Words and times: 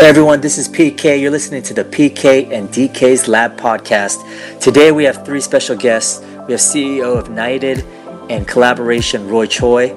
Hey 0.00 0.08
everyone, 0.08 0.40
this 0.40 0.56
is 0.56 0.66
PK. 0.66 1.20
You're 1.20 1.30
listening 1.30 1.62
to 1.64 1.74
the 1.74 1.84
PK 1.84 2.50
and 2.52 2.70
DK's 2.70 3.28
Lab 3.28 3.58
podcast. 3.58 4.16
Today 4.58 4.92
we 4.92 5.04
have 5.04 5.26
three 5.26 5.42
special 5.42 5.76
guests. 5.76 6.20
We 6.46 6.54
have 6.54 6.60
CEO 6.60 7.18
of 7.18 7.28
Knighted 7.28 7.84
and 8.30 8.48
Collaboration 8.48 9.28
Roy 9.28 9.44
Choi, 9.44 9.90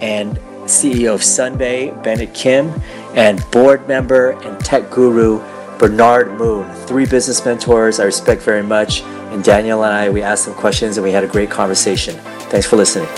and 0.00 0.36
CEO 0.66 1.14
of 1.14 1.22
Sunbay 1.22 2.00
Bennett 2.04 2.32
Kim, 2.32 2.70
and 3.16 3.42
board 3.50 3.88
member 3.88 4.40
and 4.44 4.64
tech 4.64 4.88
guru 4.88 5.40
Bernard 5.80 6.38
Moon. 6.38 6.72
Three 6.86 7.06
business 7.06 7.44
mentors 7.44 7.98
I 7.98 8.04
respect 8.04 8.42
very 8.42 8.62
much. 8.62 9.02
And 9.32 9.42
Daniel 9.42 9.82
and 9.82 9.92
I, 9.92 10.10
we 10.10 10.22
asked 10.22 10.44
some 10.44 10.54
questions 10.54 10.96
and 10.96 11.02
we 11.02 11.10
had 11.10 11.24
a 11.24 11.28
great 11.28 11.50
conversation. 11.50 12.14
Thanks 12.50 12.68
for 12.68 12.76
listening. 12.76 13.08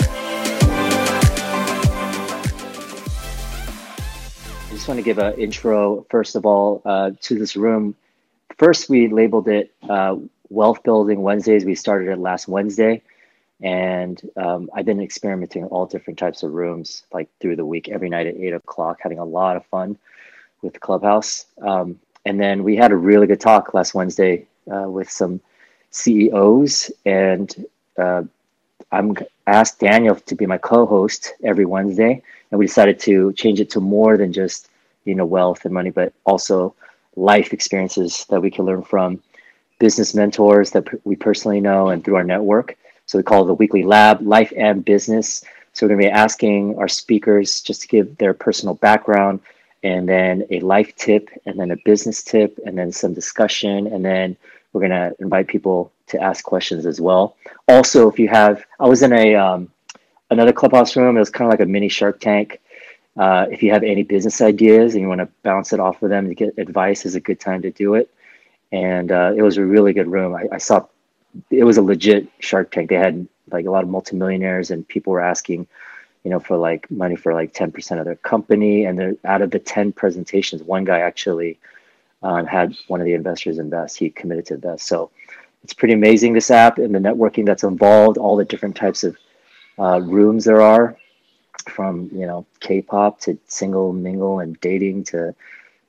Want 4.93 5.03
to 5.03 5.09
give 5.09 5.17
an 5.17 5.33
intro, 5.39 6.05
first 6.11 6.35
of 6.35 6.45
all, 6.45 6.79
uh, 6.85 7.09
to 7.19 7.39
this 7.39 7.55
room. 7.55 7.95
First, 8.59 8.89
we 8.89 9.07
labeled 9.07 9.47
it 9.47 9.73
uh, 9.89 10.17
Wealth 10.49 10.83
Building 10.83 11.23
Wednesdays. 11.23 11.65
We 11.65 11.73
started 11.73 12.09
it 12.09 12.19
last 12.19 12.47
Wednesday. 12.47 13.01
And 13.59 14.21
um, 14.37 14.69
I've 14.71 14.85
been 14.85 15.01
experimenting 15.01 15.65
all 15.65 15.87
different 15.87 16.19
types 16.19 16.43
of 16.43 16.53
rooms, 16.53 17.05
like 17.11 17.27
through 17.39 17.55
the 17.55 17.65
week, 17.65 17.89
every 17.89 18.07
night 18.07 18.27
at 18.27 18.35
eight 18.35 18.53
o'clock, 18.53 18.99
having 19.01 19.17
a 19.17 19.25
lot 19.25 19.57
of 19.57 19.65
fun 19.65 19.97
with 20.61 20.79
Clubhouse. 20.79 21.47
Um, 21.63 21.99
and 22.25 22.39
then 22.39 22.63
we 22.63 22.75
had 22.75 22.91
a 22.91 22.95
really 22.95 23.25
good 23.25 23.41
talk 23.41 23.73
last 23.73 23.95
Wednesday 23.95 24.45
uh, 24.71 24.87
with 24.87 25.09
some 25.09 25.41
CEOs, 25.89 26.91
and 27.03 27.65
uh, 27.97 28.21
I'm 28.91 29.17
asked 29.47 29.79
Daniel 29.79 30.15
to 30.17 30.35
be 30.35 30.45
my 30.45 30.59
co-host 30.59 31.33
every 31.43 31.65
Wednesday, 31.65 32.21
and 32.51 32.59
we 32.59 32.67
decided 32.67 32.99
to 32.99 33.33
change 33.33 33.59
it 33.59 33.71
to 33.71 33.79
more 33.79 34.17
than 34.17 34.31
just 34.31 34.69
you 35.05 35.15
know 35.15 35.25
wealth 35.25 35.65
and 35.65 35.73
money, 35.73 35.89
but 35.89 36.13
also 36.25 36.75
life 37.15 37.53
experiences 37.53 38.25
that 38.29 38.41
we 38.41 38.51
can 38.51 38.65
learn 38.65 38.83
from 38.83 39.21
business 39.79 40.13
mentors 40.13 40.71
that 40.71 40.87
we 41.05 41.15
personally 41.15 41.59
know 41.59 41.89
and 41.89 42.03
through 42.03 42.15
our 42.15 42.23
network. 42.23 42.77
So 43.05 43.17
we 43.17 43.23
call 43.23 43.43
it 43.43 43.47
the 43.47 43.53
weekly 43.53 43.83
lab, 43.83 44.21
life 44.21 44.53
and 44.55 44.83
business. 44.83 45.43
So 45.73 45.85
we're 45.85 45.95
going 45.95 46.01
to 46.01 46.07
be 46.07 46.11
asking 46.11 46.77
our 46.77 46.87
speakers 46.87 47.61
just 47.61 47.81
to 47.81 47.87
give 47.87 48.17
their 48.17 48.33
personal 48.33 48.75
background 48.75 49.41
and 49.83 50.07
then 50.07 50.45
a 50.51 50.59
life 50.61 50.95
tip 50.95 51.29
and 51.45 51.59
then 51.59 51.71
a 51.71 51.77
business 51.83 52.23
tip 52.23 52.57
and 52.65 52.77
then 52.77 52.91
some 52.91 53.13
discussion 53.13 53.87
and 53.87 54.05
then 54.05 54.37
we're 54.71 54.87
going 54.87 54.91
to 54.91 55.15
invite 55.19 55.47
people 55.47 55.91
to 56.07 56.21
ask 56.21 56.43
questions 56.43 56.85
as 56.85 57.01
well. 57.01 57.35
Also, 57.67 58.09
if 58.09 58.17
you 58.17 58.27
have, 58.27 58.65
I 58.79 58.87
was 58.87 59.03
in 59.03 59.13
a 59.13 59.35
um, 59.35 59.69
another 60.29 60.53
clubhouse 60.53 60.95
room. 60.95 61.15
It 61.15 61.19
was 61.19 61.29
kind 61.29 61.47
of 61.47 61.51
like 61.51 61.65
a 61.65 61.69
mini 61.69 61.89
Shark 61.89 62.19
Tank 62.19 62.59
uh, 63.17 63.45
if 63.51 63.61
you 63.61 63.71
have 63.71 63.83
any 63.83 64.03
business 64.03 64.41
ideas 64.41 64.93
and 64.93 65.01
you 65.01 65.07
want 65.07 65.21
to 65.21 65.29
bounce 65.43 65.71
it 65.71 65.79
off 65.79 66.01
of 66.01 66.09
them 66.09 66.27
to 66.29 66.35
get 66.35 66.57
advice, 66.57 67.05
is 67.05 67.15
a 67.15 67.19
good 67.19 67.39
time 67.39 67.61
to 67.61 67.71
do 67.71 67.95
it. 67.95 68.09
And 68.71 69.11
uh, 69.11 69.33
it 69.35 69.43
was 69.43 69.57
a 69.57 69.65
really 69.65 69.93
good 69.93 70.07
room. 70.07 70.33
I, 70.33 70.47
I, 70.51 70.57
saw 70.57 70.87
it 71.51 71.63
was 71.63 71.77
a 71.77 71.81
legit 71.81 72.27
Shark 72.39 72.71
Tank. 72.71 72.89
They 72.89 72.95
had 72.95 73.27
like 73.51 73.67
a 73.67 73.71
lot 73.71 73.83
of 73.83 73.89
multimillionaires 73.89 74.71
and 74.71 74.87
people 74.87 75.13
were 75.13 75.21
asking, 75.21 75.67
you 76.23 76.31
know, 76.31 76.39
for 76.39 76.57
like 76.57 76.89
money 76.89 77.15
for 77.15 77.35
like 77.35 77.53
10% 77.53 77.99
of 77.99 78.05
their 78.05 78.15
company. 78.15 78.85
And 78.85 78.97
they're, 78.97 79.15
out 79.25 79.43
of 79.43 79.51
the 79.51 79.59
10 79.59 79.91
presentations, 79.91 80.63
one 80.63 80.83
guy 80.83 80.99
actually 80.99 81.59
um, 82.23 82.47
had 82.47 82.75
one 82.87 82.99
of 82.99 83.05
the 83.05 83.13
investors 83.13 83.59
invest. 83.59 83.97
He 83.97 84.09
committed 84.09 84.47
to 84.47 84.55
invest. 84.55 84.87
So 84.87 85.11
it's 85.63 85.73
pretty 85.73 85.93
amazing, 85.93 86.33
this 86.33 86.49
app 86.49 86.79
and 86.79 86.95
the 86.95 86.99
networking 86.99 87.45
that's 87.45 87.63
involved, 87.63 88.17
all 88.17 88.37
the 88.37 88.45
different 88.45 88.75
types 88.75 89.03
of 89.03 89.15
uh, 89.77 90.01
rooms 90.01 90.45
there 90.45 90.61
are 90.61 90.97
from 91.69 92.09
you 92.13 92.25
know 92.25 92.45
K-pop 92.59 93.19
to 93.21 93.37
single 93.47 93.93
mingle 93.93 94.39
and 94.39 94.59
dating 94.59 95.05
to 95.05 95.33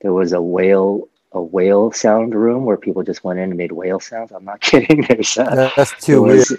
there 0.00 0.12
was 0.12 0.32
a 0.32 0.40
whale 0.40 1.08
a 1.32 1.42
whale 1.42 1.90
sound 1.92 2.34
room 2.34 2.64
where 2.64 2.76
people 2.76 3.02
just 3.02 3.24
went 3.24 3.38
in 3.38 3.50
and 3.50 3.58
made 3.58 3.72
whale 3.72 4.00
sounds. 4.00 4.32
I'm 4.32 4.44
not 4.44 4.60
kidding. 4.68 5.02
There's 5.02 5.36
uh, 5.36 5.70
that's 5.76 5.92
too 6.04 6.22
was, 6.22 6.50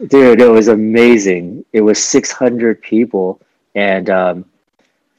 weird, 0.00 0.10
dude. 0.10 0.40
It 0.40 0.50
was 0.50 0.68
amazing. 0.68 1.64
It 1.72 1.80
was 1.82 2.02
600 2.02 2.80
people, 2.80 3.40
and 3.74 4.08
um, 4.08 4.44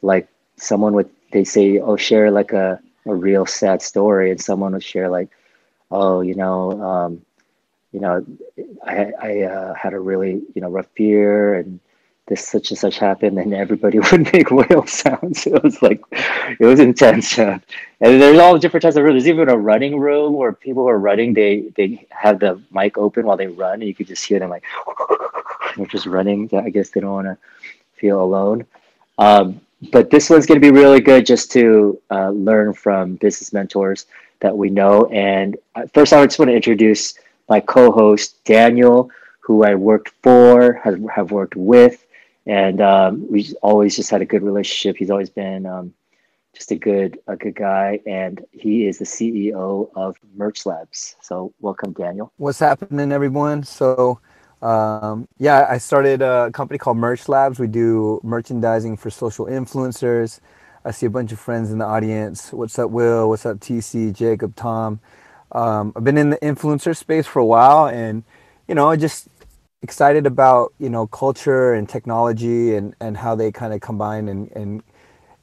like 0.01 0.27
someone 0.55 0.93
would 0.93 1.09
they 1.31 1.43
say, 1.43 1.79
oh, 1.79 1.97
share 1.97 2.31
like 2.31 2.53
a 2.53 2.79
a 3.05 3.13
real 3.13 3.45
sad 3.45 3.81
story, 3.81 4.31
and 4.31 4.39
someone 4.39 4.73
would 4.73 4.83
share 4.83 5.09
like, 5.09 5.29
oh, 5.91 6.21
you 6.21 6.35
know, 6.35 6.81
um, 6.81 7.21
you 7.91 7.99
know, 7.99 8.25
I 8.85 9.11
I 9.21 9.41
uh, 9.41 9.73
had 9.73 9.93
a 9.93 9.99
really 9.99 10.41
you 10.55 10.61
know 10.61 10.69
rough 10.69 10.97
year 10.97 11.55
and 11.55 11.79
this 12.27 12.47
such 12.47 12.69
and 12.71 12.77
such 12.77 12.97
happened 12.97 13.37
and 13.39 13.53
everybody 13.53 13.99
would 14.11 14.31
make 14.33 14.51
whale 14.51 14.85
sounds. 14.87 15.45
It 15.51 15.63
was 15.63 15.81
like 15.81 16.01
it 16.59 16.65
was 16.65 16.79
intense 16.79 17.37
uh, 17.45 17.59
and 17.99 18.21
there's 18.21 18.39
all 18.39 18.57
different 18.57 18.83
types 18.83 18.95
of 18.95 19.03
rooms. 19.03 19.23
There's 19.23 19.33
even 19.33 19.49
a 19.49 19.57
running 19.57 19.99
room 19.99 20.33
where 20.33 20.53
people 20.53 20.87
are 20.87 20.99
running 20.99 21.33
they 21.33 21.71
they 21.75 22.07
have 22.09 22.39
the 22.39 22.61
mic 22.71 22.97
open 22.97 23.25
while 23.25 23.37
they 23.37 23.47
run 23.47 23.75
and 23.75 23.83
you 23.83 23.95
could 23.95 24.07
just 24.07 24.25
hear 24.25 24.39
them 24.39 24.49
like 24.49 24.63
they're 25.75 25.85
just 25.87 26.05
running. 26.05 26.49
I 26.53 26.69
guess 26.69 26.89
they 26.89 27.01
don't 27.01 27.11
want 27.11 27.27
to 27.27 27.37
feel 27.95 28.21
alone. 28.21 28.65
Um, 29.17 29.61
but 29.91 30.09
this 30.09 30.29
one's 30.29 30.45
going 30.45 30.61
to 30.61 30.71
be 30.71 30.77
really 30.77 30.99
good 30.99 31.25
just 31.25 31.51
to 31.53 31.99
uh, 32.11 32.29
learn 32.29 32.73
from 32.73 33.15
business 33.15 33.51
mentors 33.51 34.05
that 34.39 34.55
we 34.55 34.69
know. 34.69 35.05
And 35.07 35.57
uh, 35.75 35.83
first 35.93 36.13
i 36.13 36.25
just 36.25 36.39
want 36.39 36.49
to 36.49 36.55
introduce 36.55 37.15
my 37.49 37.59
co-host 37.59 38.43
daniel 38.45 39.09
who 39.39 39.63
i 39.63 39.75
worked 39.75 40.09
for 40.23 40.73
have, 40.73 40.99
have 41.09 41.31
worked 41.31 41.55
with 41.55 42.05
and 42.45 42.81
um, 42.81 43.27
we 43.29 43.53
always 43.61 43.95
just 43.95 44.09
had 44.09 44.21
a 44.21 44.25
good 44.25 44.43
relationship. 44.43 44.97
He's 44.97 45.11
always 45.11 45.29
been 45.29 45.65
um, 45.65 45.93
just 46.53 46.71
a 46.71 46.75
good 46.75 47.19
a 47.27 47.35
good 47.35 47.55
guy, 47.55 47.99
and 48.05 48.43
he 48.51 48.87
is 48.87 48.99
the 48.99 49.05
CEO 49.05 49.89
of 49.95 50.17
Merch 50.35 50.65
Labs. 50.65 51.15
So 51.21 51.53
welcome, 51.59 51.93
Daniel. 51.93 52.31
What's 52.37 52.59
happening, 52.59 53.11
everyone? 53.11 53.63
So. 53.63 54.19
Um, 54.61 55.27
yeah, 55.39 55.65
I 55.67 55.79
started 55.79 56.21
a 56.21 56.51
company 56.51 56.77
called 56.77 56.95
Merch 56.95 57.27
Labs. 57.27 57.57
We 57.57 57.65
do 57.65 58.21
merchandising 58.23 58.97
for 58.97 59.09
social 59.09 59.47
influencers. 59.47 60.39
I 60.85 60.91
see 60.91 61.05
a 61.05 61.09
bunch 61.09 61.31
of 61.31 61.39
friends 61.39 61.71
in 61.71 61.79
the 61.79 61.85
audience. 61.85 62.53
What's 62.53 62.77
up, 62.79 62.91
Will? 62.91 63.29
What's 63.29 63.45
up, 63.45 63.57
TC, 63.59 64.13
Jacob, 64.13 64.55
Tom? 64.55 64.99
Um, 65.51 65.93
I've 65.95 66.03
been 66.03 66.17
in 66.17 66.29
the 66.29 66.37
influencer 66.37 66.95
space 66.95 67.27
for 67.27 67.39
a 67.39 67.45
while, 67.45 67.87
and 67.87 68.23
you 68.67 68.75
know, 68.75 68.89
I 68.89 68.95
just 68.95 69.27
excited 69.83 70.27
about 70.27 70.73
you 70.79 70.89
know 70.89 71.07
culture 71.07 71.73
and 71.73 71.89
technology 71.89 72.75
and 72.75 72.95
and 72.99 73.17
how 73.17 73.35
they 73.35 73.51
kind 73.51 73.73
of 73.73 73.81
combine 73.81 74.27
and 74.29 74.51
and 74.51 74.83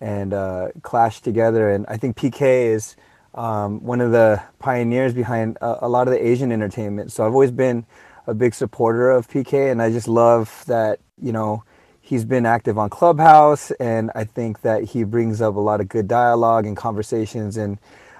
and 0.00 0.32
uh, 0.32 0.68
clash 0.82 1.20
together. 1.20 1.70
And 1.70 1.84
I 1.88 1.96
think 1.96 2.16
PK 2.16 2.66
is 2.66 2.96
um, 3.34 3.82
one 3.82 4.00
of 4.00 4.12
the 4.12 4.42
pioneers 4.58 5.12
behind 5.12 5.58
a, 5.60 5.86
a, 5.86 5.88
lot 5.88 6.08
of 6.08 6.14
the 6.14 6.24
Asian 6.26 6.52
entertainment. 6.52 7.12
So 7.12 7.26
I've 7.26 7.32
always 7.32 7.50
been 7.50 7.84
a 8.26 8.34
big 8.34 8.54
supporter 8.54 9.10
of 9.10 9.28
PK, 9.28 9.70
and 9.70 9.82
I 9.82 9.90
just 9.90 10.08
love 10.08 10.64
that 10.66 11.00
you 11.20 11.32
know 11.32 11.64
he's 12.00 12.24
been 12.24 12.46
active 12.46 12.78
on 12.78 12.90
Clubhouse, 12.90 13.70
and 13.72 14.10
I 14.14 14.24
think 14.24 14.62
that 14.62 14.84
he 14.84 15.04
brings 15.04 15.40
up 15.40 15.56
a 15.56 15.60
lot 15.60 15.80
of 15.80 15.88
good 15.88 16.08
dialogue 16.08 16.66
and 16.66 16.76
conversations. 16.76 17.56
And 17.56 17.78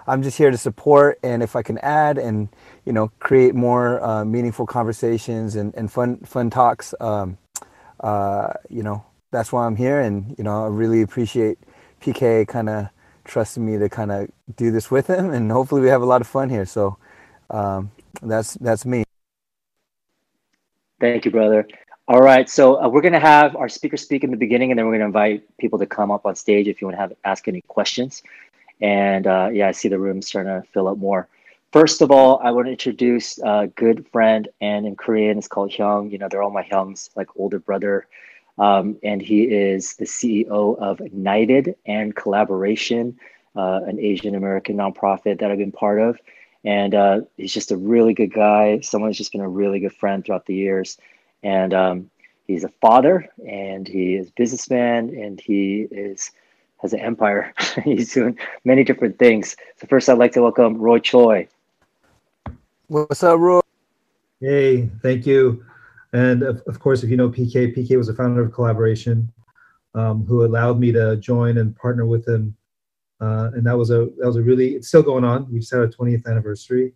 I'm 0.09 0.23
just 0.23 0.39
here 0.39 0.51
to 0.51 0.57
support, 0.57 1.19
and 1.23 1.43
if 1.43 1.55
I 1.55 1.63
can 1.63 1.77
add 1.79 2.17
and 2.17 2.49
you 2.87 2.93
know 2.95 3.13
create 3.21 3.55
more 3.55 4.03
uh, 4.03 4.25
meaningful 4.25 4.67
conversations 4.67 5.55
and, 5.55 5.75
and 5.75 5.93
fun 5.93 6.17
fun 6.21 6.49
talks 6.49 6.95
um, 7.01 7.37
uh, 8.01 8.55
you 8.71 8.83
know 8.83 9.05
that's 9.31 9.53
why 9.53 9.67
i'm 9.67 9.77
here. 9.77 10.01
And 10.01 10.35
you 10.39 10.45
know 10.45 10.65
i 10.65 10.69
really 10.69 11.03
appreciate 11.03 11.59
pk 12.01 12.49
kind 12.49 12.69
of 12.69 12.89
trusting 13.25 13.65
me 13.65 13.77
to 13.77 13.89
kind 13.91 14.11
of 14.11 14.31
do 14.57 14.71
this 14.71 14.91
with 14.91 15.07
him 15.07 15.31
and 15.31 15.53
hopefully 15.53 15.83
we 15.83 15.89
have 15.89 16.01
a 16.01 16.07
lot 16.07 16.23
of 16.23 16.27
fun 16.27 16.49
here. 16.49 16.65
So 16.65 16.97
um, 17.51 17.91
that's 18.23 18.55
that's 18.55 18.87
me. 18.87 19.05
Thank 21.01 21.27
you 21.27 21.31
brother. 21.31 21.69
All 22.09 22.23
right 22.23 22.49
so 22.49 22.83
uh, 22.83 22.89
we're 22.89 23.03
going 23.03 23.13
to 23.13 23.21
have 23.21 23.55
our 23.57 23.69
speaker 23.69 23.99
speak 23.99 24.25
in 24.25 24.31
the 24.31 24.39
beginning 24.39 24.71
and 24.71 24.79
then 24.79 24.87
we're 24.87 24.93
going 24.93 25.01
to 25.01 25.07
invite 25.07 25.59
people 25.59 25.79
to 25.81 25.87
come 25.87 26.11
up 26.11 26.25
on 26.25 26.35
stage 26.35 26.67
if 26.67 26.81
you 26.81 26.87
want 26.87 26.97
to 26.97 27.00
have 27.00 27.12
ask 27.25 27.47
any 27.47 27.61
questions 27.61 28.23
and 28.81 29.27
uh, 29.27 29.49
yeah 29.53 29.69
i 29.69 29.73
see 29.73 29.89
the 29.89 29.99
room 29.99 30.23
starting 30.23 30.63
to 30.63 30.67
fill 30.69 30.89
up 30.89 30.99
more 30.99 31.29
First 31.71 32.01
of 32.01 32.11
all, 32.11 32.41
I 32.43 32.51
want 32.51 32.67
to 32.67 32.71
introduce 32.71 33.39
a 33.41 33.71
good 33.77 34.09
friend, 34.09 34.49
and 34.59 34.87
in 34.87 34.97
Korean 34.97 35.37
it's 35.37 35.49
called 35.49 35.71
Hyung. 35.71 36.11
You 36.11 36.17
know, 36.17 36.27
they're 36.31 36.43
all 36.43 36.51
my 36.51 36.63
Hyungs, 36.63 37.11
like 37.15 37.29
older 37.37 37.59
brother. 37.59 38.07
Um, 38.59 38.97
and 39.03 39.21
he 39.21 39.43
is 39.43 39.95
the 39.97 40.07
CEO 40.07 40.79
of 40.79 41.01
Knighted 41.13 41.77
and 41.85 42.17
Collaboration, 42.17 43.19
uh, 43.55 43.81
an 43.87 44.01
Asian 44.01 44.35
American 44.35 44.77
nonprofit 44.77 45.41
that 45.41 45.51
I've 45.51 45.59
been 45.59 45.71
part 45.71 46.01
of. 46.01 46.19
And 46.65 46.95
uh, 46.95 47.21
he's 47.37 47.53
just 47.53 47.71
a 47.71 47.77
really 47.77 48.15
good 48.15 48.33
guy. 48.33 48.81
Someone 48.81 49.11
who's 49.11 49.19
just 49.19 49.33
been 49.33 49.43
a 49.43 49.49
really 49.49 49.79
good 49.79 49.95
friend 49.95 50.25
throughout 50.25 50.47
the 50.47 50.55
years. 50.55 50.97
And 51.43 51.75
um, 51.75 52.11
he's 52.47 52.65
a 52.65 52.73
father, 52.81 53.29
and 53.47 53.87
he 53.87 54.15
is 54.15 54.31
businessman, 54.31 55.11
and 55.11 55.39
he 55.39 55.87
is 55.91 56.33
has 56.81 56.93
an 56.93 57.01
empire. 57.01 57.55
he's 57.85 58.13
doing 58.13 58.39
many 58.65 58.85
different 58.85 59.19
things. 59.19 59.57
So 59.77 59.87
first, 59.87 60.09
I'd 60.09 60.19
like 60.19 60.33
to 60.33 60.43
welcome 60.43 60.77
Roy 60.79 60.99
Choi. 60.99 61.49
What's 62.87 63.23
up, 63.23 63.39
Roy? 63.39 63.61
Hey, 64.41 64.89
thank 65.03 65.27
you. 65.27 65.65
And 66.13 66.43
of, 66.43 66.63
of 66.67 66.79
course, 66.81 67.03
if 67.03 67.11
you 67.11 67.17
know 67.17 67.29
PK, 67.29 67.77
PK 67.77 67.97
was 67.97 68.09
a 68.09 68.15
founder 68.15 68.43
of 68.43 68.53
Collaboration, 68.53 69.31
um, 69.95 70.25
who 70.25 70.45
allowed 70.45 70.79
me 70.79 70.93
to 70.93 71.17
join 71.17 71.59
and 71.59 71.77
partner 71.77 72.07
with 72.07 72.27
him 72.27 72.57
uh, 73.21 73.51
and 73.55 73.67
that 73.67 73.77
was 73.77 73.91
a 73.91 74.09
that 74.19 74.27
was 74.27 74.37
a 74.37 74.43
really 74.43 74.75
it's 74.75 74.89
still 74.89 75.03
going 75.03 75.25
on. 75.25 75.51
We 75.53 75.61
just 75.61 75.73
had 75.73 75.81
our 75.81 75.89
20th 75.89 76.27
anniversary, 76.27 76.93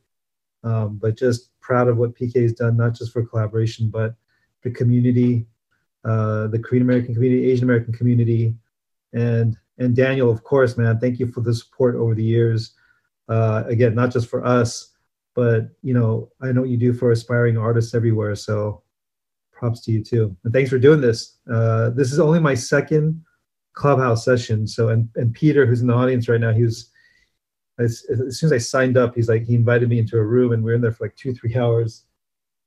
um, 0.62 0.98
but 1.02 1.16
just 1.16 1.58
proud 1.60 1.88
of 1.88 1.96
what 1.96 2.14
PK 2.14 2.42
has 2.42 2.52
done, 2.52 2.76
not 2.76 2.94
just 2.94 3.12
for 3.12 3.24
collaboration, 3.24 3.90
but 3.90 4.14
the 4.62 4.70
community, 4.70 5.46
uh, 6.04 6.46
the 6.46 6.58
Korean 6.58 6.82
American 6.82 7.14
community, 7.14 7.50
Asian 7.50 7.64
American 7.64 7.92
community, 7.92 8.54
and 9.12 9.56
and 9.78 9.96
Daniel, 9.96 10.30
of 10.30 10.44
course, 10.44 10.76
man, 10.76 10.98
thank 10.98 11.18
you 11.18 11.26
for 11.26 11.40
the 11.40 11.54
support 11.54 11.96
over 11.96 12.14
the 12.14 12.24
years. 12.24 12.74
Uh, 13.28 13.64
again, 13.66 13.94
not 13.94 14.12
just 14.12 14.28
for 14.28 14.44
us, 14.44 14.92
but 15.34 15.68
you 15.82 15.94
know, 15.94 16.30
I 16.40 16.52
know 16.52 16.60
what 16.62 16.70
you 16.70 16.76
do 16.76 16.92
for 16.92 17.10
aspiring 17.10 17.56
artists 17.56 17.94
everywhere. 17.94 18.34
So 18.34 18.82
props 19.52 19.80
to 19.82 19.92
you 19.92 20.02
too. 20.02 20.36
And 20.44 20.52
thanks 20.52 20.70
for 20.70 20.78
doing 20.78 21.00
this. 21.00 21.38
Uh, 21.50 21.90
this 21.90 22.12
is 22.12 22.18
only 22.18 22.40
my 22.40 22.54
second 22.54 23.22
clubhouse 23.74 24.24
session. 24.24 24.66
So, 24.66 24.88
and, 24.88 25.08
and 25.16 25.32
Peter, 25.32 25.64
who's 25.64 25.80
in 25.80 25.86
the 25.86 25.94
audience 25.94 26.28
right 26.28 26.40
now, 26.40 26.52
he 26.52 26.64
was, 26.64 26.90
as, 27.78 28.04
as 28.10 28.38
soon 28.38 28.48
as 28.48 28.52
I 28.52 28.58
signed 28.58 28.96
up, 28.96 29.14
he's 29.14 29.28
like, 29.28 29.44
he 29.44 29.54
invited 29.54 29.88
me 29.88 29.98
into 29.98 30.18
a 30.18 30.22
room 30.22 30.52
and 30.52 30.62
we 30.62 30.72
are 30.72 30.74
in 30.74 30.80
there 30.80 30.92
for 30.92 31.04
like 31.04 31.16
two, 31.16 31.32
three 31.32 31.56
hours. 31.56 32.04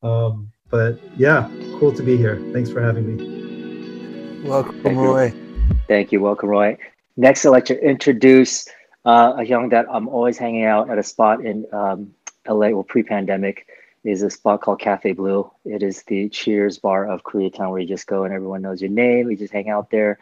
Um, 0.01 0.51
but 0.69 0.99
yeah, 1.17 1.49
cool 1.79 1.91
to 1.91 2.01
be 2.01 2.17
here. 2.17 2.41
Thanks 2.53 2.71
for 2.71 2.81
having 2.81 3.15
me. 3.15 4.47
Welcome, 4.47 4.81
Thank 4.81 4.97
Roy. 4.97 5.27
You. 5.27 5.79
Thank 5.87 6.11
you. 6.11 6.21
Welcome, 6.21 6.49
Roy. 6.49 6.77
Next, 7.17 7.45
I'd 7.45 7.49
like 7.49 7.65
to 7.65 7.81
introduce 7.81 8.67
uh, 9.05 9.35
a 9.37 9.45
young 9.45 9.69
that 9.69 9.85
I'm 9.89 10.07
always 10.09 10.37
hanging 10.37 10.65
out 10.65 10.89
at 10.89 10.97
a 10.97 11.03
spot 11.03 11.45
in 11.45 11.65
um, 11.71 12.13
LA, 12.47 12.69
well, 12.69 12.83
pre-pandemic, 12.83 13.67
is 14.03 14.21
a 14.21 14.29
spot 14.29 14.61
called 14.61 14.79
Cafe 14.79 15.13
Blue. 15.13 15.49
It 15.63 15.81
is 15.81 16.03
the 16.03 16.29
Cheers 16.29 16.77
bar 16.77 17.07
of 17.07 17.23
Koreatown 17.23 17.71
where 17.71 17.79
you 17.79 17.87
just 17.87 18.07
go 18.07 18.23
and 18.23 18.33
everyone 18.33 18.61
knows 18.61 18.81
your 18.81 18.91
name. 18.91 19.29
You 19.29 19.37
just 19.37 19.53
hang 19.53 19.69
out 19.69 19.89
there. 19.89 20.19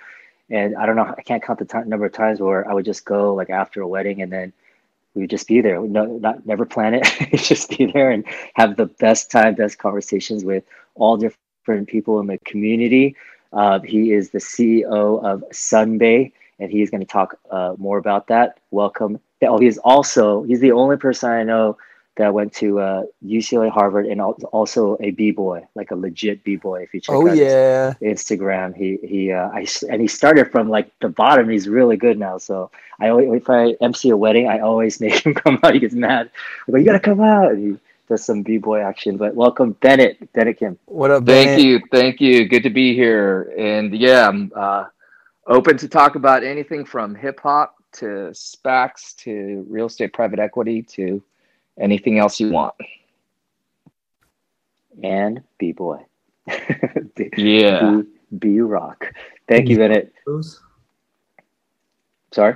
And 0.50 0.76
I 0.76 0.86
don't 0.86 0.96
know, 0.96 1.14
I 1.18 1.22
can't 1.22 1.42
count 1.42 1.60
the 1.60 1.66
time, 1.66 1.90
number 1.90 2.06
of 2.06 2.14
times 2.14 2.40
where 2.40 2.70
I 2.70 2.74
would 2.74 2.86
just 2.86 3.06
go 3.06 3.34
like 3.34 3.50
after 3.50 3.82
a 3.82 3.88
wedding 3.88 4.22
and 4.22 4.32
then 4.32 4.54
we 5.16 5.22
would 5.22 5.30
just 5.30 5.48
be 5.48 5.62
there. 5.62 5.82
No, 5.82 6.06
not 6.06 6.46
never 6.46 6.66
plan 6.66 6.94
it. 6.94 7.04
just 7.36 7.76
be 7.76 7.88
there 7.88 8.12
and 8.12 8.24
have 8.54 8.78
the 8.78 8.86
best 8.86 9.32
time, 9.32 9.56
best 9.56 9.80
conversations 9.80 10.44
with 10.46 10.64
all 10.96 11.18
different 11.18 11.88
people 11.88 12.20
in 12.20 12.28
the 12.28 12.38
community. 12.40 13.16
Uh, 13.52 13.80
he 13.80 14.12
is 14.12 14.30
the 14.30 14.40
CEO 14.40 15.24
of 15.24 15.44
Sunbae, 15.52 16.32
and 16.60 16.72
he's 16.72 16.90
going 16.90 17.02
to 17.02 17.08
talk 17.08 17.40
uh, 17.50 17.76
more 17.78 17.98
about 17.98 18.28
that. 18.28 18.60
Welcome. 18.72 19.20
Oh, 19.42 19.58
he's 19.58 19.78
also 19.78 20.44
he's 20.44 20.62
the 20.62 20.72
only 20.72 20.98
person 20.98 21.30
I 21.30 21.44
know 21.44 21.78
that 22.16 22.34
went 22.34 22.54
to 22.54 22.80
uh, 22.80 23.04
UCLA, 23.26 23.72
Harvard, 23.72 24.06
and 24.06 24.22
also 24.22 24.98
a 25.00 25.12
b 25.12 25.32
boy, 25.32 25.66
like 25.74 25.92
a 25.92 25.96
legit 25.96 26.44
b 26.44 26.56
boy. 26.56 26.84
If 26.84 26.94
you 26.94 27.00
check 27.00 27.16
oh, 27.16 27.28
out 27.28 27.36
yeah. 27.36 27.94
Instagram, 28.02 28.76
he 28.76 29.00
he 29.04 29.32
uh, 29.32 29.50
I 29.50 29.66
and 29.90 30.00
he 30.00 30.08
started 30.08 30.52
from 30.52 30.70
like 30.70 30.92
the 31.00 31.10
bottom. 31.10 31.50
He's 31.50 31.68
really 31.68 31.98
good 31.98 32.20
now. 32.20 32.38
So 32.38 32.70
I 33.00 33.10
always, 33.10 33.42
if 33.42 33.50
I 33.50 33.72
MC 33.82 34.10
a 34.10 34.18
wedding, 34.18 34.48
I 34.48 34.60
always 34.60 35.00
make 35.02 35.26
him 35.26 35.34
come 35.34 35.60
out. 35.64 35.74
He 35.74 35.80
gets 35.80 35.96
mad. 35.96 36.30
I 36.68 36.72
go, 36.72 36.78
you 36.78 36.86
gotta 36.86 37.00
come 37.00 37.22
out. 37.22 37.54
And 37.54 37.74
he 37.74 37.80
does 38.08 38.24
some 38.24 38.44
b 38.44 38.60
boy 38.60 38.82
action. 38.82 39.18
But 39.18 39.34
welcome, 39.34 39.72
Bennett, 39.74 40.32
Bennett 40.34 40.60
Kim. 40.60 40.78
What 40.86 41.10
up? 41.10 41.26
Bennett? 41.26 41.56
Thank 41.56 41.64
you, 41.64 41.82
thank 41.92 42.22
you. 42.22 42.48
Good 42.48 42.64
to 42.64 42.70
be 42.70 42.94
here. 42.94 43.54
And 43.58 43.98
yeah, 43.98 44.28
I'm 44.28 44.52
uh, 44.56 44.86
open 45.48 45.78
to 45.78 45.88
talk 45.88 46.16
about 46.16 46.44
anything 46.44 46.86
from 46.86 47.16
hip 47.16 47.40
hop 47.40 47.76
to 47.94 48.32
SPACs 48.32 49.16
to 49.18 49.66
real 49.70 49.86
estate 49.86 50.14
private 50.14 50.40
equity 50.40 50.82
to 50.82 51.24
anything 51.80 52.20
else 52.20 52.40
you 52.40 52.52
want. 52.52 52.76
And 55.04 55.44
B 55.58 55.72
boy. 55.72 56.06
yeah. 57.38 58.02
B 58.38 58.60
rock. 58.60 59.14
Thank 59.48 59.70
you, 59.70 59.78
Bennett. 59.78 60.14
Moves? 60.28 60.62
Sorry? 62.32 62.56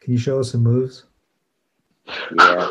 Can 0.00 0.12
you 0.12 0.18
show 0.18 0.40
us 0.40 0.52
some 0.52 0.62
moves? 0.62 1.04
Yeah. 2.38 2.70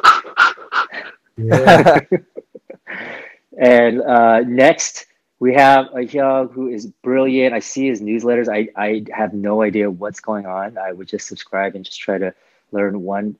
yeah. 1.37 1.99
and 3.61 4.01
uh, 4.01 4.39
next, 4.41 5.05
we 5.39 5.53
have 5.53 5.87
a 5.93 6.03
young 6.03 6.49
who 6.49 6.67
is 6.67 6.87
brilliant. 6.87 7.53
I 7.53 7.59
see 7.59 7.87
his 7.87 8.01
newsletters. 8.01 8.47
I, 8.49 8.69
I 8.75 9.03
have 9.13 9.33
no 9.33 9.61
idea 9.61 9.89
what's 9.89 10.19
going 10.19 10.45
on. 10.45 10.77
I 10.77 10.91
would 10.91 11.07
just 11.07 11.27
subscribe 11.27 11.75
and 11.75 11.85
just 11.85 11.99
try 11.99 12.17
to 12.17 12.33
learn 12.71 13.01
one 13.01 13.37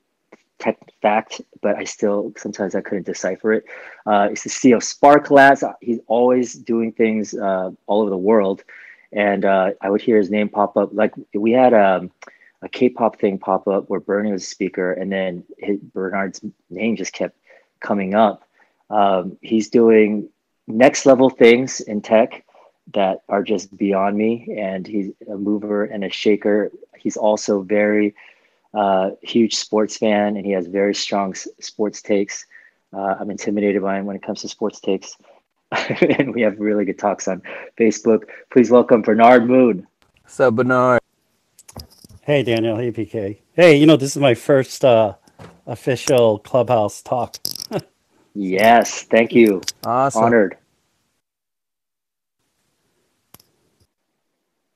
tech 0.60 0.78
fact, 1.02 1.42
but 1.62 1.76
I 1.76 1.84
still 1.84 2.34
sometimes 2.38 2.76
I 2.76 2.82
couldn't 2.82 3.06
decipher 3.06 3.54
it. 3.54 3.66
Uh, 4.06 4.30
it's 4.32 4.44
the 4.44 4.50
CEO 4.50 4.78
of 4.78 4.84
Spark 4.84 5.32
Labs. 5.32 5.64
He's 5.82 6.00
always 6.08 6.54
doing 6.54 6.92
things 6.92 7.34
uh, 7.34 7.72
all 7.88 8.02
over 8.02 8.10
the 8.10 8.18
world, 8.18 8.64
and 9.12 9.46
uh, 9.46 9.72
I 9.82 9.90
would 9.90 10.02
hear 10.02 10.18
his 10.18 10.30
name 10.30 10.50
pop 10.50 10.78
up. 10.78 10.90
Like 10.94 11.14
we 11.34 11.52
had 11.52 11.74
um, 11.74 12.12
a 12.62 12.70
K-pop 12.70 13.20
thing 13.20 13.38
pop 13.38 13.68
up 13.68 13.90
where 13.90 14.00
Bernie 14.00 14.32
was 14.32 14.44
a 14.44 14.48
speaker, 14.48 14.94
and 14.94 15.12
then 15.12 15.44
his, 15.58 15.80
Bernard's 15.80 16.42
name 16.70 16.96
just 16.96 17.14
kept 17.14 17.38
coming 17.80 18.16
up. 18.16 18.44
Um, 18.90 19.38
he's 19.42 19.70
doing 19.70 20.30
next 20.68 21.06
level 21.06 21.30
things 21.30 21.80
in 21.80 22.02
tech 22.02 22.44
that 22.94 23.24
are 23.28 23.44
just 23.44 23.76
beyond 23.76 24.18
me, 24.18 24.56
and 24.58 24.86
he's 24.86 25.12
a 25.30 25.36
mover 25.36 25.86
and 25.86 26.04
a 26.04 26.10
shaker. 26.10 26.72
He's 26.98 27.18
also 27.18 27.62
very 27.62 28.16
uh, 28.74 29.12
huge 29.22 29.56
sports 29.56 29.98
fan, 29.98 30.38
and 30.38 30.46
he 30.46 30.52
has 30.52 30.68
very 30.68 30.96
strong 30.96 31.32
s- 31.32 31.48
sports 31.60 32.02
takes. 32.02 32.46
Uh, 32.94 33.16
I'm 33.20 33.30
intimidated 33.30 33.82
by 33.82 33.98
him 33.98 34.06
when 34.06 34.16
it 34.16 34.24
comes 34.24 34.42
to 34.42 34.50
sports 34.50 34.80
takes, 34.80 35.18
and 35.72 36.34
we 36.34 36.42
have 36.42 36.60
really 36.60 36.86
good 36.86 37.00
talks 37.00 37.28
on 37.28 37.42
Facebook. 37.78 38.24
Please 38.52 38.70
welcome 38.70 39.02
Bernard 39.02 39.48
Moon. 39.48 39.88
What's 40.24 40.40
up, 40.40 40.56
Bernard? 40.56 41.02
Hey, 42.22 42.44
Daniel. 42.44 42.78
Hey, 42.78 42.92
PK. 42.92 43.40
Hey, 43.54 43.78
you 43.78 43.86
know 43.86 43.98
this 43.98 44.16
is 44.16 44.22
my 44.22 44.34
first 44.34 44.84
uh, 44.86 45.16
official 45.66 46.40
clubhouse 46.40 47.02
talk. 47.02 47.38
Yes, 48.38 49.04
thank 49.04 49.34
you. 49.34 49.62
Awesome. 49.84 50.26
Honored. 50.26 50.58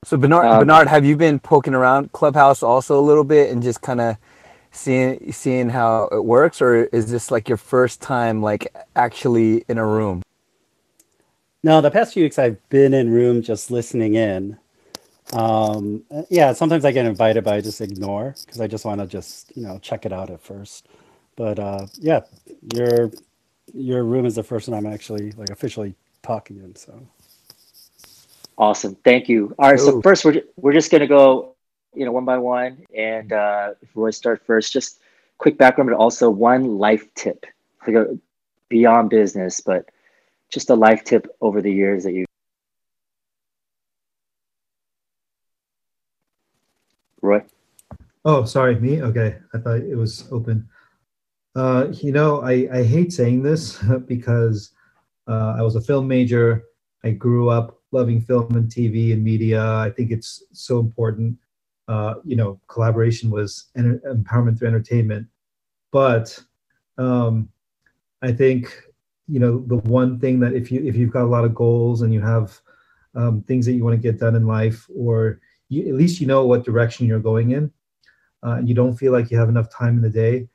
So 0.04 0.18
Bernard, 0.18 0.48
um, 0.48 0.60
Bernard, 0.60 0.88
have 0.88 1.06
you 1.06 1.16
been 1.16 1.40
poking 1.40 1.76
around 1.76 2.12
Clubhouse 2.12 2.64
also 2.64 3.00
a 3.00 3.02
little 3.02 3.24
bit 3.24 3.52
and 3.52 3.62
just 3.62 3.82
kind 3.82 4.02
of 4.02 4.18
seeing 4.72 5.32
seeing 5.32 5.70
how 5.70 6.10
it 6.12 6.26
works, 6.26 6.60
or 6.62 6.86
is 6.86 7.12
this 7.12 7.30
like 7.30 7.48
your 7.48 7.58
first 7.58 8.02
time 8.02 8.42
like 8.42 8.76
actually 8.96 9.64
in 9.70 9.78
a 9.78 9.86
room? 9.86 10.24
No, 11.64 11.82
the 11.82 11.92
past 11.92 12.16
few 12.16 12.24
weeks 12.24 12.40
I've 12.40 12.58
been 12.70 12.96
in 12.96 13.12
room 13.12 13.44
just 13.44 13.70
listening 13.70 14.16
in. 14.16 14.58
Um, 15.34 16.04
yeah, 16.30 16.54
sometimes 16.54 16.84
I 16.84 16.92
get 16.92 17.06
invited, 17.06 17.44
but 17.44 17.54
I 17.54 17.62
just 17.62 17.80
ignore 17.80 18.36
because 18.44 18.60
I 18.60 18.68
just 18.68 18.84
want 18.86 19.02
to 19.02 19.08
just 19.08 19.56
you 19.56 19.62
know 19.64 19.78
check 19.80 20.08
it 20.08 20.12
out 20.12 20.32
at 20.32 20.42
first. 20.42 20.88
But 21.36 21.60
uh, 21.60 21.86
yeah, 22.00 22.22
your 22.74 23.12
your 23.74 24.04
room 24.04 24.26
is 24.26 24.36
the 24.36 24.44
first 24.44 24.68
one 24.68 24.78
I'm 24.78 24.92
actually 24.92 25.32
like 25.32 25.50
officially 25.50 25.96
talking 26.24 26.58
in. 26.58 26.76
So 26.76 27.08
Awesome. 28.62 28.96
Thank 29.04 29.28
you. 29.28 29.56
All 29.58 29.72
right. 29.72 29.80
Ooh. 29.80 29.86
So 29.86 30.02
first, 30.02 30.24
we're, 30.24 30.44
we're 30.56 30.74
just 30.74 30.92
going 30.92 31.02
to 31.02 31.08
go, 31.08 31.56
you 31.96 32.06
know, 32.06 32.12
one 32.12 32.26
by 32.26 32.38
one. 32.38 32.86
And 32.96 33.34
uh, 33.34 33.74
if 33.82 33.90
Roy 33.96 34.12
start 34.12 34.46
first, 34.46 34.72
just 34.72 35.00
quick 35.40 35.58
background, 35.58 35.90
but 35.90 35.98
also 35.98 36.30
one 36.30 36.78
life 36.78 37.12
tip, 37.16 37.48
like 37.88 37.96
a, 37.96 38.20
beyond 38.70 39.10
business, 39.10 39.62
but 39.62 39.90
just 40.50 40.70
a 40.70 40.76
life 40.76 41.04
tip 41.04 41.28
over 41.42 41.60
the 41.60 41.72
years 41.72 42.04
that 42.04 42.14
you. 42.14 42.26
Roy. 47.24 47.44
Oh, 48.26 48.46
sorry, 48.46 48.76
me. 48.80 49.02
Okay, 49.02 49.38
I 49.56 49.58
thought 49.58 49.80
it 49.80 49.96
was 49.96 50.28
open. 50.32 50.70
Uh, 51.56 51.88
you 51.92 52.12
know, 52.12 52.42
I, 52.42 52.68
I 52.72 52.84
hate 52.84 53.12
saying 53.12 53.44
this 53.44 53.82
because 54.08 54.72
uh, 55.28 55.56
I 55.58 55.62
was 55.62 55.76
a 55.76 55.82
film 55.82 56.08
major. 56.08 56.64
I 57.04 57.12
grew 57.12 57.50
up 57.50 57.80
loving 57.92 58.22
film 58.22 58.56
and 58.56 58.70
TV 58.70 59.14
and 59.14 59.24
media. 59.24 59.64
I 59.64 59.90
think 59.90 60.12
it's 60.12 60.44
so 60.54 60.80
important. 60.80 61.38
Uh, 61.88 62.16
you 62.24 62.36
know, 62.36 62.60
collaboration 62.68 63.30
was 63.30 63.66
empowerment 63.78 64.58
through 64.58 64.70
entertainment. 64.70 65.28
But 65.92 66.40
um, 66.98 67.50
I 68.22 68.32
think 68.32 68.84
you 69.28 69.40
know 69.40 69.64
the 69.68 69.78
one 69.78 70.20
thing 70.20 70.40
that 70.40 70.54
if 70.54 70.72
you 70.72 70.84
if 70.86 70.96
you've 70.96 71.12
got 71.12 71.24
a 71.24 71.34
lot 71.34 71.44
of 71.44 71.56
goals 71.56 72.02
and 72.02 72.14
you 72.14 72.22
have 72.22 72.60
um, 73.16 73.42
things 73.44 73.66
that 73.66 73.74
you 73.74 73.84
want 73.84 73.96
to 73.96 74.02
get 74.02 74.20
done 74.20 74.36
in 74.36 74.48
life, 74.48 74.88
or 74.96 75.42
you, 75.68 75.88
at 75.90 75.96
least 75.96 76.22
you 76.22 76.28
know 76.28 76.46
what 76.46 76.64
direction 76.64 77.08
you're 77.08 77.20
going 77.20 77.52
in, 77.52 77.72
uh, 78.44 78.52
and 78.52 78.70
you 78.70 78.76
don't 78.76 78.96
feel 78.96 79.12
like 79.12 79.30
you 79.30 79.38
have 79.38 79.50
enough 79.50 79.70
time 79.70 79.98
in 79.98 80.02
the 80.02 80.10
day, 80.10 80.48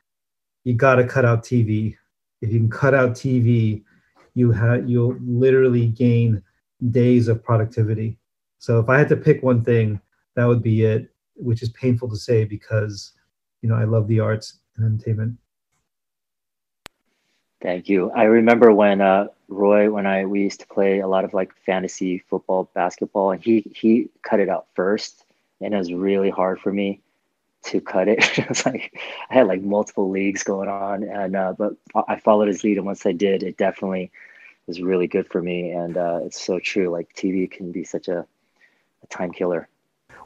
you 0.67 0.75
got 0.75 0.97
to 0.97 1.07
cut 1.07 1.25
out 1.25 1.45
TV. 1.45 1.97
If 2.43 2.51
you 2.51 2.59
can 2.59 2.69
cut 2.69 2.93
out 2.93 3.11
TV, 3.11 3.85
you 4.35 4.51
have 4.51 4.91
you'll 4.91 5.17
literally 5.25 5.87
gain 5.87 6.43
days 6.91 7.29
of 7.29 7.43
productivity. 7.43 8.19
So 8.59 8.81
if 8.81 8.89
I 8.89 8.99
had 8.99 9.09
to 9.11 9.17
pick 9.17 9.45
one 9.45 9.63
thing, 9.63 10.01
that 10.35 10.45
would 10.45 10.65
be 10.65 10.83
it, 10.83 11.09
which 11.37 11.63
is 11.63 11.69
painful 11.69 12.09
to 12.09 12.17
say 12.17 12.45
because, 12.45 13.13
you 13.63 13.69
know, 13.69 13.77
I 13.77 13.85
love 13.85 14.09
the 14.09 14.19
arts 14.19 14.59
and 14.77 14.85
entertainment. 14.85 15.37
Thank 17.63 17.89
you. 17.89 18.11
I 18.11 18.25
remember 18.25 18.73
when 18.73 19.01
uh, 19.01 19.29
Roy, 19.47 19.89
when 19.89 20.05
I 20.05 20.27
we 20.27 20.43
used 20.43 20.61
to 20.61 20.67
play 20.67 20.99
a 20.99 21.07
lot 21.07 21.25
of 21.25 21.33
like 21.33 21.55
fantasy 21.65 22.19
football, 22.29 22.69
basketball, 22.75 23.31
and 23.31 23.41
he 23.41 23.71
he 23.73 24.09
cut 24.23 24.41
it 24.41 24.49
out 24.49 24.67
first, 24.75 25.27
and 25.61 25.73
it 25.73 25.79
was 25.79 25.93
really 25.93 26.29
hard 26.29 26.59
for 26.59 26.73
me 26.73 27.03
to 27.67 27.81
cut 27.81 28.09
it. 28.09 28.19
it 28.39 28.49
was 28.49 28.65
like 28.65 28.99
I 29.31 29.35
had 29.35 29.47
like 29.47 29.63
multiple 29.63 30.11
leagues 30.11 30.43
going 30.43 30.69
on, 30.69 31.03
and 31.05 31.37
uh, 31.37 31.55
but 31.57 31.75
I 32.09 32.17
followed 32.17 32.49
his 32.49 32.65
lead, 32.65 32.79
and 32.79 32.87
once 32.87 33.05
I 33.07 33.13
did, 33.13 33.43
it 33.43 33.57
definitely 33.57 34.11
was 34.67 34.81
really 34.81 35.07
good 35.07 35.29
for 35.29 35.43
me. 35.43 35.71
And 35.71 35.97
uh, 35.97 36.21
it's 36.25 36.41
so 36.41 36.59
true. 36.59 36.89
Like 36.89 37.13
TV 37.15 37.51
can 37.51 37.73
be 37.73 37.85
such 37.85 38.09
a, 38.09 38.21
a 38.21 39.07
time 39.09 39.33
killer. 39.33 39.69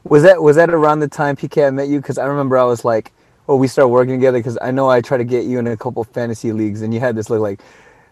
Was 0.03 0.23
that 0.23 0.41
was 0.41 0.55
that 0.55 0.69
around 0.69 0.99
the 0.99 1.07
time 1.07 1.35
PK 1.35 1.67
I 1.67 1.69
met 1.69 1.87
you? 1.87 1.99
Because 1.99 2.17
I 2.17 2.25
remember 2.25 2.57
I 2.57 2.63
was 2.63 2.83
like, 2.83 3.11
oh, 3.47 3.55
we 3.55 3.67
started 3.67 3.89
working 3.89 4.15
together. 4.15 4.39
Because 4.39 4.57
I 4.61 4.71
know 4.71 4.89
I 4.89 5.01
tried 5.01 5.19
to 5.19 5.23
get 5.23 5.45
you 5.45 5.59
in 5.59 5.67
a 5.67 5.77
couple 5.77 6.03
fantasy 6.03 6.51
leagues, 6.51 6.81
and 6.81 6.93
you 6.93 6.99
had 6.99 7.15
this 7.15 7.29
look 7.29 7.41
like, 7.41 7.61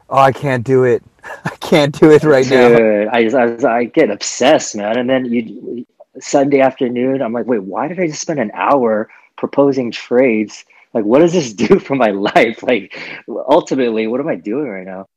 oh, 0.09 0.17
I 0.17 0.31
can't 0.31 0.63
do 0.63 0.83
it. 0.83 1.03
I 1.45 1.55
can't 1.61 1.97
do 1.97 2.11
it 2.11 2.23
right 2.23 2.47
Dude, 2.47 3.07
now. 3.07 3.11
I 3.11 3.23
just 3.23 3.35
I, 3.35 3.45
was, 3.45 3.63
I 3.63 3.85
get 3.85 4.11
obsessed, 4.11 4.75
man. 4.75 4.97
And 4.97 5.09
then 5.09 5.25
you 5.25 5.85
Sunday 6.19 6.59
afternoon, 6.59 7.21
I'm 7.21 7.33
like, 7.33 7.45
wait, 7.45 7.63
why 7.63 7.87
did 7.87 7.99
I 7.99 8.07
just 8.07 8.21
spend 8.21 8.39
an 8.39 8.51
hour 8.53 9.09
proposing 9.39 9.89
trades? 9.89 10.65
Like, 10.93 11.05
what 11.05 11.19
does 11.19 11.33
this 11.33 11.53
do 11.67 11.79
for 11.79 11.95
my 11.95 12.11
life? 12.11 12.61
Like, 12.61 12.99
ultimately, 13.27 14.05
what 14.05 14.19
am 14.19 14.27
I 14.27 14.35
doing 14.35 14.67
right 14.67 14.85
now? 14.85 15.07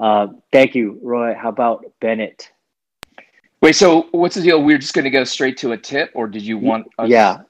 Uh, 0.00 0.28
thank 0.52 0.74
you, 0.74 0.98
Roy. 1.02 1.34
How 1.34 1.48
about 1.48 1.84
Bennett? 2.00 2.50
Wait, 3.62 3.74
so 3.74 4.08
what's 4.12 4.36
the 4.36 4.42
deal? 4.42 4.62
We're 4.62 4.78
just 4.78 4.94
going 4.94 5.04
to 5.04 5.10
go 5.10 5.24
straight 5.24 5.56
to 5.58 5.72
a 5.72 5.76
tip, 5.76 6.10
or 6.14 6.28
did 6.28 6.42
you 6.42 6.58
want? 6.58 6.86
Us... 6.98 7.08
Yeah. 7.08 7.40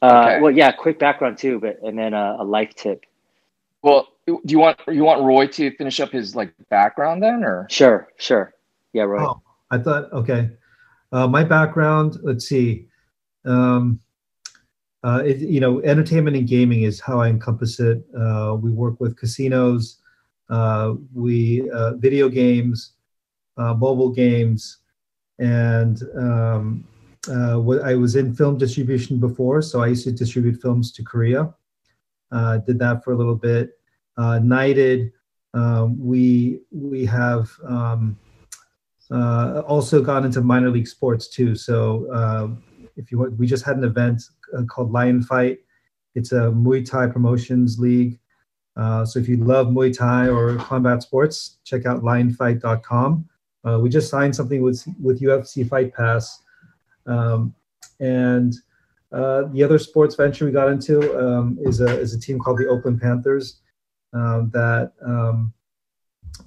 Uh, 0.00 0.06
okay. 0.06 0.40
Well, 0.40 0.52
yeah. 0.52 0.70
Quick 0.70 0.98
background 0.98 1.36
too, 1.36 1.58
but 1.58 1.80
and 1.82 1.98
then 1.98 2.14
a, 2.14 2.36
a 2.38 2.44
life 2.44 2.74
tip. 2.74 3.04
Well, 3.82 4.08
do 4.26 4.40
you 4.44 4.60
want 4.60 4.78
you 4.86 5.02
want 5.02 5.22
Roy 5.22 5.48
to 5.48 5.76
finish 5.76 5.98
up 5.98 6.12
his 6.12 6.36
like 6.36 6.54
background 6.70 7.22
then, 7.22 7.42
or? 7.44 7.66
Sure, 7.68 8.08
sure. 8.16 8.54
Yeah, 8.92 9.02
Roy. 9.02 9.24
Oh, 9.24 9.42
I 9.72 9.78
thought 9.78 10.12
okay. 10.12 10.50
Uh, 11.10 11.26
my 11.26 11.42
background, 11.42 12.18
let's 12.22 12.46
see. 12.46 12.86
Um, 13.44 14.00
uh, 15.06 15.22
it, 15.24 15.38
you 15.38 15.60
know, 15.60 15.80
entertainment 15.82 16.36
and 16.36 16.48
gaming 16.48 16.82
is 16.82 16.98
how 16.98 17.20
I 17.20 17.28
encompass 17.28 17.78
it. 17.78 18.02
Uh, 18.18 18.56
we 18.60 18.72
work 18.72 18.98
with 18.98 19.16
casinos, 19.16 20.02
uh, 20.50 20.94
we 21.14 21.70
uh, 21.70 21.92
video 21.94 22.28
games, 22.28 22.94
uh, 23.56 23.72
mobile 23.74 24.10
games, 24.10 24.78
and 25.38 26.02
um, 26.18 26.88
uh, 27.28 27.56
I 27.84 27.94
was 27.94 28.16
in 28.16 28.34
film 28.34 28.58
distribution 28.58 29.20
before, 29.20 29.62
so 29.62 29.80
I 29.80 29.86
used 29.86 30.04
to 30.04 30.12
distribute 30.12 30.60
films 30.60 30.90
to 30.94 31.04
Korea. 31.04 31.54
did 32.66 32.80
that 32.80 33.04
for 33.04 33.12
a 33.12 33.16
little 33.16 33.36
bit. 33.36 33.78
Knighted, 34.18 35.12
um, 35.54 35.96
we 36.04 36.62
we 36.72 37.06
have 37.06 37.48
um, 37.64 38.18
also 39.08 40.02
got 40.02 40.24
into 40.24 40.40
minor 40.40 40.70
league 40.70 40.88
sports 40.88 41.28
too. 41.28 41.54
So 41.54 42.58
if 42.96 43.12
you 43.12 43.18
want, 43.18 43.38
we 43.38 43.46
just 43.46 43.64
had 43.64 43.76
an 43.76 43.84
event 43.84 44.22
uh, 44.56 44.62
called 44.64 44.92
Lion 44.92 45.22
Fight. 45.22 45.58
It's 46.14 46.32
a 46.32 46.50
Muay 46.50 46.88
Thai 46.88 47.08
promotions 47.08 47.78
league. 47.78 48.18
Uh, 48.76 49.04
so 49.04 49.18
if 49.18 49.28
you 49.28 49.36
love 49.36 49.68
Muay 49.68 49.96
Thai 49.96 50.28
or 50.28 50.56
combat 50.56 51.02
sports, 51.02 51.58
check 51.64 51.86
out 51.86 52.02
lionfight.com. 52.02 53.28
Uh, 53.66 53.78
we 53.80 53.88
just 53.88 54.10
signed 54.10 54.34
something 54.34 54.62
with 54.62 54.86
with 55.02 55.20
UFC 55.20 55.68
Fight 55.68 55.92
Pass, 55.92 56.42
um, 57.06 57.54
and 58.00 58.54
uh, 59.12 59.42
the 59.52 59.62
other 59.62 59.78
sports 59.78 60.14
venture 60.14 60.44
we 60.44 60.52
got 60.52 60.68
into 60.68 61.18
um, 61.18 61.58
is 61.62 61.80
a 61.80 61.98
is 61.98 62.14
a 62.14 62.20
team 62.20 62.38
called 62.38 62.58
the 62.58 62.68
Oakland 62.68 63.00
Panthers 63.00 63.60
um, 64.12 64.50
that 64.52 64.92
um, 65.04 65.52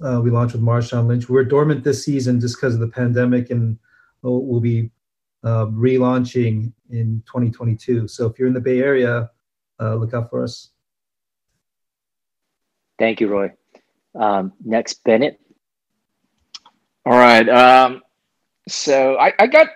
uh, 0.04 0.20
we 0.22 0.30
launched 0.30 0.54
with 0.54 0.62
Marshawn 0.62 1.06
Lynch. 1.06 1.28
We're 1.28 1.44
dormant 1.44 1.84
this 1.84 2.04
season 2.04 2.40
just 2.40 2.56
because 2.56 2.74
of 2.74 2.80
the 2.80 2.88
pandemic, 2.88 3.50
and 3.50 3.78
we'll, 4.22 4.42
we'll 4.44 4.60
be 4.60 4.90
uh, 5.44 5.66
relaunching 5.66 6.72
in 6.90 7.22
2022. 7.26 8.08
So 8.08 8.26
if 8.26 8.38
you're 8.38 8.48
in 8.48 8.54
the 8.54 8.60
Bay 8.60 8.80
Area, 8.80 9.30
uh, 9.80 9.94
look 9.94 10.14
out 10.14 10.30
for 10.30 10.42
us. 10.42 10.70
Thank 12.98 13.20
you, 13.20 13.28
Roy. 13.28 13.52
Um, 14.14 14.52
next, 14.64 15.02
Bennett. 15.04 15.40
All 17.06 17.16
right. 17.16 17.48
Um, 17.48 18.02
so 18.68 19.16
I, 19.16 19.32
I, 19.38 19.46
got 19.46 19.68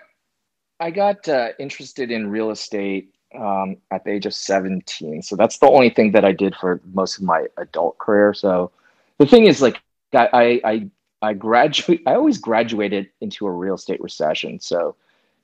I 0.79 0.91
got 0.91 1.27
uh, 1.27 1.49
interested 1.57 2.11
in 2.11 2.29
real 2.29 2.51
estate 2.51 3.15
um, 3.35 3.77
at 3.91 4.03
the 4.03 4.11
age 4.11 4.25
of 4.25 4.33
17. 4.33 5.21
So 5.23 5.35
that's 5.35 5.57
the 5.57 5.67
only 5.67 5.89
thing 5.89 6.11
that 6.11 6.23
I 6.23 6.31
did 6.31 6.55
for 6.55 6.81
most 6.93 7.17
of 7.17 7.23
my 7.23 7.47
adult 7.57 7.97
career. 7.97 8.33
So 8.33 8.71
the 9.17 9.25
thing 9.25 9.47
is, 9.47 9.61
like, 9.61 9.81
I 10.13 10.61
I 10.63 10.89
I 11.21 11.33
graduate. 11.33 12.03
I 12.05 12.13
always 12.13 12.37
graduated 12.37 13.09
into 13.21 13.47
a 13.47 13.51
real 13.51 13.75
estate 13.75 14.01
recession. 14.01 14.59
So 14.59 14.95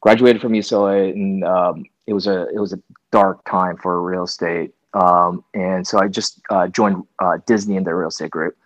graduated 0.01 0.41
from 0.41 0.53
UCLA, 0.53 1.11
and 1.11 1.43
um, 1.43 1.85
it 2.07 2.13
was 2.13 2.27
a 2.27 2.47
it 2.49 2.59
was 2.59 2.73
a 2.73 2.79
dark 3.11 3.43
time 3.49 3.77
for 3.77 4.01
real 4.01 4.23
estate. 4.23 4.73
Um, 4.93 5.43
and 5.53 5.87
so 5.87 5.99
I 5.99 6.07
just 6.07 6.41
uh, 6.49 6.67
joined 6.67 7.03
uh, 7.19 7.37
Disney 7.45 7.77
in 7.77 7.83
their 7.83 7.97
real 7.97 8.09
estate 8.09 8.31
group. 8.31 8.57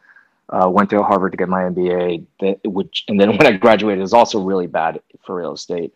Uh, 0.49 0.69
went 0.69 0.89
to 0.91 1.01
Harvard 1.01 1.31
to 1.31 1.37
get 1.37 1.49
my 1.49 1.63
MBA, 1.63 2.25
that, 2.39 2.59
which 2.65 3.05
and 3.07 3.19
then 3.19 3.29
when 3.37 3.45
I 3.45 3.51
graduated, 3.53 3.99
it 3.99 4.01
was 4.01 4.13
also 4.13 4.41
really 4.41 4.67
bad 4.67 4.99
for 5.25 5.35
real 5.35 5.53
estate. 5.53 5.93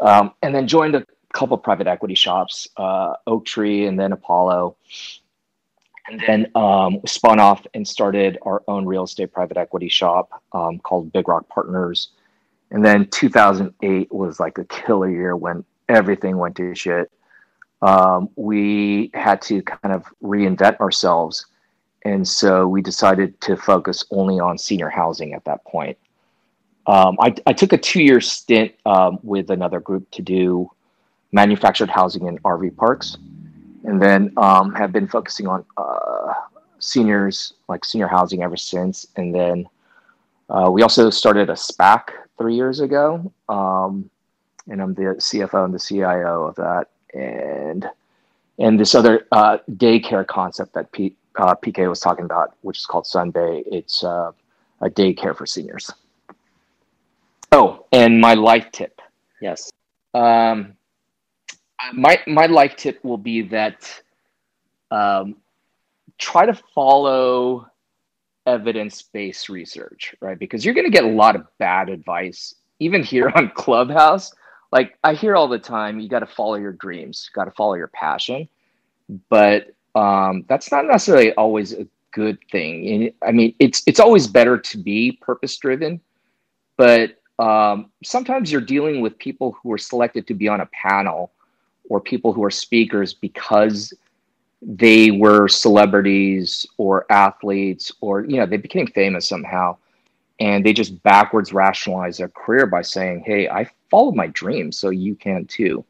Um, 0.00 0.32
and 0.42 0.54
then 0.54 0.66
joined 0.66 0.94
a 0.94 1.04
couple 1.32 1.56
private 1.58 1.86
equity 1.86 2.14
shops, 2.14 2.68
uh, 2.76 3.14
Oaktree 3.26 3.86
and 3.86 3.98
then 3.98 4.12
Apollo 4.12 4.76
and 6.08 6.22
then 6.26 6.50
um, 6.54 7.00
spun 7.06 7.40
off 7.40 7.66
and 7.74 7.86
started 7.86 8.38
our 8.42 8.62
own 8.68 8.86
real 8.86 9.04
estate 9.04 9.32
private 9.32 9.56
equity 9.56 9.88
shop 9.88 10.42
um, 10.52 10.78
called 10.78 11.12
Big 11.12 11.26
Rock 11.28 11.48
Partners. 11.48 12.08
And 12.70 12.84
then 12.84 13.06
2008 13.08 14.12
was 14.12 14.40
like 14.40 14.58
a 14.58 14.64
killer 14.64 15.10
year 15.10 15.36
when 15.36 15.64
everything 15.88 16.36
went 16.36 16.56
to 16.56 16.74
shit. 16.74 17.10
Um, 17.82 18.28
we 18.36 19.10
had 19.14 19.40
to 19.42 19.62
kind 19.62 19.94
of 19.94 20.04
reinvent 20.22 20.80
ourselves. 20.80 21.46
And 22.04 22.26
so 22.26 22.66
we 22.66 22.82
decided 22.82 23.40
to 23.42 23.56
focus 23.56 24.04
only 24.10 24.40
on 24.40 24.58
senior 24.58 24.88
housing 24.88 25.34
at 25.34 25.44
that 25.44 25.64
point. 25.64 25.96
Um, 26.86 27.16
I, 27.20 27.34
I, 27.46 27.52
took 27.52 27.72
a 27.72 27.78
two 27.78 28.00
year 28.00 28.20
stint 28.20 28.72
um, 28.86 29.18
with 29.24 29.50
another 29.50 29.80
group 29.80 30.08
to 30.12 30.22
do 30.22 30.70
manufactured 31.32 31.90
housing 31.90 32.28
in 32.28 32.38
RV 32.38 32.76
parks 32.76 33.16
and 33.84 34.00
then 34.00 34.32
um, 34.36 34.72
have 34.74 34.92
been 34.92 35.08
focusing 35.08 35.48
on 35.48 35.64
uh, 35.76 36.32
seniors, 36.78 37.54
like 37.68 37.84
senior 37.84 38.06
housing, 38.06 38.42
ever 38.42 38.56
since. 38.56 39.06
And 39.16 39.34
then 39.34 39.68
uh, 40.48 40.70
we 40.70 40.82
also 40.82 41.10
started 41.10 41.50
a 41.50 41.54
SPAC 41.54 42.10
three 42.38 42.54
years 42.54 42.80
ago, 42.80 43.32
um, 43.48 44.10
and 44.68 44.80
I'm 44.80 44.94
the 44.94 45.16
CFO 45.18 45.64
and 45.64 45.74
the 45.74 45.78
CIO 45.78 46.44
of 46.44 46.54
that. 46.56 46.88
And 47.14 47.88
and 48.58 48.80
this 48.80 48.94
other 48.94 49.26
uh, 49.32 49.58
daycare 49.72 50.26
concept 50.26 50.74
that 50.74 50.90
P, 50.92 51.14
uh, 51.36 51.54
PK 51.54 51.88
was 51.88 52.00
talking 52.00 52.24
about, 52.24 52.54
which 52.62 52.78
is 52.78 52.86
called 52.86 53.04
Sunbay. 53.04 53.64
It's 53.66 54.02
uh, 54.02 54.32
a 54.80 54.90
daycare 54.90 55.36
for 55.36 55.46
seniors. 55.46 55.90
Oh, 57.52 57.86
and 57.92 58.20
my 58.20 58.34
life 58.34 58.70
tip. 58.72 59.00
Yes. 59.40 59.72
Um, 60.14 60.74
my 61.92 62.20
my 62.26 62.46
life 62.46 62.76
tip 62.76 63.02
will 63.04 63.18
be 63.18 63.42
that 63.42 64.02
um, 64.90 65.36
try 66.18 66.46
to 66.46 66.54
follow 66.74 67.68
evidence 68.46 69.02
based 69.02 69.48
research, 69.48 70.14
right? 70.20 70.38
Because 70.38 70.64
you're 70.64 70.74
going 70.74 70.86
to 70.86 70.90
get 70.90 71.04
a 71.04 71.08
lot 71.08 71.36
of 71.36 71.46
bad 71.58 71.88
advice, 71.88 72.54
even 72.80 73.02
here 73.02 73.32
on 73.36 73.50
Clubhouse. 73.54 74.32
Like 74.72 74.98
I 75.04 75.14
hear 75.14 75.36
all 75.36 75.48
the 75.48 75.58
time, 75.58 76.00
you 76.00 76.08
got 76.08 76.20
to 76.20 76.26
follow 76.26 76.56
your 76.56 76.72
dreams, 76.72 77.30
got 77.34 77.44
to 77.46 77.50
follow 77.52 77.74
your 77.74 77.88
passion, 77.88 78.48
but 79.30 79.74
um, 79.94 80.44
that's 80.48 80.70
not 80.72 80.86
necessarily 80.86 81.32
always 81.34 81.72
a 81.72 81.86
good 82.12 82.38
thing. 82.50 83.12
I 83.26 83.32
mean, 83.32 83.54
it's 83.58 83.82
it's 83.86 84.00
always 84.00 84.26
better 84.26 84.58
to 84.58 84.78
be 84.78 85.12
purpose 85.12 85.56
driven, 85.56 86.00
but 86.76 87.18
um, 87.38 87.90
sometimes 88.04 88.52
you're 88.52 88.60
dealing 88.62 89.00
with 89.00 89.18
people 89.18 89.56
who 89.62 89.72
are 89.72 89.78
selected 89.78 90.26
to 90.28 90.34
be 90.34 90.48
on 90.48 90.60
a 90.60 90.66
panel 90.66 91.32
or 91.88 92.00
people 92.00 92.32
who 92.32 92.42
are 92.44 92.50
speakers 92.50 93.14
because 93.14 93.94
they 94.62 95.10
were 95.10 95.48
celebrities 95.48 96.66
or 96.78 97.06
athletes 97.10 97.92
or 98.00 98.24
you 98.24 98.36
know 98.36 98.46
they 98.46 98.56
became 98.56 98.86
famous 98.86 99.28
somehow 99.28 99.76
and 100.40 100.64
they 100.64 100.72
just 100.72 101.02
backwards 101.02 101.52
rationalize 101.52 102.18
their 102.18 102.28
career 102.28 102.66
by 102.66 102.82
saying 102.82 103.22
hey 103.24 103.48
i 103.48 103.68
followed 103.90 104.14
my 104.14 104.26
dreams 104.28 104.78
so 104.78 104.90
you 104.90 105.14
can 105.14 105.44
too 105.46 105.84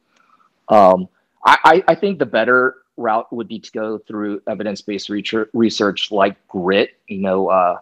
um, 0.69 1.09
I, 1.45 1.85
I 1.87 1.95
think 1.95 2.19
the 2.19 2.27
better 2.27 2.79
route 2.97 3.33
would 3.33 3.47
be 3.47 3.61
to 3.61 3.71
go 3.71 3.99
through 3.99 4.43
evidence-based 4.49 5.11
research 5.53 6.11
like 6.11 6.49
grit 6.49 6.99
you 7.07 7.19
know 7.19 7.49
uh, 7.49 7.79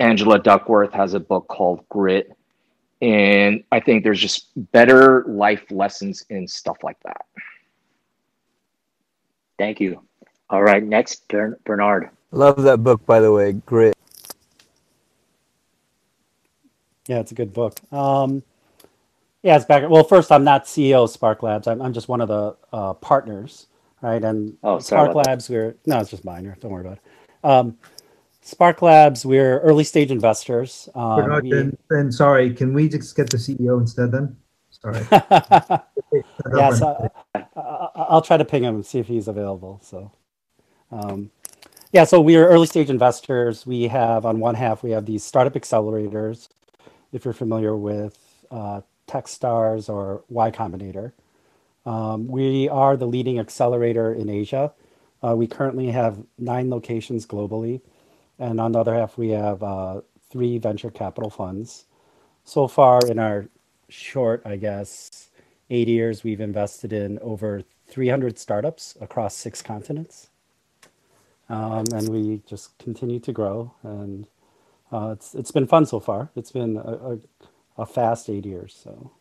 angela 0.00 0.40
duckworth 0.40 0.92
has 0.92 1.14
a 1.14 1.20
book 1.20 1.46
called 1.46 1.88
grit 1.88 2.36
and 3.00 3.62
I 3.70 3.80
think 3.80 4.02
there's 4.02 4.20
just 4.20 4.48
better 4.72 5.24
life 5.28 5.64
lessons 5.70 6.24
in 6.30 6.48
stuff 6.48 6.78
like 6.82 6.98
that. 7.04 7.26
Thank 9.58 9.80
you. 9.80 10.07
All 10.50 10.62
right, 10.62 10.82
next, 10.82 11.28
Bernard. 11.64 12.10
Love 12.30 12.62
that 12.62 12.82
book, 12.82 13.04
by 13.04 13.20
the 13.20 13.32
way. 13.32 13.52
Grit. 13.52 13.94
Yeah, 17.06 17.20
it's 17.20 17.32
a 17.32 17.34
good 17.34 17.52
book. 17.52 17.74
Um, 17.92 18.42
Yeah, 19.42 19.56
it's 19.56 19.64
back. 19.64 19.88
Well, 19.88 20.04
first, 20.04 20.32
I'm 20.32 20.44
not 20.44 20.64
CEO 20.64 21.04
of 21.04 21.10
Spark 21.10 21.42
Labs. 21.42 21.66
I'm, 21.66 21.80
I'm 21.80 21.92
just 21.92 22.08
one 22.08 22.20
of 22.20 22.28
the 22.28 22.56
uh, 22.72 22.94
partners, 22.94 23.66
right? 24.02 24.22
And 24.22 24.56
Oh, 24.62 24.78
Spark 24.78 25.10
about 25.12 25.24
that. 25.24 25.30
Labs, 25.30 25.48
we're 25.48 25.76
no, 25.86 25.98
it's 26.00 26.10
just 26.10 26.24
minor. 26.24 26.56
Don't 26.60 26.70
worry 26.70 26.86
about 26.86 26.98
it. 26.98 27.02
Um, 27.44 27.78
Spark 28.42 28.82
Labs, 28.82 29.24
we're 29.26 29.60
early 29.60 29.84
stage 29.84 30.10
investors. 30.10 30.88
Um, 30.94 31.16
Bernard, 31.16 31.44
we- 31.44 31.50
then, 31.50 31.76
then 31.90 32.12
sorry, 32.12 32.52
can 32.54 32.72
we 32.72 32.88
just 32.88 33.14
get 33.16 33.30
the 33.30 33.36
CEO 33.36 33.80
instead 33.80 34.12
then? 34.12 34.36
Sorry. 34.70 34.98
yes, 36.54 36.82
I, 36.82 37.08
I, 37.34 37.88
I'll 37.94 38.22
try 38.22 38.36
to 38.38 38.44
ping 38.44 38.64
him 38.64 38.76
and 38.76 38.86
see 38.86 38.98
if 38.98 39.06
he's 39.06 39.28
available. 39.28 39.80
So, 39.82 40.10
um, 40.92 41.30
yeah, 41.92 42.04
so 42.04 42.20
we 42.20 42.36
are 42.36 42.46
early 42.46 42.66
stage 42.66 42.90
investors. 42.90 43.66
We 43.66 43.88
have 43.88 44.26
on 44.26 44.40
one 44.40 44.54
half 44.54 44.82
we 44.82 44.90
have 44.92 45.06
these 45.06 45.24
startup 45.24 45.54
accelerators. 45.54 46.48
If 47.12 47.24
you're 47.24 47.34
familiar 47.34 47.76
with 47.76 48.18
uh, 48.50 48.82
TechStars 49.08 49.88
or 49.88 50.22
Y 50.28 50.50
Combinator, 50.50 51.12
um, 51.86 52.28
we 52.28 52.68
are 52.68 52.96
the 52.96 53.06
leading 53.06 53.38
accelerator 53.38 54.12
in 54.12 54.28
Asia. 54.28 54.72
Uh, 55.22 55.34
we 55.36 55.46
currently 55.46 55.90
have 55.90 56.18
nine 56.38 56.70
locations 56.70 57.26
globally, 57.26 57.80
and 58.38 58.60
on 58.60 58.72
the 58.72 58.80
other 58.80 58.94
half 58.94 59.18
we 59.18 59.30
have 59.30 59.62
uh, 59.62 60.00
three 60.30 60.58
venture 60.58 60.90
capital 60.90 61.30
funds. 61.30 61.86
So 62.44 62.68
far, 62.68 63.00
in 63.08 63.18
our 63.18 63.48
short, 63.88 64.42
I 64.44 64.56
guess, 64.56 65.30
eight 65.70 65.88
years, 65.88 66.24
we've 66.24 66.40
invested 66.40 66.92
in 66.92 67.18
over 67.20 67.62
300 67.88 68.38
startups 68.38 68.96
across 69.00 69.34
six 69.34 69.62
continents. 69.62 70.27
Um, 71.48 71.84
and 71.94 72.08
we 72.10 72.42
just 72.46 72.78
continue 72.78 73.20
to 73.20 73.32
grow. 73.32 73.74
And 73.82 74.28
uh, 74.92 75.10
it's, 75.12 75.34
it's 75.34 75.50
been 75.52 75.66
fun 75.66 75.86
so 75.86 76.00
far. 76.00 76.30
It's 76.36 76.52
been 76.52 76.76
a, 76.78 76.80
a, 76.80 77.18
a 77.82 77.86
fast 77.86 78.30
eight 78.30 78.46
years. 78.46 78.78
So, 78.82 79.12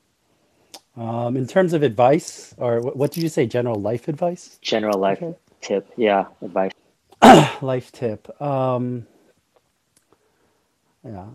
um, 0.97 1.37
in 1.37 1.47
terms 1.47 1.73
of 1.73 1.83
advice, 1.83 2.55
or 2.57 2.81
what, 2.81 2.97
what 2.97 3.11
did 3.11 3.23
you 3.23 3.29
say, 3.29 3.45
general 3.47 3.81
life 3.81 4.07
advice? 4.07 4.59
General 4.61 4.99
life 4.99 5.19
Okay. 5.19 5.35
tip, 5.61 5.89
yeah, 5.97 6.25
advice. 6.41 6.71
life 7.61 7.91
tip. 7.91 8.41
Um, 8.41 9.07
yeah. 11.05 11.27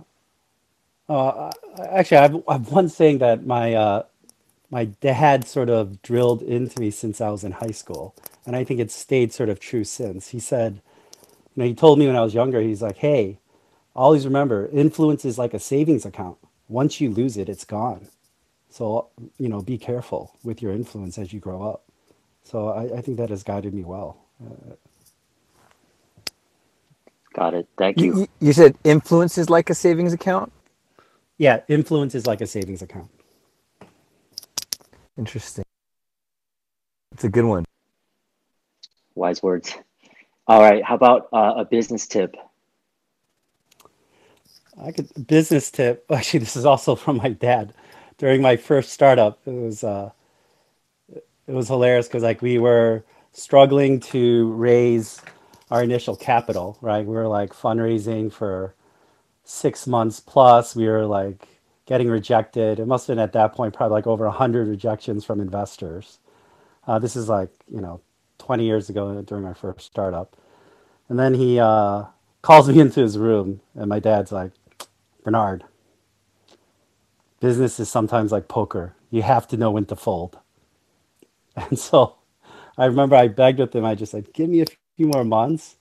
Uh, 1.08 1.50
actually, 1.90 2.18
I've, 2.18 2.36
I've 2.48 2.68
one 2.70 2.88
thing 2.88 3.18
that 3.18 3.46
my 3.46 3.74
uh, 3.74 4.02
my 4.72 4.86
dad 4.86 5.48
sort 5.48 5.70
of 5.70 6.02
drilled 6.02 6.42
into 6.42 6.80
me 6.80 6.90
since 6.92 7.20
I 7.22 7.30
was 7.30 7.44
in 7.44 7.52
high 7.54 7.72
school, 7.72 8.16
and 8.46 8.56
I 8.56 8.64
think 8.64 8.80
it's 8.80 8.96
stayed 8.96 9.34
sort 9.34 9.50
of 9.50 9.60
true 9.60 9.84
since. 9.84 10.30
He 10.30 10.40
said, 10.40 10.82
you 11.56 11.62
know, 11.62 11.66
he 11.68 11.74
told 11.74 11.98
me 11.98 12.08
when 12.08 12.16
I 12.16 12.22
was 12.22 12.34
younger, 12.34 12.60
he's 12.62 12.82
like, 12.82 12.98
"Hey, 12.98 13.40
always 13.96 14.26
remember, 14.26 14.68
influence 14.72 15.24
is 15.26 15.38
like 15.38 15.54
a 15.54 15.60
savings 15.60 16.06
account. 16.06 16.38
Once 16.68 17.00
you 17.00 17.10
lose 17.10 17.36
it, 17.38 17.48
it's 17.50 17.64
gone. 17.66 18.08
So 18.70 19.08
you 19.38 19.48
know, 19.50 19.62
be 19.62 19.78
careful 19.78 20.36
with 20.44 20.62
your 20.62 20.72
influence 20.72 21.18
as 21.18 21.32
you 21.32 21.40
grow 21.40 21.62
up." 21.64 21.84
So 22.44 22.68
I, 22.70 22.98
I 22.98 23.02
think 23.02 23.18
that 23.18 23.30
has 23.30 23.44
guided 23.44 23.74
me 23.74 23.84
well. 23.84 24.18
Got 27.34 27.54
it. 27.54 27.68
Thank 27.78 28.02
You, 28.02 28.04
you. 28.04 28.18
you- 28.22 28.28
you 28.40 28.54
said 28.54 28.76
influence 28.84 29.38
is 29.38 29.50
like 29.50 29.70
a 29.70 29.76
savings 29.76 30.12
account. 30.14 30.52
Yeah, 31.38 31.60
influence 31.68 32.14
is 32.16 32.26
like 32.26 32.40
a 32.42 32.48
savings 32.48 32.82
account. 32.82 33.10
Interesting. 35.18 35.64
It's 37.12 37.24
a 37.24 37.28
good 37.28 37.44
one. 37.44 37.64
Wise 39.14 39.42
words. 39.42 39.74
All 40.46 40.60
right. 40.60 40.82
How 40.82 40.94
about 40.94 41.28
uh, 41.32 41.54
a 41.58 41.64
business 41.64 42.06
tip? 42.06 42.34
I 44.80 44.92
could 44.92 45.26
business 45.26 45.70
tip. 45.70 46.04
Actually, 46.10 46.40
this 46.40 46.56
is 46.56 46.64
also 46.64 46.94
from 46.94 47.18
my 47.18 47.28
dad. 47.30 47.74
During 48.18 48.40
my 48.40 48.56
first 48.56 48.90
startup, 48.90 49.40
it 49.46 49.52
was 49.52 49.84
uh, 49.84 50.10
it 51.10 51.52
was 51.52 51.68
hilarious 51.68 52.06
because 52.08 52.22
like 52.22 52.40
we 52.40 52.58
were 52.58 53.04
struggling 53.32 54.00
to 54.00 54.52
raise 54.52 55.20
our 55.70 55.82
initial 55.82 56.16
capital. 56.16 56.78
Right, 56.80 57.04
we 57.04 57.14
were 57.14 57.28
like 57.28 57.52
fundraising 57.52 58.32
for 58.32 58.74
six 59.44 59.86
months 59.86 60.20
plus. 60.20 60.74
We 60.74 60.88
were 60.88 61.06
like 61.06 61.46
getting 61.86 62.08
rejected. 62.08 62.80
It 62.80 62.86
must 62.86 63.06
have 63.06 63.16
been 63.16 63.22
at 63.24 63.32
that 63.34 63.54
point 63.54 63.74
probably 63.74 63.94
like 63.96 64.06
over 64.06 64.26
a 64.26 64.32
hundred 64.32 64.68
rejections 64.68 65.24
from 65.24 65.40
investors. 65.40 66.20
Uh, 66.86 66.98
this 66.98 67.16
is 67.16 67.28
like 67.28 67.50
you 67.70 67.80
know 67.80 68.00
20 68.38 68.64
years 68.64 68.90
ago 68.90 69.22
during 69.22 69.44
my 69.44 69.54
first 69.54 69.82
startup. 69.86 70.36
And 71.08 71.18
then 71.18 71.34
he 71.34 71.60
uh, 71.60 72.04
calls 72.42 72.68
me 72.68 72.80
into 72.82 73.00
his 73.00 73.18
room, 73.18 73.60
and 73.74 73.88
my 73.88 74.00
dad's 74.00 74.32
like, 74.32 74.52
Bernard, 75.24 75.64
business 77.40 77.80
is 77.80 77.90
sometimes 77.90 78.32
like 78.32 78.48
poker. 78.48 78.94
You 79.10 79.22
have 79.22 79.48
to 79.48 79.56
know 79.56 79.70
when 79.72 79.86
to 79.86 79.96
fold. 79.96 80.38
And 81.56 81.78
so 81.78 82.16
I 82.78 82.86
remember 82.86 83.16
I 83.16 83.28
begged 83.28 83.60
with 83.60 83.74
him. 83.74 83.84
I 83.84 83.94
just 83.94 84.12
said, 84.12 84.32
give 84.32 84.50
me 84.50 84.62
a 84.62 84.66
few 84.96 85.06
more 85.08 85.24
months. 85.24 85.76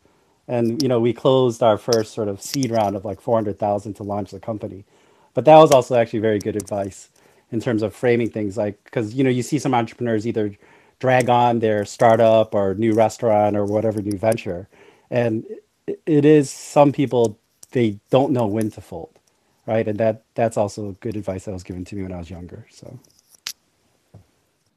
And, 0.48 0.82
you 0.84 0.90
know, 0.90 1.00
we 1.00 1.14
closed 1.14 1.64
our 1.64 1.78
first 1.78 2.14
sort 2.14 2.28
of 2.28 2.42
seed 2.42 2.72
round 2.72 2.96
of 2.96 3.06
like 3.06 3.22
400,000 3.22 3.94
to 3.96 4.04
launch 4.04 4.32
the 4.32 4.40
company. 4.40 4.86
But 5.34 5.46
that 5.46 5.58
was 5.58 5.72
also 5.72 5.96
actually 5.96 6.20
very 6.20 6.40
good 6.40 6.56
advice 6.56 7.10
in 7.52 7.60
terms 7.60 7.82
of 7.82 7.94
framing 7.94 8.30
things 8.30 8.58
like, 8.58 8.84
because, 8.84 9.14
you 9.14 9.24
know, 9.24 9.30
you 9.30 9.44
see 9.44 9.60
some 9.60 9.74
entrepreneurs 9.74 10.26
either 10.26 10.56
drag 11.00 11.30
on 11.30 11.60
their 11.60 11.86
startup 11.86 12.54
or 12.54 12.76
new 12.76 12.94
restaurant 12.94 13.56
or 13.56 13.66
whatever 13.66 14.02
new 14.02 14.18
venture. 14.18 14.68
And 15.10 15.46
it- 15.88 16.02
it 16.06 16.26
is 16.26 16.50
some 16.50 16.92
people, 16.92 17.38
they 17.72 18.00
don't 18.10 18.32
know 18.32 18.46
when 18.46 18.70
to 18.72 18.82
fold 18.82 19.20
right? 19.66 19.88
And 19.88 19.98
that 20.00 20.24
that's 20.36 20.58
also 20.58 20.98
good 21.00 21.16
advice 21.16 21.46
that 21.46 21.52
was 21.52 21.64
given 21.64 21.86
to 21.86 21.96
me 21.96 22.04
when 22.04 22.12
I 22.12 22.18
was 22.18 22.30
younger. 22.30 22.66
So 22.70 23.00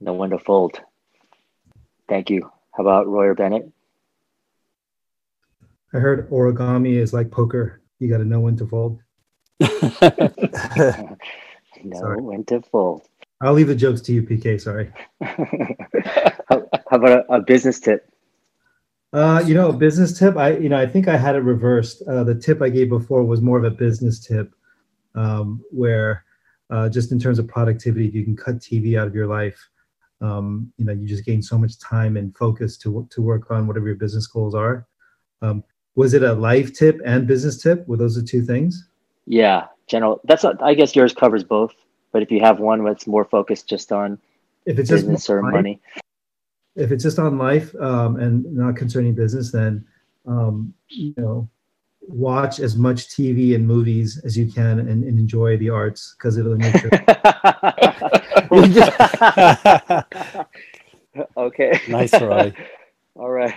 Know 0.01 0.13
when 0.13 0.31
to 0.31 0.39
fold. 0.39 0.81
Thank 2.09 2.29
you. 2.29 2.51
How 2.73 2.83
about 2.83 3.07
Roy 3.07 3.27
or 3.27 3.35
Bennett? 3.35 3.71
I 5.93 5.99
heard 5.99 6.29
origami 6.31 6.97
is 6.97 7.13
like 7.15 7.31
poker. 7.31 7.81
You 8.01 8.09
got 8.11 8.19
to 8.19 8.25
know 8.25 8.41
when 8.41 8.57
to 8.57 8.67
fold. 8.67 9.01
Know 11.85 11.99
Sorry. 11.99 12.23
when 12.23 12.45
to 12.47 12.63
fold. 12.63 13.09
I'll 13.43 13.53
leave 13.53 13.69
the 13.69 13.75
jokes 13.75 14.01
to 14.03 14.13
you, 14.13 14.23
PK. 14.23 14.61
Sorry. 14.61 14.91
how, 15.21 16.67
how 16.89 16.97
about 16.97 17.27
a, 17.29 17.33
a 17.35 17.41
business 17.41 17.79
tip? 17.79 18.09
Uh, 19.13 19.43
you 19.47 19.55
know, 19.55 19.69
a 19.69 19.73
business 19.73 20.19
tip. 20.19 20.37
I, 20.37 20.57
you 20.57 20.69
know, 20.69 20.79
I 20.79 20.87
think 20.87 21.09
I 21.09 21.17
had 21.17 21.37
it 21.37 21.41
reversed. 21.41 22.03
Uh, 22.09 22.25
the 22.25 22.35
tip 22.35 22.63
I 22.63 22.69
gave 22.69 22.89
before 22.89 23.23
was 23.23 23.43
more 23.43 23.59
of 23.59 23.65
a 23.65 23.71
business 23.71 24.19
tip, 24.19 24.55
um, 25.15 25.63
where 25.71 26.25
uh, 26.71 26.89
just 26.89 27.13
in 27.13 27.21
terms 27.21 27.39
of 27.39 27.47
productivity, 27.47 28.09
if 28.09 28.15
you 28.15 28.25
can 28.25 28.37
cut 28.37 28.59
TV 28.59 28.99
out 28.99 29.07
of 29.07 29.15
your 29.15 29.27
life, 29.27 29.69
um, 30.21 30.73
you 30.79 30.85
know, 30.85 30.93
you 30.93 31.07
just 31.07 31.27
gain 31.27 31.43
so 31.43 31.59
much 31.59 31.79
time 31.79 32.17
and 32.17 32.37
focus 32.37 32.77
to 32.79 33.07
to 33.11 33.21
work 33.21 33.51
on 33.51 33.67
whatever 33.67 33.87
your 33.87 33.97
business 33.97 34.27
goals 34.27 34.55
are. 34.55 34.87
Um, 35.43 35.63
was 35.97 36.15
it 36.15 36.23
a 36.23 36.33
life 36.33 36.73
tip 36.73 37.01
and 37.05 37.27
business 37.27 37.63
tip? 37.63 37.87
Were 37.87 37.97
those 37.97 38.17
the 38.17 38.23
two 38.23 38.43
things? 38.43 38.89
Yeah, 39.27 39.67
general. 39.87 40.21
That's 40.25 40.45
a, 40.45 40.57
I 40.61 40.75
guess 40.75 40.95
yours 40.95 41.13
covers 41.13 41.45
both. 41.45 41.75
But 42.13 42.23
if 42.23 42.31
you 42.31 42.41
have 42.41 42.61
one 42.61 42.85
that's 42.85 43.07
more 43.07 43.25
focused 43.25 43.69
just 43.69 43.91
on 43.91 44.19
If 44.67 44.79
it's 44.79 44.89
just 44.89 45.03
business 45.03 45.29
or 45.29 45.43
life- 45.43 45.53
money, 45.53 45.81
if 46.77 46.91
it's 46.91 47.03
just 47.03 47.19
on 47.19 47.39
life 47.39 47.75
um, 47.77 48.17
and 48.17 48.45
not 48.55 48.77
concerning 48.77 49.15
business, 49.15 49.51
then 49.51 49.85
um, 50.27 50.75
you 50.89 51.15
know, 51.17 51.49
watch 52.01 52.61
as 52.61 52.77
much 52.77 53.09
TV 53.09 53.55
and 53.55 53.67
movies 53.67 54.21
as 54.25 54.37
you 54.37 54.51
can 54.51 54.81
and, 54.81 54.89
and 54.89 55.19
enjoy 55.19 55.57
the 55.57 55.71
arts 55.71 56.15
because 56.19 56.37
it'll 56.37 56.57
make 56.57 56.77
sure. 56.77 56.91
okay. 61.37 61.81
nice, 61.89 62.13
Roy. 62.21 62.53
All 63.17 63.31
right. 63.31 63.55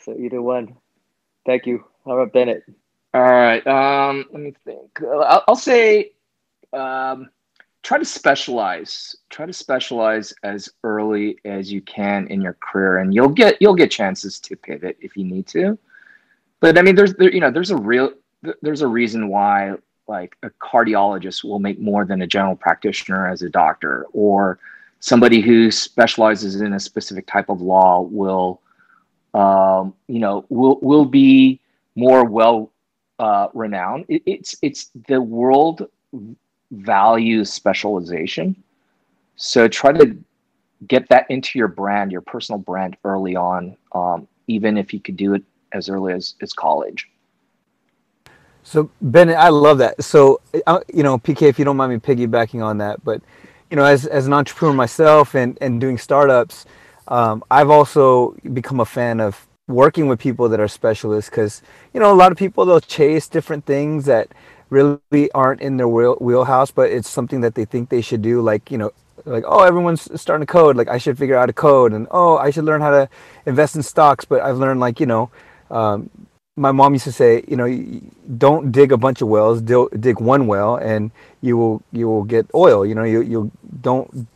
So 0.00 0.16
either 0.16 0.42
one. 0.42 0.76
Thank 1.46 1.66
you. 1.66 1.84
How 2.04 2.18
about 2.18 2.32
Bennett? 2.32 2.64
All 3.14 3.22
right. 3.22 3.66
Um, 3.66 4.24
let 4.32 4.40
me 4.42 4.54
think. 4.64 5.02
I'll, 5.02 5.44
I'll 5.48 5.56
say 5.56 6.12
um, 6.72 7.28
try 7.82 7.98
to 7.98 8.04
specialize. 8.04 9.16
Try 9.28 9.46
to 9.46 9.52
specialize 9.52 10.32
as 10.42 10.70
early 10.82 11.38
as 11.44 11.70
you 11.70 11.82
can 11.82 12.26
in 12.28 12.40
your 12.40 12.56
career, 12.60 12.98
and 12.98 13.14
you'll 13.14 13.28
get 13.28 13.60
you'll 13.60 13.74
get 13.74 13.90
chances 13.90 14.38
to 14.40 14.56
pivot 14.56 14.96
if 15.00 15.16
you 15.16 15.24
need 15.24 15.46
to. 15.48 15.78
But 16.60 16.78
I 16.78 16.82
mean, 16.82 16.94
there's 16.94 17.14
there, 17.14 17.32
you 17.32 17.40
know 17.40 17.50
there's 17.50 17.70
a 17.70 17.76
real 17.76 18.12
there's 18.62 18.82
a 18.82 18.88
reason 18.88 19.28
why 19.28 19.74
like 20.08 20.36
a 20.42 20.50
cardiologist 20.50 21.44
will 21.44 21.58
make 21.58 21.78
more 21.78 22.04
than 22.04 22.22
a 22.22 22.26
general 22.26 22.56
practitioner 22.56 23.28
as 23.28 23.42
a 23.42 23.50
doctor, 23.50 24.06
or 24.12 24.58
somebody 25.00 25.40
who 25.42 25.70
specializes 25.70 26.60
in 26.60 26.72
a 26.72 26.80
specific 26.80 27.26
type 27.26 27.50
of 27.50 27.60
law 27.60 28.00
will 28.00 28.60
um, 29.34 29.92
you 30.08 30.18
know 30.18 30.46
will 30.48 30.78
will 30.80 31.04
be 31.04 31.60
more 31.94 32.24
well 32.24 32.70
uh, 33.18 33.48
renowned. 33.54 34.06
It, 34.08 34.22
it's 34.26 34.56
it's 34.62 34.90
the 35.08 35.20
world 35.20 35.88
values 36.70 37.52
specialization. 37.52 38.62
So 39.36 39.68
try 39.68 39.92
to 39.92 40.16
get 40.88 41.08
that 41.08 41.26
into 41.30 41.58
your 41.58 41.68
brand, 41.68 42.12
your 42.12 42.20
personal 42.20 42.58
brand 42.58 42.96
early 43.04 43.36
on, 43.36 43.76
um, 43.92 44.26
even 44.46 44.76
if 44.76 44.92
you 44.92 45.00
could 45.00 45.16
do 45.16 45.34
it 45.34 45.42
as 45.72 45.88
early 45.88 46.12
as, 46.12 46.34
as 46.42 46.52
college. 46.52 47.08
So 48.64 48.90
Ben, 49.00 49.30
I 49.30 49.48
love 49.48 49.78
that. 49.78 50.02
So 50.02 50.40
uh, 50.66 50.80
you 50.92 51.02
know, 51.02 51.18
PK, 51.18 51.42
if 51.42 51.58
you 51.58 51.64
don't 51.64 51.76
mind 51.76 51.92
me 51.92 51.98
piggybacking 51.98 52.64
on 52.64 52.78
that, 52.78 53.04
but 53.04 53.20
you 53.70 53.76
know, 53.76 53.84
as 53.84 54.06
as 54.06 54.26
an 54.26 54.32
entrepreneur 54.32 54.74
myself 54.74 55.34
and 55.34 55.58
and 55.60 55.80
doing 55.80 55.98
startups, 55.98 56.66
um, 57.08 57.42
I've 57.50 57.70
also 57.70 58.36
become 58.52 58.80
a 58.80 58.84
fan 58.84 59.20
of 59.20 59.46
working 59.68 60.08
with 60.08 60.18
people 60.18 60.48
that 60.48 60.60
are 60.60 60.68
specialists 60.68 61.30
because 61.30 61.62
you 61.94 62.00
know 62.00 62.12
a 62.12 62.14
lot 62.14 62.32
of 62.32 62.38
people 62.38 62.64
they'll 62.64 62.80
chase 62.80 63.28
different 63.28 63.64
things 63.64 64.04
that 64.06 64.28
really 64.70 65.30
aren't 65.32 65.60
in 65.60 65.76
their 65.76 65.86
wheel, 65.86 66.16
wheelhouse, 66.18 66.70
but 66.70 66.90
it's 66.90 67.08
something 67.08 67.42
that 67.42 67.54
they 67.54 67.66
think 67.66 67.90
they 67.90 68.00
should 68.00 68.22
do. 68.22 68.40
Like 68.40 68.70
you 68.70 68.78
know, 68.78 68.92
like 69.24 69.44
oh 69.46 69.62
everyone's 69.62 70.08
starting 70.20 70.46
to 70.46 70.50
code, 70.50 70.76
like 70.76 70.88
I 70.88 70.98
should 70.98 71.18
figure 71.18 71.36
out 71.36 71.50
a 71.50 71.52
code, 71.52 71.92
and 71.92 72.06
oh 72.10 72.38
I 72.38 72.50
should 72.50 72.64
learn 72.64 72.80
how 72.80 72.90
to 72.90 73.08
invest 73.46 73.76
in 73.76 73.82
stocks. 73.82 74.24
But 74.24 74.40
I've 74.42 74.58
learned 74.58 74.80
like 74.80 74.98
you 74.98 75.06
know. 75.06 75.30
Um, 75.70 76.10
my 76.54 76.70
mom 76.70 76.92
used 76.92 77.04
to 77.04 77.12
say, 77.12 77.42
you 77.48 77.56
know, 77.56 77.66
don't 78.36 78.72
dig 78.72 78.92
a 78.92 78.98
bunch 78.98 79.22
of 79.22 79.28
wells, 79.28 79.62
dig 79.62 80.20
one 80.20 80.46
well, 80.46 80.76
and 80.76 81.10
you 81.40 81.56
will 81.56 81.82
you 81.92 82.06
will 82.08 82.24
get 82.24 82.46
oil. 82.54 82.84
You 82.84 82.94
know, 82.94 83.04
you 83.04 83.22
you 83.22 83.50
don't. 83.80 84.28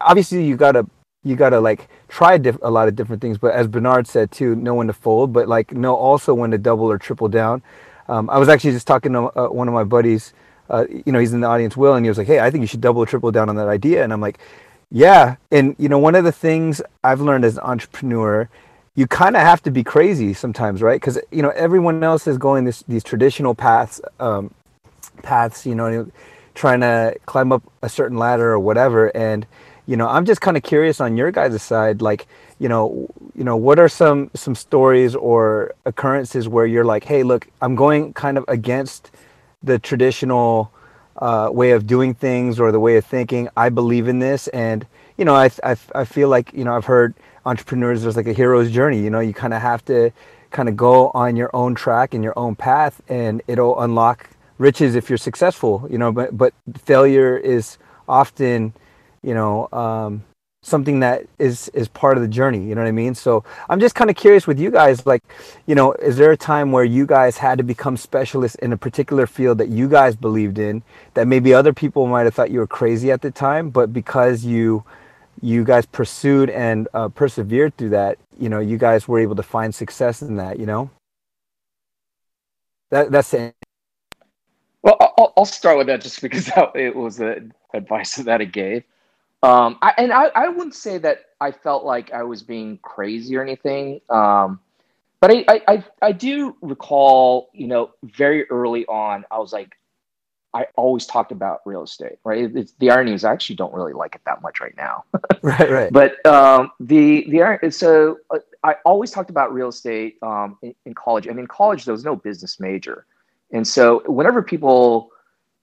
Obviously, 0.00 0.44
you 0.44 0.56
gotta 0.56 0.86
you 1.22 1.36
gotta 1.36 1.60
like 1.60 1.88
try 2.10 2.36
diff- 2.36 2.58
a 2.62 2.70
lot 2.70 2.88
of 2.88 2.96
different 2.96 3.22
things. 3.22 3.38
But 3.38 3.54
as 3.54 3.66
Bernard 3.68 4.06
said 4.06 4.30
too, 4.30 4.54
know 4.56 4.74
when 4.74 4.88
to 4.88 4.92
fold, 4.92 5.32
but 5.32 5.48
like 5.48 5.72
know 5.72 5.94
also 5.94 6.34
when 6.34 6.50
to 6.50 6.58
double 6.58 6.90
or 6.90 6.98
triple 6.98 7.28
down. 7.28 7.62
Um, 8.08 8.28
I 8.28 8.38
was 8.38 8.48
actually 8.48 8.72
just 8.72 8.86
talking 8.86 9.12
to 9.12 9.38
uh, 9.38 9.48
one 9.48 9.68
of 9.68 9.74
my 9.74 9.84
buddies. 9.84 10.34
Uh, 10.68 10.84
you 10.88 11.12
know, 11.12 11.18
he's 11.18 11.32
in 11.32 11.40
the 11.40 11.46
audience, 11.46 11.76
Will, 11.76 11.94
and 11.94 12.04
he 12.04 12.10
was 12.10 12.18
like, 12.18 12.26
"Hey, 12.26 12.40
I 12.40 12.50
think 12.50 12.62
you 12.62 12.66
should 12.66 12.80
double 12.80 13.02
or 13.02 13.06
triple 13.06 13.30
down 13.30 13.48
on 13.48 13.56
that 13.56 13.68
idea." 13.68 14.02
And 14.04 14.12
I'm 14.12 14.20
like, 14.20 14.38
"Yeah." 14.90 15.36
And 15.50 15.76
you 15.78 15.88
know, 15.88 15.98
one 15.98 16.14
of 16.14 16.24
the 16.24 16.32
things 16.32 16.82
I've 17.02 17.20
learned 17.20 17.44
as 17.44 17.56
an 17.56 17.62
entrepreneur, 17.62 18.48
you 18.96 19.06
kind 19.06 19.36
of 19.36 19.42
have 19.42 19.62
to 19.62 19.70
be 19.70 19.84
crazy 19.84 20.34
sometimes, 20.34 20.82
right? 20.82 21.00
Because 21.00 21.18
you 21.30 21.42
know, 21.42 21.50
everyone 21.50 22.02
else 22.02 22.26
is 22.26 22.36
going 22.38 22.64
this 22.64 22.82
these 22.88 23.04
traditional 23.04 23.54
paths, 23.54 24.00
um, 24.18 24.52
paths. 25.22 25.64
You 25.64 25.76
know, 25.76 26.10
trying 26.54 26.80
to 26.80 27.14
climb 27.26 27.52
up 27.52 27.62
a 27.82 27.88
certain 27.88 28.18
ladder 28.18 28.50
or 28.50 28.58
whatever, 28.58 29.16
and 29.16 29.46
you 29.86 29.96
know 29.96 30.08
i'm 30.08 30.24
just 30.24 30.40
kind 30.40 30.56
of 30.56 30.62
curious 30.62 31.00
on 31.00 31.16
your 31.16 31.30
guys' 31.30 31.62
side 31.62 32.02
like 32.02 32.26
you 32.58 32.68
know 32.68 33.08
you 33.34 33.44
know 33.44 33.56
what 33.56 33.78
are 33.78 33.88
some 33.88 34.30
some 34.34 34.54
stories 34.54 35.14
or 35.14 35.74
occurrences 35.84 36.48
where 36.48 36.66
you're 36.66 36.84
like 36.84 37.04
hey 37.04 37.22
look 37.22 37.48
i'm 37.60 37.74
going 37.74 38.12
kind 38.12 38.38
of 38.38 38.44
against 38.48 39.10
the 39.62 39.78
traditional 39.78 40.72
uh, 41.16 41.50
way 41.52 41.72
of 41.72 41.86
doing 41.86 42.14
things 42.14 42.58
or 42.58 42.72
the 42.72 42.80
way 42.80 42.96
of 42.96 43.04
thinking. 43.04 43.46
I 43.54 43.68
believe 43.68 44.08
in 44.08 44.20
this. 44.20 44.48
And 44.48 44.86
you 45.20 45.26
know 45.26 45.34
I, 45.34 45.50
I, 45.62 45.76
I 45.94 46.04
feel 46.04 46.28
like 46.30 46.50
you 46.54 46.64
know 46.64 46.74
i've 46.74 46.86
heard 46.86 47.14
entrepreneurs 47.44 48.02
there's 48.02 48.16
like 48.16 48.26
a 48.26 48.32
hero's 48.32 48.70
journey 48.70 48.98
you 48.98 49.10
know 49.10 49.20
you 49.20 49.34
kind 49.34 49.52
of 49.52 49.60
have 49.60 49.84
to 49.84 50.10
kind 50.50 50.68
of 50.68 50.76
go 50.78 51.10
on 51.10 51.36
your 51.36 51.50
own 51.52 51.74
track 51.74 52.14
and 52.14 52.24
your 52.24 52.36
own 52.38 52.56
path 52.56 53.02
and 53.08 53.42
it'll 53.46 53.78
unlock 53.80 54.30
riches 54.56 54.94
if 54.94 55.10
you're 55.10 55.18
successful 55.18 55.86
you 55.90 55.98
know 55.98 56.10
but 56.10 56.36
but 56.36 56.54
failure 56.84 57.36
is 57.36 57.76
often 58.08 58.72
you 59.22 59.34
know 59.34 59.68
um, 59.72 60.22
something 60.62 61.00
that 61.00 61.26
is 61.38 61.68
is 61.70 61.88
part 61.88 62.16
of 62.16 62.22
the 62.22 62.28
journey 62.28 62.62
you 62.62 62.74
know 62.74 62.82
what 62.82 62.88
i 62.88 62.92
mean? 62.92 63.14
So 63.14 63.44
i'm 63.68 63.80
just 63.80 63.94
kind 63.94 64.10
of 64.10 64.16
curious 64.16 64.46
with 64.46 64.58
you 64.58 64.70
guys 64.70 65.06
like 65.06 65.22
you 65.66 65.74
know 65.74 65.92
is 65.94 66.16
there 66.16 66.32
a 66.32 66.36
time 66.36 66.70
where 66.70 66.84
you 66.84 67.06
guys 67.06 67.38
had 67.38 67.58
to 67.58 67.64
become 67.64 67.96
specialists 67.96 68.56
in 68.56 68.72
a 68.72 68.76
particular 68.76 69.26
field 69.26 69.58
that 69.58 69.68
you 69.68 69.88
guys 69.88 70.16
believed 70.16 70.58
in 70.58 70.82
that 71.14 71.26
maybe 71.26 71.54
other 71.54 71.72
people 71.72 72.06
might 72.06 72.24
have 72.24 72.34
thought 72.34 72.50
you 72.50 72.58
were 72.58 72.66
crazy 72.66 73.10
at 73.10 73.22
the 73.22 73.30
time 73.30 73.70
but 73.70 73.92
because 73.92 74.44
you 74.44 74.84
you 75.40 75.64
guys 75.64 75.86
pursued 75.86 76.50
and 76.50 76.88
uh, 76.92 77.08
persevered 77.08 77.74
through 77.78 77.90
that 77.90 78.18
you 78.38 78.50
know 78.50 78.60
you 78.60 78.76
guys 78.76 79.08
were 79.08 79.18
able 79.18 79.36
to 79.36 79.42
find 79.42 79.74
success 79.74 80.20
in 80.20 80.36
that 80.36 80.58
you 80.58 80.66
know? 80.66 80.90
That 82.90 83.10
that's 83.10 83.32
it. 83.32 83.54
Well 84.82 84.96
I'll, 85.00 85.32
I'll 85.38 85.44
start 85.46 85.78
with 85.78 85.86
that 85.86 86.02
just 86.02 86.20
because 86.20 86.50
it 86.74 86.94
was 86.94 87.16
the 87.16 87.50
advice 87.72 88.16
that 88.16 88.40
i 88.40 88.44
gave 88.44 88.82
um, 89.42 89.78
I, 89.80 89.94
and 89.98 90.12
I, 90.12 90.26
I 90.34 90.48
wouldn't 90.48 90.74
say 90.74 90.98
that 90.98 91.26
I 91.40 91.50
felt 91.52 91.84
like 91.84 92.12
I 92.12 92.22
was 92.22 92.42
being 92.42 92.78
crazy 92.78 93.36
or 93.36 93.42
anything. 93.42 94.00
Um, 94.10 94.60
but 95.20 95.30
I, 95.30 95.44
I, 95.48 95.62
I, 95.68 95.84
I 96.02 96.12
do 96.12 96.56
recall, 96.62 97.50
you 97.52 97.66
know, 97.66 97.90
very 98.02 98.48
early 98.50 98.86
on, 98.86 99.24
I 99.30 99.38
was 99.38 99.52
like, 99.52 99.76
I 100.52 100.66
always 100.76 101.06
talked 101.06 101.30
about 101.30 101.60
real 101.64 101.84
estate, 101.84 102.18
right? 102.24 102.50
It's, 102.56 102.72
the 102.80 102.90
irony 102.90 103.12
is 103.12 103.24
I 103.24 103.32
actually 103.32 103.56
don't 103.56 103.72
really 103.72 103.92
like 103.92 104.14
it 104.16 104.22
that 104.26 104.42
much 104.42 104.60
right 104.60 104.76
now. 104.76 105.04
right, 105.42 105.70
right. 105.70 105.92
But 105.92 106.24
um, 106.26 106.72
the 106.80 107.24
the 107.30 107.70
so 107.70 108.18
uh, 108.30 108.38
I 108.64 108.74
always 108.84 109.10
talked 109.10 109.30
about 109.30 109.54
real 109.54 109.68
estate 109.68 110.16
um, 110.22 110.58
in, 110.62 110.74
in, 110.86 110.94
college, 110.94 111.26
and 111.26 111.38
in 111.38 111.46
college 111.46 111.84
there 111.84 111.92
was 111.92 112.04
no 112.04 112.16
business 112.16 112.58
major, 112.58 113.06
and 113.52 113.66
so 113.66 114.02
whenever 114.06 114.42
people 114.42 115.10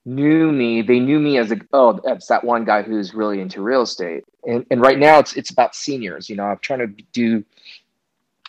knew 0.08 0.50
me, 0.50 0.82
they 0.82 0.98
knew 0.98 1.20
me 1.20 1.38
as 1.38 1.52
a 1.52 1.58
oh, 1.72 2.00
that's 2.02 2.26
that 2.28 2.42
one 2.42 2.64
guy 2.64 2.82
who's 2.82 3.14
really 3.14 3.40
into 3.40 3.62
real 3.62 3.82
estate. 3.82 4.24
And 4.46 4.64
and 4.70 4.80
right 4.80 4.98
now 4.98 5.18
it's 5.18 5.34
it's 5.34 5.50
about 5.50 5.74
seniors. 5.74 6.30
You 6.30 6.36
know, 6.36 6.44
I'm 6.44 6.58
trying 6.58 6.80
to 6.80 7.04
do 7.12 7.44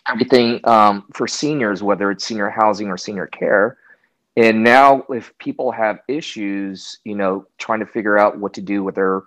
everything 0.08 0.60
um, 0.64 1.04
for 1.12 1.28
seniors, 1.28 1.82
whether 1.82 2.10
it's 2.10 2.24
senior 2.24 2.48
housing 2.48 2.88
or 2.88 2.96
senior 2.96 3.26
care. 3.26 3.76
And 4.36 4.64
now, 4.64 5.04
if 5.10 5.36
people 5.38 5.72
have 5.72 6.00
issues, 6.08 6.98
you 7.04 7.14
know, 7.14 7.46
trying 7.58 7.80
to 7.80 7.86
figure 7.86 8.16
out 8.16 8.38
what 8.38 8.54
to 8.54 8.62
do 8.62 8.82
with 8.82 8.94
their 8.94 9.22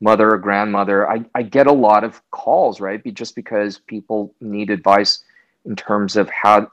mother 0.00 0.32
or 0.32 0.38
grandmother, 0.38 1.10
I, 1.10 1.24
I 1.34 1.42
get 1.42 1.66
a 1.66 1.72
lot 1.72 2.04
of 2.04 2.22
calls, 2.30 2.80
right? 2.80 3.02
Just 3.14 3.34
because 3.34 3.78
people 3.78 4.34
need 4.40 4.70
advice 4.70 5.24
in 5.66 5.76
terms 5.76 6.16
of 6.16 6.30
how 6.30 6.70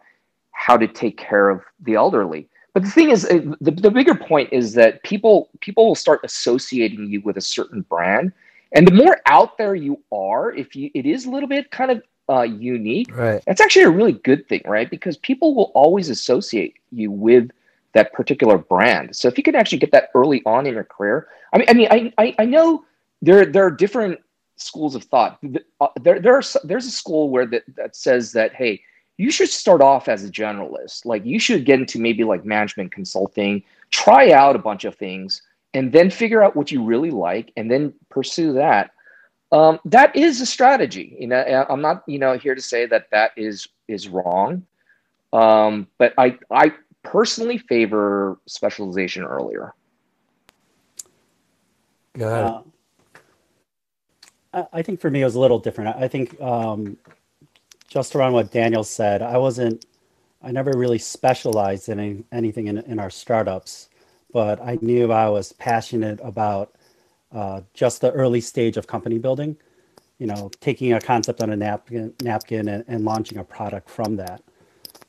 how 0.51 0.77
to 0.77 0.87
take 0.87 1.17
care 1.17 1.49
of 1.49 1.61
the 1.81 1.95
elderly. 1.95 2.47
But 2.73 2.83
the 2.83 2.89
thing 2.89 3.09
is, 3.09 3.25
uh, 3.25 3.41
the, 3.59 3.71
the 3.71 3.91
bigger 3.91 4.15
point 4.15 4.49
is 4.51 4.73
that 4.75 5.03
people 5.03 5.49
people 5.59 5.87
will 5.87 5.95
start 5.95 6.21
associating 6.23 7.09
you 7.09 7.21
with 7.21 7.37
a 7.37 7.41
certain 7.41 7.81
brand, 7.81 8.31
and 8.71 8.87
the 8.87 8.93
more 8.93 9.19
out 9.25 9.57
there 9.57 9.75
you 9.75 10.01
are, 10.11 10.53
if 10.53 10.75
you 10.75 10.89
it 10.93 11.05
is 11.05 11.25
a 11.25 11.29
little 11.29 11.49
bit 11.49 11.71
kind 11.71 11.91
of 11.91 12.03
uh, 12.29 12.43
unique, 12.43 13.15
right? 13.15 13.43
That's 13.45 13.59
actually 13.59 13.83
a 13.83 13.89
really 13.89 14.13
good 14.13 14.47
thing, 14.47 14.61
right? 14.65 14.89
Because 14.89 15.17
people 15.17 15.53
will 15.53 15.71
always 15.75 16.09
associate 16.09 16.75
you 16.91 17.11
with 17.11 17.51
that 17.93 18.13
particular 18.13 18.57
brand. 18.57 19.15
So 19.17 19.27
if 19.27 19.37
you 19.37 19.43
can 19.43 19.55
actually 19.55 19.79
get 19.79 19.91
that 19.91 20.09
early 20.15 20.41
on 20.45 20.65
in 20.65 20.73
your 20.73 20.85
career, 20.85 21.27
I 21.51 21.57
mean, 21.57 21.67
I 21.69 21.73
mean, 21.73 21.87
I 21.91 22.13
I, 22.17 22.35
I 22.39 22.45
know 22.45 22.85
there 23.21 23.45
there 23.45 23.65
are 23.65 23.71
different 23.71 24.19
schools 24.55 24.95
of 24.95 25.03
thought. 25.03 25.39
Uh, 25.81 25.87
there 26.01 26.21
there 26.21 26.35
are, 26.35 26.43
there's 26.63 26.85
a 26.85 26.91
school 26.91 27.29
where 27.29 27.45
that 27.47 27.63
that 27.75 27.97
says 27.97 28.31
that 28.31 28.53
hey 28.55 28.81
you 29.17 29.31
should 29.31 29.49
start 29.49 29.81
off 29.81 30.07
as 30.07 30.23
a 30.23 30.31
generalist. 30.31 31.05
Like 31.05 31.25
you 31.25 31.39
should 31.39 31.65
get 31.65 31.79
into 31.79 31.99
maybe 31.99 32.23
like 32.23 32.45
management 32.45 32.91
consulting, 32.91 33.63
try 33.89 34.31
out 34.31 34.55
a 34.55 34.59
bunch 34.59 34.85
of 34.85 34.95
things, 34.95 35.41
and 35.73 35.91
then 35.91 36.09
figure 36.09 36.41
out 36.41 36.55
what 36.55 36.71
you 36.71 36.83
really 36.83 37.11
like, 37.11 37.51
and 37.55 37.69
then 37.69 37.93
pursue 38.09 38.53
that. 38.53 38.91
Um, 39.51 39.79
that 39.85 40.15
is 40.15 40.39
a 40.41 40.45
strategy. 40.45 41.17
You 41.19 41.27
know, 41.27 41.65
I'm 41.69 41.81
not 41.81 42.03
you 42.07 42.19
know 42.19 42.37
here 42.37 42.55
to 42.55 42.61
say 42.61 42.85
that 42.85 43.09
that 43.11 43.31
is 43.35 43.67
is 43.87 44.07
wrong, 44.07 44.65
um, 45.33 45.87
but 45.97 46.13
I 46.17 46.37
I 46.49 46.73
personally 47.03 47.57
favor 47.57 48.39
specialization 48.47 49.23
earlier. 49.23 49.73
Got 52.17 52.65
uh, 54.53 54.63
I 54.73 54.81
think 54.81 54.99
for 54.99 55.09
me 55.09 55.21
it 55.21 55.25
was 55.25 55.35
a 55.35 55.39
little 55.39 55.59
different. 55.59 55.95
I 55.95 56.07
think 56.07 56.39
um, 56.41 56.97
just 57.91 58.15
around 58.15 58.31
what 58.31 58.51
Daniel 58.51 58.85
said, 58.85 59.21
I 59.21 59.37
wasn't, 59.37 59.85
I 60.41 60.53
never 60.53 60.71
really 60.73 60.97
specialized 60.97 61.89
in 61.89 61.99
any, 61.99 62.23
anything 62.31 62.67
in, 62.67 62.77
in 62.77 62.99
our 62.99 63.09
startups, 63.09 63.89
but 64.31 64.61
I 64.61 64.79
knew 64.81 65.11
I 65.11 65.27
was 65.27 65.51
passionate 65.51 66.21
about 66.23 66.73
uh, 67.33 67.61
just 67.73 67.99
the 67.99 68.13
early 68.13 68.39
stage 68.39 68.77
of 68.77 68.87
company 68.87 69.17
building. 69.17 69.57
You 70.19 70.27
know, 70.27 70.51
taking 70.61 70.93
a 70.93 71.01
concept 71.01 71.41
on 71.41 71.49
a 71.49 71.57
napkin, 71.57 72.13
napkin 72.21 72.69
and, 72.69 72.85
and 72.87 73.03
launching 73.03 73.39
a 73.39 73.43
product 73.43 73.89
from 73.89 74.15
that. 74.17 74.41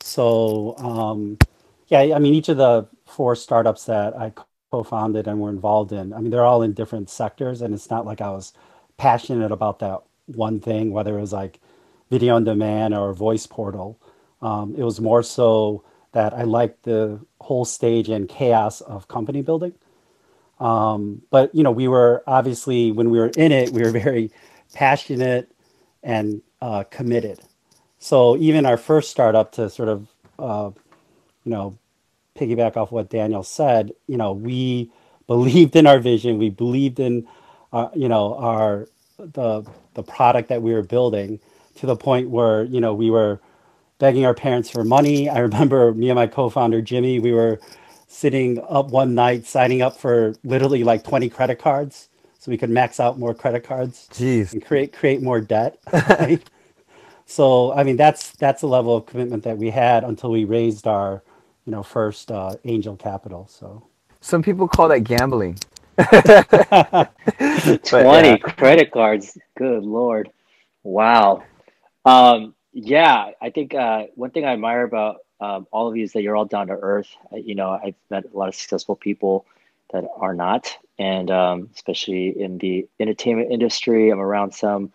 So, 0.01 0.75
um, 0.79 1.39
yeah, 1.87 2.17
I 2.17 2.19
mean, 2.19 2.35
each 2.35 2.49
of 2.49 2.57
the 2.57 2.89
four 3.07 3.37
startups 3.37 3.85
that 3.85 4.17
I 4.19 4.33
co-founded 4.73 5.29
and 5.29 5.39
were 5.39 5.51
involved 5.51 5.93
in, 5.93 6.13
I 6.13 6.19
mean, 6.19 6.31
they're 6.31 6.47
all 6.47 6.63
in 6.63 6.73
different 6.73 7.11
sectors, 7.11 7.63
and 7.63 7.75
it's 7.75 7.91
not 7.91 8.07
like 8.07 8.21
I 8.21 8.31
was 8.31 8.55
passionate 8.97 9.53
about 9.53 9.79
that 9.81 10.01
one 10.27 10.59
thing, 10.59 10.91
whether 10.93 11.17
it 11.17 11.21
was 11.21 11.33
like 11.33 11.61
video 12.13 12.37
on 12.37 12.45
demand 12.45 12.95
or 12.95 13.15
voice 13.15 13.47
portal. 13.49 13.99
Um, 14.43 14.77
it 14.79 14.85
was 14.85 15.01
more 15.01 15.25
so 15.25 15.85
that 16.13 16.35
I 16.35 16.45
liked 16.45 16.85
the 16.85 17.21
whole 17.41 17.65
stage 17.65 18.11
and 18.11 18.29
chaos 18.29 18.83
of 18.83 19.09
company 19.09 19.43
building. 19.43 19.75
Um, 20.61 21.23
but 21.31 21.55
you 21.55 21.65
know, 21.65 21.73
we 21.73 21.89
were 21.89 22.23
obviously 22.27 22.93
when 22.93 23.11
we 23.11 23.19
were 23.19 23.33
in 23.37 23.53
it, 23.53 23.71
we 23.71 23.83
were 23.83 23.91
very 24.05 24.31
passionate 24.75 25.51
and 26.03 26.43
uh, 26.61 26.85
committed. 26.91 27.41
So 27.99 28.37
even 28.39 28.67
our 28.67 28.79
first 28.79 29.11
startup, 29.11 29.53
to 29.53 29.71
sort 29.71 29.89
of 29.89 30.09
uh, 30.39 30.71
you 31.45 31.53
know 31.53 31.79
piggyback 32.39 32.77
off 32.77 32.93
what 32.93 33.11
Daniel 33.11 33.43
said, 33.43 33.93
you 34.07 34.19
know, 34.19 34.33
we 34.33 34.93
believed 35.27 35.77
in 35.77 35.87
our 35.87 35.99
vision, 36.01 36.39
we 36.39 36.51
believed 36.51 37.01
in 37.01 37.27
uh, 37.73 37.89
you 37.95 38.09
know 38.09 38.37
our 38.37 38.89
the 39.19 39.65
the 39.95 40.03
product 40.03 40.51
that 40.51 40.63
we 40.63 40.75
were 40.75 40.83
building, 40.83 41.41
to 41.77 41.87
the 41.87 41.97
point 41.97 42.31
where 42.31 42.65
you 42.65 42.81
know 42.81 42.95
we 42.95 43.11
were 43.11 43.41
begging 43.99 44.27
our 44.27 44.35
parents 44.35 44.71
for 44.71 44.85
money. 44.85 45.29
I 45.29 45.39
remember 45.39 45.93
me 45.95 46.11
and 46.11 46.17
my 46.17 46.27
co-founder 46.27 46.83
Jimmy, 46.83 47.21
we 47.21 47.33
were 47.33 47.61
sitting 48.09 48.63
up 48.69 48.91
one 48.91 49.15
night 49.15 49.47
signing 49.47 49.81
up 49.81 49.97
for 49.97 50.35
literally 50.45 50.85
like 50.85 51.03
20 51.03 51.31
credit 51.31 51.59
cards 51.59 52.11
so 52.39 52.51
we 52.51 52.59
could 52.59 52.69
max 52.69 52.99
out 53.01 53.19
more 53.19 53.33
credit 53.33 53.63
cards 53.65 54.09
Jeez. 54.13 54.53
and 54.53 54.65
create 54.65 54.93
create 54.93 55.23
more 55.23 55.41
debt. 55.41 55.79
Right? 55.93 56.43
so 57.25 57.73
I 57.73 57.85
mean 57.85 57.97
that's 57.97 58.33
that's 58.33 58.61
the 58.63 58.67
level 58.67 58.97
of 58.97 59.07
commitment 59.07 59.45
that 59.45 59.57
we 59.57 59.71
had 59.71 60.05
until 60.05 60.31
we 60.31 60.45
raised 60.45 60.87
our 60.89 61.23
you 61.65 61.71
know 61.71 61.85
first 61.85 62.33
uh, 62.33 62.57
angel 62.65 62.97
capital. 62.97 63.47
So 63.49 63.87
Some 64.21 64.43
people 64.43 64.67
call 64.67 64.89
that 64.89 65.05
gambling. 65.05 65.59
20 65.99 66.09
yeah. 67.39 68.37
credit 68.39 68.91
cards. 68.91 69.39
Good 69.57 69.85
Lord. 69.85 70.31
Wow. 70.83 71.45
Um, 72.05 72.55
yeah, 72.73 73.31
I 73.41 73.51
think 73.51 73.75
uh, 73.75 74.05
one 74.15 74.31
thing 74.31 74.45
I 74.45 74.53
admire 74.53 74.83
about 74.83 75.19
um, 75.41 75.67
all 75.71 75.89
of 75.89 75.97
you 75.97 76.05
is 76.05 76.13
that 76.13 76.23
you're 76.23 76.37
all 76.37 76.45
down 76.45 76.69
to 76.69 76.75
earth. 76.75 77.09
You 77.33 77.55
know, 77.55 77.71
I've 77.71 77.95
met 78.11 78.25
a 78.33 78.37
lot 78.37 78.49
of 78.49 78.55
successful 78.55 78.97
people 78.97 79.47
that 79.93 80.05
are 80.17 80.35
not, 80.35 80.77
and 80.99 81.31
um, 81.31 81.69
especially 81.75 82.29
in 82.41 82.59
the 82.59 82.89
entertainment 82.99 83.53
industry, 83.53 84.11
I'm 84.11 84.21
around 84.21 84.53
some. 84.55 84.93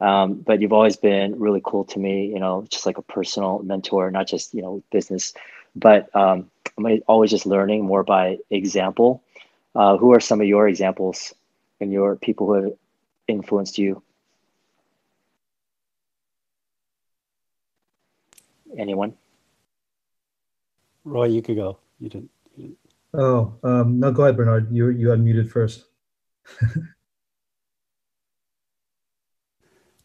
Um, 0.00 0.34
but 0.34 0.60
you've 0.60 0.72
always 0.72 0.96
been 0.96 1.38
really 1.38 1.62
cool 1.64 1.84
to 1.86 1.98
me, 2.00 2.26
you 2.26 2.40
know, 2.40 2.66
just 2.68 2.86
like 2.86 2.98
a 2.98 3.02
personal 3.02 3.60
mentor, 3.62 4.10
not 4.10 4.26
just, 4.26 4.52
you 4.52 4.62
know, 4.62 4.82
business, 4.90 5.32
but 5.76 6.14
um, 6.16 6.50
I'm 6.76 7.00
always 7.06 7.30
just 7.30 7.46
learning 7.46 7.84
more 7.84 8.02
by 8.02 8.38
example. 8.50 9.22
Uh, 9.76 9.96
who 9.96 10.12
are 10.12 10.20
some 10.20 10.40
of 10.40 10.46
your 10.48 10.68
examples 10.68 11.32
and 11.80 11.92
your 11.92 12.16
people 12.16 12.46
who 12.48 12.54
have 12.54 12.72
influenced 13.28 13.78
you? 13.78 14.02
Anyone? 18.76 19.14
Roy, 21.04 21.26
you 21.26 21.42
could 21.42 21.56
go. 21.56 21.78
You 21.98 22.08
didn't. 22.08 22.30
Oh, 23.14 23.54
um, 23.62 24.00
no, 24.00 24.10
go 24.10 24.22
ahead, 24.22 24.36
Bernard. 24.36 24.72
You 24.72 24.88
you 24.88 25.08
unmuted 25.08 25.50
first. 25.50 25.84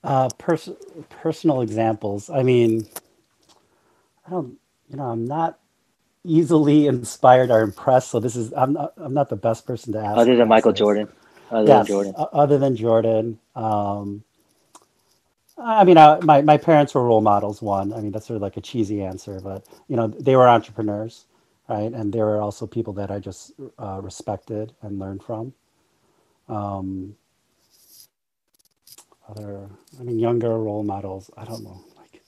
Uh, 0.03 0.29
pers- 0.37 0.69
personal 1.09 1.59
examples. 1.59 2.29
I 2.29 2.41
mean, 2.41 2.87
I 4.25 4.29
don't. 4.29 4.57
You 4.89 4.95
know, 4.95 5.07
I'm 5.07 5.25
not 5.25 5.59
easily 6.23 6.87
inspired 6.87 7.51
or 7.51 7.61
impressed. 7.61 8.11
So 8.11 8.21
this 8.21 8.37
is. 8.37 8.53
I'm 8.53 8.71
not. 8.71 8.93
I'm 8.95 9.13
not 9.13 9.27
the 9.27 9.35
best 9.35 9.65
person 9.65 9.91
to 9.93 9.99
ask. 9.99 10.17
Other 10.17 10.37
than 10.37 10.47
Michael 10.47 10.71
this. 10.71 10.79
Jordan. 10.79 11.09
Other 11.51 11.67
yes, 11.67 11.87
than 11.87 11.87
Jordan. 11.87 12.13
other 12.15 12.57
than 12.57 12.75
Jordan. 12.77 13.39
Um, 13.53 14.23
I 15.57 15.83
mean, 15.85 15.97
I, 15.97 16.19
my 16.21 16.41
my 16.41 16.57
parents 16.57 16.95
were 16.95 17.03
role 17.05 17.21
models. 17.21 17.61
One, 17.61 17.93
I 17.93 18.01
mean, 18.01 18.11
that's 18.11 18.27
sort 18.27 18.37
of 18.37 18.41
like 18.43 18.57
a 18.57 18.61
cheesy 18.61 19.03
answer, 19.03 19.39
but 19.41 19.65
you 19.87 19.95
know, 19.97 20.07
they 20.07 20.35
were 20.35 20.49
entrepreneurs, 20.49 21.25
right? 21.69 21.91
And 21.93 22.13
they 22.13 22.21
were 22.21 22.41
also 22.41 22.67
people 22.67 22.93
that 22.93 23.11
I 23.11 23.19
just 23.19 23.53
uh, 23.79 24.01
respected 24.03 24.73
and 24.81 24.99
learned 24.99 25.23
from. 25.23 25.53
Um, 26.49 27.15
other, 29.29 29.69
I 29.99 30.03
mean, 30.03 30.19
younger 30.19 30.57
role 30.59 30.83
models. 30.83 31.31
I 31.37 31.45
don't 31.45 31.63
know. 31.63 31.83
Like, 31.97 32.21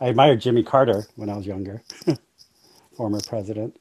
I 0.00 0.08
admired 0.08 0.40
Jimmy 0.40 0.62
Carter 0.64 1.06
when 1.16 1.30
I 1.30 1.36
was 1.36 1.46
younger, 1.46 1.82
former 2.96 3.20
president, 3.22 3.78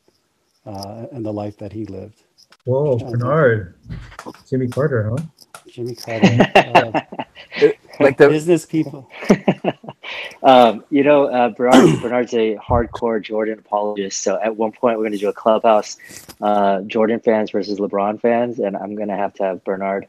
uh, 0.65 1.07
and 1.11 1.25
the 1.25 1.33
life 1.33 1.57
that 1.59 1.73
he 1.73 1.85
lived. 1.85 2.23
Whoa, 2.65 2.99
Oh, 2.99 3.11
Bernard, 3.11 3.75
Jimmy 4.49 4.67
Carter, 4.69 5.09
huh? 5.11 5.23
Jimmy 5.67 5.95
Carter, 5.95 6.47
uh, 6.65 6.93
Like 7.99 8.17
the 8.17 8.29
business 8.29 8.65
people. 8.65 9.09
um, 10.43 10.83
you 10.89 11.03
know, 11.03 11.25
uh, 11.25 11.49
Bernard, 11.49 11.99
Bernard's 12.01 12.33
a 12.33 12.55
hardcore 12.55 13.21
Jordan 13.21 13.59
apologist. 13.59 14.21
So 14.21 14.39
at 14.41 14.55
one 14.55 14.71
point, 14.71 14.97
we're 14.97 15.03
going 15.03 15.13
to 15.13 15.19
do 15.19 15.29
a 15.29 15.33
clubhouse 15.33 15.97
uh, 16.41 16.81
Jordan 16.81 17.19
fans 17.19 17.51
versus 17.51 17.79
LeBron 17.79 18.19
fans, 18.21 18.59
and 18.59 18.75
I'm 18.75 18.95
going 18.95 19.09
to 19.09 19.15
have 19.15 19.33
to 19.35 19.43
have 19.43 19.63
Bernard 19.63 20.07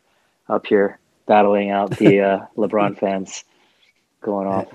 up 0.48 0.66
here 0.66 0.98
battling 1.26 1.70
out 1.70 1.96
the 1.98 2.20
uh, 2.20 2.46
LeBron 2.56 2.98
fans 2.98 3.44
going 4.20 4.46
off. 4.46 4.68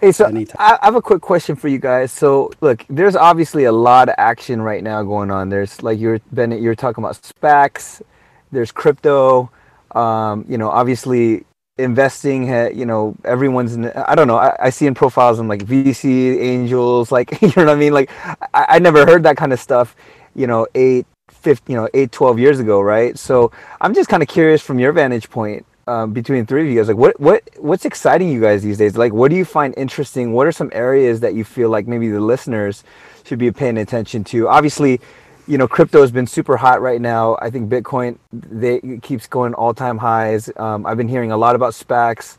Hey, 0.00 0.12
so 0.12 0.26
Anytime. 0.26 0.56
I 0.58 0.78
I 0.80 0.84
have 0.86 0.94
a 0.94 1.02
quick 1.02 1.22
question 1.22 1.56
for 1.56 1.68
you 1.68 1.78
guys. 1.78 2.12
So, 2.12 2.52
look, 2.60 2.84
there's 2.88 3.16
obviously 3.16 3.64
a 3.64 3.72
lot 3.72 4.08
of 4.08 4.14
action 4.18 4.62
right 4.62 4.82
now 4.82 5.02
going 5.02 5.30
on. 5.30 5.48
There's 5.48 5.82
like 5.82 5.98
you're 5.98 6.20
Bennett, 6.30 6.60
you're 6.60 6.74
talking 6.74 7.02
about 7.02 7.20
SPACs. 7.20 8.02
There's 8.50 8.70
crypto. 8.70 9.50
Um, 9.92 10.44
you 10.48 10.56
know, 10.56 10.70
obviously 10.70 11.44
investing. 11.82 12.48
You 12.76 12.86
know, 12.86 13.14
everyone's. 13.24 13.74
In, 13.74 13.90
I 13.90 14.14
don't 14.14 14.28
know. 14.28 14.38
I, 14.38 14.56
I 14.58 14.70
see 14.70 14.86
in 14.86 14.94
profiles 14.94 15.38
on 15.38 15.48
like 15.48 15.64
VC 15.64 16.40
angels. 16.40 17.12
Like 17.12 17.30
you 17.42 17.48
know 17.48 17.64
what 17.64 17.68
I 17.68 17.74
mean. 17.74 17.92
Like 17.92 18.10
I, 18.54 18.66
I 18.68 18.78
never 18.78 19.04
heard 19.06 19.22
that 19.24 19.36
kind 19.36 19.52
of 19.52 19.60
stuff. 19.60 19.94
You 20.34 20.46
know, 20.46 20.66
eight, 20.74 21.06
15, 21.28 21.72
you 21.72 21.78
know, 21.78 21.88
eight, 21.92 22.10
12 22.10 22.38
years 22.38 22.58
ago, 22.58 22.80
right? 22.80 23.18
So 23.18 23.52
I'm 23.80 23.92
just 23.92 24.08
kind 24.08 24.22
of 24.22 24.28
curious 24.28 24.62
from 24.62 24.78
your 24.78 24.92
vantage 24.92 25.28
point 25.28 25.66
um, 25.86 26.12
between 26.12 26.46
three 26.46 26.62
of 26.62 26.68
you 26.68 26.76
guys, 26.78 26.88
like 26.88 26.96
what 26.96 27.18
what 27.18 27.42
what's 27.58 27.84
exciting 27.84 28.30
you 28.30 28.40
guys 28.40 28.62
these 28.62 28.78
days? 28.78 28.96
Like, 28.96 29.12
what 29.12 29.30
do 29.30 29.36
you 29.36 29.44
find 29.44 29.74
interesting? 29.76 30.32
What 30.32 30.46
are 30.46 30.52
some 30.52 30.70
areas 30.72 31.20
that 31.20 31.34
you 31.34 31.44
feel 31.44 31.70
like 31.70 31.86
maybe 31.88 32.08
the 32.08 32.20
listeners 32.20 32.84
should 33.24 33.38
be 33.38 33.50
paying 33.50 33.78
attention 33.78 34.22
to? 34.24 34.48
Obviously, 34.48 35.00
you 35.46 35.58
know, 35.58 35.66
crypto 35.66 36.00
has 36.00 36.10
been 36.10 36.26
super 36.26 36.56
hot 36.56 36.80
right 36.80 37.00
now. 37.00 37.36
I 37.40 37.50
think 37.50 37.70
Bitcoin 37.70 38.18
they 38.32 38.80
keeps 39.02 39.26
going 39.26 39.54
all 39.54 39.74
time 39.74 39.98
highs. 39.98 40.50
Um, 40.56 40.86
I've 40.86 40.96
been 40.96 41.08
hearing 41.08 41.32
a 41.32 41.36
lot 41.36 41.56
about 41.56 41.72
SPACs. 41.72 42.36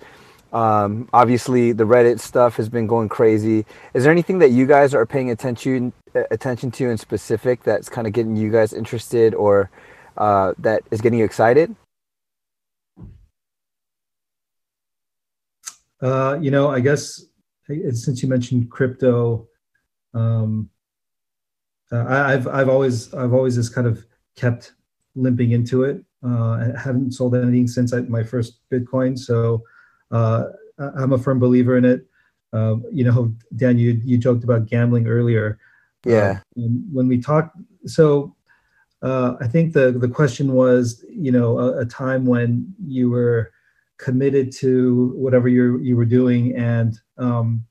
Um, 0.53 1.09
obviously, 1.11 1.71
the 1.71 1.83
Reddit 1.83 2.19
stuff 2.19 2.57
has 2.57 2.69
been 2.69 2.85
going 2.87 3.09
crazy. 3.09 3.65
Is 3.93 4.03
there 4.03 4.11
anything 4.11 4.39
that 4.39 4.51
you 4.51 4.67
guys 4.67 4.93
are 4.93 5.05
paying 5.05 5.31
attention 5.31 5.93
attention 6.29 6.69
to 6.69 6.89
in 6.89 6.97
specific 6.97 7.63
that's 7.63 7.89
kind 7.89 8.05
of 8.05 8.13
getting 8.13 8.35
you 8.35 8.51
guys 8.51 8.71
interested 8.71 9.33
or 9.33 9.71
uh, 10.17 10.53
that 10.59 10.83
is 10.91 11.01
getting 11.01 11.19
you 11.19 11.25
excited? 11.25 11.75
Uh, 16.01 16.37
you 16.39 16.51
know, 16.51 16.69
I 16.69 16.81
guess 16.81 17.25
uh, 17.69 17.91
since 17.91 18.21
you 18.21 18.29
mentioned 18.29 18.69
crypto, 18.69 19.47
um, 20.13 20.69
uh, 21.93 22.05
I, 22.07 22.33
I've 22.33 22.47
I've 22.47 22.69
always 22.69 23.13
I've 23.13 23.33
always 23.33 23.55
just 23.55 23.73
kind 23.73 23.85
of 23.85 24.05
kept 24.35 24.73
limping 25.15 25.51
into 25.51 25.83
it. 25.83 26.03
Uh, 26.25 26.73
I 26.75 26.79
haven't 26.79 27.11
sold 27.11 27.35
anything 27.35 27.67
since 27.67 27.93
I, 27.93 28.01
my 28.01 28.23
first 28.23 28.59
Bitcoin, 28.71 29.17
so 29.17 29.63
uh, 30.11 30.45
I'm 30.79 31.13
a 31.13 31.17
firm 31.17 31.39
believer 31.39 31.77
in 31.77 31.85
it. 31.85 32.05
Uh, 32.51 32.77
you 32.91 33.03
know, 33.03 33.33
Dan, 33.55 33.77
you 33.77 34.01
you 34.03 34.17
joked 34.17 34.43
about 34.43 34.65
gambling 34.65 35.07
earlier. 35.07 35.59
Yeah. 36.05 36.31
Uh, 36.31 36.39
when, 36.55 36.87
when 36.91 37.07
we 37.07 37.19
talked, 37.19 37.57
so 37.85 38.35
uh, 39.01 39.35
I 39.39 39.47
think 39.47 39.73
the 39.73 39.91
the 39.91 40.07
question 40.07 40.53
was, 40.53 41.05
you 41.09 41.31
know, 41.31 41.59
a, 41.59 41.79
a 41.79 41.85
time 41.85 42.25
when 42.25 42.73
you 42.83 43.09
were 43.09 43.51
committed 43.97 44.51
to 44.51 45.13
whatever 45.15 45.47
you 45.47 45.77
you 45.79 45.95
were 45.95 46.05
doing 46.05 46.55
and 46.55 46.99
um, 47.17 47.65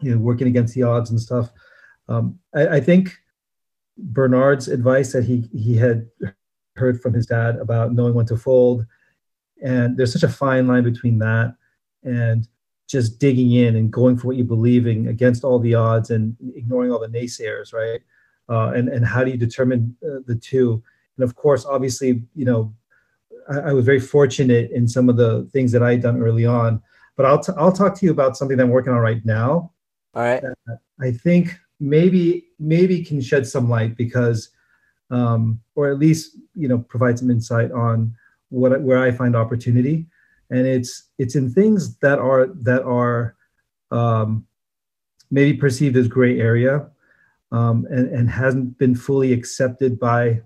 you 0.00 0.12
know 0.12 0.18
working 0.18 0.48
against 0.48 0.74
the 0.74 0.82
odds 0.82 1.10
and 1.10 1.20
stuff. 1.20 1.50
Um, 2.08 2.38
I, 2.54 2.76
I 2.76 2.80
think 2.80 3.20
Bernard's 4.02 4.68
advice 4.68 5.12
that 5.12 5.24
he 5.24 5.48
he 5.52 5.76
had 5.76 6.08
heard 6.76 7.00
from 7.00 7.14
his 7.14 7.26
dad 7.26 7.56
about 7.56 7.92
knowing 7.92 8.14
when 8.14 8.26
to 8.26 8.36
fold, 8.36 8.86
and 9.62 9.96
there's 9.96 10.12
such 10.12 10.22
a 10.22 10.28
fine 10.28 10.66
line 10.66 10.84
between 10.84 11.18
that 11.18 11.54
and 12.02 12.48
just 12.88 13.18
digging 13.18 13.52
in 13.52 13.76
and 13.76 13.92
going 13.92 14.16
for 14.16 14.28
what 14.28 14.36
you 14.36 14.44
believe 14.44 14.86
in 14.86 15.08
against 15.08 15.44
all 15.44 15.58
the 15.58 15.74
odds 15.74 16.10
and 16.10 16.34
ignoring 16.56 16.90
all 16.90 16.98
the 16.98 17.06
naysayers, 17.06 17.72
right? 17.72 18.00
Uh, 18.48 18.72
and 18.74 18.88
and 18.88 19.06
how 19.06 19.22
do 19.22 19.30
you 19.30 19.36
determine 19.36 19.96
uh, 20.04 20.18
the 20.26 20.34
two? 20.34 20.82
And 21.16 21.24
of 21.24 21.36
course, 21.36 21.64
obviously, 21.64 22.22
you 22.34 22.44
know, 22.44 22.74
I, 23.48 23.58
I 23.58 23.72
was 23.72 23.84
very 23.84 24.00
fortunate 24.00 24.70
in 24.72 24.88
some 24.88 25.08
of 25.08 25.16
the 25.16 25.48
things 25.52 25.70
that 25.72 25.82
I 25.82 25.92
had 25.92 26.02
done 26.02 26.20
early 26.20 26.46
on. 26.46 26.82
But 27.16 27.26
I'll 27.26 27.38
t- 27.38 27.52
I'll 27.56 27.72
talk 27.72 27.94
to 27.96 28.06
you 28.06 28.12
about 28.12 28.36
something 28.36 28.56
that 28.56 28.64
I'm 28.64 28.70
working 28.70 28.92
on 28.92 28.98
right 28.98 29.24
now. 29.24 29.72
All 30.14 30.22
right. 30.22 30.42
I 31.00 31.12
think 31.12 31.59
maybe 31.80 32.46
maybe 32.58 33.02
can 33.02 33.20
shed 33.20 33.46
some 33.46 33.68
light 33.68 33.96
because, 33.96 34.50
um, 35.10 35.60
or 35.74 35.90
at 35.90 35.98
least 35.98 36.36
you 36.54 36.68
know 36.68 36.78
provide 36.78 37.18
some 37.18 37.30
insight 37.30 37.72
on 37.72 38.14
what 38.50 38.80
where 38.82 38.98
I 38.98 39.10
find 39.10 39.34
opportunity, 39.34 40.06
and 40.50 40.66
it's 40.66 41.04
it's 41.18 41.34
in 41.34 41.50
things 41.50 41.96
that 41.96 42.18
are 42.18 42.48
that 42.62 42.82
are 42.84 43.34
um, 43.90 44.46
maybe 45.30 45.56
perceived 45.56 45.96
as 45.96 46.08
gray 46.08 46.40
area, 46.40 46.88
um, 47.50 47.86
and 47.90 48.08
and 48.08 48.30
hasn't 48.30 48.78
been 48.78 48.94
fully 48.94 49.32
accepted 49.32 49.98
by 49.98 50.42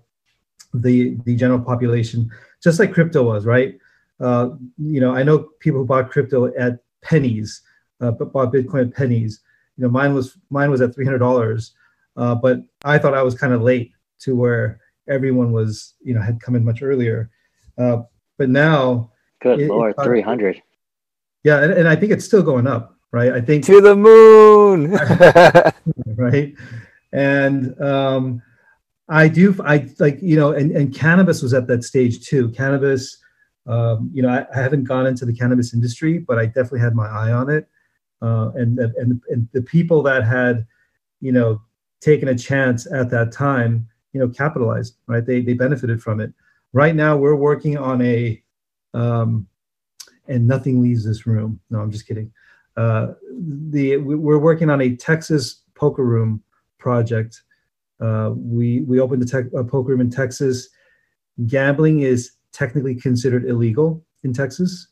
the 0.73 1.17
the 1.25 1.35
general 1.35 1.59
population, 1.59 2.31
just 2.63 2.79
like 2.79 2.93
crypto 2.93 3.23
was, 3.23 3.45
right? 3.45 3.77
Uh, 4.19 4.51
you 4.77 5.01
know, 5.01 5.13
I 5.13 5.23
know 5.23 5.49
people 5.59 5.81
who 5.81 5.85
bought 5.85 6.11
crypto 6.11 6.53
at 6.57 6.79
pennies, 7.01 7.61
uh, 7.99 8.11
but 8.11 8.31
bought 8.31 8.53
Bitcoin 8.53 8.87
at 8.87 8.93
pennies. 8.93 9.41
You 9.77 9.83
know, 9.83 9.89
mine 9.89 10.13
was 10.13 10.37
mine 10.49 10.71
was 10.71 10.81
at 10.81 10.93
three 10.93 11.05
hundred 11.05 11.19
dollars, 11.19 11.73
uh, 12.17 12.35
but 12.35 12.61
I 12.83 12.97
thought 12.97 13.13
I 13.13 13.23
was 13.23 13.35
kind 13.35 13.53
of 13.53 13.61
late 13.61 13.91
to 14.19 14.35
where 14.35 14.79
everyone 15.09 15.51
was, 15.51 15.93
you 16.01 16.13
know, 16.13 16.21
had 16.21 16.39
come 16.41 16.55
in 16.55 16.63
much 16.63 16.81
earlier. 16.81 17.29
Uh, 17.77 18.03
but 18.37 18.49
now, 18.49 19.11
Good 19.41 19.59
It- 19.61 19.69
Lord, 19.69 19.93
it- 19.97 20.03
300. 20.03 20.61
yeah, 21.43 21.61
and, 21.63 21.73
and 21.73 21.87
I 21.87 21.95
think 21.95 22.11
it's 22.11 22.25
still 22.25 22.41
going 22.41 22.67
up, 22.67 22.97
right? 23.11 23.33
I 23.33 23.41
think 23.41 23.65
to 23.65 23.81
the 23.81 23.95
moon. 23.95 24.91
right 26.17 26.53
and 27.11 27.79
um 27.81 28.41
i 29.09 29.27
do 29.27 29.55
i 29.63 29.87
like 29.99 30.17
you 30.21 30.35
know 30.35 30.51
and, 30.53 30.71
and 30.71 30.93
cannabis 30.93 31.41
was 31.41 31.53
at 31.53 31.67
that 31.67 31.83
stage 31.83 32.25
too 32.25 32.49
cannabis 32.49 33.17
Um, 33.67 34.11
you 34.13 34.21
know, 34.21 34.29
I, 34.29 34.45
I, 34.55 34.61
haven't 34.61 34.83
gone 34.83 35.07
into 35.07 35.25
the 35.25 35.33
cannabis 35.33 35.73
industry, 35.73 36.19
but 36.19 36.37
I 36.37 36.45
definitely 36.45 36.81
had 36.81 36.93
my 36.93 37.07
eye 37.07 37.31
on 37.31 37.49
it. 37.49 37.67
Uh, 38.21 38.51
and, 38.55 38.79
and 38.79 39.21
and 39.29 39.47
the 39.51 39.61
people 39.61 40.01
that 40.01 40.23
had, 40.23 40.65
you 41.21 41.31
know, 41.31 41.61
taken 42.01 42.29
a 42.29 42.35
chance 42.35 42.87
at 42.91 43.09
that 43.09 43.31
time, 43.31 43.87
you 44.13 44.19
know, 44.19 44.27
capitalized, 44.29 44.97
right? 45.07 45.25
They 45.25 45.41
they 45.41 45.53
benefited 45.53 46.01
from 46.01 46.19
it. 46.19 46.33
Right 46.73 46.95
now, 46.95 47.17
we're 47.17 47.35
working 47.35 47.77
on 47.77 48.01
a, 48.01 48.41
um, 48.93 49.47
and 50.27 50.47
nothing 50.47 50.81
leaves 50.81 51.05
this 51.05 51.25
room. 51.25 51.59
No, 51.69 51.79
I'm 51.79 51.91
just 51.91 52.07
kidding. 52.07 52.31
Uh, 52.77 53.13
the 53.69 53.97
we're 53.97 54.39
working 54.39 54.69
on 54.69 54.81
a 54.81 54.95
Texas 54.95 55.61
poker 55.75 56.03
room 56.03 56.41
project. 56.77 57.41
Uh, 57.99 58.31
we 58.35 58.81
we 58.81 58.99
opened 58.99 59.23
a, 59.23 59.25
tech, 59.25 59.45
a 59.55 59.63
poker 59.63 59.91
room 59.91 60.01
in 60.01 60.09
Texas. 60.09 60.69
Gambling 61.47 62.01
is 62.01 62.31
technically 62.51 62.95
considered 62.95 63.45
illegal 63.45 64.03
in 64.23 64.33
Texas, 64.33 64.87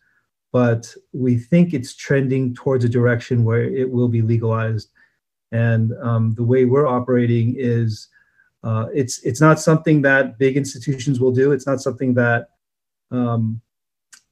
but 0.53 0.95
we 1.13 1.35
think 1.35 1.73
it's 1.73 1.95
trending 1.95 2.53
towards 2.53 2.85
a 2.85 2.89
direction 2.89 3.43
where 3.43 3.63
it 3.63 3.89
will 3.89 4.07
be 4.07 4.21
legalized. 4.21 4.91
And 5.51 5.91
um, 5.99 6.35
the 6.35 6.43
way 6.43 6.65
we're 6.65 6.87
operating 6.87 7.55
is 7.57 8.07
uh, 8.63 8.85
it's 8.93 9.19
it's 9.23 9.41
not 9.41 9.59
something 9.59 10.01
that 10.03 10.37
big 10.37 10.55
institutions 10.55 11.19
will 11.19 11.31
do. 11.31 11.51
It's 11.51 11.67
not 11.67 11.81
something 11.81 12.13
that 12.13 12.49
um, 13.11 13.59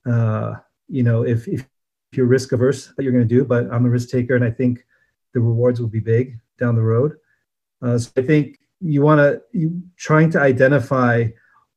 uh, 0.09 0.55
you 0.87 1.03
know 1.03 1.23
if, 1.23 1.47
if 1.47 1.67
you're 2.13 2.27
risk 2.27 2.51
averse 2.51 2.93
that 2.95 3.03
you're 3.03 3.11
going 3.11 3.27
to 3.27 3.35
do. 3.35 3.43
But 3.43 3.71
I'm 3.73 3.85
a 3.85 3.89
risk 3.89 4.09
taker, 4.09 4.35
and 4.35 4.45
I 4.45 4.51
think 4.51 4.85
the 5.33 5.41
rewards 5.41 5.81
will 5.81 5.89
be 5.89 5.99
big 5.99 6.39
down 6.59 6.75
the 6.75 6.83
road. 6.83 7.17
Uh, 7.81 7.97
so 7.97 8.11
I 8.15 8.21
think 8.21 8.59
you 8.79 9.01
want 9.01 9.19
to 9.19 9.41
you 9.57 9.81
trying 9.97 10.29
to 10.31 10.39
identify 10.39 11.27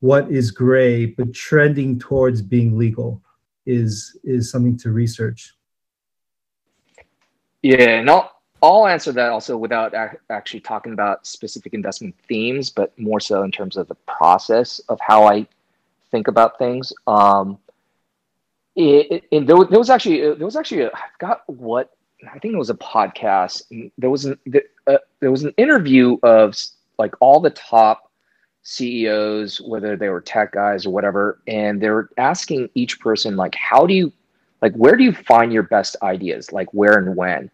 what 0.01 0.31
is 0.31 0.51
gray 0.51 1.07
but 1.07 1.33
trending 1.33 1.99
towards 1.99 2.43
being 2.43 2.77
legal 2.77 3.24
is 3.67 4.17
is 4.25 4.51
something 4.51 4.77
to 4.79 4.91
research. 4.91 5.55
Yeah, 7.63 8.01
and 8.01 8.11
I'll 8.11 8.35
I'll 8.63 8.87
answer 8.87 9.13
that 9.13 9.31
also 9.31 9.57
without 9.57 9.95
actually 10.31 10.61
talking 10.61 10.93
about 10.93 11.27
specific 11.27 11.75
investment 11.75 12.15
themes, 12.29 12.71
but 12.71 12.99
more 12.99 13.21
so 13.21 13.43
in 13.43 13.51
terms 13.51 13.77
of 13.77 13.89
the 13.89 13.95
process 14.07 14.79
of 14.89 14.99
how 15.01 15.25
I 15.25 15.47
think 16.11 16.29
about 16.29 16.59
things. 16.59 16.93
Um, 17.07 17.59
it, 18.77 19.25
it, 19.31 19.47
there, 19.47 19.57
was 19.57 19.91
actually 19.91 20.21
there 20.21 20.47
was 20.47 20.57
actually 20.57 20.83
a, 20.83 20.89
I 20.89 21.03
forgot 21.13 21.43
what 21.47 21.95
I 22.33 22.39
think 22.39 22.55
it 22.55 22.59
was 22.59 22.71
a 22.71 22.75
podcast. 22.75 23.63
There 23.99 24.11
was 24.11 24.25
an 24.25 24.39
uh, 24.87 24.99
there 25.21 25.31
was 25.31 25.45
an 25.45 25.53
interview 25.57 26.17
of 26.23 26.57
like 26.99 27.15
all 27.21 27.41
the 27.41 27.51
top 27.51 28.11
CEOs, 28.65 29.61
whether 29.61 29.97
they 29.97 30.09
were 30.09 30.21
tech 30.21 30.53
guys 30.53 30.87
or 30.87 30.91
whatever, 30.91 31.41
and 31.47 31.81
they're 31.81 32.09
asking 32.19 32.69
each 32.75 32.99
person 32.99 33.37
like, 33.37 33.55
how 33.55 33.87
do 33.87 33.95
you 33.95 34.13
like 34.63 34.75
where 34.75 34.97
do 34.97 35.05
you 35.05 35.13
find 35.13 35.53
your 35.53 35.63
best 35.63 35.97
ideas? 36.03 36.53
Like 36.53 36.73
where 36.73 36.99
and 36.99 37.15
when? 37.15 37.51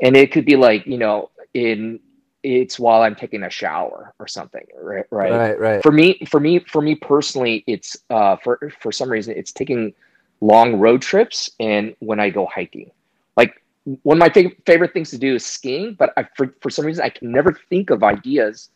And 0.00 0.16
it 0.16 0.32
could 0.32 0.44
be 0.44 0.56
like 0.56 0.86
you 0.86 0.98
know 0.98 1.30
in 1.52 2.00
it's 2.44 2.78
while 2.78 3.02
I'm 3.02 3.14
taking 3.14 3.42
a 3.42 3.50
shower 3.50 4.14
or 4.18 4.28
something, 4.28 4.64
right? 4.80 5.06
Right. 5.10 5.32
Right. 5.32 5.58
Right. 5.58 5.82
For 5.82 5.90
me, 5.90 6.18
for 6.28 6.40
me, 6.40 6.60
for 6.60 6.82
me 6.82 6.94
personally, 6.94 7.64
it's 7.66 7.96
uh, 8.10 8.36
for 8.36 8.70
for 8.80 8.92
some 8.92 9.10
reason 9.10 9.34
it's 9.36 9.50
taking 9.50 9.94
long 10.40 10.76
road 10.76 11.00
trips 11.00 11.50
and 11.58 11.96
when 12.00 12.20
I 12.20 12.30
go 12.30 12.46
hiking. 12.46 12.90
Like 13.36 13.62
one 14.02 14.18
of 14.18 14.20
my 14.20 14.28
fav- 14.28 14.56
favorite 14.66 14.92
things 14.92 15.10
to 15.10 15.18
do 15.18 15.34
is 15.34 15.44
skiing, 15.44 15.94
but 15.98 16.12
I, 16.16 16.26
for, 16.36 16.54
for 16.60 16.70
some 16.70 16.84
reason 16.84 17.02
I 17.04 17.08
can 17.08 17.32
never 17.32 17.58
think 17.70 17.90
of 17.90 18.02
ideas 18.02 18.68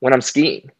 when 0.00 0.12
I'm 0.12 0.20
skiing, 0.20 0.70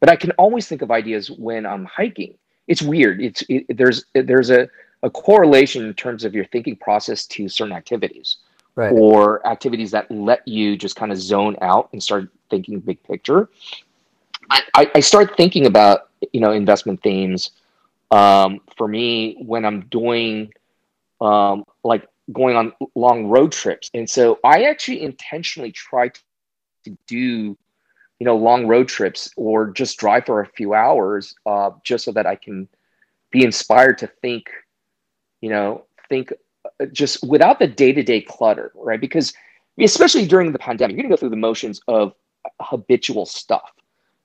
but 0.00 0.08
I 0.08 0.16
can 0.16 0.30
always 0.32 0.66
think 0.66 0.82
of 0.82 0.90
ideas 0.90 1.30
when 1.30 1.66
I'm 1.66 1.84
hiking. 1.84 2.34
It's 2.66 2.82
weird. 2.82 3.20
It's 3.20 3.42
it, 3.48 3.76
there's 3.76 4.04
there's 4.14 4.50
a, 4.50 4.68
a 5.02 5.10
correlation 5.10 5.84
in 5.84 5.94
terms 5.94 6.24
of 6.24 6.34
your 6.34 6.44
thinking 6.46 6.76
process 6.76 7.26
to 7.26 7.48
certain 7.48 7.74
activities 7.74 8.38
right. 8.74 8.92
or 8.92 9.46
activities 9.46 9.90
that 9.92 10.10
let 10.10 10.46
you 10.46 10.76
just 10.76 10.96
kind 10.96 11.12
of 11.12 11.18
zone 11.18 11.56
out 11.60 11.88
and 11.92 12.02
start 12.02 12.30
thinking 12.48 12.80
big 12.80 13.02
picture. 13.04 13.48
I, 14.74 14.90
I 14.96 15.00
start 15.00 15.36
thinking 15.36 15.66
about 15.66 16.08
you 16.32 16.40
know 16.40 16.52
investment 16.52 17.02
themes 17.02 17.50
um, 18.10 18.60
for 18.76 18.88
me 18.88 19.36
when 19.40 19.64
I'm 19.64 19.82
doing 19.86 20.52
um, 21.20 21.64
like 21.84 22.08
going 22.32 22.56
on 22.56 22.72
long 22.94 23.26
road 23.26 23.52
trips. 23.52 23.90
And 23.94 24.08
so 24.08 24.38
I 24.44 24.64
actually 24.64 25.02
intentionally 25.02 25.72
try 25.72 26.10
to 26.84 26.96
do, 27.06 27.56
you 28.20 28.26
know, 28.26 28.36
long 28.36 28.68
road 28.68 28.86
trips 28.86 29.30
or 29.36 29.70
just 29.70 29.98
drive 29.98 30.26
for 30.26 30.42
a 30.42 30.46
few 30.46 30.74
hours 30.74 31.34
uh, 31.46 31.70
just 31.82 32.04
so 32.04 32.12
that 32.12 32.26
I 32.26 32.36
can 32.36 32.68
be 33.32 33.42
inspired 33.42 33.96
to 33.98 34.06
think, 34.06 34.50
you 35.40 35.48
know, 35.48 35.86
think 36.08 36.32
uh, 36.64 36.86
just 36.92 37.26
without 37.26 37.58
the 37.58 37.66
day 37.66 37.92
to 37.92 38.02
day 38.02 38.20
clutter, 38.20 38.72
right? 38.74 39.00
Because 39.00 39.32
especially 39.80 40.26
during 40.26 40.52
the 40.52 40.58
pandemic, 40.58 40.94
you're 40.96 41.02
gonna 41.02 41.14
go 41.14 41.16
through 41.16 41.30
the 41.30 41.36
motions 41.36 41.80
of 41.88 42.12
habitual 42.60 43.24
stuff. 43.24 43.72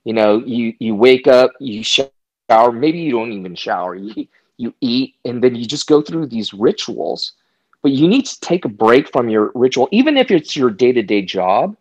You 0.03 0.13
know, 0.13 0.43
you 0.45 0.73
you 0.79 0.93
wake 0.93 1.27
up, 1.27 1.51
you 1.61 1.81
shower. 1.81 2.71
Maybe 2.73 2.99
you 2.99 3.11
don't 3.11 3.31
even 3.31 3.55
shower. 3.55 3.95
You, 3.95 4.27
you 4.57 4.73
eat, 4.81 5.15
and 5.23 5.41
then 5.41 5.55
you 5.55 5.65
just 5.65 5.87
go 5.87 6.01
through 6.01 6.27
these 6.27 6.53
rituals. 6.53 7.31
But 7.81 7.91
you 7.91 8.07
need 8.07 8.25
to 8.25 8.39
take 8.41 8.65
a 8.65 8.69
break 8.69 9.09
from 9.11 9.29
your 9.29 9.51
ritual, 9.55 9.87
even 9.91 10.17
if 10.17 10.31
it's 10.31 10.55
your 10.55 10.69
day 10.69 10.91
to 10.91 11.01
day 11.01 11.21
job, 11.21 11.77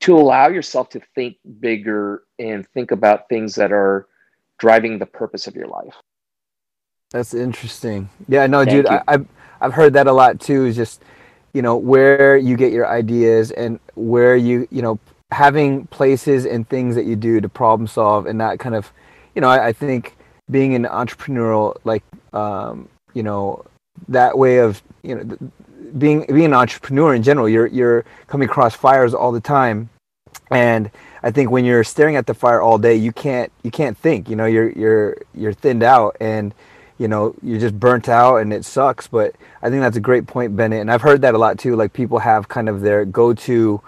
to 0.00 0.16
allow 0.16 0.48
yourself 0.48 0.88
to 0.90 1.00
think 1.14 1.36
bigger 1.60 2.24
and 2.38 2.66
think 2.68 2.90
about 2.90 3.28
things 3.28 3.54
that 3.54 3.72
are 3.72 4.06
driving 4.58 4.98
the 4.98 5.06
purpose 5.06 5.46
of 5.46 5.54
your 5.54 5.66
life. 5.66 5.94
That's 7.10 7.34
interesting. 7.34 8.08
Yeah, 8.28 8.46
no, 8.46 8.64
Thank 8.64 8.70
dude, 8.70 8.86
I, 8.86 9.02
I've 9.08 9.26
I've 9.60 9.74
heard 9.74 9.94
that 9.94 10.06
a 10.06 10.12
lot 10.12 10.40
too. 10.40 10.66
Is 10.66 10.76
just 10.76 11.02
you 11.52 11.62
know 11.62 11.76
where 11.76 12.36
you 12.36 12.56
get 12.56 12.72
your 12.72 12.86
ideas 12.86 13.50
and 13.50 13.80
where 13.94 14.36
you 14.36 14.68
you 14.70 14.82
know 14.82 14.98
having 15.32 15.86
places 15.88 16.46
and 16.46 16.68
things 16.68 16.94
that 16.94 17.04
you 17.04 17.16
do 17.16 17.40
to 17.40 17.48
problem 17.48 17.86
solve 17.86 18.26
and 18.26 18.38
not 18.38 18.58
kind 18.58 18.74
of 18.74 18.92
you 19.34 19.40
know, 19.40 19.48
I, 19.48 19.68
I 19.68 19.72
think 19.72 20.16
being 20.50 20.74
an 20.74 20.84
entrepreneurial, 20.84 21.76
like, 21.84 22.02
um, 22.32 22.88
you 23.14 23.22
know, 23.22 23.64
that 24.08 24.36
way 24.36 24.58
of, 24.58 24.82
you 25.02 25.14
know, 25.14 25.50
being 25.98 26.24
being 26.28 26.46
an 26.46 26.54
entrepreneur 26.54 27.14
in 27.14 27.22
general, 27.22 27.48
you're 27.48 27.66
you're 27.66 28.04
coming 28.26 28.48
across 28.48 28.74
fires 28.74 29.14
all 29.14 29.32
the 29.32 29.40
time, 29.40 29.90
and 30.50 30.90
I 31.22 31.30
think 31.30 31.50
when 31.50 31.64
you're 31.64 31.84
staring 31.84 32.16
at 32.16 32.26
the 32.26 32.34
fire 32.34 32.60
all 32.60 32.78
day, 32.78 32.96
you 32.96 33.12
can't 33.12 33.52
you 33.62 33.70
can't 33.70 33.96
think. 33.96 34.28
You 34.28 34.36
know, 34.36 34.46
you're 34.46 34.70
you're 34.70 35.16
you're 35.34 35.52
thinned 35.52 35.82
out, 35.82 36.16
and 36.20 36.54
you 36.98 37.08
know 37.08 37.34
you're 37.42 37.60
just 37.60 37.78
burnt 37.78 38.08
out, 38.08 38.36
and 38.36 38.52
it 38.52 38.64
sucks. 38.64 39.06
But 39.06 39.36
I 39.62 39.70
think 39.70 39.82
that's 39.82 39.96
a 39.96 40.00
great 40.00 40.26
point, 40.26 40.56
Bennett, 40.56 40.80
and 40.80 40.90
I've 40.90 41.02
heard 41.02 41.22
that 41.22 41.34
a 41.34 41.38
lot 41.38 41.58
too. 41.58 41.76
Like 41.76 41.92
people 41.92 42.18
have 42.18 42.48
kind 42.48 42.68
of 42.68 42.80
their 42.80 43.04
go-to 43.04 43.82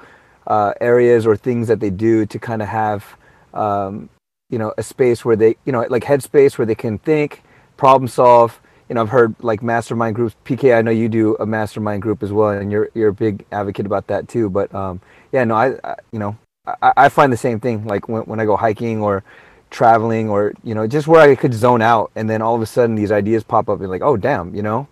uh, 0.46 0.74
areas 0.80 1.26
or 1.26 1.36
things 1.36 1.68
that 1.68 1.80
they 1.80 1.90
do 1.90 2.26
to 2.26 2.38
kind 2.38 2.62
of 2.62 2.68
have 2.68 3.16
um, 3.54 4.08
you 4.50 4.58
know 4.58 4.72
a 4.78 4.82
space 4.82 5.24
where 5.24 5.36
they 5.36 5.56
you 5.64 5.72
know 5.72 5.86
like 5.88 6.04
headspace 6.04 6.58
where 6.58 6.66
they 6.66 6.74
can 6.74 6.98
think 6.98 7.42
problem 7.76 8.06
solve 8.06 8.60
you 8.92 8.94
know 8.94 9.00
i've 9.00 9.08
heard 9.08 9.34
like 9.40 9.62
mastermind 9.62 10.14
groups. 10.14 10.36
Pk 10.44 10.76
i 10.76 10.82
know 10.82 10.90
you 10.90 11.08
do 11.08 11.34
a 11.40 11.46
mastermind 11.46 12.02
group 12.02 12.22
as 12.22 12.30
well 12.30 12.50
and 12.50 12.70
you're 12.70 12.90
you're 12.92 13.08
a 13.08 13.14
big 13.14 13.42
advocate 13.50 13.86
about 13.86 14.06
that 14.08 14.28
too 14.28 14.50
but 14.50 14.72
um 14.74 15.00
yeah 15.32 15.44
no 15.44 15.54
i, 15.54 15.72
I 15.82 15.96
you 16.12 16.18
know 16.18 16.36
I, 16.66 16.92
I 16.98 17.08
find 17.08 17.32
the 17.32 17.38
same 17.38 17.58
thing 17.58 17.86
like 17.86 18.06
when, 18.06 18.24
when 18.24 18.38
i 18.38 18.44
go 18.44 18.54
hiking 18.54 19.00
or 19.00 19.24
traveling 19.70 20.28
or 20.28 20.52
you 20.62 20.74
know 20.74 20.86
just 20.86 21.08
where 21.08 21.22
i 21.22 21.34
could 21.34 21.54
zone 21.54 21.80
out 21.80 22.10
and 22.16 22.28
then 22.28 22.42
all 22.42 22.54
of 22.54 22.60
a 22.60 22.66
sudden 22.66 22.94
these 22.94 23.10
ideas 23.10 23.42
pop 23.42 23.70
up 23.70 23.80
and 23.80 23.88
like 23.88 24.02
oh 24.02 24.18
damn 24.18 24.54
you 24.54 24.62
know? 24.62 24.86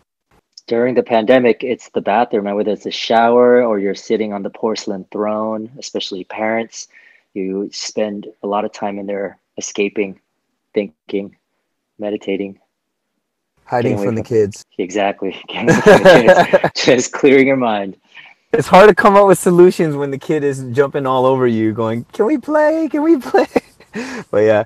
During 0.67 0.95
the 0.95 1.03
pandemic 1.03 1.63
it's 1.63 1.91
the 1.91 2.01
bathroom 2.01 2.47
whether 2.55 2.73
it's 2.73 2.87
a 2.87 2.91
shower 2.91 3.63
or 3.63 3.79
you're 3.79 3.95
sitting 3.95 4.33
on 4.33 4.43
the 4.43 4.51
porcelain 4.51 5.05
throne 5.13 5.71
especially 5.79 6.25
parents 6.25 6.89
you 7.35 7.69
spend 7.71 8.29
a 8.43 8.47
lot 8.47 8.65
of 8.65 8.73
time 8.73 8.99
in 8.99 9.07
there 9.07 9.39
escaping, 9.59 10.19
thinking, 10.75 11.37
meditating, 11.99 12.59
hiding 13.71 13.97
from, 13.97 14.07
from 14.07 14.15
the 14.17 14.23
kids. 14.23 14.65
Exactly, 14.79 15.31
the 15.49 16.61
kids. 16.63 16.71
just 16.85 17.13
clearing 17.13 17.47
your 17.47 17.57
mind. 17.57 17.97
It's 18.53 18.67
hard 18.67 18.89
to 18.89 18.95
come 18.95 19.15
up 19.15 19.27
with 19.27 19.39
solutions 19.39 19.95
when 19.95 20.11
the 20.11 20.19
kid 20.19 20.43
is 20.43 20.65
jumping 20.73 21.07
all 21.07 21.27
over 21.27 21.47
you, 21.47 21.73
going, 21.73 22.05
"Can 22.13 22.25
we 22.25 22.39
play? 22.39 22.89
Can 22.91 23.03
we 23.03 23.19
play?" 23.19 23.47
but 24.31 24.39
yeah, 24.39 24.65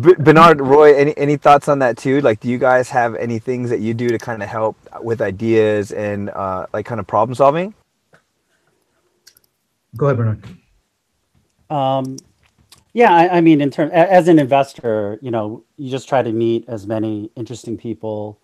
B- 0.00 0.14
Bernard, 0.18 0.60
Roy, 0.60 0.94
any 0.94 1.16
any 1.16 1.36
thoughts 1.36 1.68
on 1.68 1.78
that 1.78 1.96
too? 1.96 2.20
Like, 2.20 2.40
do 2.40 2.48
you 2.48 2.58
guys 2.58 2.90
have 2.90 3.14
any 3.14 3.38
things 3.38 3.70
that 3.70 3.80
you 3.80 3.94
do 3.94 4.08
to 4.08 4.18
kind 4.18 4.42
of 4.42 4.48
help 4.48 4.76
with 5.00 5.22
ideas 5.22 5.90
and 5.92 6.30
uh, 6.30 6.66
like 6.72 6.84
kind 6.84 7.00
of 7.00 7.06
problem 7.06 7.34
solving? 7.34 7.74
Go 9.96 10.06
ahead, 10.06 10.16
Bernard. 10.18 10.44
Um, 11.70 12.16
yeah, 12.94 13.14
I, 13.14 13.38
I 13.38 13.42
mean, 13.42 13.62
in 13.62 13.70
terms 13.70 13.92
as 13.94 14.28
an 14.28 14.38
investor, 14.40 15.18
you 15.22 15.32
know, 15.32 15.64
you 15.78 15.90
just 15.90 16.08
try 16.10 16.22
to 16.22 16.32
meet 16.32 16.66
as 16.68 16.86
many 16.86 17.32
interesting 17.36 17.78
people, 17.78 18.40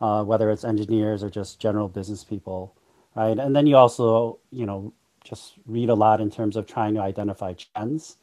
uh, 0.00 0.24
whether 0.24 0.50
it's 0.50 0.64
engineers 0.64 1.24
or 1.24 1.30
just 1.30 1.60
general 1.60 1.88
business 1.88 2.24
people, 2.24 2.74
right? 3.16 3.38
And 3.38 3.56
then 3.56 3.66
you 3.66 3.76
also, 3.76 4.40
you 4.52 4.66
know, 4.66 4.94
just 5.24 5.54
read 5.66 5.90
a 5.90 5.96
lot 5.96 6.22
in 6.22 6.30
terms 6.30 6.56
of 6.56 6.66
trying 6.68 6.94
to 6.94 7.02
identify 7.02 7.54
trends. 7.54 8.18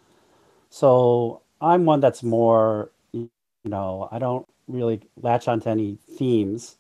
So 0.70 1.42
I'm 1.62 1.86
one 1.86 2.02
that's 2.02 2.24
more, 2.24 2.92
you 3.14 3.30
know, 3.66 4.10
I 4.12 4.20
don't 4.20 4.48
really 4.68 5.02
latch 5.22 5.48
onto 5.48 5.70
any 5.70 5.98
themes, 6.18 6.78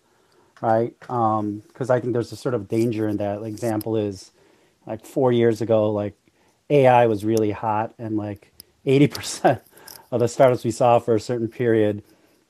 right? 0.61 0.93
Because 1.01 1.89
I 1.89 1.99
think 2.01 2.13
there's 2.13 2.31
a 2.31 2.37
sort 2.37 2.55
of 2.55 2.67
danger 2.69 3.07
in 3.09 3.17
that. 3.17 3.41
Like, 3.41 3.53
example 3.53 3.97
is 3.97 4.31
like 4.87 5.05
four 5.05 5.31
years 5.31 5.61
ago, 5.61 5.91
like 5.91 6.15
AI 6.69 7.07
was 7.07 7.25
really 7.25 7.51
hot, 7.51 7.93
and 7.99 8.17
like 8.17 8.53
80% 8.87 9.61
of 10.11 10.21
the 10.21 10.29
startups 10.29 10.65
we 10.65 10.71
saw 10.71 10.99
for 10.99 11.15
a 11.15 11.21
certain 11.21 11.49
period, 11.49 12.03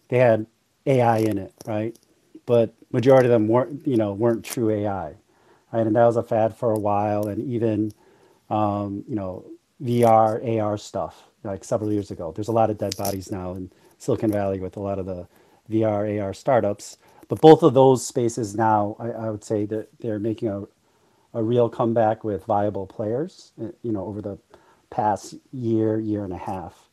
they 0.09 0.19
had 0.19 0.47
AI 0.87 1.19
in 1.19 1.39
it, 1.39 1.53
right? 1.67 1.97
But 2.47 2.75
majority 2.91 3.27
of 3.27 3.31
them 3.33 3.49
weren't, 3.49 3.87
you 3.87 3.97
know, 3.97 4.13
weren't 4.13 4.45
true 4.45 4.71
AI, 4.71 5.15
right? 5.73 5.87
And 5.87 5.95
that 5.95 6.05
was 6.05 6.17
a 6.17 6.23
fad 6.23 6.55
for 6.55 6.71
a 6.73 6.79
while, 6.79 7.27
and 7.27 7.43
even, 7.51 7.93
um, 8.49 9.05
you 9.07 9.15
know, 9.15 9.45
VR, 9.83 10.61
AR 10.61 10.77
stuff, 10.77 11.25
like 11.43 11.63
several 11.65 11.93
years 11.93 12.11
ago. 12.11 12.33
There's 12.33 12.49
a 12.49 12.53
lot 12.53 12.71
of 12.71 12.77
dead 12.79 12.97
bodies 12.97 13.31
now 13.31 13.53
in 13.53 13.71
Silicon 13.99 14.31
Valley 14.31 14.59
with 14.59 14.77
a 14.77 14.81
lot 14.81 14.99
of 14.99 15.07
the 15.07 15.27
VR, 15.69 16.21
AR 16.23 16.33
startups. 16.33 16.97
But 17.29 17.41
both 17.41 17.63
of 17.63 17.73
those 17.75 18.05
spaces 18.05 18.55
now, 18.55 18.95
I, 18.99 19.09
I 19.11 19.31
would 19.31 19.43
say 19.43 19.65
that 19.67 19.89
they're 19.99 20.19
making 20.19 20.49
a, 20.49 20.63
a 21.33 21.43
real 21.43 21.69
comeback 21.69 22.23
with 22.23 22.45
viable 22.45 22.87
players, 22.87 23.53
uh, 23.61 23.69
you 23.83 23.91
know, 23.93 24.05
over 24.05 24.21
the 24.21 24.39
past 24.89 25.35
year, 25.53 25.99
year 25.99 26.23
and 26.25 26.33
a 26.33 26.37
half. 26.37 26.89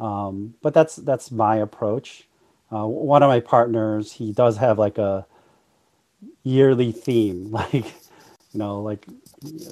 Um, 0.00 0.54
but 0.62 0.74
that's 0.74 0.96
that's 0.96 1.30
my 1.32 1.56
approach. 1.56 2.28
Uh, 2.72 2.86
one 2.86 3.22
of 3.22 3.28
my 3.28 3.40
partners, 3.40 4.12
he 4.12 4.32
does 4.32 4.58
have 4.58 4.78
like 4.78 4.98
a 4.98 5.26
yearly 6.44 6.92
theme, 6.92 7.50
like 7.52 7.74
you 7.74 7.84
know, 8.60 8.80
like 8.82 9.06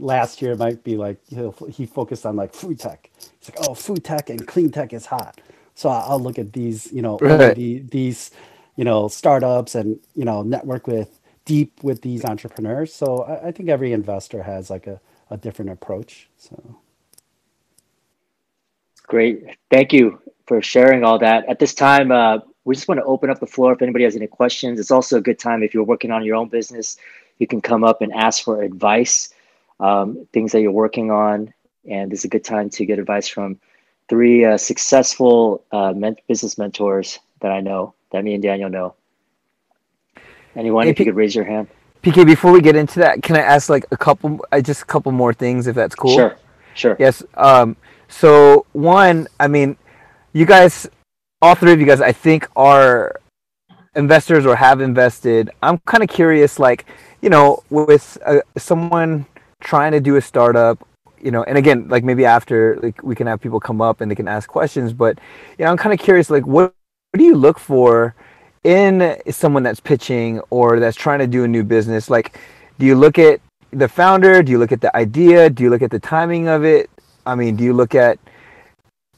last 0.01 0.43
year 0.43 0.57
might 0.57 0.85
be 0.85 0.97
like 0.97 1.19
he'll, 1.29 1.53
he 1.71 1.87
focused 1.87 2.27
on 2.27 2.37
like 2.37 2.55
food 2.55 2.81
tech. 2.81 3.11
He's 3.41 3.51
like, 3.51 3.59
oh, 3.61 3.75
food 3.75 4.05
tech 4.05 4.31
and 4.31 4.47
clean 4.47 4.71
tech 4.73 4.93
is 4.93 5.07
hot. 5.07 5.41
So 5.75 5.89
I'll 5.91 6.21
look 6.21 6.39
at 6.39 6.53
these, 6.53 6.93
you 6.93 7.03
know, 7.03 7.23
Right. 7.23 7.57
the, 7.57 7.81
these, 7.81 8.31
you 8.77 8.85
know, 8.85 9.09
startups 9.09 9.75
and 9.75 10.01
you 10.15 10.25
know, 10.25 10.43
network 10.43 10.87
with 10.89 11.21
deep 11.47 11.83
with 11.85 12.03
these 12.03 12.25
entrepreneurs. 12.25 12.95
So 12.95 13.25
I, 13.25 13.49
I 13.49 13.53
think 13.53 13.69
every 13.71 13.93
investor 13.93 14.43
has 14.45 14.71
like 14.71 14.87
a, 14.87 15.01
a 15.31 15.37
different 15.39 15.73
approach. 15.73 16.29
So 16.39 16.79
Great. 19.13 19.59
Thank 19.71 19.93
you 19.93 20.23
for 20.47 20.63
sharing 20.63 21.05
all 21.05 21.19
that. 21.19 21.47
At 21.47 21.59
this 21.59 21.75
time, 21.75 22.11
uh, 22.11 22.39
we 22.65 22.75
just 22.75 22.89
want 22.89 22.99
to 22.99 23.05
open 23.05 23.29
up 23.29 23.41
the 23.41 23.47
floor 23.47 23.75
if 23.75 23.83
anybody 23.83 24.05
has 24.05 24.17
any 24.17 24.27
questions. 24.27 24.81
It's 24.81 24.91
also 24.91 25.19
a 25.19 25.21
good 25.21 25.39
time 25.39 25.63
if 25.63 25.75
you're 25.75 25.85
working 25.85 26.11
on 26.11 26.25
your 26.25 26.35
own 26.35 26.49
business, 26.49 26.97
you 27.39 27.47
can 27.47 27.61
come 27.61 27.85
up 27.85 28.01
and 28.01 28.11
ask 28.15 28.43
for 28.43 28.63
advice, 28.63 29.35
um, 29.81 30.27
things 30.33 30.53
that 30.53 30.63
you're 30.63 30.73
working 30.73 31.11
on. 31.11 31.53
And 31.87 32.11
this 32.11 32.21
is 32.21 32.25
a 32.25 32.29
good 32.29 32.43
time 32.43 32.71
to 32.71 32.87
get 32.87 32.99
advice 32.99 33.29
from 33.29 33.61
three 34.09 34.47
uh, 34.47 34.57
successful 34.57 35.63
uh, 35.73 35.93
men- 35.93 36.17
business 36.27 36.57
mentors 36.57 37.19
that 37.41 37.53
I 37.53 37.61
know, 37.61 37.93
that 38.13 38.25
me 38.25 38.33
and 38.33 38.43
Daniel 38.43 38.71
know. 38.71 38.95
Anyone, 40.57 40.87
Hey, 40.87 40.93
if 40.93 40.99
you 40.99 41.05
could 41.05 41.17
raise 41.17 41.35
your 41.35 41.45
hand. 41.45 41.69
PK, 42.03 42.25
before 42.25 42.51
we 42.51 42.63
get 42.63 42.77
into 42.77 43.01
that, 43.01 43.23
can 43.23 43.37
I 43.37 43.41
ask 43.41 43.69
like 43.69 43.85
a 43.91 43.97
couple, 43.99 44.41
uh, 44.51 44.63
just 44.63 44.81
a 44.81 44.87
couple 44.87 45.13
more 45.13 45.35
things 45.35 45.67
if 45.67 45.77
that's 45.77 45.95
cool? 45.95 46.17
Sure, 46.17 46.39
sure. 46.73 46.97
Yes. 46.99 47.23
Um, 47.35 47.77
so 48.13 48.67
one, 48.73 49.27
I 49.41 49.49
mean, 49.49 49.77
you 50.35 50.45
guys, 50.45 50.89
all 51.41 51.55
three 51.55 51.73
of 51.73 51.81
you 51.81 51.87
guys, 51.87 52.01
I 52.01 52.13
think 52.13 52.47
are 52.55 53.19
investors 53.97 54.45
or 54.47 54.55
have 54.55 54.81
invested. 54.81 55.51
I'm 55.63 55.79
kind 55.79 56.03
of 56.03 56.11
curious, 56.11 56.59
like, 56.59 56.85
you 57.23 57.31
know, 57.31 57.63
with 57.71 58.19
uh, 58.27 58.41
someone 58.57 59.27
trying 59.61 59.93
to 59.93 60.01
do 60.01 60.17
a 60.17 60.21
startup, 60.21 60.87
you 61.21 61.31
know, 61.31 61.43
and 61.45 61.57
again, 61.57 61.89
like 61.89 62.05
maybe 62.05 62.27
after, 62.27 62.79
like, 62.83 63.03
we 63.03 63.15
can 63.15 63.27
have 63.27 63.41
people 63.41 63.61
come 63.61 63.81
up 63.81 64.01
and 64.01 64.11
they 64.11 64.15
can 64.15 64.29
ask 64.29 64.49
questions, 64.49 64.93
but, 64.93 65.19
you 65.59 65.65
know, 65.65 65.71
I'm 65.71 65.79
kind 65.79 65.93
of 65.93 65.99
curious, 65.99 66.29
like, 66.29 66.47
what, 66.47 66.75
what 67.11 67.19
do 67.19 67.25
you 67.25 67.35
look 67.35 67.59
for 67.59 68.15
in 68.63 69.17
someone 69.31 69.63
that's 69.63 69.81
pitching 69.81 70.41
or 70.51 70.81
that's 70.81 70.97
trying 70.97 71.21
to 71.21 71.27
do 71.27 71.45
a 71.45 71.49
new 71.49 71.65
business? 71.65 72.11
Like, 72.11 72.39
do 72.79 72.87
you 72.87 72.95
look 72.95 73.19
at 73.19 73.41
the 73.71 73.89
founder? 73.89 74.43
Do 74.43 74.53
you 74.53 74.59
look 74.59 74.73
at 74.73 74.81
the 74.83 74.95
idea? 74.95 75.49
Do 75.49 75.63
you 75.63 75.71
look 75.71 75.83
at 75.83 75.91
the 75.91 75.99
timing 75.99 76.49
of 76.49 76.65
it? 76.65 76.91
I 77.27 77.35
mean, 77.35 77.57
do 77.57 77.65
you 77.65 77.73
look 77.73 77.95
at? 77.95 78.19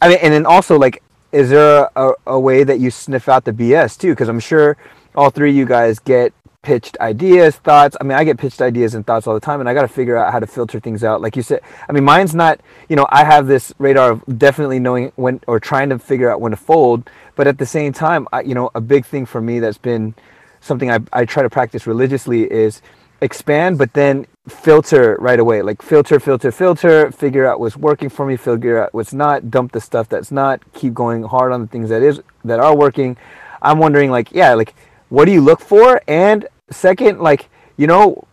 I 0.00 0.08
mean, 0.08 0.18
and 0.22 0.32
then 0.32 0.46
also 0.46 0.78
like, 0.78 1.02
is 1.32 1.50
there 1.50 1.88
a, 1.96 2.12
a 2.26 2.38
way 2.38 2.64
that 2.64 2.78
you 2.80 2.90
sniff 2.90 3.28
out 3.28 3.44
the 3.44 3.52
BS 3.52 3.98
too? 3.98 4.10
Because 4.10 4.28
I'm 4.28 4.40
sure 4.40 4.76
all 5.14 5.30
three 5.30 5.50
of 5.50 5.56
you 5.56 5.66
guys 5.66 5.98
get 5.98 6.32
pitched 6.64 6.96
ideas, 7.00 7.56
thoughts. 7.56 7.96
I 8.00 8.04
mean, 8.04 8.18
I 8.18 8.24
get 8.24 8.38
pitched 8.38 8.60
ideas 8.60 8.94
and 8.94 9.06
thoughts 9.06 9.26
all 9.26 9.34
the 9.34 9.40
time, 9.40 9.60
and 9.60 9.68
I 9.68 9.74
got 9.74 9.82
to 9.82 9.88
figure 9.88 10.16
out 10.16 10.32
how 10.32 10.40
to 10.40 10.46
filter 10.46 10.80
things 10.80 11.04
out. 11.04 11.20
Like 11.20 11.36
you 11.36 11.42
said, 11.42 11.60
I 11.88 11.92
mean, 11.92 12.04
mine's 12.04 12.34
not. 12.34 12.60
You 12.88 12.96
know, 12.96 13.06
I 13.10 13.24
have 13.24 13.46
this 13.46 13.72
radar 13.78 14.12
of 14.12 14.38
definitely 14.38 14.80
knowing 14.80 15.12
when 15.16 15.40
or 15.46 15.60
trying 15.60 15.90
to 15.90 15.98
figure 15.98 16.30
out 16.30 16.40
when 16.40 16.50
to 16.50 16.56
fold, 16.56 17.08
but 17.36 17.46
at 17.46 17.58
the 17.58 17.66
same 17.66 17.92
time, 17.92 18.26
I, 18.32 18.40
you 18.40 18.54
know, 18.54 18.70
a 18.74 18.80
big 18.80 19.04
thing 19.06 19.26
for 19.26 19.40
me 19.40 19.60
that's 19.60 19.78
been 19.78 20.14
something 20.60 20.90
I, 20.90 21.00
I 21.12 21.24
try 21.24 21.42
to 21.42 21.50
practice 21.50 21.86
religiously 21.86 22.50
is 22.50 22.82
expand, 23.20 23.78
but 23.78 23.92
then 23.92 24.26
filter 24.48 25.16
right 25.20 25.40
away. 25.40 25.62
Like 25.62 25.82
filter, 25.82 26.20
filter, 26.20 26.52
filter, 26.52 27.10
figure 27.10 27.46
out 27.46 27.60
what's 27.60 27.76
working 27.76 28.08
for 28.08 28.26
me, 28.26 28.36
figure 28.36 28.82
out 28.82 28.92
what's 28.92 29.12
not, 29.12 29.50
dump 29.50 29.72
the 29.72 29.80
stuff 29.80 30.08
that's 30.08 30.30
not, 30.30 30.60
keep 30.72 30.94
going 30.94 31.22
hard 31.22 31.52
on 31.52 31.62
the 31.62 31.66
things 31.66 31.88
that 31.88 32.02
is 32.02 32.20
that 32.44 32.60
are 32.60 32.76
working. 32.76 33.16
I'm 33.62 33.78
wondering 33.78 34.10
like, 34.10 34.32
yeah, 34.32 34.54
like 34.54 34.74
what 35.08 35.24
do 35.24 35.32
you 35.32 35.40
look 35.40 35.60
for? 35.60 36.00
And 36.06 36.46
second, 36.70 37.20
like, 37.20 37.48
you 37.76 37.86
know, 37.86 38.26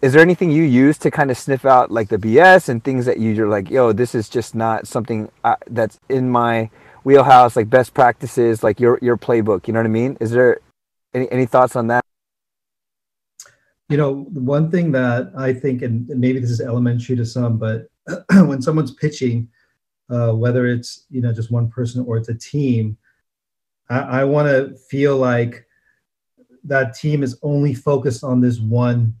is 0.00 0.12
there 0.12 0.22
anything 0.22 0.50
you 0.50 0.62
use 0.62 0.96
to 0.98 1.10
kind 1.10 1.30
of 1.30 1.36
sniff 1.36 1.66
out 1.66 1.90
like 1.90 2.08
the 2.08 2.16
BS 2.16 2.68
and 2.68 2.82
things 2.82 3.04
that 3.06 3.20
you're 3.20 3.48
like, 3.48 3.70
yo, 3.70 3.92
this 3.92 4.14
is 4.14 4.28
just 4.28 4.54
not 4.54 4.86
something 4.86 5.30
uh, 5.42 5.56
that's 5.66 5.98
in 6.08 6.30
my 6.30 6.70
wheelhouse, 7.02 7.56
like 7.56 7.68
best 7.68 7.92
practices, 7.92 8.62
like 8.62 8.80
your 8.80 8.98
your 9.02 9.16
playbook. 9.16 9.66
You 9.66 9.74
know 9.74 9.80
what 9.80 9.86
I 9.86 9.90
mean? 9.90 10.16
Is 10.20 10.30
there 10.30 10.60
any 11.12 11.30
any 11.30 11.46
thoughts 11.46 11.76
on 11.76 11.88
that? 11.88 12.04
You 13.88 13.96
know, 13.96 14.24
one 14.32 14.70
thing 14.70 14.92
that 14.92 15.32
I 15.36 15.52
think, 15.52 15.82
and 15.82 16.08
maybe 16.08 16.38
this 16.38 16.50
is 16.50 16.60
elementary 16.60 17.16
to 17.16 17.26
some, 17.26 17.58
but 17.58 17.88
when 18.30 18.62
someone's 18.62 18.94
pitching, 18.94 19.48
uh, 20.10 20.32
whether 20.32 20.66
it's 20.66 21.06
you 21.10 21.20
know 21.20 21.32
just 21.32 21.50
one 21.50 21.68
person 21.68 22.04
or 22.06 22.16
it's 22.16 22.28
a 22.28 22.34
team, 22.34 22.96
I, 23.88 23.98
I 23.98 24.24
want 24.24 24.48
to 24.48 24.76
feel 24.76 25.16
like 25.16 25.66
that 26.64 26.94
team 26.94 27.22
is 27.22 27.38
only 27.42 27.74
focused 27.74 28.24
on 28.24 28.40
this 28.40 28.58
one 28.58 29.14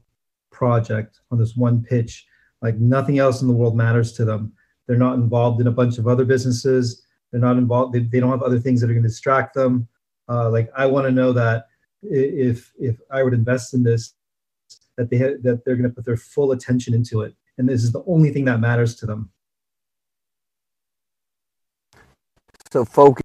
project, 0.50 1.20
on 1.30 1.38
this 1.38 1.56
one 1.56 1.82
pitch. 1.82 2.26
Like 2.62 2.76
nothing 2.76 3.18
else 3.18 3.42
in 3.42 3.48
the 3.48 3.54
world 3.54 3.76
matters 3.76 4.12
to 4.14 4.24
them. 4.24 4.52
They're 4.86 4.96
not 4.96 5.14
involved 5.14 5.60
in 5.60 5.66
a 5.66 5.72
bunch 5.72 5.98
of 5.98 6.08
other 6.08 6.24
businesses. 6.24 7.04
They're 7.30 7.40
not 7.40 7.58
involved. 7.58 7.94
They, 7.94 8.00
they 8.00 8.20
don't 8.20 8.30
have 8.30 8.42
other 8.42 8.58
things 8.58 8.80
that 8.80 8.88
are 8.88 8.94
going 8.94 9.02
to 9.02 9.08
distract 9.08 9.54
them. 9.54 9.88
Uh, 10.28 10.50
like 10.50 10.70
I 10.76 10.86
want 10.86 11.06
to 11.06 11.10
know 11.10 11.32
that 11.32 11.66
if 12.02 12.72
if 12.78 12.96
I 13.10 13.22
would 13.22 13.34
invest 13.34 13.74
in 13.74 13.82
this, 13.82 14.14
that 14.96 15.10
they 15.10 15.18
ha- 15.18 15.38
that 15.42 15.64
they're 15.64 15.76
going 15.76 15.88
to 15.88 15.94
put 15.94 16.04
their 16.04 16.16
full 16.16 16.52
attention 16.52 16.94
into 16.94 17.22
it, 17.22 17.34
and 17.58 17.68
this 17.68 17.82
is 17.82 17.92
the 17.92 18.04
only 18.06 18.30
thing 18.30 18.44
that 18.46 18.60
matters 18.60 18.94
to 18.96 19.06
them. 19.06 19.30
So 22.70 22.84
focus. 22.84 23.22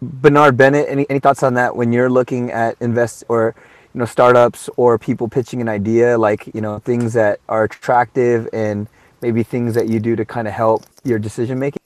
Bernard 0.00 0.56
Bennett, 0.56 0.88
any, 0.88 1.06
any 1.08 1.20
thoughts 1.20 1.44
on 1.44 1.54
that 1.54 1.76
when 1.76 1.92
you're 1.92 2.10
looking 2.10 2.50
at 2.50 2.76
invest 2.80 3.22
or 3.28 3.54
you 3.94 3.98
know 3.98 4.04
startups 4.04 4.68
or 4.76 4.98
people 4.98 5.28
pitching 5.28 5.60
an 5.60 5.68
idea 5.68 6.18
like 6.18 6.52
you 6.54 6.60
know 6.60 6.78
things 6.80 7.12
that 7.12 7.40
are 7.48 7.64
attractive 7.64 8.48
and 8.52 8.88
maybe 9.20 9.42
things 9.42 9.74
that 9.74 9.88
you 9.88 10.00
do 10.00 10.16
to 10.16 10.24
kind 10.24 10.48
of 10.48 10.54
help 10.54 10.84
your 11.04 11.18
decision 11.18 11.58
making? 11.58 11.81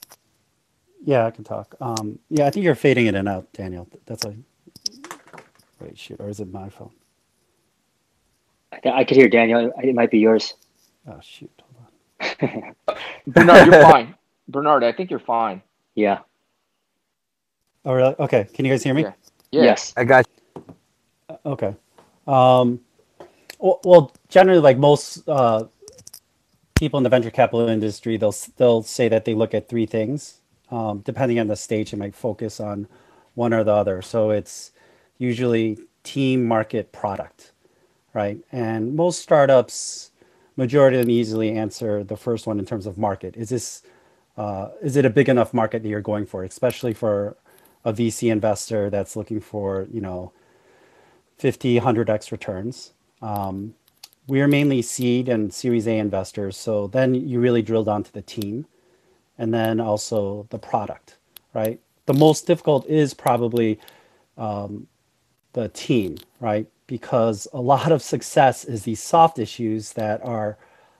Yeah, 1.03 1.25
I 1.25 1.31
can 1.31 1.43
talk. 1.43 1.75
Um, 1.79 2.19
yeah, 2.29 2.45
I 2.45 2.49
think 2.49 2.63
you're 2.63 2.75
fading 2.75 3.07
in 3.07 3.15
and 3.15 3.27
out, 3.27 3.51
Daniel. 3.53 3.87
That's 4.05 4.25
a 4.25 4.35
wait, 5.79 5.97
shoot, 5.97 6.19
or 6.19 6.29
is 6.29 6.39
it 6.39 6.51
my 6.51 6.69
phone? 6.69 6.91
I, 8.71 8.89
I 8.89 9.03
could 9.03 9.17
hear 9.17 9.29
Daniel. 9.29 9.71
It 9.81 9.95
might 9.95 10.11
be 10.11 10.19
yours. 10.19 10.55
Oh 11.07 11.19
shoot, 11.21 11.51
hold 11.61 12.43
on. 12.51 12.75
Bernard, 13.27 13.67
you're 13.67 13.81
fine. 13.91 14.15
Bernard, 14.47 14.83
I 14.83 14.91
think 14.91 15.09
you're 15.09 15.19
fine. 15.19 15.61
Yeah. 15.95 16.19
Oh 17.85 17.93
really? 17.93 18.15
Okay, 18.19 18.47
can 18.53 18.65
you 18.65 18.71
guys 18.71 18.83
hear 18.83 18.93
me? 18.93 19.03
Yeah. 19.03 19.13
Yeah. 19.51 19.63
Yes. 19.63 19.93
I 19.95 20.03
got 20.03 20.25
You. 20.27 20.65
Okay. 21.45 21.75
Um, 22.27 22.81
well, 23.59 23.79
well, 23.83 24.15
generally, 24.29 24.59
like 24.59 24.77
most 24.77 25.27
uh, 25.27 25.65
people 26.75 26.97
in 26.97 27.03
the 27.03 27.09
venture 27.09 27.31
capital 27.31 27.67
industry, 27.67 28.17
they'll 28.17 28.35
they'll 28.57 28.83
say 28.83 29.07
that 29.07 29.25
they 29.25 29.33
look 29.33 29.53
at 29.53 29.69
three 29.69 29.85
things. 29.85 30.41
Um, 30.71 30.99
depending 30.99 31.39
on 31.39 31.47
the 31.47 31.55
stage, 31.55 31.91
they 31.91 31.97
might 31.97 32.15
focus 32.15 32.59
on 32.59 32.87
one 33.35 33.53
or 33.53 33.63
the 33.63 33.71
other. 33.73 34.01
So 34.01 34.31
it's 34.31 34.71
usually 35.17 35.77
team, 36.03 36.45
market, 36.45 36.91
product, 36.91 37.51
right? 38.13 38.39
And 38.51 38.95
most 38.95 39.21
startups, 39.21 40.11
majority 40.55 40.97
of 40.97 41.05
them 41.05 41.11
easily 41.11 41.51
answer 41.51 42.03
the 42.03 42.17
first 42.17 42.47
one 42.47 42.59
in 42.59 42.65
terms 42.65 42.85
of 42.85 42.97
market. 42.97 43.35
Is 43.37 43.49
this 43.49 43.83
uh, 44.37 44.69
is 44.83 44.95
it 44.95 45.05
a 45.05 45.09
big 45.09 45.29
enough 45.29 45.53
market 45.53 45.81
that 45.81 45.89
you're 45.89 46.01
going 46.01 46.25
for, 46.25 46.43
especially 46.43 46.93
for 46.93 47.35
a 47.83 47.91
VC 47.91 48.31
investor 48.31 48.89
that's 48.89 49.15
looking 49.15 49.39
for 49.39 49.87
you 49.91 50.01
know 50.01 50.31
50, 51.37 51.79
100x 51.79 52.31
returns. 52.31 52.93
Um, 53.21 53.75
we 54.27 54.41
are 54.41 54.47
mainly 54.47 54.81
seed 54.81 55.29
and 55.29 55.53
Series 55.53 55.87
A 55.87 55.97
investors. 55.97 56.57
So 56.57 56.87
then 56.87 57.15
you 57.15 57.39
really 57.39 57.61
drill 57.61 57.83
down 57.83 58.03
to 58.03 58.13
the 58.13 58.21
team 58.21 58.65
and 59.37 59.53
then 59.53 59.79
also 59.79 60.47
the 60.49 60.59
product, 60.59 61.17
right? 61.53 61.79
The 62.05 62.13
most 62.13 62.47
difficult 62.47 62.87
is 62.87 63.13
probably 63.13 63.79
um, 64.37 64.87
the 65.53 65.69
team, 65.69 66.17
right? 66.39 66.67
Because 66.87 67.47
a 67.53 67.61
lot 67.61 67.91
of 67.91 68.01
success 68.01 68.65
is 68.65 68.83
these 68.83 69.01
soft 69.01 69.39
issues 69.39 69.93
that 69.93 70.23
are 70.25 70.57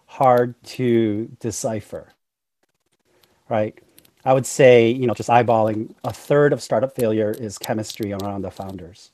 hard 0.07 0.55
to 0.63 1.29
decipher, 1.39 2.09
right? 3.49 3.77
I 4.25 4.33
would 4.33 4.45
say, 4.45 4.89
you 4.89 5.07
know, 5.07 5.13
just 5.13 5.29
eyeballing 5.29 5.93
a 6.03 6.11
third 6.11 6.51
of 6.51 6.61
startup 6.61 6.95
failure 6.95 7.31
is 7.31 7.57
chemistry 7.57 8.11
around 8.11 8.41
the 8.41 8.51
founders, 8.51 9.11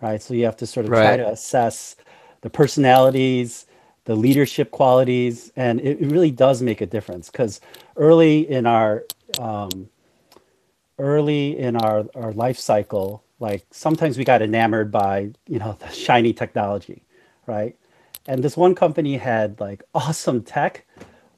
right? 0.00 0.22
So 0.22 0.32
you 0.34 0.44
have 0.46 0.56
to 0.58 0.66
sort 0.66 0.86
of 0.86 0.92
right. 0.92 1.02
try 1.02 1.16
to 1.18 1.28
assess 1.28 1.96
the 2.40 2.50
personalities, 2.50 3.66
the 4.04 4.14
leadership 4.14 4.70
qualities, 4.70 5.52
and 5.56 5.80
it, 5.80 6.00
it 6.00 6.10
really 6.10 6.30
does 6.30 6.62
make 6.62 6.80
a 6.80 6.86
difference 6.86 7.30
because 7.30 7.60
early 7.96 8.48
in 8.48 8.66
our 8.66 9.04
um, 9.38 9.88
early 10.98 11.58
in 11.58 11.76
our, 11.76 12.06
our 12.14 12.32
life 12.32 12.58
cycle, 12.58 13.24
like 13.40 13.66
sometimes 13.70 14.16
we 14.16 14.24
got 14.24 14.42
enamored 14.42 14.90
by 14.92 15.30
you 15.46 15.58
know 15.58 15.76
the 15.80 15.88
shiny 15.90 16.32
technology, 16.32 17.02
right? 17.46 17.76
And 18.26 18.42
this 18.42 18.56
one 18.56 18.74
company 18.74 19.16
had 19.16 19.60
like 19.60 19.82
awesome 19.94 20.42
tech, 20.42 20.86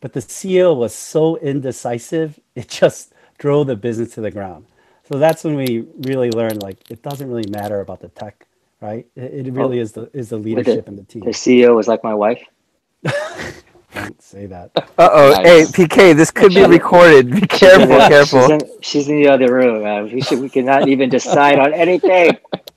but 0.01 0.13
the 0.13 0.21
CEO 0.21 0.77
was 0.77 0.95
so 0.95 1.37
indecisive, 1.37 2.39
it 2.55 2.69
just 2.69 3.13
drove 3.39 3.67
the 3.67 3.77
business 3.77 4.15
to 4.15 4.21
the 4.21 4.31
ground. 4.31 4.67
So 5.09 5.19
that's 5.19 5.45
when 5.45 5.55
we 5.55 5.87
really 6.01 6.31
learned 6.31 6.63
like 6.63 6.91
it 6.91 7.03
doesn't 7.03 7.29
really 7.29 7.49
matter 7.49 7.81
about 7.81 8.01
the 8.01 8.09
tech, 8.09 8.47
right? 8.81 9.07
It, 9.15 9.47
it 9.47 9.53
really 9.53 9.79
oh, 9.79 9.83
is 9.83 9.93
the 9.93 10.11
is 10.13 10.31
the 10.31 10.39
leadership 10.39 10.89
in 10.89 10.97
the 10.97 11.05
team. 11.05 11.23
The 11.23 11.31
CEO 11.31 11.77
was 11.77 11.89
like 11.89 12.03
my 12.03 12.15
wife. 12.15 12.43
Don't 13.97 14.23
say 14.23 14.47
that. 14.47 14.71
Uh 14.77 15.09
oh. 15.13 15.31
Nice. 15.31 15.75
Hey, 15.75 15.87
PK, 15.87 16.17
this 16.17 16.31
could 16.31 16.55
be 16.55 16.65
recorded. 16.65 17.31
Be 17.31 17.47
careful, 17.47 17.97
careful. 18.09 18.41
She's 18.43 18.51
in, 18.51 18.61
she's 18.83 19.09
in, 19.09 19.23
the 19.23 19.29
other 19.29 19.53
room. 19.53 19.83
Man. 19.83 20.13
We 20.13 20.21
should. 20.21 20.41
We 20.41 20.49
cannot 20.49 20.89
even 20.89 21.09
decide 21.09 21.59
on 21.59 21.73
anything, 21.73 22.37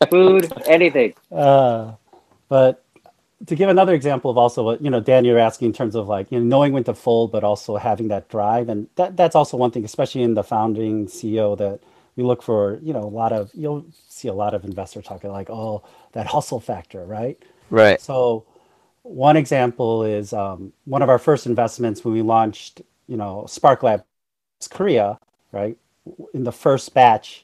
food, 0.10 0.52
anything. 0.66 1.14
Uh, 1.32 1.94
but 2.48 2.86
to 3.48 3.56
give 3.56 3.70
another 3.70 3.94
example 3.94 4.32
of 4.32 4.38
also 4.38 4.64
what 4.64 4.82
you 4.82 4.90
know, 4.90 5.00
Dan, 5.00 5.26
you're 5.26 5.40
asking 5.40 5.68
in 5.68 5.74
terms 5.74 5.96
of 5.96 6.08
like 6.08 6.32
you 6.32 6.40
know 6.40 6.46
knowing 6.46 6.74
when 6.74 6.84
to 6.86 6.94
fold, 6.94 7.32
but 7.32 7.44
also 7.44 7.78
having 7.78 8.08
that 8.10 8.30
drive, 8.30 8.70
and 8.70 8.88
that 8.96 9.18
that's 9.18 9.36
also 9.36 9.58
one 9.58 9.72
thing, 9.72 9.84
especially 9.84 10.24
in 10.24 10.34
the 10.34 10.44
founding 10.44 11.08
CEO 11.08 11.58
that 11.58 11.82
we 12.16 12.24
look 12.24 12.42
for. 12.42 12.80
You 12.82 12.94
know, 12.94 13.04
a 13.04 13.14
lot 13.22 13.34
of 13.34 13.52
you'll 13.54 13.86
see 14.08 14.28
a 14.28 14.34
lot 14.34 14.54
of 14.54 14.64
investors 14.64 15.06
talking 15.06 15.32
like, 15.32 15.50
oh, 15.50 15.84
that 16.14 16.28
hustle 16.28 16.60
factor, 16.60 17.06
right? 17.06 17.38
Right. 17.70 18.02
So 18.02 18.46
one 19.10 19.36
example 19.36 20.04
is 20.04 20.34
um, 20.34 20.72
one 20.86 21.02
of 21.02 21.10
our 21.10 21.18
first 21.18 21.48
investments 21.48 22.06
when 22.06 22.14
we 22.14 22.22
launched, 22.22 22.84
you 23.08 23.18
know, 23.18 23.46
Spark 23.48 23.82
Labs 23.82 24.04
Korea, 24.70 25.18
right? 25.52 25.78
In 26.34 26.44
the 26.44 26.52
first 26.52 26.94
batch, 26.94 27.44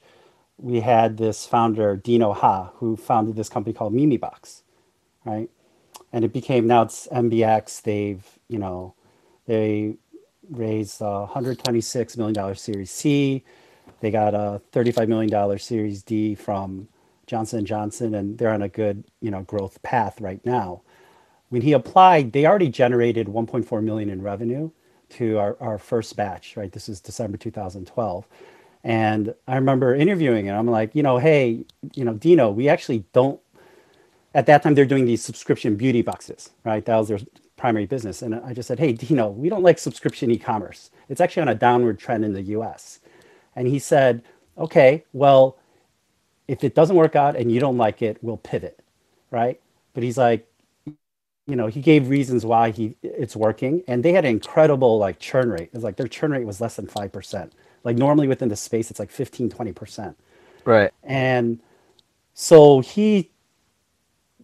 we 0.58 0.80
had 0.80 1.16
this 1.16 1.44
founder, 1.44 1.96
Dino 1.96 2.32
Ha, 2.32 2.70
who 2.76 2.96
founded 2.96 3.34
this 3.34 3.48
company 3.48 3.74
called 3.74 3.92
Memebox, 3.92 4.62
right? 5.24 5.50
And 6.12 6.24
it 6.24 6.32
became 6.32 6.68
now 6.68 6.82
it's 6.82 7.08
MBX. 7.08 7.82
They've, 7.82 8.24
you 8.48 8.58
know, 8.58 8.94
they 9.46 9.96
raised 10.48 11.00
a 11.00 11.28
$126 11.34 12.16
million 12.16 12.54
Series 12.54 12.92
C. 12.92 13.42
They 14.00 14.12
got 14.12 14.34
a 14.34 14.62
$35 14.72 15.08
million 15.08 15.58
Series 15.58 16.04
D 16.04 16.36
from 16.36 16.86
Johnson 17.26 17.64
Johnson, 17.64 18.14
and 18.14 18.38
they're 18.38 18.50
on 18.50 18.62
a 18.62 18.68
good, 18.68 19.02
you 19.20 19.32
know, 19.32 19.42
growth 19.42 19.82
path 19.82 20.20
right 20.20 20.44
now 20.46 20.82
when 21.50 21.62
he 21.62 21.72
applied, 21.72 22.32
they 22.32 22.46
already 22.46 22.68
generated 22.68 23.28
1.4 23.28 23.82
million 23.82 24.10
in 24.10 24.22
revenue 24.22 24.70
to 25.10 25.38
our, 25.38 25.56
our 25.60 25.78
first 25.78 26.16
batch, 26.16 26.56
right? 26.56 26.72
This 26.72 26.88
is 26.88 27.00
December 27.00 27.36
2012. 27.36 28.26
And 28.84 29.34
I 29.48 29.56
remember 29.56 29.94
interviewing 29.94 30.46
him. 30.46 30.56
I'm 30.56 30.68
like, 30.68 30.94
you 30.94 31.02
know, 31.02 31.18
hey, 31.18 31.64
you 31.94 32.04
know, 32.04 32.14
Dino, 32.14 32.50
we 32.50 32.68
actually 32.68 33.04
don't, 33.12 33.40
at 34.34 34.46
that 34.46 34.62
time, 34.62 34.74
they're 34.74 34.84
doing 34.84 35.06
these 35.06 35.22
subscription 35.24 35.76
beauty 35.76 36.02
boxes, 36.02 36.50
right? 36.64 36.84
That 36.84 36.96
was 36.96 37.08
their 37.08 37.20
primary 37.56 37.86
business. 37.86 38.22
And 38.22 38.34
I 38.36 38.52
just 38.52 38.68
said, 38.68 38.78
hey, 38.78 38.92
Dino, 38.92 39.28
we 39.28 39.48
don't 39.48 39.62
like 39.62 39.78
subscription 39.78 40.30
e 40.30 40.38
commerce. 40.38 40.90
It's 41.08 41.20
actually 41.20 41.42
on 41.42 41.48
a 41.48 41.54
downward 41.54 41.98
trend 41.98 42.24
in 42.24 42.34
the 42.34 42.42
US. 42.42 43.00
And 43.56 43.66
he 43.68 43.78
said, 43.78 44.22
okay, 44.58 45.04
well, 45.12 45.58
if 46.48 46.64
it 46.64 46.74
doesn't 46.74 46.96
work 46.96 47.16
out 47.16 47.36
and 47.36 47.50
you 47.50 47.60
don't 47.60 47.78
like 47.78 48.02
it, 48.02 48.18
we'll 48.22 48.36
pivot, 48.36 48.80
right? 49.30 49.60
But 49.94 50.02
he's 50.02 50.18
like, 50.18 50.48
you 51.46 51.54
know, 51.54 51.68
he 51.68 51.80
gave 51.80 52.08
reasons 52.08 52.44
why 52.44 52.70
he 52.70 52.96
it's 53.02 53.36
working, 53.36 53.82
and 53.86 54.04
they 54.04 54.12
had 54.12 54.24
an 54.24 54.32
incredible 54.32 54.98
like 54.98 55.18
churn 55.20 55.50
rate. 55.50 55.70
It's 55.72 55.84
like 55.84 55.96
their 55.96 56.08
churn 56.08 56.32
rate 56.32 56.44
was 56.44 56.60
less 56.60 56.76
than 56.76 56.86
five 56.86 57.12
percent. 57.12 57.52
Like 57.84 57.96
normally 57.96 58.26
within 58.26 58.48
the 58.48 58.56
space, 58.56 58.90
it's 58.90 58.98
like 58.98 59.12
15, 59.12 59.50
20 59.50 59.72
percent. 59.72 60.18
Right. 60.64 60.90
And 61.04 61.60
so 62.34 62.80
he, 62.80 63.30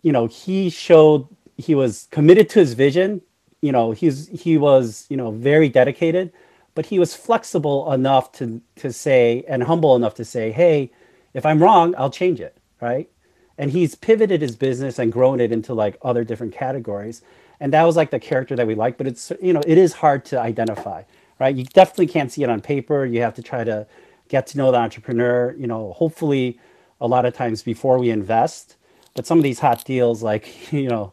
you 0.03 0.13
know, 0.13 0.27
he 0.27 0.71
showed 0.71 1.27
he 1.57 1.75
was 1.75 2.07
committed 2.13 2.49
to 2.51 2.61
his 2.61 2.75
vision. 2.75 3.23
You 3.61 3.73
know, 3.73 3.91
he's 3.91 4.29
he 4.29 4.57
was 4.57 5.07
you 5.09 5.17
know 5.17 5.33
very 5.33 5.69
dedicated, 5.69 6.33
but 6.77 6.87
he 6.87 7.01
was 7.01 7.17
flexible 7.17 7.93
enough 7.93 8.31
to 8.33 8.61
to 8.77 8.93
say 8.93 9.45
and 9.49 9.65
humble 9.65 9.97
enough 9.97 10.15
to 10.15 10.25
say, 10.25 10.53
hey, 10.53 10.93
if 11.35 11.45
I'm 11.45 11.61
wrong, 11.61 11.97
I'll 11.99 12.11
change 12.11 12.41
it. 12.41 12.57
Right 12.81 13.09
and 13.59 13.71
he's 13.73 13.95
pivoted 13.95 14.43
his 14.43 14.57
business 14.57 14.99
and 14.99 15.13
grown 15.13 15.41
it 15.41 15.53
into 15.53 15.75
like 15.75 15.99
other 16.03 16.25
different 16.25 16.55
categories. 16.55 17.23
And 17.61 17.73
that 17.73 17.85
was 17.85 17.97
like 17.97 18.11
the 18.11 18.21
character 18.21 18.57
that 18.57 18.67
we 18.67 18.75
like 18.75 18.99
but 18.99 19.07
it's 19.07 19.33
you 19.43 19.53
know 19.53 19.63
it 19.67 19.79
is 19.79 19.95
hard 19.95 20.25
to 20.27 20.41
identify 20.41 21.05
right? 21.41 21.57
You 21.57 21.65
definitely 21.65 22.07
can't 22.09 22.33
see 22.33 22.45
it 22.45 22.51
on 22.51 22.61
paper. 22.61 23.07
You 23.07 23.23
have 23.23 23.35
to 23.35 23.43
try 23.43 23.65
to 23.65 23.87
get 24.29 24.47
to 24.49 24.59
know 24.59 24.73
the 24.73 24.79
entrepreneur. 24.79 25.55
You 25.59 25.67
know 25.69 25.93
hopefully 25.95 26.59
a 27.01 27.09
lot 27.09 27.27
of 27.27 27.35
times 27.35 27.63
before 27.63 27.99
we 27.99 28.11
invest 28.11 28.77
but 29.15 29.27
some 29.27 29.39
of 29.39 29.45
these 29.45 29.61
hot 29.61 29.85
deals 29.85 30.23
like 30.23 30.73
you 30.73 30.89
know 30.89 31.13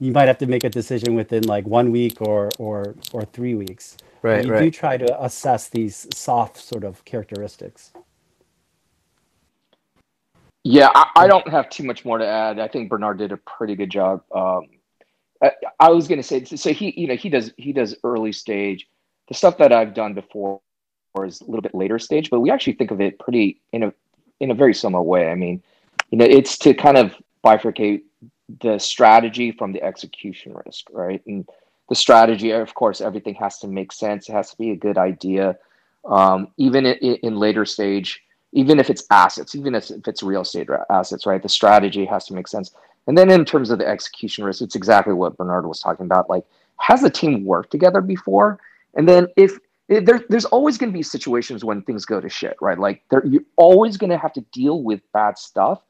you 0.00 0.12
might 0.12 0.28
have 0.28 0.38
to 0.38 0.46
make 0.46 0.64
a 0.64 0.70
decision 0.70 1.14
within 1.14 1.44
like 1.44 1.66
one 1.66 1.90
week 1.92 2.20
or 2.22 2.50
or 2.58 2.96
or 3.12 3.24
three 3.26 3.54
weeks. 3.54 3.96
Right 4.22 4.46
you 4.46 4.52
right. 4.52 4.60
do 4.64 4.70
try 4.70 4.96
to 4.98 5.24
assess 5.24 5.68
these 5.68 6.08
soft 6.14 6.58
sort 6.58 6.84
of 6.84 7.04
characteristics 7.06 7.89
yeah, 10.64 10.90
I, 10.94 11.10
I, 11.16 11.26
don't 11.26 11.48
have 11.48 11.70
too 11.70 11.84
much 11.84 12.04
more 12.04 12.18
to 12.18 12.26
add. 12.26 12.58
I 12.58 12.68
think 12.68 12.90
Bernard 12.90 13.18
did 13.18 13.32
a 13.32 13.36
pretty 13.36 13.74
good 13.76 13.90
job. 13.90 14.22
Um, 14.34 14.68
I, 15.42 15.52
I, 15.78 15.90
was 15.90 16.06
going 16.06 16.18
to 16.18 16.22
say, 16.22 16.44
so 16.44 16.72
he, 16.72 16.92
you 17.00 17.06
know, 17.06 17.16
he 17.16 17.30
does 17.30 17.52
he 17.56 17.72
does 17.72 17.96
early 18.04 18.32
stage. 18.32 18.86
The 19.28 19.34
stuff 19.34 19.58
that 19.58 19.72
I've 19.72 19.94
done 19.94 20.14
before 20.14 20.60
is 21.24 21.40
a 21.40 21.44
little 21.44 21.62
bit 21.62 21.74
later 21.74 21.98
stage, 21.98 22.30
but 22.30 22.40
we 22.40 22.50
actually 22.50 22.74
think 22.74 22.90
of 22.90 23.00
it 23.00 23.18
pretty 23.18 23.60
in 23.72 23.84
a 23.84 23.92
in 24.40 24.50
a 24.50 24.54
very 24.54 24.74
similar 24.74 25.02
way. 25.02 25.30
I 25.30 25.34
mean, 25.34 25.62
you 26.10 26.18
know, 26.18 26.24
it's 26.24 26.58
to 26.58 26.74
kind 26.74 26.98
of 26.98 27.14
bifurcate 27.44 28.02
the 28.60 28.78
strategy 28.78 29.52
from 29.52 29.72
the 29.72 29.82
execution 29.82 30.54
risk, 30.66 30.88
right? 30.90 31.22
And 31.26 31.48
the 31.88 31.94
strategy, 31.94 32.50
of 32.50 32.74
course, 32.74 33.00
everything 33.00 33.34
has 33.34 33.58
to 33.60 33.68
make 33.68 33.92
sense. 33.92 34.28
It 34.28 34.32
has 34.32 34.50
to 34.50 34.58
be 34.58 34.70
a 34.70 34.76
good 34.76 34.98
idea. 34.98 35.56
Um, 36.04 36.48
even 36.56 36.86
in, 36.86 37.16
in 37.16 37.36
later 37.36 37.64
stage 37.64 38.22
even 38.52 38.78
if 38.78 38.90
it's 38.90 39.04
assets, 39.10 39.54
even 39.54 39.74
if 39.74 39.90
it's 40.06 40.22
real 40.22 40.42
estate 40.42 40.68
assets, 40.90 41.26
right? 41.26 41.42
The 41.42 41.48
strategy 41.48 42.04
has 42.04 42.26
to 42.26 42.34
make 42.34 42.48
sense. 42.48 42.72
And 43.06 43.16
then 43.16 43.30
in 43.30 43.44
terms 43.44 43.70
of 43.70 43.78
the 43.78 43.86
execution 43.86 44.44
risk, 44.44 44.62
it's 44.62 44.76
exactly 44.76 45.14
what 45.14 45.36
Bernard 45.36 45.66
was 45.66 45.80
talking 45.80 46.06
about. 46.06 46.28
Like, 46.28 46.44
has 46.76 47.00
the 47.00 47.10
team 47.10 47.44
worked 47.44 47.70
together 47.70 48.00
before? 48.00 48.58
And 48.94 49.08
then 49.08 49.28
if, 49.36 49.58
there, 49.88 50.24
there's 50.28 50.44
always 50.46 50.78
going 50.78 50.92
to 50.92 50.96
be 50.96 51.02
situations 51.02 51.64
when 51.64 51.82
things 51.82 52.04
go 52.04 52.20
to 52.20 52.28
shit, 52.28 52.56
right? 52.60 52.78
Like, 52.78 53.02
you're 53.24 53.42
always 53.56 53.96
going 53.96 54.10
to 54.10 54.18
have 54.18 54.32
to 54.34 54.40
deal 54.52 54.82
with 54.82 55.00
bad 55.12 55.38
stuff. 55.38 55.82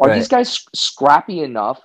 Are 0.00 0.08
right. 0.08 0.16
these 0.16 0.28
guys 0.28 0.66
scrappy 0.74 1.42
enough 1.42 1.80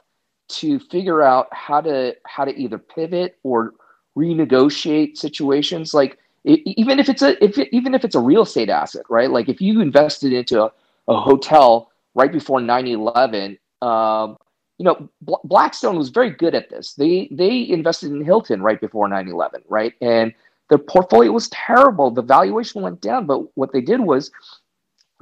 to 0.49 0.79
figure 0.79 1.21
out 1.21 1.47
how 1.53 1.79
to 1.79 2.13
how 2.25 2.43
to 2.43 2.53
either 2.57 2.77
pivot 2.77 3.37
or 3.43 3.73
renegotiate 4.17 5.17
situations? 5.17 5.93
Like, 5.93 6.17
even 6.43 6.99
if 6.99 7.09
it's 7.09 7.21
a 7.21 7.43
if 7.43 7.57
it, 7.57 7.69
even 7.71 7.93
if 7.93 8.03
it's 8.03 8.15
a 8.15 8.19
real 8.19 8.43
estate 8.43 8.69
asset, 8.69 9.03
right? 9.09 9.29
Like 9.29 9.49
if 9.49 9.61
you 9.61 9.81
invested 9.81 10.33
into 10.33 10.63
a, 10.63 10.71
a 11.07 11.19
hotel 11.19 11.91
right 12.15 12.31
before 12.31 12.59
9/11, 12.59 13.57
um, 13.81 14.37
you 14.77 14.85
know, 14.85 15.09
B- 15.25 15.35
Blackstone 15.43 15.97
was 15.97 16.09
very 16.09 16.31
good 16.31 16.55
at 16.55 16.69
this. 16.69 16.93
They 16.93 17.27
they 17.31 17.69
invested 17.69 18.11
in 18.11 18.23
Hilton 18.23 18.61
right 18.61 18.79
before 18.81 19.07
9/11, 19.07 19.63
right? 19.69 19.93
And 20.01 20.33
the 20.69 20.79
portfolio 20.79 21.31
was 21.31 21.49
terrible. 21.49 22.11
The 22.11 22.21
valuation 22.21 22.81
went 22.81 23.01
down, 23.01 23.25
but 23.27 23.55
what 23.55 23.71
they 23.71 23.81
did 23.81 23.99
was 23.99 24.31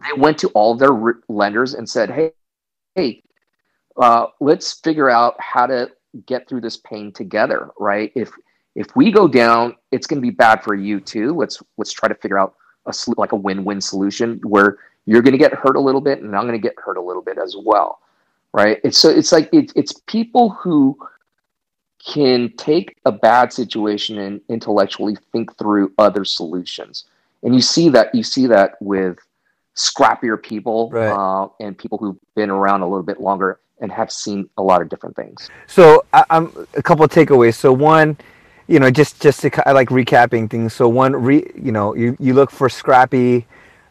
they 0.04 0.20
went 0.20 0.38
to 0.40 0.48
all 0.50 0.76
their 0.76 1.22
lenders 1.28 1.74
and 1.74 1.90
said, 1.90 2.10
"Hey, 2.12 2.32
hey, 2.96 3.24
uh, 3.98 4.28
let's 4.40 4.80
figure 4.80 5.10
out 5.10 5.36
how 5.40 5.68
to 5.68 5.92
get 6.26 6.48
through 6.48 6.62
this 6.62 6.78
pain 6.78 7.12
together, 7.12 7.70
right? 7.78 8.12
If 8.16 8.32
if 8.76 8.88
we 8.96 9.12
go 9.12 9.28
down, 9.28 9.76
it's 9.92 10.08
going 10.08 10.22
to 10.22 10.26
be 10.26 10.30
bad 10.32 10.64
for 10.64 10.76
you 10.76 11.00
too. 11.00 11.34
Let's 11.36 11.62
let's 11.78 11.92
try 11.92 12.08
to 12.10 12.16
figure 12.16 12.40
out 12.40 12.56
a 12.86 12.94
like 13.18 13.32
a 13.32 13.36
win-win 13.36 13.82
solution 13.82 14.40
where 14.44 14.78
you're 15.06 15.22
going 15.22 15.32
to 15.34 15.38
get 15.40 15.54
hurt 15.54 15.76
a 15.76 15.80
little 15.80 16.02
bit 16.02 16.22
and 16.22 16.36
I'm 16.36 16.44
going 16.48 16.60
to 16.60 16.68
get 16.68 16.76
hurt 16.78 16.98
a 16.98 17.02
little 17.02 17.22
bit 17.22 17.38
as 17.38 17.56
well, 17.64 18.00
right? 18.54 18.80
It's 18.84 18.98
so 18.98 19.10
it's 19.10 19.32
like 19.32 19.50
it, 19.54 19.72
it's 19.76 19.94
people 20.08 20.50
who 20.52 20.98
can 22.06 22.52
take 22.58 22.98
a 23.06 23.12
bad 23.12 23.52
situation 23.52 24.18
and 24.20 24.40
intellectually 24.50 25.18
think 25.32 25.56
through 25.58 25.92
other 25.98 26.24
solutions. 26.24 27.06
and 27.44 27.54
you 27.56 27.62
see 27.62 27.90
that 27.90 28.14
you 28.16 28.24
see 28.24 28.48
that 28.48 28.76
with 28.82 29.18
scrappier 29.76 30.42
people 30.42 30.90
Right. 30.92 31.08
uh, 31.10 31.48
and 31.60 31.78
people 31.78 31.98
who've 31.98 32.18
been 32.36 32.50
around 32.50 32.82
a 32.82 32.86
little 32.88 33.04
bit 33.04 33.20
longer 33.22 33.60
and 33.82 33.92
have 33.92 34.12
seen 34.12 34.50
a 34.58 34.64
lot 34.64 34.82
of 34.82 34.90
different 34.90 35.16
things. 35.16 35.50
So 35.68 36.04
I, 36.14 36.26
I'm 36.30 36.52
a 36.76 36.82
couple 36.84 37.06
of 37.06 37.12
takeaways. 37.12 37.56
So 37.56 37.72
one, 37.72 38.18
you 38.70 38.80
know, 38.80 38.92
just 38.92 39.22
just 39.22 39.42
to 39.44 39.70
I 39.70 39.74
like 39.74 39.90
recapping 39.90 40.50
things. 40.52 40.74
So 40.76 40.90
one, 40.90 41.16
re, 41.16 41.52
you 41.56 41.74
know, 41.74 41.96
you 41.96 42.18
you 42.20 42.36
look 42.36 42.52
for 42.52 42.70
scrappy, 42.70 43.48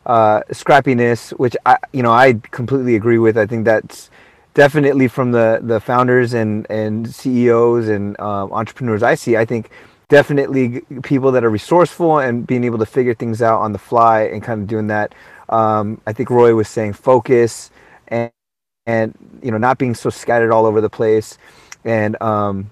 uh, 0.06 0.42
scrappiness, 0.52 1.32
which 1.38 1.56
I 1.66 1.78
you 1.92 2.04
know 2.04 2.12
I 2.12 2.34
completely 2.52 2.96
agree 2.96 3.18
with. 3.18 3.38
I 3.38 3.46
think 3.46 3.66
that's 3.66 4.10
definitely 4.54 5.08
from 5.08 5.32
the 5.32 5.60
the 5.62 5.80
founders 5.80 6.34
and 6.34 6.66
and 6.70 7.14
CEOs 7.14 7.88
and 7.88 8.20
um, 8.20 8.52
entrepreneurs 8.52 9.04
I 9.04 9.16
see. 9.16 9.36
I 9.38 9.46
think 9.46 9.70
definitely 10.10 10.82
people 11.04 11.32
that 11.32 11.44
are 11.44 11.50
resourceful 11.50 12.20
and 12.20 12.46
being 12.46 12.64
able 12.64 12.78
to 12.80 12.86
figure 12.86 13.14
things 13.14 13.42
out 13.42 13.60
on 13.62 13.72
the 13.72 13.80
fly 13.80 14.22
and 14.24 14.42
kind 14.44 14.62
of 14.62 14.68
doing 14.68 14.88
that. 14.88 15.14
Um, 15.50 16.00
I 16.06 16.14
think 16.14 16.30
Roy 16.30 16.54
was 16.56 16.68
saying 16.68 16.94
focus 16.94 17.70
and 18.08 18.32
and 18.86 19.14
you 19.42 19.52
know 19.52 19.58
not 19.58 19.78
being 19.78 19.94
so 19.96 20.10
scattered 20.10 20.52
all 20.52 20.66
over 20.66 20.82
the 20.82 20.90
place 20.90 21.38
and 21.86 22.20
um, 22.22 22.70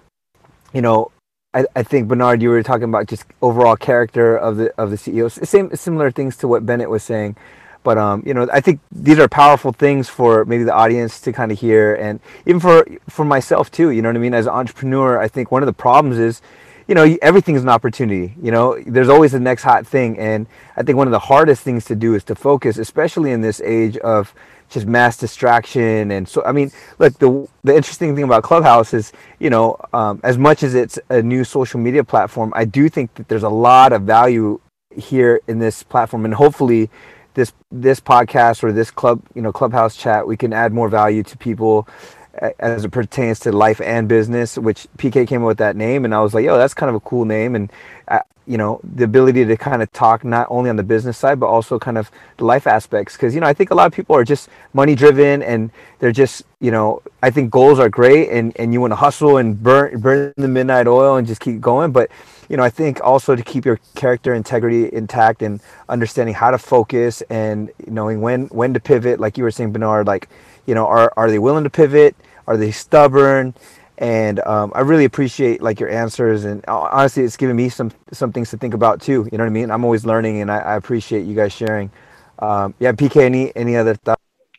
you 0.75 0.83
know 0.83 1.13
I, 1.57 1.65
I 1.75 1.83
think 1.83 2.07
Bernard 2.07 2.43
you 2.43 2.51
were 2.51 2.63
talking 2.63 2.85
about 2.85 3.07
just 3.07 3.25
overall 3.41 3.77
character 3.77 4.37
of 4.37 4.59
the 4.59 4.75
of 4.79 4.91
the 4.91 4.97
CEO 4.97 5.31
same 5.47 5.75
similar 5.75 6.11
things 6.11 6.37
to 6.39 6.49
what 6.49 6.67
Bennett 6.67 6.91
was 6.91 7.03
saying 7.03 7.35
but 7.83 7.97
um, 7.97 8.23
you 8.27 8.35
know 8.35 8.47
I 8.53 8.61
think 8.61 8.81
these 8.93 9.19
are 9.19 9.27
powerful 9.27 9.73
things 9.73 10.07
for 10.07 10.45
maybe 10.45 10.65
the 10.65 10.75
audience 10.75 11.19
to 11.23 11.33
kind 11.33 11.51
of 11.51 11.59
hear 11.59 11.95
and 11.95 12.21
even 12.45 12.61
for 12.61 12.87
for 13.09 13.25
myself 13.25 13.71
too 13.71 13.91
you 13.91 14.03
know 14.03 14.11
what 14.11 14.17
I 14.17 14.21
mean? 14.21 14.35
As 14.35 14.47
an 14.47 14.53
entrepreneur 14.53 15.19
I 15.19 15.29
think 15.29 15.51
one 15.51 15.63
of 15.63 15.67
the 15.67 15.73
problems 15.73 16.19
is 16.19 16.43
you 16.89 16.95
know 16.95 17.17
everything's 17.23 17.63
an 17.63 17.71
opportunity 17.71 18.35
you 18.43 18.51
know? 18.51 18.79
There's 18.87 19.09
always 19.09 19.33
the 19.33 19.41
next 19.41 19.63
hot 19.63 19.87
thing 19.87 20.19
and 20.19 20.47
i 20.77 20.83
think 20.83 20.99
one 20.99 21.09
of 21.09 21.13
the 21.13 21.27
hardest 21.33 21.63
things 21.63 21.87
to 21.87 21.97
do 21.97 22.15
is 22.15 22.23
to 22.25 22.35
focus 22.35 22.77
especially 22.77 23.33
in 23.33 23.41
this 23.41 23.63
age 23.63 23.97
of 23.99 24.35
just 24.69 24.87
mass 24.87 25.17
distraction. 25.17 26.11
And 26.11 26.29
so 26.29 26.43
i 26.45 26.53
mean 26.53 26.71
look 26.99 27.19
the 27.19 27.49
the 27.65 27.75
interesting 27.75 28.15
thing 28.15 28.25
about 28.25 28.43
clubhouse 28.43 28.95
is 28.95 29.13
you 29.39 29.51
know 29.51 29.77
um, 29.93 30.21
as 30.23 30.39
much 30.39 30.63
as 30.63 30.75
it's 30.75 30.99
a 31.09 31.23
new 31.23 31.45
social 31.45 31.81
media 31.81 32.05
platform 32.05 32.53
i 32.55 32.65
do 32.65 32.89
think 32.89 33.13
that 33.15 33.29
there's 33.29 33.43
a 33.43 33.49
lot 33.49 33.93
of 33.93 34.03
value 34.03 34.61
here 34.97 35.41
in 35.47 35.59
this 35.59 35.83
platform. 35.83 36.25
And 36.25 36.35
hopefully 36.35 36.91
this 37.35 37.53
this 37.71 38.01
podcast 38.01 38.65
or 38.65 38.73
this 38.73 38.91
club 38.91 39.23
you 39.35 39.43
know 39.43 39.53
clubhouse 39.53 39.95
chat 39.95 40.27
we 40.27 40.39
can 40.39 40.55
add 40.55 40.73
more 40.73 40.89
value 40.89 41.23
to 41.23 41.37
people 41.37 41.87
as 42.59 42.85
it 42.85 42.91
pertains 42.91 43.39
to 43.41 43.53
life 43.53 43.81
and 43.81 44.09
business 44.09 44.57
which 44.57 44.87
pk 44.97 45.27
came 45.29 45.43
up 45.43 45.49
with 45.49 45.59
that 45.59 45.77
name. 45.77 46.05
And 46.05 46.15
i 46.15 46.21
was 46.21 46.35
like 46.35 46.45
yo 46.45 46.57
that's 46.57 46.75
kind 46.75 46.89
of 46.91 46.97
a 46.97 47.01
cool 47.01 47.25
name. 47.25 47.55
And 47.55 47.71
you 48.47 48.57
know 48.57 48.81
the 48.83 49.05
ability 49.05 49.45
to 49.45 49.57
kind 49.57 49.83
of 49.83 49.93
talk 49.93 50.25
not 50.25 50.47
only 50.51 50.71
on 50.71 50.77
the 50.77 50.83
business 50.83 51.19
side 51.19 51.41
but 51.41 51.47
also 51.47 51.79
kind 51.79 51.99
of 51.99 52.11
the 52.37 52.45
life 52.45 52.67
aspects. 52.67 53.15
Because 53.17 53.35
you 53.35 53.41
know 53.41 53.47
i 53.47 53.53
think 53.53 53.71
a 53.71 53.75
lot 53.75 53.87
of 53.87 53.93
people 53.93 54.17
are 54.17 54.25
just 54.25 54.49
money 54.73 54.95
driven 54.95 55.43
and 55.43 55.71
they're 55.99 56.13
just 56.13 56.45
you 56.61 56.71
know 56.71 57.03
i 57.23 57.31
think 57.31 57.51
goals 57.51 57.79
are 57.79 57.89
great 57.89 58.29
and 58.31 58.53
and 58.57 58.73
you 58.73 58.81
want 58.81 58.93
to 58.93 58.97
hustle 58.97 59.37
and 59.37 59.63
burn 59.63 60.01
burn 60.01 60.33
the 60.37 60.49
midnight 60.49 60.87
oil 60.87 61.17
and 61.17 61.27
just 61.27 61.41
keep 61.41 61.61
going. 61.61 61.93
But 61.93 62.11
you 62.49 62.57
know 62.57 62.63
i 62.63 62.71
think 62.71 63.01
also 63.03 63.35
to 63.35 63.43
keep 63.43 63.65
your 63.65 63.81
character 63.97 64.33
integrity 64.33 64.93
intact 64.93 65.43
and 65.43 65.61
understanding 65.89 66.35
how 66.35 66.53
to 66.53 66.59
focus 66.59 67.23
and 67.29 67.73
knowing 67.89 68.21
when 68.21 68.47
when 68.49 68.73
to 68.73 68.79
pivot 68.79 69.19
like 69.19 69.37
you 69.37 69.43
were 69.43 69.51
saying 69.51 69.73
bernard 69.73 70.07
like 70.07 70.29
you 70.67 70.75
know 70.75 70.87
are 70.87 71.13
are 71.17 71.31
they 71.31 71.39
willing 71.39 71.65
to 71.65 71.71
pivot? 71.71 72.15
Are 72.47 72.57
they 72.57 72.71
stubborn 72.71 73.55
and 73.99 74.41
um, 74.41 74.73
i 74.75 74.81
really 74.81 75.05
appreciate 75.05 75.63
like 75.63 75.81
your 75.81 75.91
answers 75.91 76.45
and 76.45 76.65
uh, 76.69 76.89
honestly 76.93 77.25
it's 77.25 77.37
given 77.37 77.57
me 77.57 77.69
some 77.69 77.91
some 78.13 78.33
things 78.33 78.51
to 78.51 78.57
think 78.59 78.75
about 78.75 79.01
too 79.01 79.29
you 79.33 79.39
know 79.39 79.45
what 79.45 79.51
i 79.51 79.53
mean 79.53 79.71
i'm 79.71 79.85
always 79.85 80.07
learning 80.07 80.41
and 80.41 80.51
i, 80.51 80.59
I 80.59 80.77
appreciate 80.77 81.27
you 81.27 81.35
guys 81.35 81.53
sharing 81.53 81.91
um, 82.41 82.75
yeah 82.79 82.93
pk 82.93 83.23
any 83.23 83.55
any 83.57 83.77
other 83.77 83.95
thoughts 83.95 84.09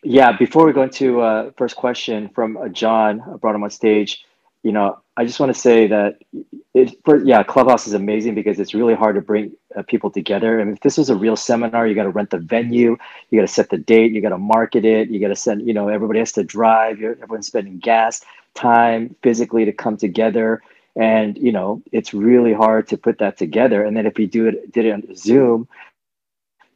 Yeah, 0.03 0.33
before 0.37 0.65
we 0.65 0.73
go 0.73 0.83
into 0.83 1.21
uh, 1.21 1.51
first 1.57 1.75
question 1.75 2.29
from 2.29 2.57
uh, 2.57 2.69
John, 2.69 3.21
I 3.21 3.37
brought 3.37 3.55
him 3.55 3.63
on 3.63 3.71
stage. 3.71 4.25
You 4.63 4.73
know, 4.73 4.99
I 5.17 5.25
just 5.25 5.39
want 5.39 5.53
to 5.53 5.59
say 5.59 5.87
that 5.87 6.19
it, 6.73 6.97
for, 7.05 7.23
yeah, 7.23 7.43
Clubhouse 7.43 7.87
is 7.87 7.93
amazing 7.93 8.35
because 8.35 8.59
it's 8.59 8.73
really 8.73 8.95
hard 8.95 9.15
to 9.15 9.21
bring 9.21 9.53
uh, 9.75 9.83
people 9.83 10.11
together. 10.11 10.61
I 10.61 10.63
mean, 10.63 10.73
if 10.75 10.81
this 10.81 10.97
was 10.97 11.09
a 11.09 11.15
real 11.15 11.35
seminar, 11.35 11.87
you 11.87 11.95
got 11.95 12.03
to 12.03 12.09
rent 12.09 12.31
the 12.31 12.39
venue, 12.39 12.97
you 13.29 13.39
got 13.39 13.47
to 13.47 13.53
set 13.53 13.69
the 13.69 13.77
date, 13.77 14.13
you 14.13 14.21
got 14.21 14.29
to 14.29 14.39
market 14.39 14.85
it, 14.85 15.09
you 15.09 15.19
got 15.19 15.29
to 15.29 15.35
send, 15.35 15.67
you 15.67 15.73
know, 15.73 15.89
everybody 15.89 16.19
has 16.19 16.33
to 16.33 16.43
drive, 16.43 17.01
everyone's 17.03 17.47
spending 17.47 17.79
gas, 17.79 18.23
time, 18.57 19.15
physically 19.21 19.65
to 19.65 19.71
come 19.71 19.97
together. 19.97 20.61
And, 20.95 21.37
you 21.37 21.51
know, 21.51 21.81
it's 21.91 22.13
really 22.13 22.53
hard 22.53 22.87
to 22.89 22.97
put 22.97 23.19
that 23.19 23.37
together. 23.37 23.85
And 23.85 23.95
then 23.95 24.05
if 24.05 24.17
we 24.17 24.25
do 24.25 24.47
it, 24.47 24.71
did 24.71 24.85
it 24.85 24.91
on 24.91 25.15
Zoom, 25.15 25.67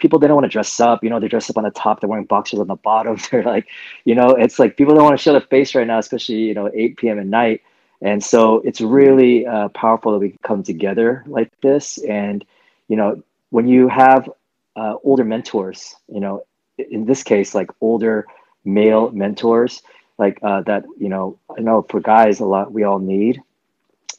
people 0.01 0.19
they 0.19 0.27
don't 0.27 0.35
want 0.35 0.45
to 0.45 0.49
dress 0.49 0.79
up. 0.79 1.03
You 1.03 1.09
know, 1.09 1.19
they 1.19 1.27
dress 1.27 1.49
up 1.49 1.57
on 1.57 1.63
the 1.63 1.71
top, 1.71 1.99
they're 1.99 2.09
wearing 2.09 2.25
boxers 2.25 2.59
on 2.59 2.67
the 2.67 2.75
bottom. 2.75 3.17
They're 3.31 3.43
like, 3.43 3.67
you 4.03 4.15
know, 4.15 4.29
it's 4.31 4.59
like 4.59 4.75
people 4.75 4.93
don't 4.95 5.03
want 5.03 5.17
to 5.17 5.23
show 5.23 5.31
their 5.31 5.41
face 5.41 5.73
right 5.75 5.87
now, 5.87 5.99
especially 5.99 6.35
you 6.35 6.53
know, 6.53 6.69
8 6.73 6.97
p.m. 6.97 7.19
at 7.19 7.27
night. 7.27 7.61
And 8.01 8.23
so 8.23 8.57
it's 8.65 8.81
really 8.81 9.45
uh, 9.45 9.69
powerful 9.69 10.11
that 10.13 10.19
we 10.19 10.35
come 10.43 10.63
together 10.63 11.23
like 11.27 11.51
this. 11.61 11.99
And 11.99 12.43
you 12.89 12.97
know, 12.97 13.23
when 13.51 13.67
you 13.67 13.87
have 13.87 14.29
uh, 14.75 14.95
older 15.03 15.23
mentors, 15.23 15.95
you 16.07 16.19
know, 16.19 16.43
in 16.77 17.05
this 17.05 17.23
case, 17.23 17.53
like 17.53 17.69
older 17.79 18.25
male 18.65 19.11
mentors, 19.11 19.81
like 20.17 20.39
uh, 20.43 20.61
that, 20.61 20.85
you 20.97 21.09
know, 21.09 21.39
I 21.57 21.61
know 21.61 21.85
for 21.89 21.99
guys, 21.99 22.39
a 22.39 22.45
lot 22.45 22.71
we 22.71 22.83
all 22.83 22.99
need. 22.99 23.41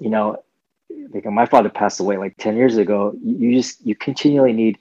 You 0.01 0.11
know, 0.11 0.43
like 1.13 1.25
my 1.27 1.47
father 1.47 1.69
passed 1.69 2.01
away 2.01 2.17
like 2.17 2.37
10 2.39 2.57
years 2.57 2.77
ago. 2.77 3.15
You 3.23 3.55
just 3.55 3.85
you 3.87 3.95
continually 3.95 4.53
need 4.53 4.79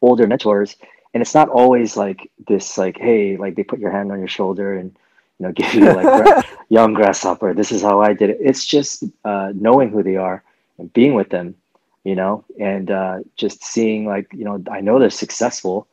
older 0.00 0.26
mentors 0.26 0.76
and 1.14 1.20
it's 1.20 1.34
not 1.34 1.48
always 1.48 1.96
like 1.96 2.30
this 2.46 2.76
like 2.76 2.98
hey 2.98 3.36
like 3.36 3.54
they 3.54 3.62
put 3.62 3.78
your 3.78 3.90
hand 3.90 4.12
on 4.12 4.18
your 4.18 4.28
shoulder 4.28 4.76
and 4.76 4.94
you 5.38 5.46
know 5.46 5.52
give 5.56 5.72
you 5.72 5.84
like 5.84 6.46
young 6.68 6.92
grasshopper 6.92 7.54
this 7.54 7.72
is 7.72 7.80
how 7.80 8.00
i 8.00 8.12
did 8.12 8.30
it 8.30 8.38
it's 8.40 8.66
just 8.66 9.04
uh, 9.24 9.52
knowing 9.54 9.88
who 9.88 10.02
they 10.02 10.16
are 10.16 10.42
and 10.78 10.92
being 10.92 11.14
with 11.14 11.30
them 11.30 11.54
you 12.02 12.14
know 12.14 12.44
and 12.60 12.90
uh, 12.90 13.18
just 13.36 13.64
seeing 13.64 14.04
like 14.04 14.26
you 14.32 14.44
know 14.44 14.62
i 14.70 14.80
know 14.80 14.98
they're 14.98 15.10
successful 15.10 15.86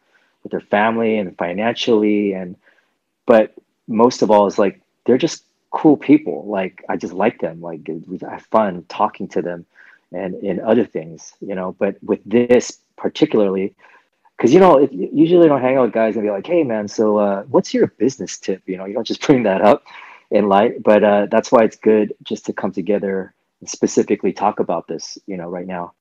with 0.43 0.51
their 0.51 0.59
family 0.59 1.18
and 1.18 1.38
financially 1.38 2.34
and 2.34 2.55
but 3.26 3.53
most 3.92 4.22
of 4.22 4.32
all 4.32 4.48
is 4.48 4.58
like 4.58 4.82
they're 5.06 5.18
just 5.18 5.46
cool 5.72 5.98
people. 5.98 6.46
Like 6.48 6.84
i 6.89 6.98
just 6.98 7.14
like 7.14 7.39
them. 7.39 7.62
Like 7.62 7.82
we 8.08 8.18
have 8.20 8.46
fun 8.52 8.86
talking 8.89 9.28
to 9.30 9.42
them 9.42 9.66
and 10.14 10.36
in 10.44 10.60
other 10.60 10.86
things 10.86 11.34
you 11.39 11.56
know 11.56 11.76
but 11.80 11.96
with 12.04 12.20
this 12.26 12.80
particularly 12.98 13.74
because 14.36 14.54
you 14.54 14.60
know 14.60 14.80
usually 14.92 15.48
don't 15.48 15.62
hang 15.62 15.78
out 15.78 15.84
with 15.84 15.94
guys 15.94 16.16
and 16.16 16.24
be 16.24 16.30
like 16.30 16.46
hey 16.46 16.64
man 16.64 16.88
so 16.88 17.18
uh, 17.18 17.44
what's 17.44 17.74
your 17.74 17.88
business 17.88 18.38
tip? 18.38 18.62
You 18.66 18.78
know 18.78 18.86
you 18.86 18.94
don't 18.94 19.08
just 19.08 19.22
bring 19.28 19.44
that 19.44 19.62
up 19.62 19.84
in 20.30 20.48
light 20.50 20.84
but 20.84 21.04
uh, 21.04 21.28
that's 21.28 21.52
why 21.52 21.64
it's 21.64 21.78
good 21.78 22.14
just 22.24 22.46
to 22.46 22.54
come 22.54 22.72
together 22.72 23.34
and 23.60 23.70
specifically 23.70 24.34
talk 24.34 24.60
about 24.60 24.88
this 24.88 25.18
you 25.28 25.38
know 25.38 25.50
right 25.50 25.68
now. 25.68 25.94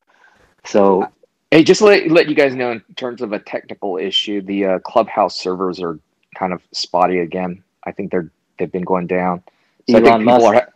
So 0.64 1.08
Hey, 1.52 1.64
just 1.64 1.82
let 1.82 2.08
let 2.12 2.28
you 2.28 2.36
guys 2.36 2.54
know 2.54 2.70
in 2.70 2.80
terms 2.94 3.22
of 3.22 3.32
a 3.32 3.40
technical 3.40 3.96
issue, 3.96 4.40
the 4.40 4.66
uh, 4.66 4.78
clubhouse 4.78 5.36
servers 5.36 5.80
are 5.80 5.98
kind 6.36 6.52
of 6.52 6.62
spotty 6.72 7.18
again. 7.18 7.64
I 7.84 7.92
think 7.92 8.12
they're 8.12 8.30
they've 8.58 8.72
been 8.72 8.84
going 8.84 9.08
down. 9.08 9.42
So 9.86 9.98
I 9.98 10.02
think 10.02 10.18
Elon 10.18 10.24
Musk 10.24 10.54
are, 10.54 10.68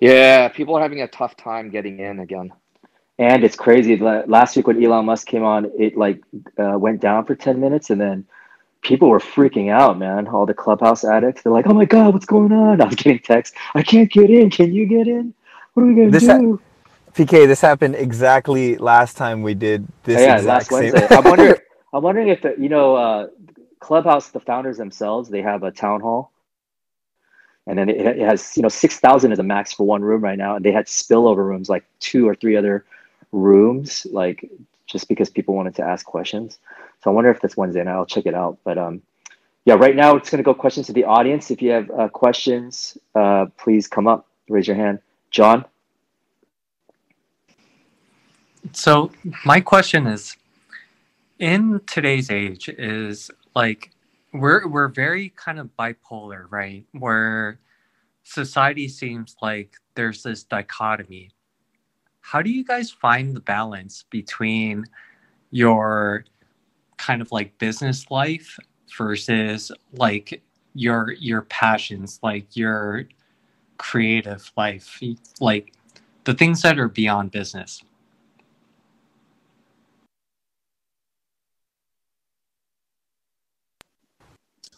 yeah, 0.00 0.48
people 0.48 0.76
are 0.76 0.82
having 0.82 1.02
a 1.02 1.08
tough 1.08 1.36
time 1.36 1.70
getting 1.70 2.00
in 2.00 2.20
again. 2.20 2.52
and 3.18 3.44
it's 3.44 3.56
crazy 3.56 3.96
last 4.28 4.56
week 4.56 4.68
when 4.68 4.84
elon 4.84 5.06
musk 5.06 5.28
came 5.28 5.44
on 5.44 5.70
it 5.78 5.96
like 5.98 6.22
uh, 6.58 6.78
went 6.78 7.00
down 7.02 7.26
for 7.26 7.36
10 7.36 7.60
minutes 7.60 7.90
and 7.90 8.00
then 8.00 8.26
people 8.82 9.08
were 9.08 9.20
freaking 9.20 9.70
out 9.70 9.98
man 9.98 10.28
all 10.28 10.46
the 10.46 10.54
clubhouse 10.54 11.04
addicts 11.04 11.42
they're 11.42 11.52
like 11.52 11.66
oh 11.68 11.74
my 11.74 11.86
god 11.86 12.14
what's 12.14 12.26
going 12.26 12.52
on 12.52 12.80
i 12.80 12.86
was 12.86 12.96
getting 12.96 13.18
texts 13.20 13.56
i 13.74 13.82
can't 13.82 14.12
get 14.12 14.30
in 14.30 14.50
can 14.50 14.72
you 14.72 14.86
get 14.86 15.08
in 15.08 15.34
what 15.74 15.84
are 15.84 15.86
we 15.86 15.94
gonna 15.94 16.12
This 16.12 16.28
do 16.28 16.60
pk 17.14 17.46
this 17.48 17.60
happened 17.62 17.96
exactly 17.96 18.76
last 18.78 19.16
time 19.16 19.42
we 19.42 19.54
did 19.54 19.86
this 20.04 20.16
Oh, 20.16 20.20
yeah, 20.20 20.40
exact 20.40 20.42
last 20.42 20.70
same 20.72 20.94
Wednesday. 20.94 21.08
I'm 21.12 21.26
wondering. 21.26 21.56
I'm 21.94 22.02
wondering 22.04 22.28
if 22.28 22.42
the, 22.42 22.54
you 22.58 22.68
know, 22.70 22.96
uh, 22.96 23.28
Clubhouse, 23.80 24.30
the 24.30 24.40
founders 24.40 24.78
themselves, 24.78 25.28
they 25.30 25.42
have 25.42 25.62
a 25.64 25.72
town 25.72 26.00
hall, 26.02 26.32
and 27.68 27.78
then 27.78 27.88
it, 27.88 28.00
it 28.00 28.18
has 28.18 28.56
you 28.56 28.62
know 28.62 28.68
six 28.68 28.98
thousand 28.98 29.32
is 29.32 29.38
a 29.38 29.42
max 29.42 29.72
for 29.72 29.86
one 29.86 30.02
room 30.02 30.22
right 30.22 30.38
now, 30.38 30.56
and 30.56 30.64
they 30.64 30.72
had 30.72 30.86
spillover 30.86 31.46
rooms 31.46 31.68
like 31.68 31.84
two 32.00 32.26
or 32.26 32.34
three 32.34 32.56
other 32.56 32.84
rooms, 33.30 34.06
like 34.10 34.50
just 34.86 35.06
because 35.06 35.28
people 35.28 35.54
wanted 35.54 35.74
to 35.76 35.82
ask 35.82 36.04
questions. 36.06 36.58
So 37.04 37.10
I 37.10 37.14
wonder 37.14 37.30
if 37.30 37.40
that's 37.40 37.56
Wednesday 37.56 37.84
night. 37.84 37.92
I'll 37.92 38.06
check 38.06 38.26
it 38.26 38.34
out. 38.34 38.58
But 38.64 38.78
um, 38.78 39.02
yeah, 39.66 39.74
right 39.74 39.94
now 39.94 40.16
it's 40.16 40.30
going 40.30 40.38
to 40.38 40.44
go 40.44 40.54
questions 40.54 40.86
to 40.86 40.92
the 40.94 41.04
audience. 41.04 41.50
If 41.50 41.60
you 41.60 41.70
have 41.70 41.90
uh, 41.90 42.08
questions, 42.08 42.96
uh, 43.14 43.46
please 43.58 43.86
come 43.86 44.06
up, 44.06 44.26
raise 44.48 44.66
your 44.66 44.76
hand. 44.76 45.00
John. 45.30 45.66
So 48.72 49.12
my 49.44 49.60
question 49.60 50.06
is 50.06 50.36
in 51.38 51.80
today's 51.86 52.30
age 52.30 52.68
is 52.70 53.30
like 53.54 53.90
we're 54.32 54.66
we're 54.68 54.88
very 54.88 55.30
kind 55.30 55.58
of 55.58 55.70
bipolar, 55.78 56.46
right? 56.50 56.84
Where 56.92 57.58
society 58.22 58.88
seems 58.88 59.36
like 59.42 59.76
there's 59.94 60.22
this 60.22 60.44
dichotomy. 60.44 61.30
How 62.20 62.42
do 62.42 62.50
you 62.50 62.64
guys 62.64 62.90
find 62.90 63.34
the 63.34 63.40
balance 63.40 64.04
between 64.10 64.84
your 65.50 66.24
kind 66.98 67.22
of 67.22 67.32
like 67.32 67.56
business 67.58 68.10
life 68.10 68.58
versus 68.96 69.72
like 69.92 70.42
your 70.74 71.12
your 71.12 71.42
passions, 71.42 72.20
like 72.22 72.54
your 72.54 73.04
creative 73.78 74.52
life, 74.56 75.00
like 75.40 75.72
the 76.24 76.34
things 76.34 76.62
that 76.62 76.78
are 76.78 76.88
beyond 76.88 77.30
business? 77.30 77.82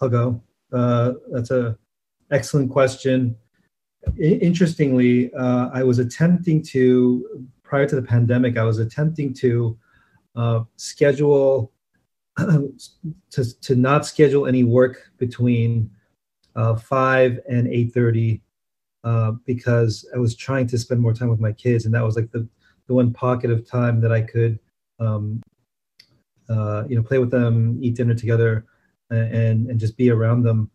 I'll 0.01 0.09
go. 0.09 0.43
Uh, 0.73 1.13
that's 1.33 1.51
a 1.51 1.77
excellent 2.31 2.71
question. 2.71 3.37
I- 4.07 4.39
interestingly, 4.41 5.33
uh, 5.35 5.69
I 5.73 5.83
was 5.83 5.99
attempting 5.99 6.63
to 6.65 7.49
prior 7.63 7.87
to 7.87 7.97
the 7.97 8.03
pandemic. 8.03 8.57
I 8.57 8.65
was 8.65 8.79
attempting 8.79 9.35
to 9.35 9.79
uh, 10.37 10.65
schedule 10.77 11.73
to 12.39 13.61
to 13.61 13.77
not 13.77 14.07
schedule 14.07 14.47
any 14.47 14.65
work 14.65 15.11
between 15.19 15.91
uh, 16.57 16.77
five 16.77 17.41
and 17.49 17.69
eight 17.69 17.93
thirty 17.93 18.43
uh, 19.05 19.33
because 19.45 20.09
I 20.15 20.19
was 20.19 20.37
trying 20.37 20.67
to 20.69 20.79
spend 20.79 21.01
more 21.01 21.15
time 21.15 21.29
with 21.29 21.41
my 21.41 21.53
kids, 21.53 21.85
and 21.85 21.95
that 21.95 22.05
was 22.05 22.17
like 22.17 22.31
the 22.31 22.49
the 22.87 22.95
one 22.95 23.13
pocket 23.13 23.51
of 23.51 23.69
time 23.69 24.01
that 24.01 24.13
I 24.13 24.23
could 24.23 24.59
um, 24.99 25.43
uh, 26.49 26.85
you 26.89 26.97
know 26.97 27.03
play 27.03 27.19
with 27.19 27.31
them, 27.31 27.79
eat 27.83 27.97
dinner 27.97 28.15
together 28.15 28.67
and 29.11 29.69
and 29.69 29.79
just 29.81 29.97
be 29.97 30.11
around 30.11 30.43
them. 30.43 30.71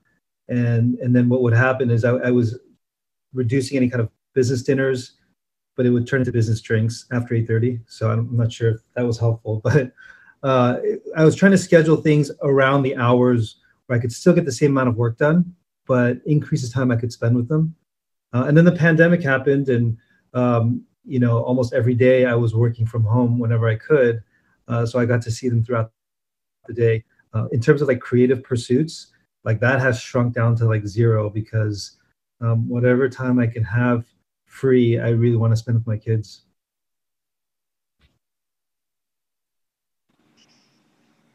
And 0.48 0.96
and 1.00 1.16
then 1.16 1.30
what 1.30 1.42
would 1.42 1.54
happen 1.54 1.90
is 1.90 2.06
I, 2.06 2.12
I, 2.12 2.32
was 2.32 2.60
reducing 3.34 3.78
any 3.78 3.90
kind 3.90 4.02
of 4.02 4.10
business 4.34 4.64
dinners 4.64 5.14
but 5.76 5.86
it 5.86 5.90
would 5.90 6.08
turn 6.08 6.22
into 6.22 6.32
business 6.32 6.62
drinks 6.62 7.06
after 7.12 7.36
8.30 7.36 7.82
so 7.88 8.10
i'm 8.10 8.36
not 8.36 8.52
sure 8.52 8.72
if 8.72 8.78
that 8.96 9.06
was 9.06 9.20
helpful 9.20 9.60
but 9.64 9.92
uh, 10.44 10.78
i 11.16 11.24
was 11.24 11.36
trying 11.36 11.52
to 11.52 11.58
schedule 11.58 11.98
things 11.98 12.32
around 12.44 12.84
the 12.84 12.96
hours 12.96 13.58
where 13.86 13.98
i 13.98 14.02
could 14.02 14.12
still 14.12 14.34
get 14.34 14.46
the 14.46 14.52
same 14.52 14.72
amount 14.72 14.90
of 14.90 14.96
work 14.96 15.18
done 15.18 15.54
but 15.88 16.18
increase 16.26 16.68
the 16.68 16.74
time 16.74 16.92
i 16.92 16.96
could 16.96 17.12
spend 17.12 17.36
with 17.36 17.48
them. 17.48 17.76
Uh, 18.34 18.46
and 18.48 18.58
then 18.58 18.66
the 18.66 18.72
pandemic 18.72 19.22
happened 19.22 19.70
and 19.70 19.98
um, 20.34 20.84
you 21.06 21.20
know 21.20 21.42
almost 21.44 21.74
every 21.74 21.94
day 21.94 22.26
i 22.26 22.36
was 22.36 22.56
working 22.56 22.86
from 22.86 23.04
home 23.04 23.40
whenever 23.40 23.68
i 23.68 23.76
could. 23.76 24.22
Uh, 24.68 24.86
so 24.86 25.00
i 25.00 25.06
got 25.06 25.22
to 25.22 25.32
see 25.32 25.48
them 25.48 25.64
throughout 25.64 25.92
the 26.68 26.74
day 26.74 27.04
uh, 27.36 27.48
in 27.52 27.60
terms 27.60 27.82
of 27.82 27.88
like 27.88 28.00
creative 28.00 28.44
pursuits 28.44 29.08
like 29.44 29.60
that 29.60 29.80
has 29.80 30.00
shrunk 30.00 30.34
down 30.34 30.56
to 30.56 30.66
like 30.66 30.88
zero 30.88 31.30
because 31.30 31.98
um, 32.42 32.68
whatever 32.68 33.08
time 33.08 33.38
i 33.40 33.46
can 33.46 33.64
have 33.64 34.06
free 34.46 35.00
i 35.00 35.10
really 35.10 35.36
want 35.36 35.52
to 35.52 35.58
spend 35.58 35.78
with 35.78 35.88
my 35.88 35.98
kids. 35.98 36.42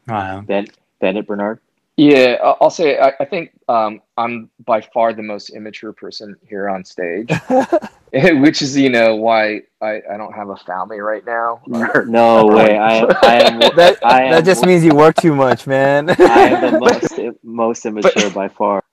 Wow 0.07 0.41
ben 0.41 0.67
bennett 0.99 1.27
bernard 1.27 1.59
yeah 2.01 2.37
i'll 2.61 2.69
say 2.69 2.97
i, 2.97 3.13
I 3.19 3.25
think 3.25 3.51
um, 3.69 4.01
i'm 4.17 4.49
by 4.65 4.81
far 4.81 5.13
the 5.13 5.23
most 5.23 5.49
immature 5.49 5.93
person 5.93 6.35
here 6.47 6.69
on 6.69 6.83
stage 6.83 7.31
which 8.13 8.61
is 8.61 8.77
you 8.77 8.89
know 8.89 9.15
why 9.15 9.61
I, 9.81 10.01
I 10.11 10.17
don't 10.17 10.33
have 10.33 10.49
a 10.49 10.57
family 10.57 10.99
right 10.99 11.25
now. 11.25 11.61
no 11.65 12.45
way. 12.47 12.77
I. 12.77 12.99
I 13.23 13.35
am 13.47 13.59
that, 13.77 13.99
I 14.03 14.23
am, 14.23 14.31
that 14.31 14.43
just 14.43 14.65
means 14.65 14.83
you 14.83 14.93
work 14.93 15.15
too 15.15 15.33
much, 15.33 15.65
man. 15.65 16.09
I 16.09 16.13
am 16.49 16.73
the 16.73 16.79
most 16.79 17.19
most 17.41 17.85
immature 17.85 18.11
but, 18.15 18.33
by 18.33 18.47
far. 18.49 18.83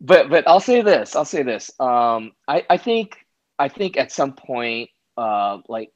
But 0.00 0.30
but 0.30 0.48
I'll 0.48 0.60
say 0.60 0.80
this. 0.80 1.14
I'll 1.14 1.26
say 1.26 1.42
this. 1.42 1.70
Um, 1.78 2.32
I 2.48 2.64
I 2.70 2.78
think 2.78 3.18
I 3.58 3.68
think 3.68 3.98
at 3.98 4.10
some 4.10 4.32
point, 4.32 4.88
uh, 5.18 5.58
like 5.68 5.92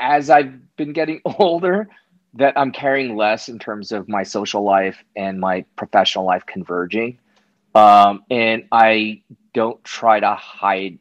as 0.00 0.30
I've 0.30 0.74
been 0.76 0.94
getting 0.94 1.20
older, 1.26 1.90
that 2.34 2.52
I'm 2.56 2.72
carrying 2.72 3.16
less 3.16 3.48
in 3.48 3.58
terms 3.58 3.92
of 3.92 4.08
my 4.08 4.22
social 4.22 4.62
life 4.62 5.02
and 5.16 5.40
my 5.40 5.64
professional 5.76 6.24
life 6.24 6.44
converging. 6.46 7.18
Um, 7.74 8.24
and 8.30 8.64
I 8.72 9.22
don't 9.52 9.82
try 9.84 10.20
to 10.20 10.34
hide 10.34 10.98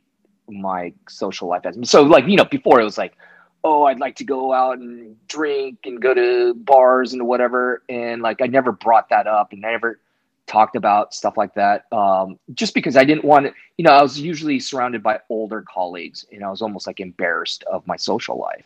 my 0.49 0.93
social 1.09 1.47
life 1.47 1.65
as 1.65 1.77
so 1.89 2.03
like 2.03 2.27
you 2.27 2.35
know 2.35 2.45
before 2.45 2.79
it 2.79 2.83
was 2.83 2.97
like 2.97 3.17
oh 3.63 3.85
i'd 3.85 3.99
like 3.99 4.15
to 4.15 4.25
go 4.25 4.53
out 4.53 4.77
and 4.77 5.15
drink 5.27 5.79
and 5.85 6.01
go 6.01 6.13
to 6.13 6.53
bars 6.53 7.13
and 7.13 7.25
whatever 7.25 7.81
and 7.89 8.21
like 8.21 8.41
i 8.41 8.45
never 8.45 8.71
brought 8.71 9.09
that 9.09 9.25
up 9.25 9.53
and 9.53 9.65
i 9.65 9.71
never 9.71 9.99
talked 10.45 10.75
about 10.75 11.13
stuff 11.13 11.37
like 11.37 11.53
that 11.53 11.85
um, 11.93 12.37
just 12.53 12.73
because 12.73 12.97
i 12.97 13.05
didn't 13.05 13.23
want 13.23 13.45
to 13.45 13.53
you 13.77 13.85
know 13.85 13.91
i 13.91 14.01
was 14.01 14.19
usually 14.19 14.59
surrounded 14.59 15.01
by 15.01 15.17
older 15.29 15.61
colleagues 15.61 16.25
and 16.33 16.43
i 16.43 16.49
was 16.49 16.61
almost 16.61 16.85
like 16.85 16.99
embarrassed 16.99 17.63
of 17.71 17.87
my 17.87 17.95
social 17.95 18.37
life 18.37 18.65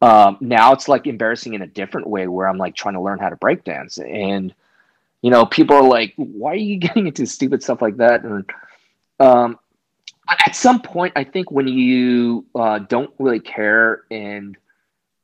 um, 0.00 0.36
now 0.40 0.72
it's 0.72 0.88
like 0.88 1.06
embarrassing 1.06 1.54
in 1.54 1.62
a 1.62 1.66
different 1.66 2.06
way 2.06 2.26
where 2.26 2.48
i'm 2.48 2.58
like 2.58 2.74
trying 2.74 2.94
to 2.94 3.00
learn 3.00 3.18
how 3.18 3.28
to 3.28 3.36
break 3.36 3.64
dance 3.64 3.98
and 3.98 4.54
you 5.22 5.30
know 5.30 5.44
people 5.46 5.76
are 5.76 5.82
like 5.82 6.14
why 6.16 6.52
are 6.52 6.56
you 6.56 6.76
getting 6.78 7.06
into 7.06 7.26
stupid 7.26 7.62
stuff 7.62 7.82
like 7.82 7.96
that? 7.98 8.24
And 8.24 8.48
um, 9.20 9.58
at 10.46 10.54
some 10.54 10.80
point, 10.80 11.12
I 11.16 11.24
think 11.24 11.50
when 11.50 11.68
you 11.68 12.46
uh, 12.54 12.80
don't 12.80 13.12
really 13.18 13.40
care 13.40 14.02
and 14.10 14.56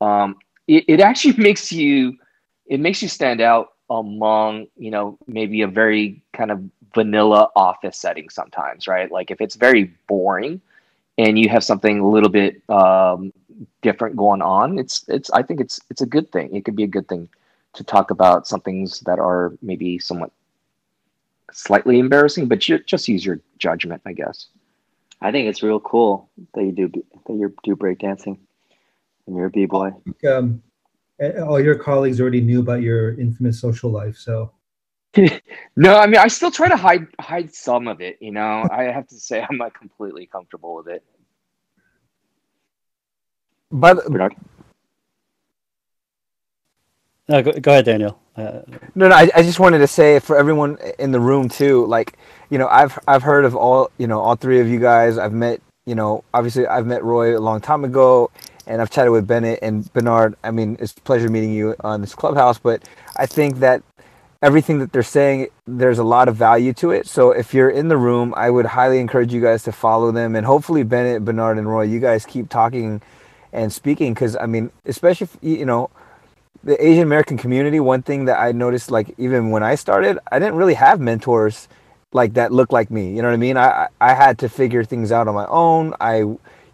um, 0.01 0.37
it, 0.67 0.85
it 0.87 1.01
actually 1.01 1.37
makes 1.37 1.71
you 1.71 2.17
it 2.65 2.79
makes 2.79 3.01
you 3.01 3.07
stand 3.07 3.41
out 3.41 3.69
among 3.89 4.65
you 4.77 4.89
know 4.89 5.17
maybe 5.27 5.61
a 5.61 5.67
very 5.67 6.23
kind 6.33 6.51
of 6.51 6.63
vanilla 6.93 7.49
office 7.55 7.97
setting 7.97 8.29
sometimes 8.29 8.87
right? 8.87 9.11
Like 9.11 9.31
if 9.31 9.41
it's 9.41 9.55
very 9.55 9.93
boring 10.07 10.61
and 11.17 11.37
you 11.37 11.49
have 11.49 11.63
something 11.63 11.99
a 11.99 12.07
little 12.07 12.29
bit 12.29 12.61
um, 12.69 13.31
different 13.81 14.15
going 14.15 14.41
on 14.41 14.77
it's 14.77 15.05
it's 15.07 15.29
i 15.31 15.41
think 15.41 15.59
it's 15.59 15.79
it's 15.89 16.01
a 16.01 16.05
good 16.05 16.31
thing 16.31 16.53
it 16.55 16.65
could 16.65 16.75
be 16.75 16.83
a 16.83 16.87
good 16.87 17.07
thing 17.07 17.27
to 17.73 17.83
talk 17.83 18.11
about 18.11 18.47
some 18.47 18.61
things 18.61 18.99
that 19.01 19.19
are 19.19 19.53
maybe 19.61 19.97
somewhat 19.99 20.31
slightly 21.51 21.99
embarrassing 21.99 22.47
but 22.47 22.67
you, 22.67 22.79
just 22.79 23.07
use 23.07 23.25
your 23.25 23.39
judgment 23.57 24.01
i 24.05 24.13
guess 24.13 24.47
I 25.21 25.31
think 25.31 25.47
it's 25.47 25.63
real 25.63 25.79
cool 25.79 26.29
that 26.53 26.63
you 26.63 26.71
do 26.71 26.89
that 27.25 27.33
you 27.33 27.53
do 27.63 27.75
breakdancing 27.75 28.37
and 29.27 29.35
you're 29.35 29.47
a 29.47 29.49
b 29.49 29.65
boy. 29.65 29.91
Um, 30.29 30.61
all 31.19 31.59
your 31.59 31.75
colleagues 31.75 32.19
already 32.19 32.41
knew 32.41 32.59
about 32.59 32.81
your 32.81 33.19
infamous 33.19 33.59
social 33.59 33.89
life, 33.89 34.17
so. 34.17 34.51
no, 35.75 35.97
I 35.97 36.07
mean 36.07 36.17
I 36.17 36.27
still 36.27 36.51
try 36.51 36.67
to 36.67 36.75
hide 36.75 37.07
hide 37.19 37.53
some 37.53 37.87
of 37.87 38.01
it. 38.01 38.17
You 38.19 38.31
know, 38.31 38.67
I 38.69 38.83
have 38.83 39.07
to 39.07 39.15
say 39.15 39.41
I'm 39.49 39.57
not 39.57 39.73
completely 39.73 40.25
comfortable 40.25 40.75
with 40.75 40.89
it. 40.89 41.03
But 43.75 44.05
Bernard. 44.05 44.35
No, 47.27 47.43
go, 47.43 47.51
go 47.51 47.71
ahead, 47.71 47.85
Daniel. 47.85 48.17
Uh, 48.37 48.61
no, 48.95 49.09
no. 49.09 49.15
I, 49.15 49.29
I 49.35 49.41
just 49.41 49.59
wanted 49.59 49.79
to 49.79 49.87
say 49.87 50.19
for 50.19 50.37
everyone 50.37 50.77
in 50.97 51.11
the 51.11 51.19
room 51.19 51.49
too, 51.49 51.85
like 51.87 52.17
you 52.49 52.57
know, 52.57 52.67
I've 52.69 52.97
I've 53.05 53.21
heard 53.23 53.43
of 53.43 53.53
all 53.53 53.91
you 53.97 54.07
know 54.07 54.21
all 54.21 54.37
three 54.37 54.61
of 54.61 54.69
you 54.69 54.79
guys. 54.79 55.17
I've 55.17 55.33
met 55.33 55.59
you 55.85 55.93
know 55.93 56.23
obviously 56.33 56.65
I've 56.67 56.85
met 56.85 57.03
Roy 57.03 57.37
a 57.37 57.41
long 57.41 57.59
time 57.59 57.83
ago, 57.83 58.31
and 58.65 58.81
I've 58.81 58.89
chatted 58.89 59.11
with 59.11 59.27
Bennett 59.27 59.59
and 59.61 59.91
Bernard. 59.91 60.35
I 60.41 60.51
mean, 60.51 60.77
it's 60.79 60.93
a 60.93 61.01
pleasure 61.01 61.27
meeting 61.27 61.51
you 61.51 61.75
on 61.81 61.99
this 61.99 62.15
clubhouse. 62.15 62.57
But 62.57 62.87
I 63.17 63.25
think 63.25 63.57
that 63.57 63.83
everything 64.41 64.79
that 64.79 64.93
they're 64.93 65.03
saying, 65.03 65.47
there's 65.67 65.99
a 65.99 66.03
lot 66.03 66.29
of 66.29 66.37
value 66.37 66.71
to 66.73 66.91
it. 66.91 67.07
So 67.07 67.31
if 67.31 67.53
you're 67.53 67.71
in 67.71 67.89
the 67.89 67.97
room, 67.97 68.33
I 68.37 68.49
would 68.49 68.67
highly 68.67 68.99
encourage 68.99 69.33
you 69.33 69.41
guys 69.41 69.63
to 69.63 69.73
follow 69.73 70.13
them, 70.13 70.33
and 70.37 70.45
hopefully 70.45 70.83
Bennett, 70.83 71.25
Bernard, 71.25 71.57
and 71.57 71.67
Roy, 71.67 71.83
you 71.83 71.99
guys 71.99 72.25
keep 72.25 72.47
talking 72.47 73.01
and 73.55 73.73
speaking 73.73 74.13
because 74.13 74.35
I 74.35 74.45
mean, 74.45 74.71
especially 74.85 75.25
if, 75.25 75.37
you 75.41 75.65
know 75.65 75.89
the 76.65 76.83
Asian 76.83 77.03
American 77.03 77.37
community, 77.37 77.79
one 77.79 78.01
thing 78.01 78.25
that 78.25 78.39
I 78.39 78.51
noticed, 78.51 78.89
like 78.89 79.13
even 79.19 79.51
when 79.51 79.61
I 79.61 79.75
started, 79.75 80.17
I 80.31 80.39
didn't 80.39 80.55
really 80.55 80.73
have 80.73 80.99
mentors 80.99 81.67
like 82.11 82.33
that 82.33 82.51
looked 82.51 82.73
like 82.73 82.89
me. 82.89 83.15
You 83.15 83.21
know 83.21 83.27
what 83.27 83.35
I 83.35 83.37
mean? 83.37 83.55
I 83.55 83.87
I 84.01 84.13
had 84.13 84.39
to 84.39 84.49
figure 84.49 84.83
things 84.83 85.11
out 85.11 85.27
on 85.27 85.35
my 85.35 85.45
own. 85.45 85.93
I, 86.01 86.17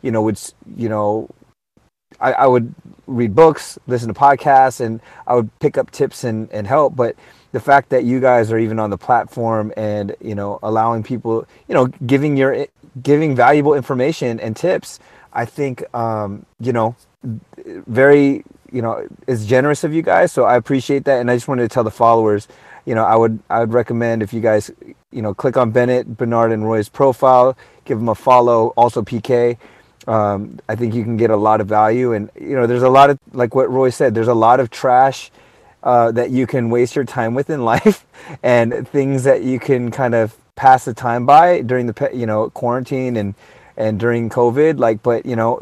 you 0.02 0.12
know, 0.12 0.22
would 0.22 0.40
you 0.76 0.88
know, 0.88 1.30
I, 2.22 2.32
I 2.34 2.48
would 2.48 2.74
read 3.06 3.36
books, 3.36 3.78
listen 3.86 4.08
to 4.14 4.20
podcasts, 4.20 4.80
and 4.80 5.02
I 5.28 5.36
would 5.36 5.50
pick 5.60 5.78
up 5.78 5.92
tips 5.92 6.24
and 6.24 6.50
and 6.52 6.68
help. 6.68 6.96
But 6.96 7.18
the 7.52 7.60
fact 7.60 7.90
that 7.90 8.06
you 8.06 8.22
guys 8.22 8.50
are 8.52 8.60
even 8.60 8.80
on 8.80 8.92
the 8.92 8.98
platform 8.98 9.74
and 9.76 10.16
you 10.22 10.36
know 10.36 10.58
allowing 10.64 11.04
people, 11.04 11.46
you 11.68 11.76
know, 11.76 11.88
giving 12.06 12.38
your 12.38 12.66
giving 13.02 13.36
valuable 13.36 13.74
information 13.74 14.40
and 14.40 14.56
tips, 14.56 15.00
I 15.34 15.46
think 15.46 15.84
um, 15.94 16.46
you 16.60 16.74
know 16.74 16.96
very 17.64 18.44
you 18.72 18.82
know 18.82 19.08
is 19.28 19.46
generous 19.46 19.84
of 19.84 19.94
you 19.94 20.02
guys 20.02 20.32
so 20.32 20.46
i 20.46 20.56
appreciate 20.56 21.04
that 21.04 21.20
and 21.20 21.30
i 21.30 21.36
just 21.36 21.48
wanted 21.48 21.62
to 21.62 21.68
tell 21.68 21.84
the 21.84 21.92
followers 21.92 22.48
you 22.86 22.96
know 22.96 23.04
i 23.04 23.16
would 23.16 23.40
i 23.50 23.60
would 23.60 23.74
recommend 23.74 24.24
if 24.24 24.34
you 24.34 24.42
guys 24.42 24.72
you 25.12 25.22
know 25.22 25.34
click 25.34 25.58
on 25.58 25.70
bennett 25.72 26.18
bernard 26.18 26.52
and 26.52 26.66
roy's 26.66 26.90
profile 26.90 27.56
give 27.86 28.00
them 28.00 28.10
a 28.10 28.16
follow 28.16 28.70
also 28.70 29.02
pk 29.04 29.58
um, 30.08 30.58
i 30.68 30.76
think 30.76 30.96
you 30.96 31.04
can 31.04 31.18
get 31.18 31.30
a 31.30 31.36
lot 31.36 31.62
of 31.62 31.68
value 31.68 32.14
and 32.14 32.30
you 32.40 32.56
know 32.56 32.66
there's 32.66 32.82
a 32.82 32.90
lot 32.90 33.10
of 33.10 33.20
like 33.34 33.54
what 33.54 33.70
roy 33.70 33.90
said 33.90 34.16
there's 34.16 34.28
a 34.28 34.34
lot 34.34 34.60
of 34.60 34.72
trash 34.72 35.30
uh, 35.84 36.12
that 36.12 36.30
you 36.30 36.46
can 36.48 36.70
waste 36.70 36.96
your 36.96 37.06
time 37.06 37.34
with 37.34 37.50
in 37.50 37.64
life 37.66 38.06
and 38.42 38.88
things 38.88 39.24
that 39.24 39.44
you 39.44 39.60
can 39.60 39.92
kind 39.92 40.16
of 40.16 40.36
pass 40.56 40.86
the 40.86 40.94
time 40.94 41.26
by 41.26 41.62
during 41.62 41.86
the 41.86 42.10
you 42.14 42.26
know 42.26 42.50
quarantine 42.50 43.18
and 43.18 43.36
and 43.78 44.00
during 44.00 44.30
covid 44.30 44.80
like 44.80 45.02
but 45.04 45.26
you 45.26 45.36
know 45.36 45.60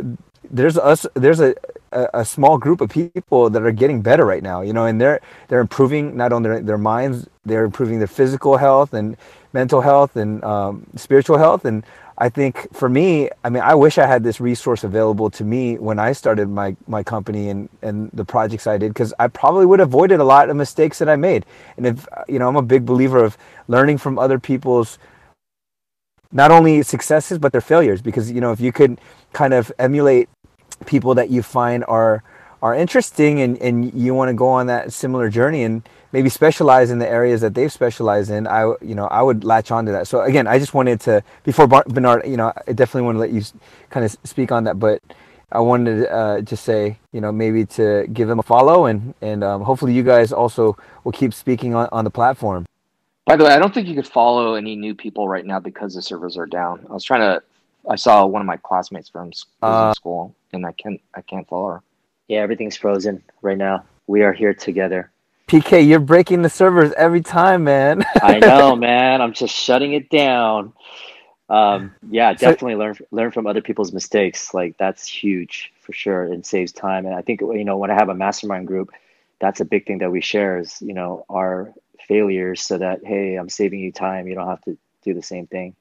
there's 0.51 0.77
us 0.77 1.05
there's 1.15 1.39
a 1.39 1.55
a, 1.91 2.09
a, 2.15 2.25
small 2.25 2.57
group 2.57 2.81
of 2.81 2.89
people 2.89 3.49
that 3.49 3.63
are 3.63 3.71
getting 3.71 4.01
better 4.01 4.25
right 4.25 4.43
now, 4.43 4.61
you 4.61 4.73
know, 4.73 4.85
and 4.85 4.99
they're 4.99 5.21
they're 5.47 5.59
improving 5.59 6.15
not 6.15 6.31
only 6.31 6.49
their, 6.49 6.61
their 6.61 6.77
minds, 6.77 7.27
they're 7.45 7.65
improving 7.65 7.99
their 7.99 8.07
physical 8.07 8.57
health 8.57 8.93
and 8.93 9.17
mental 9.53 9.81
health 9.81 10.15
and 10.15 10.43
um, 10.43 10.85
spiritual 10.95 11.37
health. 11.37 11.65
And 11.65 11.83
I 12.17 12.29
think 12.29 12.73
for 12.73 12.89
me, 12.89 13.29
I 13.43 13.49
mean, 13.49 13.63
I 13.63 13.75
wish 13.75 13.97
I 13.97 14.05
had 14.05 14.23
this 14.23 14.39
resource 14.41 14.83
available 14.83 15.29
to 15.31 15.43
me 15.43 15.77
when 15.77 15.99
I 15.99 16.11
started 16.11 16.49
my 16.49 16.75
my 16.87 17.03
company 17.03 17.49
and 17.49 17.69
and 17.81 18.11
the 18.13 18.25
projects 18.25 18.67
I 18.67 18.77
did, 18.77 18.89
because 18.89 19.13
I 19.19 19.27
probably 19.27 19.65
would 19.65 19.79
have 19.79 19.89
avoided 19.89 20.19
a 20.19 20.25
lot 20.25 20.49
of 20.49 20.55
mistakes 20.55 20.99
that 20.99 21.09
I 21.09 21.15
made. 21.15 21.45
And 21.77 21.87
if 21.87 22.07
you 22.27 22.39
know, 22.39 22.47
I'm 22.47 22.57
a 22.57 22.61
big 22.61 22.85
believer 22.85 23.23
of 23.23 23.37
learning 23.67 23.97
from 23.97 24.19
other 24.19 24.39
people's 24.39 24.99
not 26.31 26.51
only 26.51 26.81
successes 26.83 27.37
but 27.37 27.51
their 27.51 27.61
failures, 27.61 28.01
because 28.01 28.31
you 28.31 28.41
know, 28.41 28.51
if 28.51 28.59
you 28.59 28.71
could 28.71 28.99
kind 29.33 29.53
of 29.53 29.71
emulate 29.79 30.29
people 30.85 31.15
that 31.15 31.29
you 31.29 31.43
find 31.43 31.83
are 31.87 32.23
are 32.61 32.75
interesting 32.75 33.39
and, 33.41 33.57
and 33.59 33.93
you 33.93 34.13
want 34.13 34.29
to 34.29 34.33
go 34.33 34.47
on 34.47 34.67
that 34.67 34.91
similar 34.91 35.29
journey 35.29 35.63
and 35.63 35.87
maybe 36.11 36.29
specialize 36.29 36.91
in 36.91 36.99
the 36.99 37.07
areas 37.07 37.41
that 37.41 37.53
they've 37.53 37.71
specialized 37.71 38.29
in 38.29 38.47
i 38.47 38.63
you 38.81 38.95
know 38.95 39.05
i 39.07 39.21
would 39.21 39.43
latch 39.43 39.71
on 39.71 39.85
to 39.85 39.91
that. 39.91 40.07
So 40.07 40.21
again 40.21 40.47
i 40.47 40.59
just 40.59 40.73
wanted 40.73 40.99
to 41.01 41.23
before 41.43 41.67
bernard 41.67 42.27
you 42.27 42.37
know 42.37 42.51
i 42.67 42.73
definitely 42.73 43.03
want 43.03 43.15
to 43.15 43.19
let 43.19 43.31
you 43.31 43.41
kind 43.89 44.05
of 44.05 44.15
speak 44.23 44.51
on 44.51 44.65
that 44.65 44.79
but 44.79 45.01
i 45.51 45.59
wanted 45.59 46.01
to 46.01 46.11
uh, 46.11 46.41
just 46.41 46.65
say 46.65 46.97
you 47.13 47.21
know 47.21 47.31
maybe 47.31 47.65
to 47.65 48.07
give 48.11 48.27
them 48.27 48.39
a 48.39 48.43
follow 48.43 48.85
and 48.85 49.13
and 49.21 49.43
um, 49.43 49.61
hopefully 49.61 49.93
you 49.93 50.03
guys 50.03 50.33
also 50.33 50.77
will 51.03 51.13
keep 51.13 51.33
speaking 51.33 51.75
on, 51.75 51.87
on 51.91 52.03
the 52.03 52.11
platform 52.11 52.65
by 53.29 53.35
the 53.37 53.43
way 53.43 53.51
i 53.51 53.59
don't 53.59 53.73
think 53.73 53.87
you 53.87 53.95
could 53.95 54.07
follow 54.07 54.55
any 54.55 54.75
new 54.75 54.93
people 54.93 55.27
right 55.27 55.45
now 55.45 55.59
because 55.59 55.93
the 55.93 56.01
servers 56.01 56.35
are 56.37 56.45
down 56.45 56.85
i 56.89 56.93
was 56.93 57.03
trying 57.03 57.21
to 57.21 57.41
I 57.87 57.95
saw 57.95 58.25
one 58.25 58.41
of 58.41 58.45
my 58.45 58.57
classmates 58.57 59.09
from 59.09 59.31
uh, 59.61 59.93
school, 59.93 60.35
and 60.51 60.65
I 60.65 60.71
can't 60.73 61.01
I 61.15 61.21
can't 61.21 61.47
follow 61.47 61.69
her. 61.69 61.81
Yeah, 62.27 62.39
everything's 62.39 62.75
frozen 62.75 63.23
right 63.41 63.57
now. 63.57 63.83
We 64.07 64.21
are 64.23 64.33
here 64.33 64.53
together. 64.53 65.11
PK, 65.47 65.87
you're 65.87 65.99
breaking 65.99 66.43
the 66.43 66.49
servers 66.49 66.91
every 66.93 67.21
time, 67.21 67.63
man. 67.63 68.05
I 68.21 68.39
know, 68.39 68.75
man. 68.75 69.21
I'm 69.21 69.33
just 69.33 69.55
shutting 69.55 69.93
it 69.93 70.09
down. 70.09 70.73
Um, 71.49 71.95
yeah, 72.11 72.33
definitely 72.33 72.73
so, 72.73 72.79
learn 72.79 72.97
learn 73.11 73.31
from 73.31 73.47
other 73.47 73.61
people's 73.61 73.91
mistakes. 73.91 74.53
Like 74.53 74.77
that's 74.77 75.07
huge 75.07 75.73
for 75.81 75.93
sure, 75.93 76.23
and 76.23 76.45
saves 76.45 76.71
time. 76.71 77.05
And 77.05 77.15
I 77.15 77.21
think 77.21 77.41
you 77.41 77.63
know 77.63 77.77
when 77.77 77.89
I 77.89 77.95
have 77.95 78.09
a 78.09 78.15
mastermind 78.15 78.67
group, 78.67 78.91
that's 79.39 79.61
a 79.61 79.65
big 79.65 79.87
thing 79.87 79.99
that 79.99 80.11
we 80.11 80.21
share 80.21 80.59
is 80.59 80.79
you 80.81 80.93
know 80.93 81.25
our 81.29 81.73
failures, 82.09 82.61
so 82.61 82.77
that 82.77 82.99
hey, 83.05 83.35
I'm 83.35 83.47
saving 83.47 83.79
you 83.79 83.93
time. 83.93 84.27
You 84.27 84.35
don't 84.35 84.47
have 84.47 84.61
to 84.63 84.77
do 85.03 85.13
the 85.13 85.21
same 85.21 85.47
thing. 85.47 85.75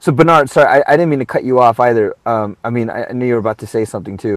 So 0.00 0.10
Bernard, 0.10 0.50
sorry, 0.50 0.66
I, 0.66 0.92
I 0.92 0.96
didn't 0.96 1.10
mean 1.10 1.18
to 1.20 1.26
cut 1.26 1.44
you 1.44 1.60
off 1.60 1.78
either. 1.78 2.16
Um, 2.26 2.56
I 2.64 2.70
mean, 2.70 2.90
I, 2.90 3.04
I 3.04 3.12
knew 3.12 3.26
you 3.26 3.34
were 3.34 3.40
about 3.40 3.58
to 3.58 3.66
say 3.66 3.84
something 3.84 4.16
too. 4.16 4.36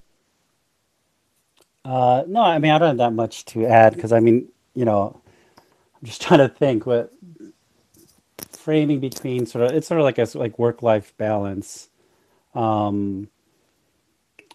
Uh, 1.85 2.23
no, 2.27 2.41
I 2.41 2.59
mean, 2.59 2.71
I 2.71 2.77
don't 2.77 2.89
have 2.89 2.97
that 2.97 3.13
much 3.13 3.45
to 3.45 3.65
add 3.65 3.95
because 3.95 4.11
I 4.11 4.19
mean, 4.19 4.49
you 4.75 4.85
know, 4.85 5.21
I'm 5.57 6.05
just 6.05 6.21
trying 6.27 6.39
to 6.39 6.49
think 6.49 6.85
what 6.85 7.11
framing 8.51 8.99
between 8.99 9.45
sort 9.45 9.65
of 9.65 9.75
it's 9.75 9.87
sort 9.87 9.99
of 9.99 10.05
like 10.05 10.17
a 10.17 10.27
like 10.37 10.59
work 10.59 10.81
life 10.81 11.15
balance. 11.17 11.89
Um, 12.53 13.29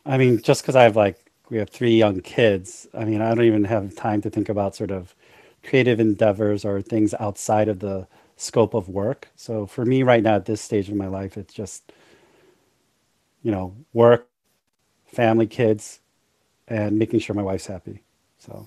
I 0.07 0.19
mean, 0.19 0.41
just 0.41 0.63
because 0.63 0.77
I 0.77 0.85
have 0.85 0.97
like 0.97 1.19
we 1.51 1.59
have 1.59 1.71
three 1.71 1.97
young 1.97 2.21
kids, 2.21 2.87
I 2.95 3.05
mean, 3.05 3.21
I 3.21 3.35
don't 3.35 3.45
even 3.45 3.65
have 3.65 3.95
time 3.95 4.21
to 4.23 4.31
think 4.31 4.49
about 4.49 4.77
sort 4.77 4.91
of 4.91 5.15
creative 5.69 6.01
endeavors 6.01 6.65
or 6.65 6.81
things 6.81 7.15
outside 7.21 7.69
of 7.69 7.81
the 7.81 8.07
scope 8.37 8.75
of 8.75 8.89
work. 8.89 9.29
So 9.37 9.67
for 9.67 9.85
me 9.85 10.03
right 10.03 10.23
now 10.23 10.37
at 10.37 10.47
this 10.47 10.61
stage 10.61 10.89
of 10.89 10.95
my 10.95 11.09
life, 11.09 11.37
it's 11.37 11.53
just, 11.53 11.93
you 13.43 13.51
know, 13.51 13.75
work, 13.93 14.27
family, 15.07 15.47
kids, 15.47 16.01
and 16.69 16.99
making 16.99 17.21
sure 17.21 17.35
my 17.37 17.43
wife's 17.43 17.67
happy. 17.67 18.03
So, 18.39 18.67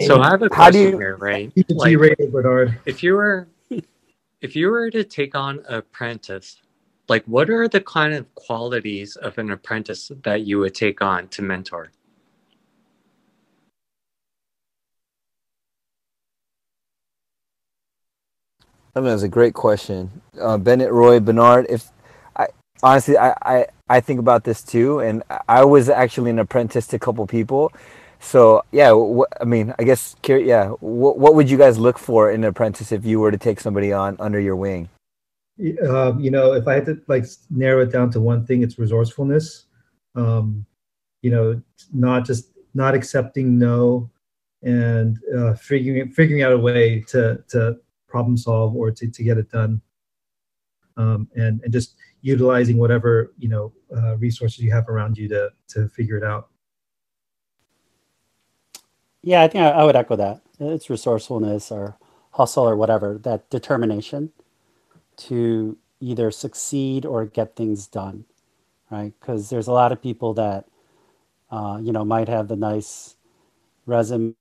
so 0.00 0.20
I 0.20 0.30
have 0.30 0.42
a 0.42 0.48
question 0.48 0.92
you, 0.92 0.98
here, 0.98 1.16
right? 1.16 1.52
You 1.54 1.64
Like, 1.70 2.30
Bernard. 2.30 2.78
If 2.86 3.02
you 3.02 3.14
were, 3.14 3.48
if 4.40 4.56
you 4.56 4.70
were 4.70 4.90
to 4.90 5.04
take 5.04 5.34
on 5.34 5.58
an 5.68 5.74
apprentice, 5.74 6.62
like 7.08 7.24
what 7.24 7.50
are 7.50 7.68
the 7.68 7.80
kind 7.80 8.14
of 8.14 8.32
qualities 8.34 9.16
of 9.16 9.36
an 9.38 9.50
apprentice 9.50 10.10
that 10.22 10.42
you 10.42 10.58
would 10.60 10.74
take 10.74 11.02
on 11.02 11.28
to 11.28 11.42
mentor? 11.42 11.90
I 18.94 19.00
mean, 19.00 19.10
that's 19.10 19.22
a 19.22 19.28
great 19.28 19.54
question, 19.54 20.10
uh, 20.40 20.58
Bennett, 20.58 20.90
Roy, 20.90 21.20
Bernard. 21.20 21.66
If 21.68 21.90
I 22.36 22.48
honestly, 22.82 23.16
I, 23.16 23.34
I 23.42 23.66
I 23.88 24.00
think 24.00 24.20
about 24.20 24.44
this 24.44 24.62
too, 24.62 25.00
and 25.00 25.22
I 25.48 25.64
was 25.64 25.88
actually 25.88 26.30
an 26.30 26.38
apprentice 26.38 26.86
to 26.88 26.96
a 26.96 26.98
couple 26.98 27.26
people. 27.26 27.72
So 28.20 28.64
yeah, 28.72 28.92
I 29.40 29.44
mean, 29.44 29.74
I 29.78 29.84
guess 29.84 30.16
yeah. 30.26 30.68
what 30.80 31.34
would 31.34 31.50
you 31.50 31.56
guys 31.56 31.78
look 31.78 31.98
for 31.98 32.30
in 32.30 32.42
an 32.44 32.50
apprentice 32.50 32.92
if 32.92 33.04
you 33.04 33.20
were 33.20 33.30
to 33.30 33.38
take 33.38 33.60
somebody 33.60 33.92
on 33.92 34.16
under 34.18 34.40
your 34.40 34.56
wing? 34.56 34.88
Um, 35.88 36.20
you 36.20 36.30
know, 36.30 36.52
if 36.52 36.68
I 36.68 36.74
had 36.74 36.86
to 36.86 37.00
like 37.08 37.26
narrow 37.50 37.82
it 37.82 37.92
down 37.92 38.10
to 38.12 38.20
one 38.20 38.46
thing, 38.46 38.62
it's 38.62 38.78
resourcefulness. 38.78 39.66
Um, 40.14 40.64
you 41.22 41.30
know, 41.30 41.60
not 41.92 42.24
just 42.24 42.50
not 42.74 42.94
accepting 42.94 43.58
no, 43.58 44.10
and 44.62 45.18
uh, 45.36 45.54
figuring 45.54 46.10
figuring 46.12 46.42
out 46.42 46.52
a 46.52 46.58
way 46.58 47.00
to 47.08 47.42
to 47.48 47.78
problem 48.08 48.36
solve 48.36 48.74
or 48.74 48.90
to, 48.90 49.08
to 49.08 49.22
get 49.22 49.38
it 49.38 49.50
done. 49.50 49.80
Um, 50.96 51.28
and, 51.36 51.60
and 51.62 51.72
just 51.72 51.94
utilizing 52.22 52.78
whatever 52.78 53.32
you 53.38 53.48
know 53.48 53.72
uh, 53.96 54.16
resources 54.16 54.58
you 54.58 54.72
have 54.72 54.88
around 54.88 55.16
you 55.16 55.28
to, 55.28 55.50
to 55.68 55.88
figure 55.88 56.16
it 56.16 56.24
out. 56.24 56.48
Yeah 59.22 59.42
i 59.42 59.48
think 59.48 59.62
I, 59.62 59.70
I 59.70 59.84
would 59.84 59.96
echo 59.96 60.16
that. 60.16 60.40
It's 60.58 60.90
resourcefulness 60.90 61.70
or 61.70 61.96
hustle 62.32 62.68
or 62.68 62.76
whatever 62.76 63.18
that 63.18 63.48
determination 63.50 64.32
to 65.16 65.76
either 66.00 66.30
succeed 66.30 67.04
or 67.06 67.26
get 67.26 67.54
things 67.54 67.86
done 67.86 68.24
right? 68.90 69.12
Because 69.20 69.50
there's 69.50 69.66
a 69.66 69.72
lot 69.72 69.92
of 69.92 70.02
people 70.02 70.34
that 70.34 70.66
uh, 71.50 71.78
you 71.82 71.92
know 71.92 72.04
might 72.04 72.28
have 72.28 72.48
the 72.48 72.56
nice 72.56 73.16
resume 73.86 74.34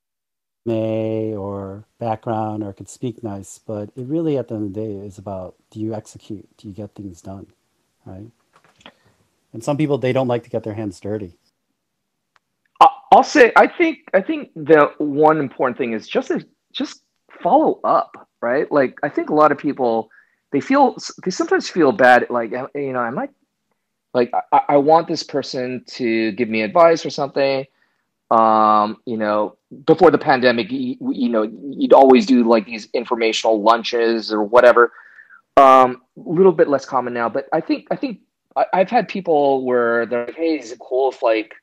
or 0.76 1.86
background 2.00 2.64
or 2.64 2.74
could 2.74 2.90
speak 2.90 3.24
nice, 3.24 3.60
but 3.60 3.90
it 3.96 4.06
really 4.06 4.38
at 4.38 4.48
the 4.48 4.56
end 4.56 4.68
of 4.68 4.74
the 4.74 4.82
day 4.82 5.06
is 5.06 5.18
about 5.18 5.56
do 5.72 5.80
you 5.80 5.94
execute? 5.94 6.48
Do 6.58 6.68
you 6.68 6.74
get 6.74 6.94
things 6.96 7.22
done? 7.22 7.48
Right? 8.06 8.28
And 9.54 9.64
some 9.64 9.78
people 9.78 9.98
they 9.98 10.14
don't 10.14 10.28
like 10.28 10.44
to 10.44 10.50
get 10.50 10.64
their 10.64 10.74
hands 10.74 11.00
dirty. 11.00 11.34
I'll 13.12 13.24
say 13.24 13.54
I 13.56 13.68
think 13.68 14.00
I 14.14 14.22
think 14.22 14.52
the 14.56 14.92
one 14.98 15.40
important 15.40 15.78
thing 15.78 15.94
is 15.94 16.08
just 16.08 16.32
just 16.74 17.04
follow 17.42 17.80
up, 17.84 18.30
right? 18.42 18.70
Like 18.72 19.00
I 19.04 19.10
think 19.10 19.30
a 19.30 19.34
lot 19.34 19.52
of 19.52 19.58
people 19.58 20.10
they 20.52 20.60
feel 20.60 20.98
they 21.24 21.32
sometimes 21.32 21.70
feel 21.70 21.92
bad 21.92 22.28
like 22.30 22.52
you 22.52 22.94
know 22.94 23.00
I 23.00 23.10
might 23.10 23.30
like 24.14 24.32
I, 24.52 24.62
I 24.70 24.78
want 24.78 25.08
this 25.08 25.24
person 25.24 25.84
to 25.88 26.32
give 26.34 26.50
me 26.50 26.62
advice 26.62 27.06
or 27.06 27.10
something 27.10 27.66
um, 28.30 28.98
you 29.06 29.18
know, 29.18 29.57
before 29.86 30.12
the 30.12 30.18
pandemic, 30.18 30.72
you, 30.72 30.98
you, 31.12 31.30
know, 31.30 31.44
you'd 31.44 31.94
always 31.94 32.26
do 32.26 32.44
like 32.44 32.66
these 32.66 32.88
informational 32.94 33.62
lunches 33.62 34.32
or 34.32 34.44
whatever. 34.44 34.94
Um, 35.58 36.04
a 36.18 36.30
little 36.30 36.52
bit 36.52 36.68
less 36.68 36.86
common 36.86 37.14
now, 37.14 37.30
but 37.30 37.48
I 37.52 37.62
think 37.62 37.88
I 37.90 37.96
think 37.96 38.20
I, 38.56 38.66
have 38.74 38.90
had 38.92 39.08
people 39.08 39.66
where 39.66 40.06
they're 40.06 40.28
like, 40.28 40.36
"Hey, 40.36 40.60
is 40.60 40.72
it 40.72 40.78
cool 40.78 41.10
if 41.10 41.24
like, 41.24 41.56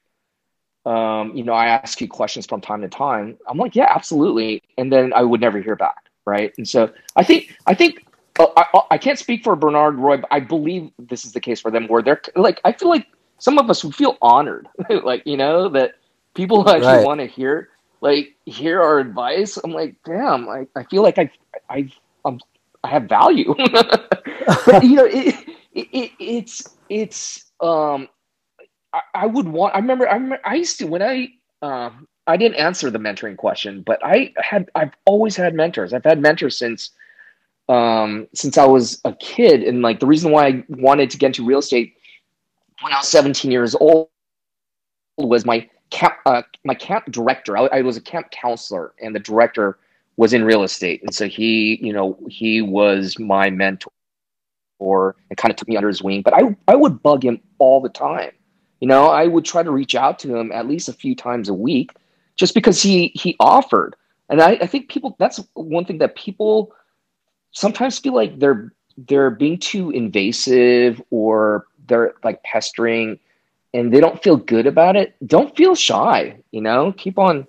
um, 0.85 1.33
you 1.35 1.45
know, 1.45 1.53
I 1.53 1.67
ask 1.67 2.01
you 2.01 2.09
questions 2.09 2.45
from 2.45 2.61
time 2.61 2.81
to 2.81 2.89
time?" 2.89 3.39
I'm 3.49 3.57
like, 3.57 3.77
"Yeah, 3.77 3.87
absolutely," 3.89 4.63
and 4.77 4.93
then 4.93 5.13
I 5.13 5.23
would 5.23 5.41
never 5.41 5.61
hear 5.61 5.77
back, 5.77 6.11
right? 6.25 6.53
And 6.59 6.69
so 6.69 6.93
I 7.15 7.23
think 7.23 7.57
I 7.67 7.75
think 7.75 8.05
uh, 8.41 8.47
I, 8.57 8.81
I 8.93 8.99
can't 8.99 9.19
speak 9.19 9.45
for 9.45 9.55
Bernard 9.55 9.95
Roy, 9.95 10.17
but 10.17 10.29
I 10.33 10.41
believe 10.41 10.91
this 10.99 11.25
is 11.25 11.33
the 11.33 11.41
case 11.41 11.61
for 11.61 11.71
them, 11.71 11.87
where 11.87 12.03
they're 12.03 12.21
like, 12.35 12.61
I 12.65 12.73
feel 12.73 12.89
like 12.89 13.07
some 13.39 13.59
of 13.59 13.71
us 13.71 13.85
would 13.85 13.95
feel 13.95 14.19
honored, 14.21 14.67
like 15.05 15.23
you 15.25 15.37
know 15.37 15.69
that 15.69 15.95
people 16.35 16.69
actually 16.69 16.87
right. 16.87 17.07
want 17.07 17.21
to 17.21 17.27
hear 17.27 17.69
like 18.05 18.37
hear 18.45 18.83
our 18.83 18.99
advice. 19.01 19.57
I'm 19.57 19.73
like, 19.73 19.97
damn, 20.05 20.49
I, 20.49 20.67
I 20.77 20.85
feel 20.85 21.03
like 21.03 21.19
I 21.19 21.31
I 21.71 21.91
I'm, 22.25 22.39
I 22.85 22.89
have 22.89 23.05
value. 23.05 23.55
but 24.67 24.85
you 24.85 24.97
know, 24.97 25.07
it, 25.07 25.35
it, 25.73 25.89
it, 25.91 26.13
it's 26.21 26.77
it's 26.91 27.51
um 27.61 28.09
I, 28.93 29.01
I, 29.15 29.27
would 29.27 29.49
want 29.49 29.75
I 29.75 29.79
remember 29.79 30.07
I 30.09 30.15
remember 30.15 30.41
I 30.45 30.57
used 30.57 30.79
to 30.81 30.87
when 30.87 31.03
I 31.03 31.29
um 31.63 32.07
I 32.27 32.37
didn't 32.37 32.57
answer 32.57 32.91
the 32.91 32.99
mentoring 32.99 33.39
question, 33.39 33.83
but 33.83 34.05
I 34.05 34.35
had 34.37 34.71
I've 34.75 34.93
always 35.07 35.35
had 35.35 35.55
mentors. 35.55 35.95
I've 35.95 36.05
had 36.05 36.21
mentors 36.21 36.59
since 36.59 36.91
um 37.71 38.29
since 38.35 38.59
I 38.59 38.67
was 38.67 39.01
a 39.07 39.15
kid 39.15 39.63
and 39.63 39.81
like 39.81 39.99
the 39.99 40.07
reason 40.07 40.31
why 40.31 40.47
I 40.47 40.65
wanted 40.69 41.09
to 41.11 41.17
get 41.17 41.29
into 41.29 41.47
real 41.47 41.61
estate 41.61 41.95
when 42.83 42.93
I 42.93 42.99
was 42.99 43.09
17 43.09 43.51
years 43.51 43.75
old 43.75 44.09
was 45.17 45.47
my 45.47 45.67
camp, 45.95 46.15
uh, 46.27 46.43
my 46.65 46.75
camp 46.75 47.11
director. 47.11 47.57
I, 47.57 47.67
I, 47.67 47.83
was 47.83 47.97
a 47.97 48.01
camp 48.01 48.31
counselor, 48.33 48.93
and 49.01 49.15
the 49.15 49.21
director 49.21 49.79
was 50.17 50.33
in 50.33 50.45
real 50.45 50.65
estate, 50.65 51.03
and 51.03 51.15
so 51.15 51.29
he, 51.29 51.79
you 51.81 51.93
know, 51.93 52.19
he 52.29 52.61
was 52.61 53.19
my 53.19 53.49
mentor, 53.49 53.93
or 54.81 55.17
and 55.31 55.37
kind 55.37 55.51
of 55.51 55.57
took 55.57 55.69
me 55.69 55.77
under 55.77 55.89
his 55.89 56.03
wing. 56.03 56.23
But 56.23 56.35
I, 56.35 56.57
I 56.67 56.75
would 56.75 57.03
bug 57.03 57.25
him 57.25 57.41
all 57.59 57.81
the 57.81 57.89
time, 57.89 58.33
You 58.81 58.89
know, 58.89 59.07
I 59.07 59.27
would 59.27 59.45
try 59.45 59.63
to 59.63 59.71
reach 59.71 59.95
out 59.95 60.19
to 60.21 60.37
him 60.37 60.51
at 60.51 60.67
least 60.67 60.89
a 60.89 60.93
few 60.93 61.15
times 61.15 61.49
a 61.49 61.55
week, 61.55 61.93
just 62.37 62.55
because 62.55 62.83
he 62.83 63.13
he 63.15 63.37
offered. 63.39 63.95
And 64.29 64.43
I, 64.43 64.53
I 64.61 64.67
think 64.67 64.89
people 64.89 65.15
that's 65.19 65.41
one 65.55 65.85
thing 65.85 65.99
that 65.99 66.17
people 66.17 66.75
sometimes 67.53 68.01
feel 68.01 68.15
like 68.15 68.41
they're 68.41 68.73
they're 69.09 69.31
being 69.31 69.59
too 69.59 69.91
invasive 69.91 71.01
or 71.11 71.67
they're 71.87 72.15
like 72.25 72.43
pestering 72.43 73.19
and 73.75 73.93
they 73.93 74.01
don't 74.01 74.23
feel 74.23 74.37
good 74.37 74.67
about 74.67 74.97
it. 74.97 75.15
Don't 75.27 75.55
feel 75.55 75.75
shy, 75.75 76.39
you 76.53 76.63
know, 76.63 76.93
keep 76.93 77.19
on 77.19 77.47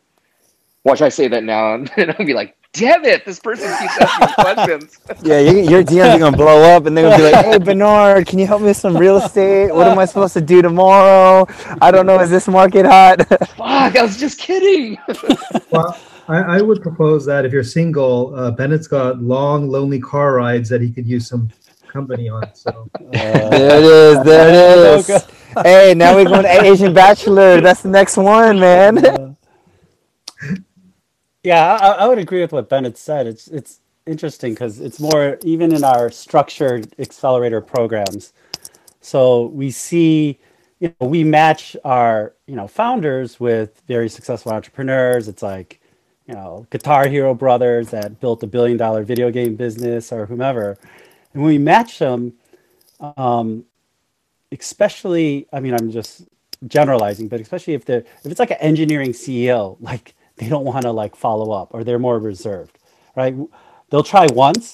watch 0.84 1.01
I 1.01 1.09
say 1.09 1.28
that 1.28 1.43
now 1.43 1.73
and 1.97 2.15
I'll 2.17 2.26
be 2.26 2.34
like, 2.34 2.57
damn 2.73 3.05
it, 3.05 3.26
this 3.26 3.39
person 3.39 3.67
keeps 3.80 3.97
asking 3.99 4.43
questions. 4.43 4.99
Yeah, 5.23 5.39
you, 5.39 5.59
your 5.69 5.84
DMs 5.84 6.15
are 6.15 6.19
gonna 6.19 6.38
blow 6.38 6.61
up, 6.76 6.86
and 6.86 6.95
they're 6.95 7.09
gonna 7.09 7.17
be 7.17 7.32
like, 7.32 7.45
"Hey, 7.45 7.57
Bernard, 7.57 8.28
can 8.28 8.38
you 8.38 8.45
help 8.45 8.61
me 8.61 8.67
with 8.67 8.78
some 8.78 8.97
real 8.97 9.17
estate? 9.17 9.73
What 9.73 9.88
am 9.88 9.97
I 9.97 10.05
supposed 10.05 10.34
to 10.34 10.41
do 10.41 10.61
tomorrow? 10.61 11.47
I 11.82 11.89
don't 11.89 12.05
know. 12.05 12.19
Is 12.19 12.30
this 12.30 12.47
market 12.47 12.86
hot?" 12.86 13.28
Fuck, 13.30 13.95
I 13.95 14.01
was 14.01 14.17
just 14.17 14.39
kidding. 14.39 14.97
Well, 15.71 15.97
I, 16.28 16.57
I 16.57 16.61
would 16.61 16.82
propose 16.82 17.26
that 17.26 17.45
if 17.45 17.53
you're 17.53 17.63
single, 17.63 18.36
uh, 18.36 18.51
Bennett's 18.51 18.88
got 18.88 19.21
long, 19.21 19.69
lonely 19.69 19.99
car 19.99 20.34
rides 20.34 20.69
that 20.69 20.82
he 20.82 20.91
could 20.91 21.07
use 21.07 21.28
some 21.28 21.49
company 21.88 22.30
on. 22.30 22.43
So 22.53 22.89
there 23.11 23.45
it 23.45 23.84
is. 23.84 24.23
There 24.23 24.49
it 24.49 25.09
is. 25.09 25.28
Hey, 25.64 25.93
now 25.95 26.16
we're 26.16 26.26
going 26.26 26.43
to 26.43 26.62
Asian 26.64 26.93
Bachelor. 26.93 27.62
That's 27.62 27.82
the 27.82 27.89
next 27.89 28.18
one, 28.18 28.60
man. 28.60 29.36
Yeah, 31.43 31.78
I, 31.80 31.91
I 31.91 32.08
would 32.08 32.18
agree 32.18 32.41
with 32.41 32.51
what 32.51 32.70
Bennett 32.70 32.97
said. 32.97 33.28
It's 33.28 33.47
it's 33.47 33.80
interesting 34.08 34.53
because 34.53 34.80
it's 34.80 34.99
more 34.99 35.38
even 35.43 35.74
in 35.74 35.84
our 35.84 36.10
structured 36.10 36.93
accelerator 36.99 37.62
programs. 37.62 38.34
So 38.99 39.47
we 39.47 39.70
see, 39.70 40.39
you 40.80 40.93
know, 40.99 41.08
we 41.08 41.24
match 41.24 41.78
our 41.86 42.34
you 42.47 42.56
know 42.56 42.68
founders 42.68 43.39
with 43.39 43.82
very 43.88 44.10
successful 44.10 44.51
entrepreneurs. 44.53 45.28
It's 45.28 45.43
like, 45.43 45.80
you 46.28 46.34
know, 46.34 46.66
Guitar 46.72 47.08
Hero 47.08 47.36
brothers 47.36 47.91
that 47.91 48.20
built 48.20 48.41
a 48.41 48.47
billion 48.47 48.78
dollar 48.78 49.03
video 49.03 49.30
game 49.30 49.56
business 49.56 50.12
or 50.12 50.26
whomever, 50.26 50.80
and 51.34 51.43
when 51.43 51.51
we 51.51 51.60
match 51.60 51.99
them, 51.99 52.34
um, 53.18 53.66
especially, 54.52 55.48
I 55.54 55.60
mean, 55.60 55.74
I'm 55.74 55.91
just 55.91 56.24
generalizing, 56.68 57.28
but 57.28 57.39
especially 57.41 57.74
if 57.74 57.86
they're 57.86 58.00
if 58.24 58.26
it's 58.26 58.39
like 58.39 58.52
an 58.52 58.58
engineering 58.60 59.12
CEO, 59.12 59.78
like 59.80 60.16
they 60.38 60.50
don't 60.50 60.66
want 60.66 60.84
to 60.84 60.91
like 60.91 61.16
follow 61.16 61.52
up 61.52 61.74
or 61.74 61.84
they're 61.84 62.00
more 62.00 62.20
reserved, 62.20 62.78
right? 63.16 63.36
They'll 63.89 64.04
try 64.04 64.28
once 64.34 64.74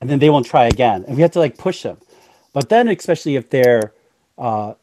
and 0.00 0.08
then 0.08 0.18
they 0.18 0.30
won't 0.30 0.46
try 0.46 0.66
again, 0.66 1.04
and 1.06 1.16
we 1.16 1.22
have 1.22 1.32
to 1.32 1.38
like 1.38 1.58
push 1.58 1.82
them. 1.82 1.98
But 2.52 2.68
then, 2.68 2.88
especially 2.88 3.36
if 3.36 3.50
they're 3.50 3.92
uh, 4.38 4.74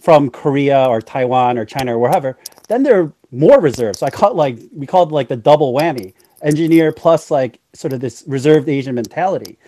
from 0.00 0.30
Korea 0.30 0.86
or 0.86 1.00
Taiwan 1.00 1.58
or 1.58 1.64
China 1.64 1.96
or 1.96 1.98
wherever, 1.98 2.38
then 2.68 2.82
they're 2.82 3.12
more 3.30 3.60
reserved. 3.60 3.98
So 3.98 4.06
I 4.06 4.10
call 4.10 4.34
like 4.34 4.58
we 4.72 4.86
call 4.86 5.04
it 5.04 5.10
like 5.10 5.28
the 5.28 5.36
double 5.36 5.74
whammy: 5.74 6.14
engineer 6.42 6.92
plus 6.92 7.30
like 7.30 7.60
sort 7.74 7.92
of 7.92 8.00
this 8.00 8.24
reserved 8.26 8.68
Asian 8.68 8.94
mentality. 8.94 9.58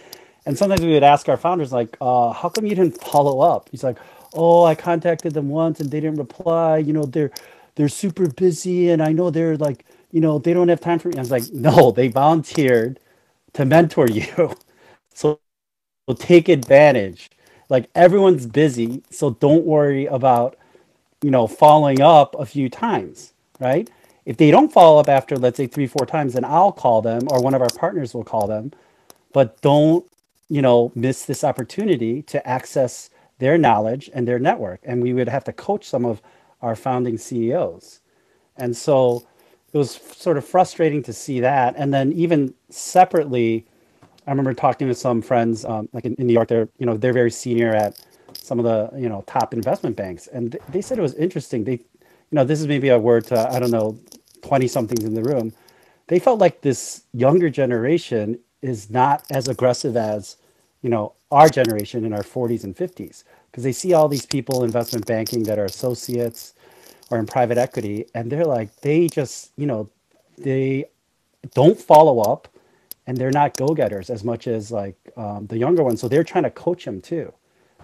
And 0.47 0.59
sometimes 0.59 0.83
we 0.83 0.93
would 0.95 1.05
ask 1.05 1.29
our 1.31 1.39
founders 1.39 1.73
like, 1.73 1.97
uh, 2.03 2.33
"How 2.33 2.51
come 2.51 2.67
you 2.67 2.77
didn't 2.77 3.03
follow 3.03 3.41
up?" 3.41 3.69
He's 3.73 3.85
like, 3.85 3.99
"Oh, 4.35 4.65
I 4.65 4.77
contacted 4.77 5.35
them 5.35 5.51
once 5.51 5.81
and 5.81 5.91
they 5.93 6.01
didn't 6.01 6.19
reply. 6.19 6.79
You 6.79 6.95
know, 6.95 7.05
they're 7.07 7.33
they're 7.77 7.91
super 7.91 8.29
busy 8.29 8.91
and 8.91 9.03
I 9.03 9.13
know 9.13 9.31
they're 9.31 9.59
like, 9.59 9.87
you 10.13 10.21
know, 10.23 10.39
they 10.41 10.55
don't 10.55 10.69
have 10.69 10.81
time 10.81 11.01
for 11.01 11.09
me. 11.11 11.17
I 11.19 11.21
was 11.21 11.33
like, 11.33 11.53
no, 11.53 11.93
they 11.97 12.09
volunteered 12.09 13.01
to 13.55 13.67
mentor 13.67 14.09
you. 14.09 14.57
so 15.15 15.41
take 16.19 16.49
advantage. 16.49 17.31
Like 17.71 17.91
everyone's 17.95 18.47
busy, 18.47 19.03
so 19.11 19.31
don't 19.33 19.67
worry 19.67 20.07
about, 20.07 20.57
you 21.23 21.31
know, 21.31 21.47
following 21.49 22.01
up 22.03 22.37
a 22.39 22.47
few 22.47 22.69
times, 22.71 23.35
right? 23.61 23.91
If 24.27 24.39
they 24.39 24.51
don't 24.51 24.73
follow 24.73 25.01
up 25.01 25.09
after, 25.09 25.37
let's 25.39 25.57
say 25.59 25.67
three, 25.69 25.87
four 25.89 26.07
times, 26.07 26.35
then 26.35 26.45
I'll 26.45 26.73
call 26.73 27.03
them 27.03 27.23
or 27.31 27.43
one 27.43 27.55
of 27.55 27.63
our 27.63 27.71
partners 27.79 28.15
will 28.15 28.25
call 28.25 28.47
them. 28.49 28.73
But 29.33 29.61
don't, 29.63 30.07
you 30.49 30.63
know, 30.63 30.93
miss 30.95 31.25
this 31.25 31.45
opportunity 31.45 32.23
to 32.23 32.47
access 32.47 33.11
their 33.39 33.59
knowledge 33.59 34.11
and 34.15 34.27
their 34.27 34.39
network. 34.39 34.81
And 34.85 35.03
we 35.03 35.13
would 35.13 35.29
have 35.29 35.45
to 35.45 35.53
coach 35.53 35.87
some 35.87 36.05
of 36.05 36.23
our 36.63 36.77
founding 36.77 37.19
CEOs. 37.19 38.01
And 38.57 38.77
so 38.77 39.27
it 39.73 39.79
was 39.79 39.91
sort 39.91 40.39
of 40.39 40.45
frustrating 40.47 41.03
to 41.03 41.13
see 41.13 41.41
that. 41.41 41.75
And 41.77 41.93
then 41.93 42.13
even 42.13 42.55
separately, 42.71 43.67
I 44.27 44.31
remember 44.31 44.55
talking 44.55 44.89
to 44.89 44.95
some 44.95 45.21
friends, 45.21 45.65
um, 45.65 45.89
like 45.93 46.05
in, 46.05 46.15
in, 46.15 46.27
New 46.27 46.33
York, 46.33 46.49
they're, 46.49 46.69
you 46.79 46.87
know, 46.87 46.97
they're 46.97 47.13
very 47.13 47.31
senior 47.31 47.75
at 47.75 48.01
some 48.41 48.59
of 48.59 48.65
the, 48.65 48.99
you 48.99 49.09
know, 49.09 49.23
top 49.27 49.53
investment 49.53 49.97
banks. 49.97 50.27
And 50.29 50.53
th- 50.53 50.65
they 50.71 50.81
said 50.81 50.99
it 50.99 51.03
was 51.03 51.15
interesting. 51.15 51.65
They, 51.65 51.73
you 51.73 52.33
know, 52.33 52.45
this 52.45 52.61
is 52.61 52.67
maybe 52.67 52.89
a 52.89 52.99
word 52.99 53.27
to, 53.27 53.53
I 53.53 53.59
don't 53.59 53.71
know, 53.71 53.99
20 54.43 54.67
somethings 54.69 55.05
in 55.05 55.15
the 55.15 55.23
room. 55.23 55.53
They 56.09 56.19
felt 56.19 56.41
like 56.41 56.63
this 56.63 57.03
younger 57.13 57.51
generation 57.51 58.39
is 58.63 58.91
not 58.91 59.25
as 59.31 59.49
aggressive 59.49 59.97
as, 59.97 60.37
you 60.83 60.91
know, 60.91 61.13
our 61.31 61.49
generation 61.49 62.05
in 62.05 62.13
our 62.13 62.23
40s 62.23 62.65
and 62.65 62.77
50s 62.77 63.25
because 63.51 63.65
they 63.65 63.73
see 63.73 63.93
all 63.93 64.09
these 64.09 64.27
people 64.27 64.63
investment 64.63 65.07
banking 65.07 65.43
that 65.45 65.59
are 65.59 65.65
associates 65.65 66.55
or 67.11 67.19
in 67.19 67.27
private 67.27 67.59
equity 67.59 68.07
and 68.15 68.31
they're 68.31 68.45
like 68.45 68.75
they 68.81 69.09
just 69.09 69.51
you 69.57 69.67
know 69.67 69.89
they 70.39 70.85
don't 71.55 71.81
follow 71.81 72.21
up 72.21 72.49
and 73.07 73.17
they're 73.17 73.31
not 73.31 73.57
go-getters 73.57 74.11
as 74.11 74.23
much 74.25 74.47
as 74.47 74.71
like 74.71 74.97
um, 75.17 75.47
the 75.47 75.59
younger 75.59 75.83
ones. 75.83 76.01
So 76.01 76.09
they're 76.09 76.25
trying 76.25 76.45
to 76.45 76.51
coach 76.51 76.85
them 76.85 77.01
too. 77.01 77.33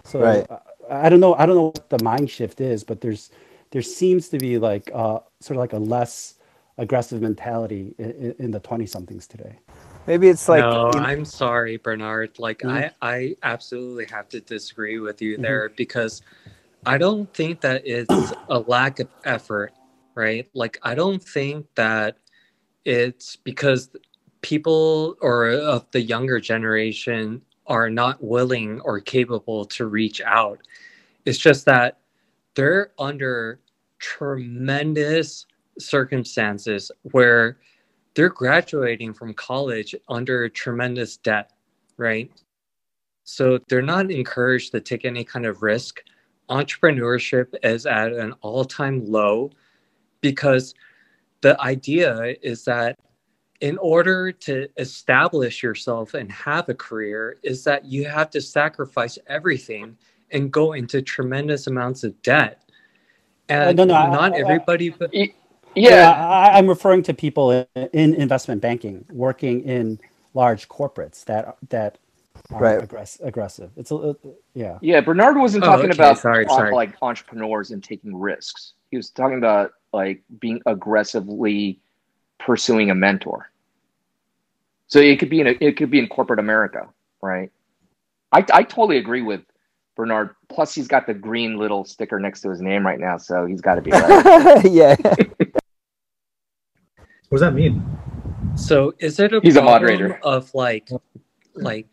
So 0.04 0.20
right. 0.20 0.50
uh, 0.50 0.58
i 0.90 1.08
don't 1.08 1.20
know 1.20 1.34
i 1.34 1.46
don't 1.46 1.56
know 1.56 1.66
what 1.66 1.88
the 1.90 2.02
mind 2.02 2.30
shift 2.30 2.60
is 2.60 2.84
but 2.84 3.00
there's 3.00 3.30
there 3.70 3.82
seems 3.82 4.28
to 4.28 4.38
be 4.38 4.58
like 4.58 4.90
uh, 4.92 5.18
sort 5.40 5.56
of 5.56 5.60
like 5.60 5.72
a 5.72 5.78
less 5.78 6.34
aggressive 6.76 7.22
mentality 7.22 7.94
in, 7.98 8.34
in 8.38 8.50
the 8.50 8.60
20 8.60 8.86
somethings 8.86 9.26
today 9.26 9.58
Maybe 10.07 10.28
it's 10.28 10.48
like 10.48 10.61
No, 10.61 10.90
know, 10.90 10.98
I'm 10.98 11.24
sorry, 11.24 11.76
Bernard. 11.76 12.38
Like 12.38 12.61
mm-hmm. 12.61 12.70
I 12.70 12.90
I 13.00 13.36
absolutely 13.42 14.07
have 14.07 14.28
to 14.30 14.40
disagree 14.40 14.98
with 14.98 15.22
you 15.22 15.34
mm-hmm. 15.34 15.42
there 15.42 15.68
because 15.76 16.22
I 16.84 16.98
don't 16.98 17.32
think 17.32 17.61
that 17.61 17.82
it's 17.86 18.32
a 18.48 18.59
lack 18.61 18.98
of 18.98 19.09
effort, 19.24 19.72
right? 20.14 20.48
Like 20.55 20.78
I 20.82 20.94
don't 20.94 21.22
think 21.22 21.66
that 21.76 22.16
it's 22.84 23.36
because 23.36 23.90
people 24.40 25.16
or 25.20 25.50
of 25.50 25.86
the 25.92 26.00
younger 26.00 26.40
generation 26.40 27.40
are 27.68 27.88
not 27.88 28.22
willing 28.22 28.80
or 28.80 29.00
capable 29.00 29.64
to 29.64 29.86
reach 29.86 30.20
out. 30.22 30.59
It's 31.24 31.38
just 31.38 31.64
that 31.66 31.98
they're 32.55 32.90
under 32.98 33.61
tremendous 34.00 35.46
circumstances 35.78 36.90
where 37.12 37.59
they're 38.14 38.28
graduating 38.28 39.14
from 39.14 39.34
college 39.34 39.94
under 40.08 40.48
tremendous 40.48 41.16
debt, 41.16 41.52
right? 41.96 42.30
So 43.24 43.58
they're 43.68 43.82
not 43.82 44.10
encouraged 44.10 44.72
to 44.72 44.80
take 44.80 45.04
any 45.04 45.24
kind 45.24 45.46
of 45.46 45.62
risk. 45.62 46.02
Entrepreneurship 46.50 47.54
is 47.62 47.86
at 47.86 48.12
an 48.12 48.34
all 48.40 48.64
time 48.64 49.06
low 49.06 49.50
because 50.20 50.74
the 51.40 51.60
idea 51.60 52.36
is 52.42 52.64
that 52.64 52.98
in 53.60 53.78
order 53.78 54.32
to 54.32 54.68
establish 54.76 55.62
yourself 55.62 56.14
and 56.14 56.30
have 56.32 56.68
a 56.68 56.74
career 56.74 57.38
is 57.42 57.62
that 57.64 57.84
you 57.84 58.04
have 58.04 58.28
to 58.30 58.40
sacrifice 58.40 59.18
everything 59.28 59.96
and 60.32 60.50
go 60.50 60.72
into 60.72 61.00
tremendous 61.00 61.68
amounts 61.68 62.02
of 62.02 62.20
debt 62.22 62.62
and 63.48 63.76
no, 63.76 63.84
no, 63.84 64.10
not 64.10 64.34
I, 64.34 64.38
everybody 64.38 64.88
but 64.90 65.10
yeah, 65.74 66.10
I, 66.10 66.58
am 66.58 66.66
referring 66.66 67.02
to 67.04 67.14
people 67.14 67.50
in, 67.50 67.66
in, 67.92 68.14
investment 68.14 68.60
banking 68.60 69.04
working 69.10 69.62
in 69.62 70.00
large 70.34 70.68
corporates 70.68 71.24
that 71.24 71.56
that 71.68 71.98
are 72.50 72.60
right. 72.60 72.88
aggress- 72.88 73.20
aggressive. 73.22 73.70
It's 73.76 73.90
a 73.90 73.96
uh, 73.96 74.14
yeah. 74.54 74.78
Yeah, 74.80 75.00
Bernard 75.00 75.36
wasn't 75.36 75.64
oh, 75.64 75.68
talking 75.68 75.90
okay. 75.90 75.96
about 75.96 76.18
sorry, 76.18 76.46
sorry. 76.46 76.74
like 76.74 76.94
entrepreneurs 77.02 77.70
and 77.70 77.82
taking 77.82 78.14
risks. 78.14 78.74
He 78.90 78.96
was 78.96 79.10
talking 79.10 79.38
about 79.38 79.72
like 79.92 80.22
being 80.38 80.60
aggressively 80.66 81.80
pursuing 82.38 82.90
a 82.90 82.94
mentor. 82.94 83.50
So 84.88 84.98
it 84.98 85.18
could 85.18 85.30
be 85.30 85.40
in 85.40 85.46
a, 85.46 85.56
it 85.60 85.76
could 85.76 85.90
be 85.90 85.98
in 85.98 86.08
corporate 86.08 86.38
America, 86.38 86.88
right? 87.22 87.50
I 88.30 88.44
I 88.52 88.62
totally 88.62 88.98
agree 88.98 89.22
with 89.22 89.40
Bernard. 89.96 90.34
Plus, 90.48 90.74
he's 90.74 90.88
got 90.88 91.06
the 91.06 91.14
green 91.14 91.58
little 91.58 91.84
sticker 91.84 92.18
next 92.18 92.42
to 92.42 92.50
his 92.50 92.60
name 92.60 92.84
right 92.84 92.98
now, 93.00 93.16
so 93.16 93.46
he's 93.46 93.60
got 93.60 93.76
to 93.76 93.82
be 93.82 93.90
right. 93.90 94.64
yeah. 94.70 94.96
What 97.33 97.39
does 97.39 97.49
that 97.49 97.55
mean? 97.55 97.83
So 98.57 98.93
is 98.99 99.18
it 99.18 99.33
a 99.33 99.41
he's 99.41 99.57
a 99.57 99.62
moderator 99.62 100.20
of 100.22 100.55
like 100.55 100.91
like 101.55 101.87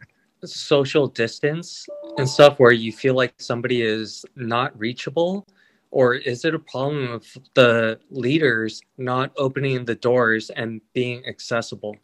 social 0.44 1.08
distance 1.08 1.88
and 2.18 2.28
stuff 2.28 2.60
where 2.60 2.74
you 2.74 2.92
feel 2.92 3.14
like 3.14 3.34
somebody 3.38 3.82
is 3.82 4.26
not 4.36 4.78
reachable? 4.78 5.48
Or 5.92 6.16
is 6.16 6.44
it 6.44 6.54
a 6.54 6.60
problem 6.60 7.14
of 7.14 7.26
the 7.54 8.02
leaders 8.12 8.82
not 8.98 9.32
opening 9.38 9.86
the 9.86 9.96
doors 9.96 10.50
and 10.50 10.82
being 10.92 11.26
accessible? 11.26 11.96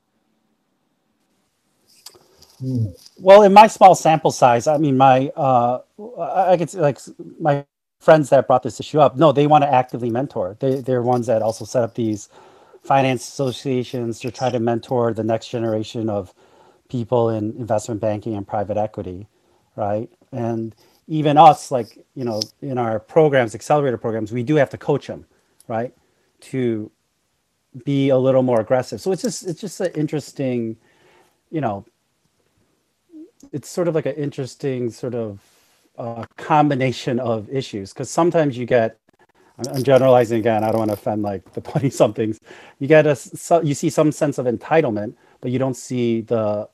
Well, 3.20 3.42
in 3.42 3.52
my 3.52 3.68
small 3.68 3.96
sample 3.96 4.32
size, 4.32 4.66
I 4.66 4.78
mean, 4.78 4.96
my 4.96 5.28
uh, 5.36 5.80
I 6.48 6.56
could 6.56 6.70
say 6.70 6.80
like 6.80 7.00
my 7.38 7.66
friends 8.00 8.30
that 8.30 8.48
brought 8.48 8.64
this 8.64 8.80
issue 8.80 9.02
up. 9.02 9.18
No, 9.18 9.34
they 9.34 9.46
want 9.46 9.66
to 9.66 9.74
actively 9.74 10.10
mentor. 10.10 10.56
They 10.62 10.76
they're 10.80 11.02
ones 11.02 11.28
that 11.28 11.42
also 11.42 11.66
set 11.66 11.84
up 11.84 11.96
these 11.96 12.30
finance 12.86 13.28
associations 13.28 14.20
to 14.20 14.32
try 14.32 14.50
to 14.50 14.60
mentor 14.60 15.14
the 15.14 15.24
next 15.24 15.50
generation 15.50 16.10
of 16.10 16.34
people 16.90 17.30
in 17.30 17.52
investment 17.58 18.00
banking 18.00 18.36
and 18.36 18.48
private 18.48 18.78
equity, 18.78 19.28
right? 19.76 20.10
And 20.32 20.76
even 21.08 21.38
us, 21.38 21.72
like 21.72 21.98
you 22.16 22.24
know, 22.24 22.42
in 22.62 22.78
our 22.78 23.00
programs, 23.00 23.56
accelerator 23.56 23.98
programs, 23.98 24.32
we 24.32 24.44
do 24.44 24.56
have 24.56 24.70
to 24.72 24.78
coach 24.78 25.08
them, 25.08 25.26
right, 25.68 25.94
to 26.42 26.92
be 27.84 28.10
a 28.10 28.18
little 28.18 28.44
more 28.44 28.62
aggressive. 28.62 29.02
So 29.02 29.12
it's 29.12 29.22
just 29.22 29.48
it's 29.48 29.62
just 29.62 29.82
an 29.82 29.92
interesting, 29.94 30.78
you 31.52 31.62
know, 31.62 31.86
it's 33.52 33.70
sort 33.70 33.88
of 33.88 33.96
like 33.96 34.06
an 34.06 34.16
interesting 34.16 34.90
sort 34.92 35.16
of 35.16 35.42
uh, 35.98 36.26
combination 36.38 37.20
of 37.20 37.50
issues 37.50 37.94
because 37.94 38.10
sometimes 38.10 38.58
you 38.58 38.66
get 38.66 39.00
I'm 39.58 39.84
generalizing 39.84 40.39
again. 40.39 40.64
I 40.64 40.70
don't 40.72 40.80
want 40.80 40.89
to 40.89 40.95
offend 40.95 41.24
like 41.24 41.53
the 41.53 41.62
20 41.72 41.89
somethings. 41.89 42.39
You 42.80 42.88
get 42.88 43.08
a, 43.08 43.16
so, 43.16 43.62
you 43.62 43.74
see 43.74 43.89
some 43.89 44.12
sense 44.12 44.38
of 44.38 44.45
entitlement, 44.45 45.16
but 45.41 45.51
you 45.51 45.60
don't 45.60 45.78
see 45.78 46.22
the, 46.22 46.70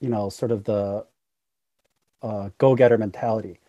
you 0.00 0.08
know, 0.08 0.28
sort 0.28 0.52
of 0.52 0.64
the 0.64 1.06
uh, 2.22 2.50
go-getter 2.58 2.98
mentality, 2.98 3.60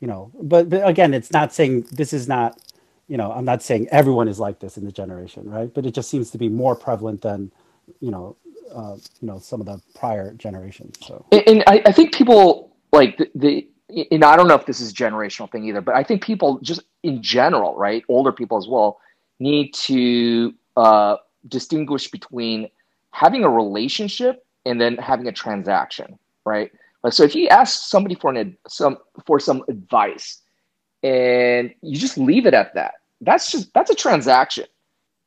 you 0.00 0.08
know. 0.08 0.30
But, 0.40 0.70
but 0.70 0.86
again, 0.88 1.14
it's 1.14 1.32
not 1.32 1.52
saying 1.52 1.82
this 1.92 2.12
is 2.12 2.28
not, 2.28 2.60
you 3.08 3.16
know, 3.16 3.32
I'm 3.32 3.44
not 3.44 3.62
saying 3.62 3.88
everyone 3.90 4.28
is 4.28 4.40
like 4.40 4.60
this 4.60 4.76
in 4.78 4.84
the 4.84 4.92
generation, 4.92 5.50
right? 5.50 5.72
But 5.72 5.86
it 5.86 5.94
just 5.94 6.10
seems 6.10 6.30
to 6.32 6.38
be 6.38 6.48
more 6.48 6.76
prevalent 6.76 7.22
than, 7.22 7.52
you 8.00 8.10
know, 8.10 8.36
uh, 8.74 8.96
you 9.20 9.28
know, 9.28 9.38
some 9.38 9.60
of 9.60 9.66
the 9.66 9.80
prior 9.94 10.32
generations. 10.34 10.96
So, 11.02 11.24
and, 11.32 11.42
and 11.46 11.64
I, 11.66 11.82
I 11.86 11.92
think 11.92 12.14
people 12.14 12.74
like 12.92 13.18
the, 13.18 13.30
the 13.34 13.68
and 14.10 14.24
I 14.24 14.36
don't 14.36 14.48
know 14.48 14.54
if 14.54 14.66
this 14.66 14.80
is 14.80 14.92
generational 14.92 15.50
thing 15.50 15.64
either, 15.64 15.80
but 15.80 15.94
I 15.94 16.02
think 16.02 16.22
people 16.22 16.58
just 16.60 16.82
in 17.02 17.22
general, 17.22 17.76
right, 17.76 18.04
older 18.08 18.32
people 18.32 18.56
as 18.56 18.66
well, 18.66 18.98
need 19.38 19.74
to 19.74 20.54
uh, 20.76 21.16
distinguish 21.48 22.10
between 22.10 22.68
having 23.10 23.44
a 23.44 23.50
relationship 23.50 24.44
and 24.64 24.80
then 24.80 24.96
having 24.96 25.28
a 25.28 25.32
transaction, 25.32 26.18
right? 26.44 26.72
So 27.10 27.22
if 27.22 27.34
you 27.34 27.48
ask 27.48 27.88
somebody 27.88 28.14
for 28.14 28.30
an 28.30 28.56
some 28.66 28.96
for 29.26 29.38
some 29.38 29.62
advice, 29.68 30.40
and 31.02 31.72
you 31.82 31.98
just 31.98 32.16
leave 32.16 32.46
it 32.46 32.54
at 32.54 32.74
that, 32.74 32.94
that's 33.20 33.50
just 33.50 33.72
that's 33.74 33.90
a 33.90 33.94
transaction, 33.94 34.64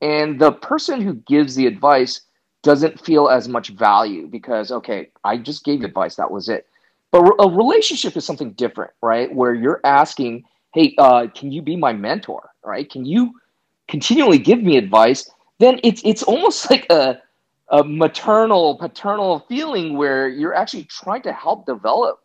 and 0.02 0.40
the 0.40 0.54
person 0.54 1.02
who 1.02 1.14
gives 1.14 1.54
the 1.54 1.68
advice 1.68 2.22
doesn't 2.64 3.00
feel 3.00 3.30
as 3.30 3.48
much 3.48 3.70
value 3.70 4.26
because 4.26 4.72
okay, 4.72 5.10
I 5.24 5.38
just 5.38 5.64
gave 5.64 5.84
advice, 5.84 6.16
that 6.16 6.32
was 6.32 6.50
it 6.50 6.66
but 7.12 7.22
a 7.40 7.50
relationship 7.50 8.18
is 8.18 8.26
something 8.26 8.52
different, 8.54 8.92
right? 9.02 9.34
Where 9.34 9.54
you're 9.54 9.82
asking, 9.84 10.46
hey, 10.74 10.94
uh, 10.98 11.28
can 11.34 11.52
you 11.52 11.62
be 11.62 11.76
my 11.76 11.94
mentor, 11.94 12.50
right? 12.64 12.90
Can 12.90 13.06
you 13.06 13.40
continually 13.88 14.38
give 14.38 14.62
me 14.62 14.78
advice? 14.78 15.30
Then 15.60 15.80
it's 15.84 16.02
it's 16.04 16.24
almost 16.24 16.70
like 16.70 16.86
a 16.90 17.22
a 17.70 17.84
maternal 17.84 18.78
paternal 18.78 19.46
feeling 19.50 19.98
where 19.98 20.30
you're 20.30 20.54
actually 20.54 20.86
trying 20.86 21.22
to 21.24 21.34
help 21.34 21.66
develop 21.66 22.24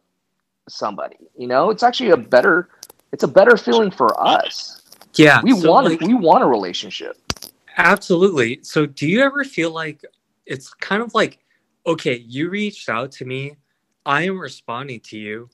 somebody. 0.68 1.16
You 1.36 1.48
know, 1.48 1.70
it's 1.70 1.82
actually 1.82 2.10
a 2.10 2.16
better 2.16 2.68
it's 3.12 3.24
a 3.24 3.28
better 3.28 3.56
feeling 3.56 3.90
for 3.90 4.20
us. 4.20 4.82
Yeah, 5.14 5.40
we 5.42 5.58
so 5.58 5.70
want 5.70 5.86
like, 5.86 6.00
we 6.00 6.14
want 6.14 6.42
a 6.42 6.46
relationship. 6.46 7.16
Absolutely. 7.76 8.60
So, 8.62 8.86
do 8.86 9.06
you 9.06 9.22
ever 9.22 9.44
feel 9.44 9.70
like 9.70 10.02
it's 10.46 10.72
kind 10.74 11.02
of 11.02 11.14
like, 11.14 11.38
okay, 11.86 12.16
you 12.26 12.50
reached 12.50 12.88
out 12.88 13.12
to 13.12 13.24
me 13.24 13.56
I 14.04 14.22
am 14.22 14.38
responding 14.38 15.00
to 15.00 15.18
you. 15.18 15.48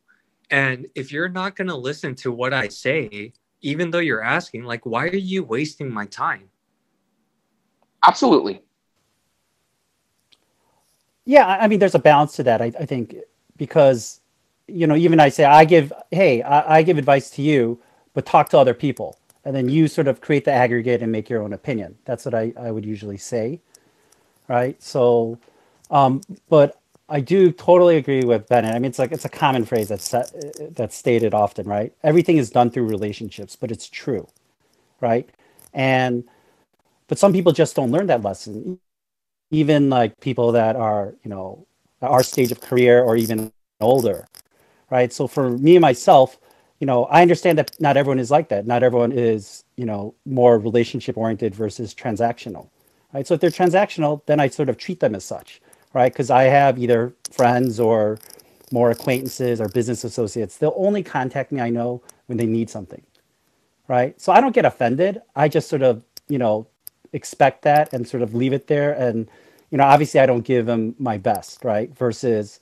And 0.51 0.87
if 0.95 1.13
you're 1.13 1.29
not 1.29 1.57
going 1.57 1.69
to 1.69 1.77
listen 1.77 2.15
to 2.17 2.33
what 2.33 2.55
I 2.55 2.69
say, 2.69 3.33
even 3.61 3.91
though 3.91 3.99
you're 3.99 4.23
asking, 4.23 4.65
like, 4.65 4.87
why 4.87 5.05
are 5.09 5.17
you 5.17 5.45
wasting 5.45 5.93
my 5.93 6.07
time? 6.07 6.49
Absolutely. 8.07 8.63
Yeah, 11.27 11.47
I 11.47 11.69
mean, 11.69 11.79
there's 11.79 11.95
a 11.95 11.99
balance 11.99 12.37
to 12.37 12.43
that. 12.45 12.63
I, 12.63 12.73
I 12.81 12.87
think 12.87 13.17
because, 13.59 14.21
you 14.67 14.87
know, 14.87 14.97
even 14.97 15.21
I 15.21 15.29
say, 15.29 15.45
I 15.45 15.67
give, 15.67 15.93
hey, 16.11 16.41
I, 16.41 16.79
I 16.79 16.83
give 16.83 16.97
advice 16.97 17.29
to 17.31 17.43
you, 17.43 17.79
but 18.15 18.25
talk 18.25 18.49
to 18.51 18.59
other 18.59 18.73
people. 18.73 19.19
And 19.45 19.55
then 19.55 19.69
you 19.69 19.89
sort 19.89 20.09
of 20.09 20.23
create 20.23 20.47
the 20.47 20.53
aggregate 20.53 21.03
and 21.03 21.13
make 21.13 21.29
your 21.29 21.43
own 21.43 21.53
opinion. 21.53 21.97
That's 22.07 22.25
what 22.25 22.35
I, 22.35 22.55
I 22.59 22.71
would 22.71 22.87
usually 22.87 23.19
say. 23.19 23.61
Right. 24.47 24.83
So, 24.83 25.39
um, 25.91 26.23
but 26.49 26.81
I 27.09 27.21
do 27.21 27.53
totally 27.53 27.99
agree 27.99 28.25
with 28.25 28.49
Bennett. 28.49 28.75
I 28.75 28.81
mean, 28.81 28.91
it's 28.91 28.99
like 28.99 29.13
it's 29.13 29.25
a 29.27 29.29
common 29.31 29.65
phrase 29.65 29.89
that's 29.89 30.11
that's 30.73 30.97
stated 30.97 31.35
often, 31.35 31.67
right? 31.69 31.93
Everything 32.03 32.39
is 32.39 32.51
done 32.51 32.71
through 32.71 32.87
relationships, 32.89 33.57
but 33.57 33.71
it's 33.71 33.89
true, 33.89 34.29
right? 35.01 35.29
And 35.75 36.25
but 37.09 37.19
some 37.19 37.33
people 37.33 37.53
just 37.53 37.77
don't 37.77 37.93
learn 37.93 38.09
that 38.09 38.23
lesson. 38.23 38.81
Even 39.53 39.91
like 39.91 40.21
people 40.21 40.53
that 40.53 40.77
are, 40.77 41.15
you 41.25 41.31
know, 41.31 41.67
our 42.03 42.23
stage 42.23 42.53
of 42.53 42.61
career 42.61 43.03
or 43.05 43.17
even 43.17 43.53
older, 43.81 44.27
right? 44.91 45.13
So 45.13 45.29
for 45.29 45.51
me 45.51 45.77
and 45.77 45.83
myself, 45.83 46.39
you 46.81 46.87
know, 46.87 47.07
I 47.07 47.23
understand 47.23 47.59
that 47.59 47.81
not 47.81 47.97
everyone 47.97 48.21
is 48.21 48.31
like 48.31 48.49
that. 48.51 48.67
Not 48.67 48.83
everyone 48.85 49.13
is, 49.13 49.65
you 49.77 49.87
know, 49.87 50.15
more 50.27 50.59
relationship 50.59 51.17
oriented 51.19 51.55
versus 51.55 51.95
transactional, 51.95 52.71
right? 53.15 53.27
So 53.27 53.35
if 53.35 53.41
they're 53.41 53.51
transactional, 53.51 54.25
then 54.27 54.41
I 54.41 54.49
sort 54.49 54.69
of 54.71 54.79
treat 54.79 55.01
them 55.01 55.15
as 55.17 55.25
such 55.25 55.61
right? 55.95 56.13
Because 56.13 56.31
I 56.31 56.45
have 56.45 56.79
either 56.79 57.15
friends 57.31 57.81
or 57.81 58.19
more 58.73 58.91
acquaintances 58.91 59.61
or 59.61 59.69
business 59.69 60.05
associates. 60.05 60.57
They'll 60.57 60.75
only 60.77 61.03
contact 61.03 61.53
me, 61.53 61.61
I 61.61 61.71
know, 61.71 62.03
when 62.27 62.39
they 62.39 62.47
need 62.47 62.71
something, 62.71 63.03
right? 63.89 64.21
So 64.21 64.33
I 64.33 64.41
don't 64.41 64.55
get 64.55 64.65
offended. 64.65 65.23
I 65.35 65.49
just 65.49 65.69
sort 65.69 65.83
of, 65.83 66.03
you 66.29 66.39
know, 66.39 66.67
expect 67.13 67.63
that 67.63 67.93
and 67.93 68.07
sort 68.07 68.23
of 68.23 68.35
leave 68.35 68.53
it 68.53 68.67
there. 68.67 68.93
And, 68.93 69.31
you 69.71 69.79
know, 69.79 69.85
obviously 69.85 70.21
I 70.21 70.27
don't 70.27 70.45
give 70.45 70.67
them 70.67 70.95
my 70.99 71.19
best, 71.19 71.65
right? 71.65 71.95
Versus, 71.97 72.61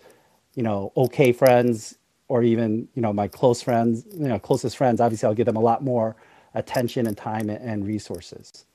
you 0.54 0.62
know, 0.62 0.92
okay 0.96 1.32
friends 1.32 1.98
or 2.28 2.42
even, 2.42 2.88
you 2.94 3.02
know, 3.02 3.12
my 3.12 3.28
close 3.28 3.62
friends, 3.62 4.04
you 4.12 4.28
know, 4.28 4.38
closest 4.38 4.76
friends, 4.76 5.00
obviously 5.00 5.26
I'll 5.26 5.34
give 5.34 5.46
them 5.46 5.56
a 5.56 5.60
lot 5.60 5.82
more 5.82 6.16
attention 6.54 7.06
and 7.06 7.16
time 7.16 7.50
and 7.50 7.86
resources. 7.86 8.66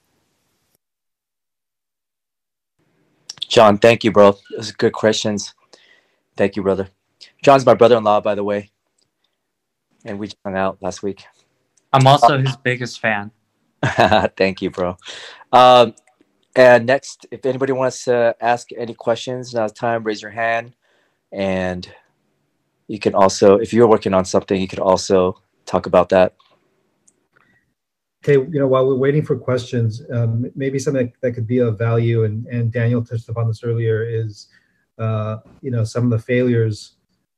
John, 3.51 3.77
thank 3.77 4.05
you, 4.05 4.13
bro. 4.13 4.37
Those 4.55 4.69
are 4.69 4.75
good 4.77 4.93
questions. 4.93 5.53
Thank 6.37 6.55
you, 6.55 6.63
brother. 6.63 6.87
John's 7.43 7.65
my 7.65 7.73
brother-in-law, 7.73 8.21
by 8.21 8.33
the 8.33 8.45
way, 8.45 8.71
and 10.05 10.17
we 10.17 10.29
hung 10.45 10.55
out 10.55 10.77
last 10.81 11.03
week. 11.03 11.25
I'm 11.91 12.07
also 12.07 12.37
his 12.37 12.55
biggest 12.55 13.01
fan. 13.01 13.31
thank 14.37 14.61
you, 14.61 14.69
bro. 14.69 14.95
Um, 15.51 15.95
and 16.55 16.85
next, 16.85 17.25
if 17.29 17.45
anybody 17.45 17.73
wants 17.73 18.05
to 18.05 18.37
ask 18.39 18.69
any 18.77 18.93
questions, 18.93 19.53
now's 19.53 19.73
time. 19.73 20.05
Raise 20.05 20.21
your 20.21 20.31
hand, 20.31 20.73
and 21.33 21.93
you 22.87 22.99
can 22.99 23.13
also, 23.13 23.57
if 23.57 23.73
you're 23.73 23.87
working 23.87 24.13
on 24.13 24.23
something, 24.23 24.61
you 24.61 24.67
could 24.69 24.79
also 24.79 25.41
talk 25.65 25.87
about 25.87 26.07
that. 26.09 26.35
Okay, 28.23 28.33
you 28.33 28.59
know, 28.59 28.67
while 28.67 28.85
we're 28.85 28.95
waiting 28.95 29.25
for 29.25 29.35
questions, 29.35 30.03
um, 30.13 30.45
maybe 30.53 30.77
something 30.77 31.11
that 31.21 31.31
could 31.31 31.47
be 31.47 31.57
of 31.57 31.79
value, 31.79 32.23
and, 32.23 32.45
and 32.45 32.71
Daniel 32.71 33.03
touched 33.03 33.27
upon 33.29 33.47
this 33.47 33.63
earlier, 33.63 34.03
is, 34.03 34.47
uh, 34.99 35.37
you 35.63 35.71
know, 35.71 35.83
some 35.83 36.03
of 36.03 36.11
the 36.11 36.19
failures 36.19 36.97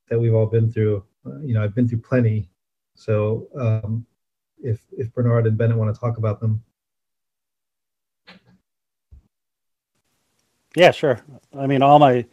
that 0.10 0.20
we've 0.20 0.34
all 0.34 0.46
been 0.46 0.70
through. 0.70 1.02
Uh, 1.26 1.40
you 1.40 1.54
know, 1.54 1.64
I've 1.64 1.74
been 1.74 1.88
through 1.88 2.02
plenty. 2.02 2.50
So 2.96 3.48
um, 3.58 4.06
if, 4.62 4.82
if 4.92 5.14
Bernard 5.14 5.48
and 5.48 5.58
Bennett 5.58 5.78
want 5.78 5.94
to 5.94 5.98
talk 5.98 6.18
about 6.18 6.42
them. 6.42 6.62
Yeah, 10.76 10.92
sure. 10.92 11.22
I 11.58 11.66
mean, 11.66 11.82
all 11.82 12.00
my 12.00 12.26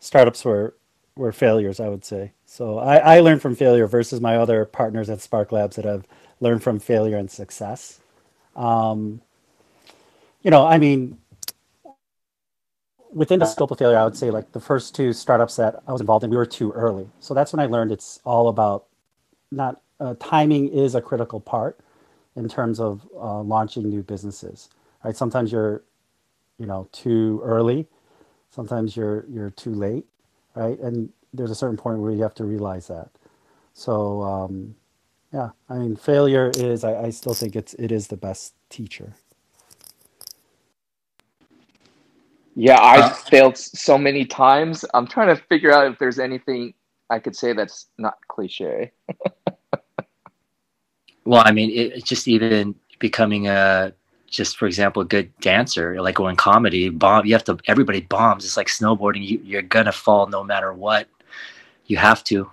startups 0.00 0.44
were, 0.44 0.76
were 1.14 1.30
failures, 1.30 1.78
I 1.78 1.88
would 1.88 2.04
say. 2.04 2.32
So 2.46 2.78
I, 2.78 2.96
I 2.96 3.20
learned 3.20 3.42
from 3.42 3.54
failure 3.54 3.86
versus 3.86 4.20
my 4.20 4.38
other 4.38 4.64
partners 4.64 5.08
at 5.08 5.20
Spark 5.20 5.52
Labs 5.52 5.76
that 5.76 5.84
have 5.84 6.04
learn 6.42 6.58
from 6.58 6.80
failure 6.80 7.16
and 7.16 7.30
success. 7.30 8.00
Um, 8.56 9.22
you 10.42 10.50
know, 10.50 10.66
I 10.66 10.78
mean, 10.78 11.18
within 13.12 13.40
the 13.40 13.46
scope 13.46 13.70
of 13.70 13.78
failure, 13.78 13.98
I 13.98 14.04
would 14.04 14.16
say 14.16 14.30
like 14.30 14.52
the 14.52 14.60
first 14.60 14.94
two 14.94 15.12
startups 15.12 15.56
that 15.56 15.82
I 15.86 15.92
was 15.92 16.00
involved 16.00 16.24
in, 16.24 16.30
we 16.30 16.36
were 16.36 16.46
too 16.46 16.72
early. 16.72 17.08
So 17.20 17.34
that's 17.34 17.52
when 17.52 17.60
I 17.60 17.66
learned 17.66 17.92
it's 17.92 18.20
all 18.24 18.48
about 18.48 18.86
not 19.50 19.80
uh, 20.00 20.14
timing 20.20 20.68
is 20.68 20.94
a 20.94 21.00
critical 21.00 21.40
part 21.40 21.78
in 22.36 22.48
terms 22.48 22.80
of 22.80 23.06
uh, 23.16 23.40
launching 23.42 23.88
new 23.88 24.02
businesses. 24.02 24.68
Right? 25.04 25.16
Sometimes 25.16 25.52
you're, 25.52 25.82
you 26.58 26.66
know, 26.66 26.88
too 26.92 27.40
early. 27.44 27.86
Sometimes 28.50 28.96
you're 28.96 29.26
you're 29.30 29.50
too 29.50 29.74
late. 29.74 30.06
Right? 30.54 30.78
And 30.80 31.10
there's 31.34 31.50
a 31.52 31.54
certain 31.54 31.76
point 31.76 32.00
where 32.00 32.12
you 32.12 32.22
have 32.22 32.34
to 32.36 32.44
realize 32.44 32.88
that. 32.88 33.10
So 33.74 34.22
um, 34.22 34.74
yeah 35.32 35.50
i 35.68 35.74
mean 35.74 35.96
failure 35.96 36.50
is 36.56 36.84
I, 36.84 37.04
I 37.04 37.10
still 37.10 37.34
think 37.34 37.56
it's 37.56 37.74
it 37.74 37.92
is 37.92 38.08
the 38.08 38.16
best 38.16 38.54
teacher. 38.68 39.14
Yeah 42.54 42.80
i've 42.80 43.12
uh, 43.12 43.14
failed 43.14 43.56
so 43.56 43.96
many 43.96 44.24
times. 44.24 44.84
I'm 44.94 45.06
trying 45.06 45.34
to 45.34 45.42
figure 45.48 45.72
out 45.72 45.90
if 45.90 45.98
there's 45.98 46.18
anything 46.18 46.74
i 47.10 47.18
could 47.18 47.36
say 47.36 47.52
that's 47.52 47.86
not 47.98 48.18
cliche. 48.28 48.92
Well, 51.24 51.42
I 51.44 51.52
mean, 51.52 51.70
it, 51.70 51.92
it's 51.92 52.08
just 52.08 52.28
even 52.28 52.74
becoming 52.98 53.48
a 53.48 53.92
just 54.28 54.56
for 54.56 54.66
example 54.66 55.02
a 55.02 55.04
good 55.04 55.30
dancer 55.40 56.00
like 56.00 56.14
going 56.14 56.36
comedy 56.36 56.88
bomb 56.88 57.26
you 57.26 57.34
have 57.34 57.44
to 57.44 57.58
everybody 57.66 58.00
bombs. 58.00 58.44
It's 58.44 58.56
like 58.56 58.68
snowboarding. 58.68 59.26
You, 59.26 59.40
you're 59.44 59.62
gonna 59.62 59.92
fall 59.92 60.26
no 60.26 60.42
matter 60.42 60.72
what. 60.72 61.08
You 61.86 61.96
have 61.98 62.24
to 62.24 62.50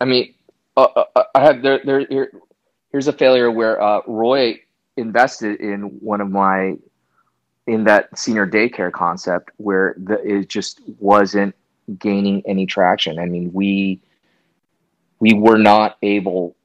I 0.00 0.04
mean, 0.04 0.34
uh, 0.76 0.88
uh, 0.96 1.04
uh, 1.16 1.22
I 1.34 1.40
have 1.44 1.62
there. 1.62 1.80
There 1.84 2.06
here, 2.06 2.32
here's 2.90 3.08
a 3.08 3.12
failure 3.12 3.50
where 3.50 3.80
uh, 3.80 4.00
Roy 4.06 4.60
invested 4.96 5.60
in 5.60 5.82
one 6.00 6.20
of 6.20 6.30
my 6.30 6.76
in 7.66 7.84
that 7.84 8.16
senior 8.18 8.46
daycare 8.46 8.92
concept 8.92 9.50
where 9.56 9.94
the, 9.98 10.14
it 10.22 10.48
just 10.48 10.80
wasn't 10.98 11.54
gaining 11.98 12.42
any 12.46 12.66
traction. 12.66 13.18
I 13.18 13.26
mean, 13.26 13.52
we 13.52 14.00
we 15.20 15.34
were 15.34 15.58
not 15.58 15.96
able 16.02 16.56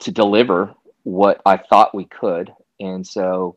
to 0.00 0.10
deliver 0.10 0.74
what 1.04 1.40
I 1.46 1.56
thought 1.56 1.94
we 1.94 2.04
could, 2.04 2.52
and 2.78 3.06
so 3.06 3.56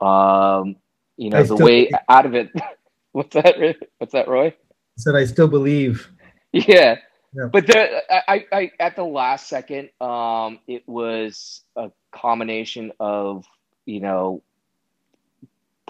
um, 0.00 0.76
you 1.16 1.30
know 1.30 1.38
I 1.38 1.42
the 1.42 1.56
way 1.56 1.90
out 2.08 2.26
of 2.26 2.34
it. 2.34 2.50
What's 3.12 3.34
that? 3.34 3.56
What's 3.98 4.12
that, 4.12 4.28
Roy? 4.28 4.54
said 4.96 5.14
I 5.14 5.24
still 5.24 5.48
believe. 5.48 6.08
Yeah. 6.54 6.96
But 7.34 7.66
there, 7.66 8.02
I, 8.10 8.22
I, 8.28 8.46
I, 8.52 8.70
at 8.78 8.96
the 8.96 9.04
last 9.04 9.48
second, 9.48 9.88
um, 10.00 10.58
it 10.66 10.86
was 10.86 11.62
a 11.76 11.90
combination 12.10 12.92
of, 13.00 13.46
you 13.86 14.00
know, 14.00 14.42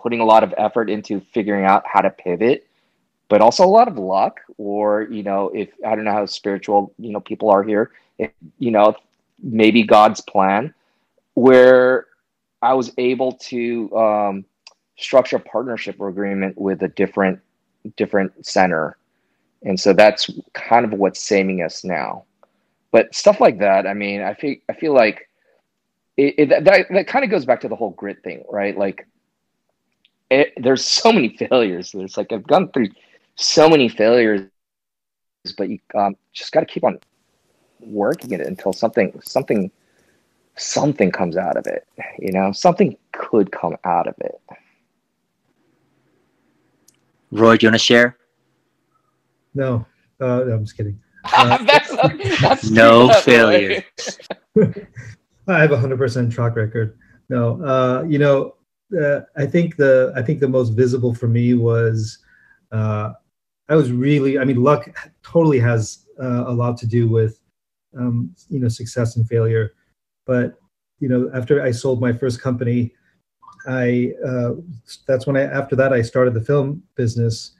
putting 0.00 0.20
a 0.20 0.24
lot 0.24 0.44
of 0.44 0.54
effort 0.56 0.88
into 0.88 1.20
figuring 1.20 1.64
out 1.64 1.84
how 1.86 2.00
to 2.00 2.10
pivot, 2.10 2.68
but 3.28 3.40
also 3.40 3.64
a 3.64 3.66
lot 3.66 3.88
of 3.88 3.98
luck. 3.98 4.40
Or, 4.56 5.02
you 5.02 5.24
know, 5.24 5.50
if 5.52 5.70
I 5.84 5.96
don't 5.96 6.04
know 6.04 6.12
how 6.12 6.26
spiritual, 6.26 6.94
you 6.98 7.10
know, 7.10 7.20
people 7.20 7.50
are 7.50 7.64
here, 7.64 7.90
if, 8.18 8.30
you 8.58 8.70
know, 8.70 8.94
maybe 9.42 9.82
God's 9.82 10.20
plan, 10.20 10.72
where 11.34 12.06
I 12.60 12.74
was 12.74 12.92
able 12.98 13.32
to 13.32 13.96
um, 13.96 14.44
structure 14.96 15.36
a 15.36 15.40
partnership 15.40 16.00
agreement 16.00 16.56
with 16.56 16.82
a 16.82 16.88
different, 16.88 17.40
different 17.96 18.46
center 18.46 18.96
and 19.64 19.78
so 19.78 19.92
that's 19.92 20.30
kind 20.54 20.84
of 20.84 20.92
what's 20.92 21.22
saving 21.22 21.62
us 21.62 21.84
now. 21.84 22.24
But 22.90 23.14
stuff 23.14 23.40
like 23.40 23.58
that 23.60 23.86
i 23.86 23.94
mean 23.94 24.20
i 24.20 24.34
feel 24.34 24.56
i 24.68 24.74
feel 24.74 24.94
like 24.94 25.28
it, 26.18 26.34
it 26.38 26.64
that, 26.64 26.86
that 26.90 27.06
kind 27.06 27.24
of 27.24 27.30
goes 27.30 27.46
back 27.46 27.60
to 27.62 27.68
the 27.68 27.76
whole 27.76 27.90
grit 27.90 28.22
thing 28.22 28.44
right? 28.50 28.76
Like 28.76 29.06
it, 30.30 30.52
there's 30.56 30.84
so 30.84 31.12
many 31.12 31.36
failures. 31.36 31.92
There's 31.92 32.16
like 32.16 32.32
i've 32.32 32.46
gone 32.46 32.68
through 32.68 32.88
so 33.36 33.68
many 33.68 33.88
failures 33.88 34.48
but 35.56 35.68
you 35.68 35.78
um, 35.94 36.16
just 36.32 36.52
got 36.52 36.60
to 36.60 36.66
keep 36.66 36.84
on 36.84 36.98
working 37.80 38.30
it 38.30 38.40
until 38.40 38.72
something 38.72 39.18
something 39.24 39.70
something 40.56 41.10
comes 41.10 41.36
out 41.36 41.56
of 41.56 41.66
it 41.66 41.88
you 42.18 42.32
know? 42.32 42.52
Something 42.52 42.96
could 43.12 43.50
come 43.52 43.76
out 43.84 44.06
of 44.06 44.14
it. 44.20 44.40
Roy 47.30 47.56
do 47.56 47.66
you 47.66 47.68
want 47.68 47.74
to 47.74 47.84
share 47.84 48.16
No, 49.54 49.86
uh, 50.20 50.44
no, 50.44 50.52
I'm 50.54 50.64
just 50.64 50.76
kidding. 50.76 50.98
Uh, 51.36 51.56
that's, 51.62 52.40
that's 52.40 52.70
no 52.70 53.08
failure 53.20 53.84
I 55.46 55.60
have 55.60 55.70
a 55.70 55.78
hundred 55.78 55.98
percent 55.98 56.32
track 56.32 56.56
record. 56.56 56.98
No, 57.28 57.64
uh, 57.64 58.02
you 58.02 58.18
know, 58.18 58.56
uh, 59.00 59.20
I 59.36 59.46
think 59.46 59.76
the 59.76 60.12
I 60.16 60.22
think 60.22 60.40
the 60.40 60.48
most 60.48 60.70
visible 60.70 61.14
for 61.14 61.28
me 61.28 61.54
was 61.54 62.18
uh, 62.72 63.12
I 63.68 63.76
was 63.76 63.92
really. 63.92 64.38
I 64.38 64.44
mean, 64.44 64.62
luck 64.62 64.88
totally 65.22 65.58
has 65.60 66.06
uh, 66.20 66.44
a 66.46 66.52
lot 66.52 66.76
to 66.78 66.86
do 66.86 67.08
with 67.08 67.40
um, 67.96 68.34
you 68.48 68.60
know 68.60 68.68
success 68.68 69.16
and 69.16 69.26
failure. 69.28 69.74
But 70.26 70.58
you 71.00 71.08
know, 71.08 71.30
after 71.34 71.62
I 71.62 71.70
sold 71.70 72.00
my 72.00 72.12
first 72.12 72.40
company, 72.40 72.92
I 73.66 74.12
uh, 74.26 74.52
that's 75.06 75.26
when 75.26 75.36
I 75.36 75.42
after 75.42 75.76
that 75.76 75.92
I 75.92 76.02
started 76.02 76.34
the 76.34 76.40
film 76.40 76.82
business 76.96 77.52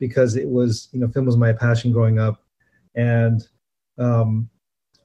because 0.00 0.34
it 0.34 0.48
was 0.48 0.88
you 0.92 0.98
know 0.98 1.08
film 1.08 1.26
was 1.26 1.36
my 1.36 1.52
passion 1.52 1.92
growing 1.92 2.18
up, 2.18 2.42
and 2.96 3.46
um, 3.98 4.48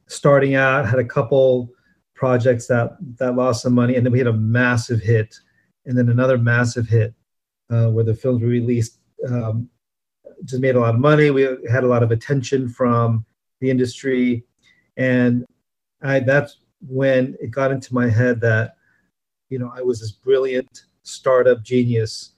starting 0.08 0.56
out 0.56 0.90
had 0.90 0.98
a 0.98 1.06
couple 1.06 1.70
projects 2.16 2.66
that 2.68 2.98
that 3.20 3.36
lost 3.36 3.62
some 3.62 3.74
money, 3.76 3.96
and 3.96 4.04
then 4.06 4.14
we 4.14 4.18
had 4.18 4.28
a 4.28 4.34
massive 4.34 5.02
hit, 5.02 5.36
and 5.86 5.96
then 5.96 6.10
another 6.10 6.40
massive 6.40 6.88
hit 6.88 7.14
uh, 7.70 7.90
where 7.90 8.04
the 8.04 8.16
films 8.16 8.42
were 8.42 8.48
released 8.48 9.00
um, 9.30 9.70
just 10.44 10.62
made 10.62 10.76
a 10.76 10.80
lot 10.80 10.96
of 10.96 11.00
money. 11.00 11.32
We 11.32 11.44
had 11.70 11.84
a 11.84 11.88
lot 11.88 12.04
of 12.04 12.12
attention 12.12 12.70
from 12.70 13.26
the 13.60 13.70
industry, 13.70 14.46
and 14.98 15.46
I 16.02 16.22
that's 16.22 16.58
when 16.88 17.36
it 17.42 17.52
got 17.52 17.72
into 17.72 17.94
my 17.94 18.10
head 18.10 18.42
that 18.42 18.76
you 19.50 19.60
know 19.60 19.72
I 19.76 19.82
was 19.82 20.00
this 20.00 20.12
brilliant 20.12 20.86
startup 21.04 21.64
genius, 21.64 22.32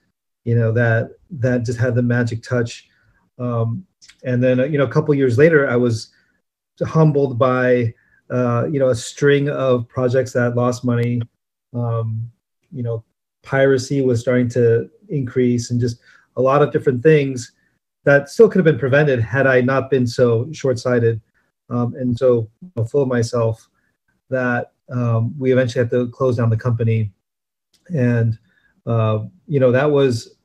you 0.47 0.55
know 0.55 0.71
that 0.71 1.11
that 1.29 1.65
just 1.65 1.77
had 1.77 1.93
the 1.93 2.01
magic 2.01 2.41
touch. 2.41 2.87
Um, 3.37 3.85
and 4.23 4.41
then 4.41 4.59
you 4.71 4.77
know 4.77 4.85
a 4.85 4.89
couple 4.89 5.13
years 5.13 5.37
later, 5.37 5.69
I 5.69 5.75
was 5.75 6.13
humbled 6.81 7.37
by 7.37 7.93
uh, 8.31 8.65
you 8.71 8.79
know 8.79 8.87
a 8.87 8.95
string 8.95 9.49
of 9.49 9.89
projects 9.89 10.31
that 10.33 10.55
lost 10.55 10.85
money. 10.85 11.21
Um, 11.73 12.31
you 12.71 12.81
know, 12.81 13.03
piracy 13.43 14.01
was 14.01 14.21
starting 14.21 14.47
to 14.51 14.89
increase, 15.09 15.69
and 15.69 15.81
just 15.81 15.99
a 16.37 16.41
lot 16.41 16.61
of 16.61 16.71
different 16.71 17.03
things 17.03 17.51
that 18.05 18.29
still 18.29 18.47
could 18.47 18.59
have 18.59 18.71
been 18.73 18.79
prevented 18.79 19.19
had 19.19 19.47
I 19.47 19.59
not 19.59 19.89
been 19.89 20.07
so 20.07 20.49
short-sighted 20.53 21.19
um, 21.69 21.93
and 21.95 22.17
so 22.17 22.49
full 22.89 23.01
of 23.01 23.09
myself 23.09 23.67
that 24.29 24.71
um, 24.89 25.37
we 25.37 25.51
eventually 25.51 25.83
had 25.83 25.89
to 25.89 26.07
close 26.07 26.37
down 26.37 26.49
the 26.49 26.55
company. 26.55 27.11
And 27.93 28.39
uh, 28.85 29.25
you 29.45 29.59
know 29.59 29.73
that 29.73 29.91
was 29.91 30.36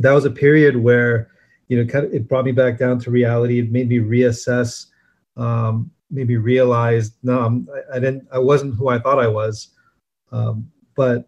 that 0.00 0.12
was 0.12 0.24
a 0.24 0.30
period 0.30 0.76
where 0.76 1.30
you 1.68 1.76
know 1.76 1.90
kind 1.90 2.06
of, 2.06 2.14
it 2.14 2.28
brought 2.28 2.44
me 2.44 2.52
back 2.52 2.78
down 2.78 2.98
to 3.00 3.10
reality. 3.10 3.58
It 3.58 3.70
made 3.70 3.88
me 3.88 3.98
reassess, 3.98 4.86
um, 5.36 5.90
maybe 6.10 6.36
realize 6.36 7.12
no, 7.22 7.44
I'm, 7.44 7.68
I, 7.92 7.98
didn't, 7.98 8.26
I 8.32 8.38
wasn't 8.38 8.76
who 8.76 8.88
I 8.88 8.98
thought 8.98 9.18
I 9.18 9.28
was. 9.28 9.68
Um, 10.32 10.70
but 10.96 11.26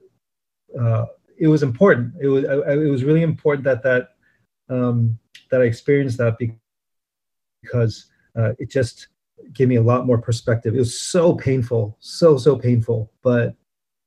uh, 0.78 1.06
it 1.38 1.48
was 1.48 1.62
important. 1.62 2.14
It 2.20 2.28
was 2.28 2.44
I, 2.44 2.72
it 2.72 2.90
was 2.90 3.05
really 3.05 3.22
important 3.22 3.64
that 3.64 3.82
that 3.82 4.10
um, 4.68 5.18
that 5.51 5.62
I 5.62 5.64
experienced 5.64 6.18
that 6.18 6.38
because 7.62 8.06
uh, 8.36 8.52
it 8.59 8.70
just 8.70 9.09
gave 9.52 9.68
me 9.68 9.76
a 9.76 9.82
lot 9.82 10.06
more 10.06 10.18
perspective. 10.18 10.74
It 10.74 10.78
was 10.78 11.01
so 11.01 11.34
painful, 11.34 11.97
so 12.01 12.36
so 12.38 12.56
painful, 12.56 13.12
but 13.22 13.55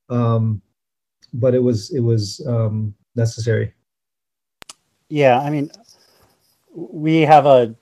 um, 0.10 0.62
but 1.34 1.54
it 1.54 1.64
was 1.64 1.92
it 1.94 2.02
was 2.02 2.46
um, 2.48 2.94
necessary. 3.16 3.74
Yeah, 5.10 5.40
I 5.40 5.50
mean, 5.52 5.72
we 6.76 7.22
have 7.22 7.46
a 7.46 7.76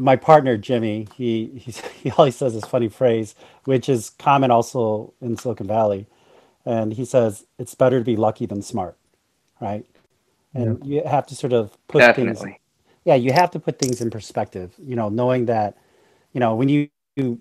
my 0.00 0.16
partner 0.16 0.56
Jimmy. 0.58 1.08
He 1.16 1.48
he's, 1.64 1.80
he 2.02 2.10
always 2.12 2.36
says 2.36 2.54
this 2.54 2.64
funny 2.66 2.88
phrase, 2.88 3.34
which 3.64 3.88
is 3.88 4.10
common 4.10 4.50
also 4.50 5.14
in 5.20 5.36
Silicon 5.36 5.66
Valley, 5.68 6.06
and 6.66 6.94
he 6.94 7.04
says 7.04 7.46
it's 7.58 7.74
better 7.74 8.00
to 8.00 8.04
be 8.04 8.16
lucky 8.16 8.46
than 8.46 8.62
smart, 8.62 8.96
right? 9.60 9.86
And 10.54 10.84
you 10.86 11.02
have 11.06 11.26
to 11.28 11.36
sort 11.36 11.52
of 11.54 11.76
put 11.88 12.14
things. 12.14 12.46
definitely 12.46 12.60
Yeah, 13.04 13.16
you 13.16 13.32
have 13.32 13.50
to 13.52 13.60
put 13.60 13.78
things 13.78 14.00
in 14.02 14.10
perspective. 14.10 14.74
You 14.78 14.96
know, 14.96 15.08
knowing 15.10 15.46
that, 15.46 15.76
you 16.34 16.40
know, 16.40 16.54
when 16.56 16.68
you, 16.70 16.88
you 17.16 17.40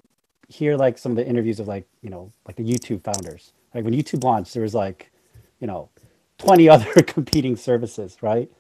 hear 0.50 0.78
like 0.78 0.98
some 0.98 1.12
of 1.14 1.18
the 1.18 1.28
interviews 1.28 1.60
of 1.60 1.68
like 1.68 1.88
you 2.04 2.10
know 2.12 2.32
like 2.48 2.58
the 2.58 2.64
YouTube 2.64 3.04
founders, 3.04 3.54
like 3.76 3.86
when 3.86 3.94
YouTube 3.96 4.24
launched, 4.24 4.54
there 4.54 4.64
was 4.64 4.76
like, 4.76 5.12
you 5.60 5.68
know, 5.68 5.90
twenty 6.40 6.70
other 6.76 6.94
competing 7.04 7.56
services, 7.58 8.18
right? 8.22 8.52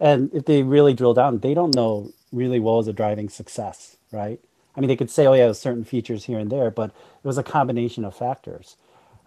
And 0.00 0.32
if 0.34 0.44
they 0.44 0.62
really 0.62 0.94
drill 0.94 1.14
down, 1.14 1.40
they 1.40 1.54
don't 1.54 1.74
know 1.74 2.12
really 2.32 2.60
what 2.60 2.76
was 2.76 2.88
a 2.88 2.92
driving 2.92 3.28
success, 3.28 3.96
right? 4.12 4.40
I 4.76 4.80
mean, 4.80 4.88
they 4.88 4.96
could 4.96 5.10
say, 5.10 5.26
oh, 5.26 5.34
yeah, 5.34 5.52
certain 5.52 5.84
features 5.84 6.24
here 6.24 6.38
and 6.38 6.50
there, 6.50 6.70
but 6.70 6.90
it 6.90 7.26
was 7.26 7.38
a 7.38 7.42
combination 7.42 8.04
of 8.04 8.14
factors, 8.16 8.76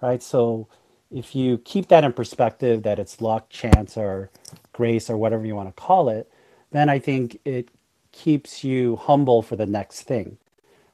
right? 0.02 0.24
So 0.24 0.68
if 1.12 1.36
you 1.36 1.58
keep 1.58 1.90
that 1.90 2.06
in 2.06 2.14
perspective, 2.14 2.84
that 2.84 3.00
it's 3.00 3.22
luck, 3.22 3.50
chance, 3.50 3.98
or 3.98 4.30
grace, 4.72 5.10
or 5.10 5.18
whatever 5.18 5.46
you 5.46 5.56
want 5.56 5.70
to 5.70 5.82
call 5.82 6.10
it, 6.10 6.32
then 6.72 6.90
I 6.90 7.00
think 7.00 7.40
it 7.44 7.70
keeps 8.14 8.64
you 8.64 8.96
humble 8.96 9.42
for 9.42 9.58
the 9.58 9.66
next 9.66 10.04
thing, 10.04 10.38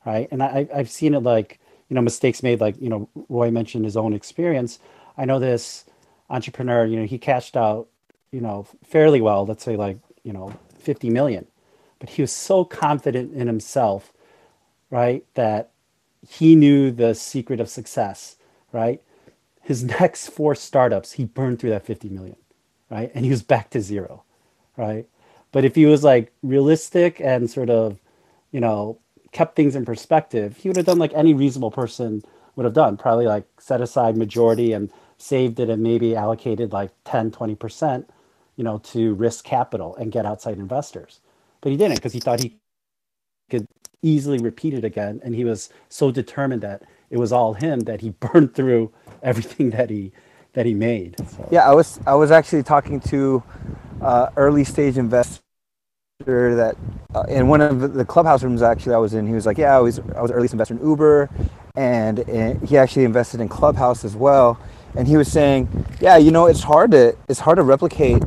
right? 0.05 0.27
And 0.31 0.41
I, 0.41 0.67
I've 0.73 0.89
seen 0.89 1.13
it 1.13 1.19
like, 1.21 1.59
you 1.89 1.95
know, 1.95 2.01
mistakes 2.01 2.41
made, 2.41 2.59
like, 2.59 2.81
you 2.81 2.89
know, 2.89 3.09
Roy 3.29 3.51
mentioned 3.51 3.85
his 3.85 3.97
own 3.97 4.13
experience. 4.13 4.79
I 5.17 5.25
know 5.25 5.39
this 5.39 5.85
entrepreneur, 6.29 6.85
you 6.85 6.99
know, 6.99 7.05
he 7.05 7.19
cashed 7.19 7.55
out 7.55 7.87
you 8.31 8.41
know, 8.41 8.67
fairly 8.83 9.21
well, 9.21 9.45
let's 9.45 9.63
say 9.63 9.75
like, 9.75 9.97
you 10.23 10.33
know, 10.33 10.53
50 10.79 11.09
million. 11.09 11.47
But 11.99 12.09
he 12.09 12.21
was 12.21 12.31
so 12.31 12.63
confident 12.63 13.33
in 13.33 13.47
himself, 13.47 14.13
right, 14.89 15.25
that 15.33 15.71
he 16.27 16.55
knew 16.55 16.91
the 16.91 17.15
secret 17.15 17.59
of 17.59 17.69
success, 17.69 18.35
right? 18.71 19.01
His 19.61 19.83
next 19.99 20.29
four 20.29 20.55
startups, 20.55 21.13
he 21.13 21.25
burned 21.25 21.59
through 21.59 21.71
that 21.71 21.85
50 21.85 22.09
million, 22.09 22.37
right? 22.89 23.11
And 23.13 23.25
he 23.25 23.31
was 23.31 23.41
back 23.41 23.69
to 23.71 23.81
zero, 23.81 24.23
right? 24.75 25.07
But 25.51 25.65
if 25.65 25.75
he 25.75 25.85
was 25.85 26.03
like 26.03 26.31
realistic 26.43 27.19
and 27.21 27.49
sort 27.49 27.69
of, 27.69 27.99
you 28.51 28.59
know, 28.59 28.99
kept 29.31 29.55
things 29.55 29.75
in 29.75 29.85
perspective, 29.85 30.57
he 30.57 30.69
would 30.69 30.77
have 30.77 30.85
done 30.85 30.99
like 30.99 31.13
any 31.13 31.33
reasonable 31.33 31.71
person 31.71 32.21
would 32.55 32.65
have 32.65 32.73
done. 32.73 32.97
Probably 32.97 33.25
like 33.25 33.45
set 33.59 33.81
aside 33.81 34.17
majority 34.17 34.73
and 34.73 34.91
saved 35.17 35.59
it 35.59 35.69
and 35.69 35.81
maybe 35.81 36.15
allocated 36.15 36.71
like 36.71 36.91
10, 37.05 37.31
20%, 37.31 38.05
you 38.57 38.65
know, 38.65 38.79
to 38.79 39.15
risk 39.15 39.45
capital 39.45 39.95
and 39.97 40.11
get 40.11 40.25
outside 40.25 40.59
investors. 40.59 41.21
But 41.61 41.71
he 41.71 41.77
didn't 41.77 41.97
because 41.97 42.13
he 42.13 42.21
thought 42.21 42.41
he 42.41 42.57
could 43.49 43.67
easily 44.03 44.39
repeat 44.39 44.73
it 44.75 44.85
again. 44.85 45.21
And 45.23 45.35
he 45.35 45.45
was 45.45 45.69
so 45.89 46.11
determined 46.11 46.63
that 46.63 46.83
it 47.09 47.17
was 47.17 47.31
all 47.31 47.55
him 47.55 47.81
that 47.81 48.01
he 48.01 48.09
burned 48.21 48.55
through 48.55 48.91
everything 49.23 49.71
that 49.71 49.89
he 49.89 50.13
that 50.53 50.65
he 50.65 50.73
made. 50.73 51.15
So. 51.29 51.49
Yeah, 51.51 51.69
I 51.69 51.75
was 51.75 51.99
I 52.07 52.15
was 52.15 52.31
actually 52.31 52.63
talking 52.63 52.99
to 53.01 53.43
uh, 54.01 54.29
early 54.37 54.65
stage 54.65 54.97
investor 54.97 55.41
that 56.25 56.75
uh, 57.15 57.23
in 57.29 57.47
one 57.47 57.61
of 57.61 57.93
the 57.93 58.05
clubhouse 58.05 58.43
rooms 58.43 58.61
actually 58.63 58.95
I 58.95 58.99
was 58.99 59.13
in. 59.13 59.27
He 59.27 59.33
was 59.33 59.45
like, 59.45 59.57
"Yeah, 59.57 59.77
I 59.77 59.79
was 59.79 59.99
I 60.15 60.21
was 60.21 60.31
early 60.31 60.49
investor 60.51 60.75
in 60.75 60.81
Uber, 60.81 61.29
and, 61.75 62.19
and 62.19 62.67
he 62.67 62.77
actually 62.77 63.05
invested 63.05 63.41
in 63.41 63.49
Clubhouse 63.49 64.05
as 64.05 64.15
well." 64.15 64.59
And 64.95 65.07
he 65.07 65.17
was 65.17 65.31
saying, 65.31 65.69
"Yeah, 66.01 66.17
you 66.17 66.31
know, 66.31 66.47
it's 66.47 66.63
hard 66.63 66.91
to 66.91 67.15
it's 67.29 67.39
hard 67.39 67.57
to 67.57 67.63
replicate 67.63 68.23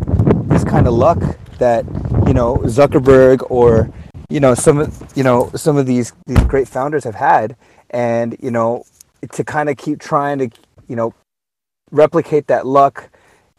this 0.50 0.64
kind 0.64 0.86
of 0.86 0.94
luck 0.94 1.18
that 1.58 1.84
you 2.26 2.34
know 2.34 2.56
Zuckerberg 2.58 3.48
or 3.50 3.92
you 4.28 4.40
know 4.40 4.54
some 4.54 4.78
of 4.78 5.16
you 5.16 5.22
know 5.22 5.50
some 5.54 5.76
of 5.76 5.86
these 5.86 6.12
these 6.26 6.42
great 6.44 6.68
founders 6.68 7.04
have 7.04 7.14
had, 7.14 7.56
and 7.90 8.36
you 8.40 8.50
know 8.50 8.84
to 9.32 9.44
kind 9.44 9.68
of 9.68 9.76
keep 9.76 10.00
trying 10.00 10.38
to 10.38 10.50
you 10.88 10.96
know 10.96 11.14
replicate 11.90 12.46
that 12.48 12.66
luck." 12.66 13.10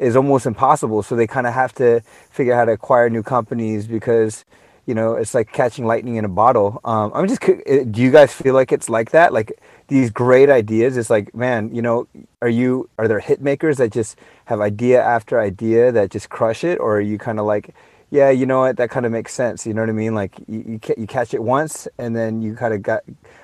is 0.01 0.15
almost 0.15 0.47
impossible. 0.47 1.03
So 1.03 1.15
they 1.15 1.27
kind 1.27 1.47
of 1.47 1.53
have 1.53 1.73
to 1.75 2.01
figure 2.31 2.53
out 2.53 2.57
how 2.57 2.65
to 2.65 2.71
acquire 2.71 3.09
new 3.09 3.23
companies 3.23 3.85
because 3.87 4.43
you 4.87 4.95
know 4.95 5.13
it's 5.13 5.33
like 5.33 5.53
catching 5.53 5.85
lightning 5.85 6.15
in 6.15 6.25
a 6.25 6.29
bottle. 6.29 6.81
Um, 6.83 7.11
I'm 7.13 7.27
just, 7.27 7.39
do 7.41 8.01
you 8.01 8.11
guys 8.11 8.33
feel 8.33 8.55
like 8.55 8.71
it's 8.71 8.89
like 8.89 9.11
that? 9.11 9.31
Like 9.31 9.61
these 9.91 10.09
great 10.09 10.49
ideas, 10.49 10.95
it's 10.95 11.09
like, 11.09 11.35
man, 11.35 11.75
you 11.75 11.81
know, 11.81 12.07
are 12.41 12.47
you 12.47 12.89
are 12.97 13.09
there 13.09 13.19
hit 13.19 13.41
makers 13.41 13.75
that 13.77 13.91
just 13.91 14.17
have 14.45 14.61
idea 14.61 15.03
after 15.03 15.37
idea 15.37 15.91
that 15.91 16.11
just 16.11 16.29
crush 16.29 16.63
it, 16.63 16.79
or 16.79 16.95
are 16.95 17.01
you 17.01 17.17
kind 17.17 17.39
of 17.39 17.45
like, 17.45 17.75
yeah, 18.09 18.29
you 18.29 18.45
know 18.45 18.61
what, 18.61 18.77
that 18.77 18.89
kind 18.89 19.05
of 19.05 19.11
makes 19.11 19.33
sense. 19.33 19.67
You 19.67 19.73
know 19.73 19.81
what 19.81 19.89
I 19.89 19.93
mean? 19.93 20.15
Like 20.15 20.33
you 20.47 20.63
you, 20.65 20.79
you 20.97 21.07
catch 21.07 21.33
it 21.33 21.43
once 21.43 21.89
and 21.97 22.15
then 22.15 22.41
you 22.41 22.55
kind 22.55 22.73
of 22.73 22.81
got. 22.81 23.03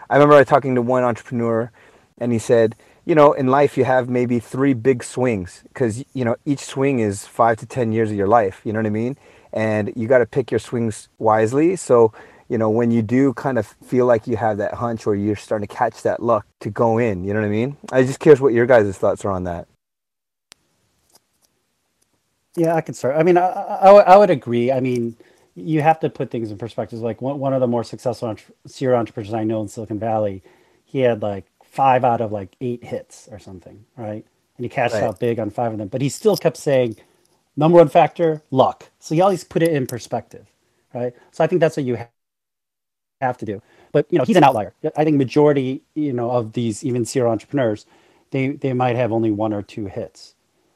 I 0.10 0.16
remember 0.16 0.42
talking 0.46 0.74
to 0.76 0.82
one 0.82 1.04
entrepreneur, 1.04 1.70
and 2.18 2.32
he 2.32 2.40
said 2.40 2.76
you 3.04 3.16
know, 3.16 3.32
in 3.32 3.48
life 3.48 3.78
you 3.78 3.86
have 3.86 4.10
maybe 4.10 4.38
three 4.38 4.74
big 4.74 5.02
swings 5.02 5.64
because 5.70 6.04
you 6.14 6.26
know 6.26 6.36
each 6.46 6.60
swing 6.60 7.00
is 7.00 7.26
five 7.26 7.58
to 7.58 7.66
ten 7.66 7.92
years 7.92 8.10
of 8.10 8.18
your 8.18 8.28
life. 8.28 8.62
You 8.64 8.74
know 8.74 8.80
what 8.80 8.86
I 8.86 8.90
mean? 8.90 9.18
And 9.54 9.94
you 9.96 10.08
got 10.08 10.18
to 10.20 10.26
pick 10.26 10.52
your 10.52 10.60
swings 10.60 11.10
wisely. 11.18 11.76
So 11.78 12.14
you 12.50 12.58
know 12.58 12.70
when 12.70 12.92
you 12.92 13.02
do 13.02 13.34
kind 13.34 13.58
of 13.58 13.68
feel 13.86 14.06
like 14.06 14.28
you 14.28 14.38
have 14.38 14.58
that 14.58 14.74
hunch 14.74 15.08
or 15.08 15.16
you're 15.16 15.36
starting 15.36 15.68
to 15.68 15.74
catch 15.74 16.02
that 16.04 16.22
luck 16.22 16.46
to 16.62 16.70
go 16.70 16.98
in. 16.98 17.24
You 17.24 17.34
know 17.34 17.42
what 17.42 17.48
I 17.48 17.52
mean? 17.52 17.78
I 17.92 18.04
just 18.04 18.20
curious 18.20 18.40
what 18.40 18.54
your 18.54 18.66
guys' 18.66 18.98
thoughts 18.98 19.26
are 19.26 19.32
on 19.32 19.44
that. 19.46 19.68
Yeah, 22.56 22.74
I 22.74 22.82
can 22.82 22.96
start. 22.96 23.16
I 23.16 23.24
mean, 23.24 23.38
I, 23.38 23.46
I, 23.48 23.90
I 23.90 24.18
would 24.18 24.32
agree. 24.32 24.72
I 24.72 24.80
mean, 24.80 25.16
you 25.54 25.82
have 25.82 26.00
to 26.00 26.10
put 26.10 26.32
things 26.32 26.52
in 26.52 26.58
perspective. 26.58 27.00
Like 27.00 27.22
one, 27.22 27.40
one 27.40 27.54
of 27.54 27.62
the 27.62 27.68
more 27.68 27.84
successful 27.84 28.36
serial 28.66 29.00
entrepreneurs 29.00 29.34
I 29.34 29.44
know 29.44 29.62
in 29.62 29.68
Silicon 29.68 30.00
Valley, 30.00 30.44
he 30.84 31.00
had 31.00 31.22
like 31.22 31.46
five 31.64 32.04
out 32.04 32.22
of 32.22 32.32
like 32.32 32.56
eight 32.62 32.84
hits 32.84 33.28
or 33.32 33.38
something, 33.38 33.86
right? 33.96 34.26
And 34.58 34.66
he 34.66 34.70
cashed 34.70 34.96
right. 34.96 35.04
out 35.04 35.20
big 35.20 35.40
on 35.40 35.52
five 35.52 35.72
of 35.72 35.78
them, 35.78 35.88
but 35.88 36.02
he 36.02 36.10
still 36.10 36.36
kept 36.36 36.58
saying, 36.58 36.96
number 37.56 37.78
one 37.78 37.90
factor, 37.90 38.42
luck. 38.50 38.90
So 39.00 39.14
you 39.14 39.22
always 39.22 39.44
put 39.44 39.62
it 39.62 39.72
in 39.72 39.86
perspective, 39.86 40.48
right? 40.94 41.14
So 41.32 41.44
I 41.44 41.48
think 41.48 41.60
that's 41.60 41.78
what 41.78 41.86
you 41.86 41.98
have 43.22 43.38
to 43.38 43.46
do. 43.46 43.62
But 43.92 44.08
you 44.10 44.18
know, 44.18 44.26
he's 44.26 44.38
an 44.38 44.44
outlier. 44.44 44.74
I 44.96 45.04
think 45.04 45.18
majority, 45.18 45.82
you 45.96 46.14
know, 46.14 46.32
of 46.32 46.54
these 46.54 46.84
even 46.84 47.06
serial 47.06 47.32
entrepreneurs, 47.32 47.86
they 48.32 48.50
they 48.50 48.74
might 48.74 48.96
have 48.96 49.12
only 49.12 49.32
one 49.32 49.54
or 49.54 49.62
two 49.62 49.88
hits, 49.88 50.36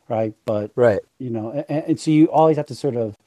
right? 0.09 0.33
But 0.45 0.71
right, 0.75 1.01
you 1.19 1.29
know, 1.29 1.65
and, 1.67 1.83
and 1.85 1.99
so 1.99 2.11
you 2.11 2.31
always 2.31 2.57
have 2.57 2.67
to 2.67 2.75
sort 2.75 2.95
of 2.95 3.17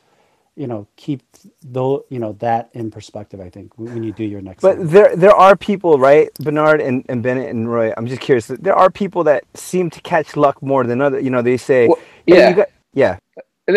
you 0.56 0.66
know 0.66 0.86
keep 0.96 1.22
though 1.62 2.04
you 2.08 2.18
know 2.18 2.32
that 2.34 2.68
in 2.74 2.90
perspective 2.90 3.40
i 3.40 3.50
think 3.50 3.76
when 3.76 4.04
you 4.04 4.12
do 4.12 4.24
your 4.24 4.40
next 4.40 4.62
but 4.62 4.76
there 4.88 5.14
there 5.16 5.34
are 5.34 5.56
people 5.56 5.98
right 5.98 6.32
bernard 6.34 6.80
and, 6.80 7.04
and 7.08 7.22
bennett 7.22 7.50
and 7.50 7.70
roy 7.70 7.92
i'm 7.96 8.06
just 8.06 8.20
curious 8.20 8.46
there 8.46 8.74
are 8.74 8.90
people 8.90 9.24
that 9.24 9.44
seem 9.54 9.90
to 9.90 10.00
catch 10.02 10.36
luck 10.36 10.62
more 10.62 10.84
than 10.84 11.00
other 11.00 11.18
you 11.18 11.30
know 11.30 11.42
they 11.42 11.56
say 11.56 11.88
well, 11.88 11.98
yeah 12.26 12.52
got, 12.52 12.68
yeah 12.92 13.18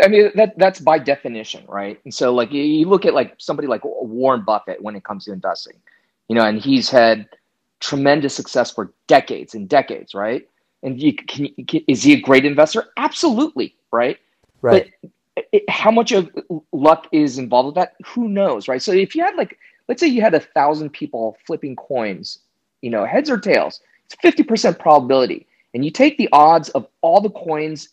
i 0.03 0.07
mean 0.07 0.31
that 0.35 0.57
that's 0.57 0.79
by 0.79 0.97
definition 0.99 1.63
right? 1.67 1.99
And 2.03 2.13
so 2.13 2.33
like 2.33 2.51
you 2.51 2.87
look 2.87 3.05
at 3.05 3.13
like 3.13 3.35
somebody 3.37 3.67
like 3.67 3.81
warren 3.83 4.43
buffett 4.43 4.81
when 4.81 4.95
it 4.95 5.03
comes 5.03 5.25
to 5.25 5.31
investing 5.33 5.75
you 6.27 6.35
know 6.35 6.45
and 6.45 6.59
he's 6.59 6.89
had 6.89 7.27
tremendous 7.79 8.35
success 8.35 8.71
for 8.71 8.93
decades 9.07 9.55
and 9.55 9.69
decades 9.69 10.13
right? 10.13 10.47
And 10.83 11.01
you 11.01 11.13
can, 11.13 11.49
can 11.67 11.81
is 11.87 12.03
he 12.03 12.13
a 12.13 12.19
great 12.19 12.45
investor? 12.45 12.85
Absolutely 12.97 13.75
right? 13.91 14.17
Right. 14.61 14.91
but 15.01 15.11
it, 15.51 15.69
how 15.69 15.91
much 15.91 16.11
of 16.11 16.29
luck 16.71 17.07
is 17.11 17.37
involved 17.37 17.67
with 17.67 17.75
that? 17.75 17.95
Who 18.05 18.27
knows, 18.27 18.67
right? 18.67 18.81
So 18.81 18.91
if 18.91 19.15
you 19.15 19.23
had 19.23 19.35
like, 19.35 19.57
let's 19.87 19.99
say 19.99 20.07
you 20.07 20.21
had 20.21 20.33
a 20.33 20.39
thousand 20.39 20.91
people 20.91 21.37
flipping 21.45 21.75
coins, 21.75 22.39
you 22.81 22.89
know, 22.89 23.05
heads 23.05 23.29
or 23.29 23.39
tails, 23.39 23.81
it's 24.05 24.15
fifty 24.21 24.43
percent 24.43 24.79
probability, 24.79 25.47
and 25.73 25.83
you 25.85 25.91
take 25.91 26.17
the 26.17 26.29
odds 26.31 26.69
of 26.69 26.87
all 27.01 27.21
the 27.21 27.29
coins 27.29 27.89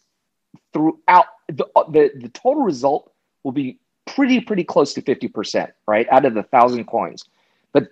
throughout 0.75 1.27
the 1.49 1.67
the, 1.89 2.11
the 2.21 2.29
total 2.35 2.63
result 2.63 3.11
will 3.43 3.53
be 3.53 3.79
pretty 4.07 4.41
pretty 4.41 4.65
close 4.65 4.93
to 4.95 5.01
fifty 5.01 5.29
percent, 5.29 5.71
right, 5.87 6.07
out 6.11 6.27
of 6.27 6.35
the 6.35 6.43
thousand 6.43 6.85
coins. 6.85 7.25
But 7.73 7.89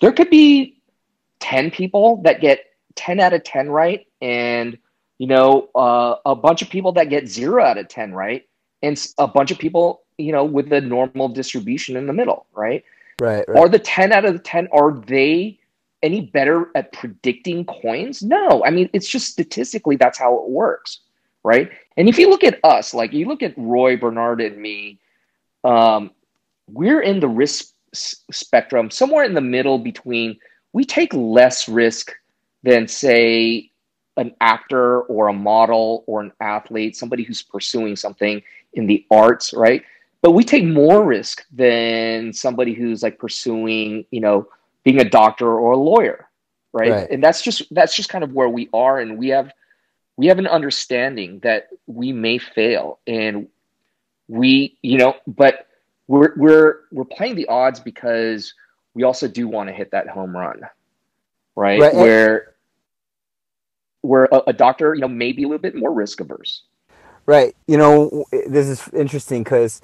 there 0.00 0.12
could 0.12 0.30
be 0.30 0.80
ten 1.40 1.72
people 1.72 2.22
that 2.22 2.40
get 2.40 2.60
ten 2.94 3.18
out 3.18 3.32
of 3.32 3.42
ten 3.42 3.68
right, 3.68 4.06
and 4.22 4.78
you 5.18 5.26
know, 5.26 5.68
uh, 5.74 6.14
a 6.24 6.36
bunch 6.36 6.62
of 6.62 6.70
people 6.70 6.92
that 6.92 7.10
get 7.10 7.26
zero 7.26 7.64
out 7.64 7.78
of 7.78 7.88
ten 7.88 8.12
right 8.12 8.46
and 8.82 9.06
a 9.18 9.28
bunch 9.28 9.50
of 9.50 9.58
people, 9.58 10.02
you 10.18 10.32
know, 10.32 10.44
with 10.44 10.68
the 10.68 10.80
normal 10.80 11.28
distribution 11.28 11.96
in 11.96 12.06
the 12.06 12.12
middle, 12.12 12.46
right? 12.52 12.84
Right. 13.20 13.44
right. 13.46 13.58
Are 13.58 13.68
the 13.68 13.78
10 13.78 14.12
out 14.12 14.24
of 14.24 14.32
the 14.32 14.38
10, 14.38 14.68
are 14.72 14.92
they 14.92 15.58
any 16.02 16.22
better 16.22 16.70
at 16.74 16.92
predicting 16.92 17.64
coins? 17.66 18.22
No. 18.22 18.64
I 18.64 18.70
mean, 18.70 18.88
it's 18.92 19.08
just 19.08 19.28
statistically, 19.28 19.96
that's 19.96 20.18
how 20.18 20.36
it 20.36 20.48
works, 20.48 21.00
right? 21.44 21.70
And 21.96 22.08
if 22.08 22.18
you 22.18 22.30
look 22.30 22.44
at 22.44 22.58
us, 22.64 22.94
like 22.94 23.12
you 23.12 23.26
look 23.26 23.42
at 23.42 23.54
Roy, 23.56 23.96
Bernard, 23.96 24.40
and 24.40 24.56
me, 24.56 24.98
um, 25.64 26.10
we're 26.68 27.02
in 27.02 27.20
the 27.20 27.28
risk 27.28 27.72
spectrum, 27.92 28.90
somewhere 28.90 29.24
in 29.24 29.34
the 29.34 29.40
middle 29.40 29.78
between 29.78 30.38
we 30.72 30.84
take 30.84 31.12
less 31.12 31.68
risk 31.68 32.12
than, 32.62 32.86
say, 32.86 33.70
an 34.16 34.34
actor 34.40 35.00
or 35.02 35.28
a 35.28 35.32
model 35.32 36.04
or 36.06 36.20
an 36.20 36.32
athlete, 36.40 36.96
somebody 36.96 37.22
who's 37.22 37.42
pursuing 37.42 37.96
something 37.96 38.42
in 38.74 38.86
the 38.86 39.04
arts, 39.10 39.52
right? 39.52 39.82
But 40.22 40.32
we 40.32 40.44
take 40.44 40.64
more 40.64 41.04
risk 41.04 41.44
than 41.50 42.32
somebody 42.32 42.74
who's 42.74 43.02
like 43.02 43.18
pursuing, 43.18 44.04
you 44.10 44.20
know, 44.20 44.48
being 44.84 45.00
a 45.00 45.08
doctor 45.08 45.58
or 45.58 45.72
a 45.72 45.76
lawyer, 45.76 46.28
right? 46.72 46.90
right? 46.90 47.10
And 47.10 47.24
that's 47.24 47.42
just 47.42 47.62
that's 47.74 47.96
just 47.96 48.10
kind 48.10 48.22
of 48.22 48.32
where 48.32 48.48
we 48.48 48.68
are, 48.72 49.00
and 49.00 49.18
we 49.18 49.28
have 49.28 49.52
we 50.20 50.26
have 50.26 50.38
an 50.38 50.46
understanding 50.46 51.38
that 51.38 51.68
we 51.86 52.12
may 52.12 52.36
fail, 52.36 52.98
and 53.06 53.48
we, 54.28 54.76
you 54.82 54.98
know, 54.98 55.14
but 55.26 55.66
we're 56.08 56.34
we're 56.36 56.80
we're 56.92 57.06
playing 57.06 57.36
the 57.36 57.46
odds 57.46 57.80
because 57.80 58.52
we 58.92 59.02
also 59.02 59.26
do 59.26 59.48
want 59.48 59.70
to 59.70 59.72
hit 59.72 59.92
that 59.92 60.08
home 60.08 60.36
run, 60.36 60.60
right? 61.56 61.80
right. 61.80 61.94
Where 61.94 62.52
where 64.02 64.28
a, 64.30 64.42
a 64.48 64.52
doctor, 64.52 64.94
you 64.94 65.00
know, 65.00 65.08
may 65.08 65.32
be 65.32 65.44
a 65.44 65.46
little 65.46 65.58
bit 65.58 65.74
more 65.74 65.90
risk 65.90 66.20
averse. 66.20 66.64
Right. 67.24 67.56
You 67.66 67.78
know, 67.78 68.26
this 68.30 68.66
is 68.66 68.86
interesting 68.92 69.42
because, 69.42 69.80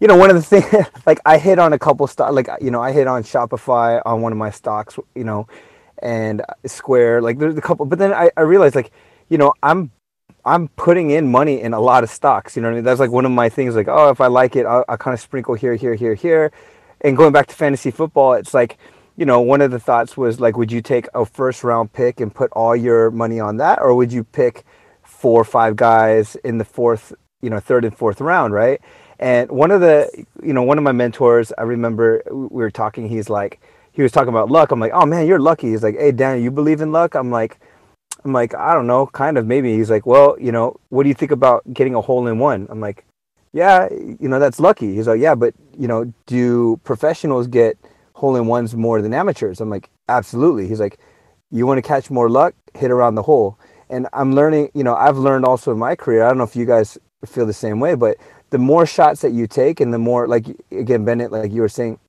you 0.00 0.08
know, 0.08 0.16
one 0.16 0.30
of 0.30 0.36
the 0.36 0.42
things, 0.42 0.86
like 1.06 1.20
I 1.26 1.36
hit 1.36 1.58
on 1.58 1.74
a 1.74 1.78
couple 1.78 2.06
stock, 2.06 2.32
like, 2.32 2.48
you 2.62 2.70
know, 2.70 2.80
I 2.80 2.92
hit 2.92 3.06
on 3.06 3.24
Shopify 3.24 4.00
on 4.06 4.22
one 4.22 4.32
of 4.32 4.38
my 4.38 4.48
stocks, 4.48 4.98
you 5.14 5.24
know, 5.24 5.46
and 5.98 6.42
Square, 6.64 7.20
like 7.20 7.38
there's 7.38 7.58
a 7.58 7.60
couple, 7.60 7.84
but 7.84 7.98
then 7.98 8.14
I, 8.14 8.30
I 8.38 8.40
realized 8.40 8.74
like, 8.74 8.90
you 9.28 9.38
know, 9.38 9.54
I'm, 9.62 9.90
I'm 10.44 10.68
putting 10.68 11.10
in 11.10 11.30
money 11.30 11.60
in 11.60 11.74
a 11.74 11.80
lot 11.80 12.04
of 12.04 12.10
stocks, 12.10 12.56
you 12.56 12.62
know 12.62 12.68
what 12.68 12.72
I 12.72 12.76
mean? 12.76 12.84
That's 12.84 13.00
like 13.00 13.10
one 13.10 13.24
of 13.24 13.32
my 13.32 13.48
things, 13.48 13.74
like, 13.74 13.88
oh, 13.88 14.10
if 14.10 14.20
I 14.20 14.28
like 14.28 14.56
it, 14.56 14.66
I'll, 14.66 14.84
I'll 14.88 14.96
kind 14.96 15.14
of 15.14 15.20
sprinkle 15.20 15.54
here, 15.54 15.74
here, 15.74 15.94
here, 15.94 16.14
here. 16.14 16.52
And 17.00 17.16
going 17.16 17.32
back 17.32 17.46
to 17.48 17.54
fantasy 17.54 17.90
football, 17.90 18.34
it's 18.34 18.54
like, 18.54 18.78
you 19.16 19.26
know, 19.26 19.40
one 19.40 19.60
of 19.60 19.70
the 19.70 19.80
thoughts 19.80 20.16
was 20.16 20.40
like, 20.40 20.56
would 20.56 20.70
you 20.70 20.82
take 20.82 21.08
a 21.14 21.24
first 21.24 21.64
round 21.64 21.92
pick 21.92 22.20
and 22.20 22.34
put 22.34 22.50
all 22.52 22.76
your 22.76 23.10
money 23.10 23.40
on 23.40 23.56
that? 23.56 23.80
Or 23.80 23.94
would 23.94 24.12
you 24.12 24.24
pick, 24.24 24.64
four 25.16 25.40
or 25.40 25.44
five 25.44 25.76
guys 25.76 26.36
in 26.44 26.58
the 26.58 26.64
fourth, 26.64 27.12
you 27.40 27.48
know, 27.48 27.58
third 27.58 27.84
and 27.84 27.96
fourth 27.96 28.20
round, 28.20 28.52
right? 28.52 28.80
And 29.18 29.50
one 29.50 29.70
of 29.70 29.80
the, 29.80 30.10
you 30.42 30.52
know, 30.52 30.62
one 30.62 30.78
of 30.78 30.84
my 30.84 30.92
mentors, 30.92 31.52
I 31.56 31.62
remember 31.62 32.22
we 32.30 32.48
were 32.48 32.70
talking. 32.70 33.08
He's 33.08 33.30
like, 33.30 33.60
he 33.92 34.02
was 34.02 34.12
talking 34.12 34.28
about 34.28 34.50
luck. 34.50 34.72
I'm 34.72 34.80
like, 34.80 34.92
oh 34.92 35.06
man, 35.06 35.26
you're 35.26 35.38
lucky. 35.40 35.70
He's 35.70 35.82
like, 35.82 35.96
hey 35.96 36.12
Dan, 36.12 36.42
you 36.42 36.50
believe 36.50 36.82
in 36.82 36.92
luck? 36.92 37.14
I'm 37.14 37.30
like, 37.30 37.58
I'm 38.26 38.32
like, 38.32 38.56
I 38.56 38.74
don't 38.74 38.88
know, 38.88 39.06
kind 39.06 39.38
of 39.38 39.46
maybe. 39.46 39.76
He's 39.76 39.88
like, 39.88 40.04
well, 40.04 40.36
you 40.40 40.50
know, 40.50 40.76
what 40.88 41.04
do 41.04 41.08
you 41.08 41.14
think 41.14 41.30
about 41.30 41.62
getting 41.72 41.94
a 41.94 42.00
hole 42.00 42.26
in 42.26 42.40
one? 42.40 42.66
I'm 42.68 42.80
like, 42.80 43.04
yeah, 43.52 43.88
you 43.88 44.28
know, 44.28 44.40
that's 44.40 44.58
lucky. 44.58 44.96
He's 44.96 45.06
like, 45.06 45.20
yeah, 45.20 45.36
but 45.36 45.54
you 45.78 45.86
know, 45.86 46.12
do 46.26 46.80
professionals 46.82 47.46
get 47.46 47.78
hole 48.14 48.34
in 48.34 48.46
ones 48.48 48.74
more 48.74 49.00
than 49.00 49.14
amateurs. 49.14 49.60
I'm 49.60 49.70
like, 49.70 49.90
absolutely. 50.08 50.66
He's 50.66 50.80
like, 50.80 50.98
you 51.52 51.68
want 51.68 51.78
to 51.78 51.82
catch 51.82 52.10
more 52.10 52.28
luck, 52.28 52.56
hit 52.74 52.90
around 52.90 53.14
the 53.14 53.22
hole. 53.22 53.60
And 53.90 54.08
I'm 54.12 54.34
learning, 54.34 54.70
you 54.74 54.82
know, 54.82 54.96
I've 54.96 55.18
learned 55.18 55.44
also 55.44 55.70
in 55.70 55.78
my 55.78 55.94
career. 55.94 56.24
I 56.24 56.28
don't 56.28 56.38
know 56.38 56.44
if 56.44 56.56
you 56.56 56.66
guys 56.66 56.98
feel 57.24 57.46
the 57.46 57.52
same 57.52 57.78
way, 57.78 57.94
but 57.94 58.16
the 58.50 58.58
more 58.58 58.86
shots 58.86 59.20
that 59.20 59.34
you 59.34 59.46
take 59.46 59.78
and 59.78 59.94
the 59.94 59.98
more, 59.98 60.26
like, 60.26 60.46
again, 60.72 61.04
Bennett, 61.04 61.30
like 61.30 61.52
you 61.52 61.60
were 61.60 61.68
saying, 61.68 62.00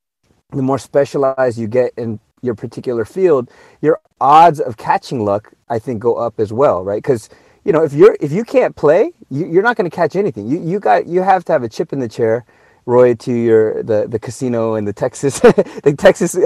the 0.50 0.64
more 0.64 0.80
specialized 0.80 1.60
you 1.60 1.68
get 1.68 1.94
in 1.96 2.20
your 2.42 2.56
particular 2.56 3.06
field, 3.06 3.50
your 3.82 4.00
odds 4.22 4.60
of 4.60 4.78
catching 4.78 5.24
luck, 5.26 5.54
I 5.70 5.80
think, 5.80 6.00
go 6.00 6.16
up 6.16 6.40
as 6.40 6.54
well, 6.54 6.84
right? 6.84 7.02
Because 7.02 7.30
you 7.64 7.74
know, 7.74 7.84
if 7.84 7.94
you're 7.94 8.16
if 8.22 8.32
you 8.32 8.44
can't 8.44 8.76
play, 8.76 9.12
you, 9.30 9.60
are 9.60 9.64
not 9.64 9.76
going 9.76 9.90
to 9.90 9.96
catch 9.96 10.16
anything. 10.16 10.48
You 10.48 10.62
you 10.64 10.80
got 10.80 11.08
you 11.08 11.22
have 11.22 11.44
to 11.46 11.52
have 11.52 11.64
a 11.64 11.70
chip 11.70 11.92
in 11.92 12.00
the 12.00 12.08
chair 12.08 12.46
Roy 12.88 13.16
to 13.16 13.34
your 13.34 13.84
the 13.84 14.08
the 14.08 14.18
casino 14.18 14.76
and 14.76 14.88
the 14.88 14.94
Texas 14.94 15.40
the 15.84 15.94
Texas 15.98 16.38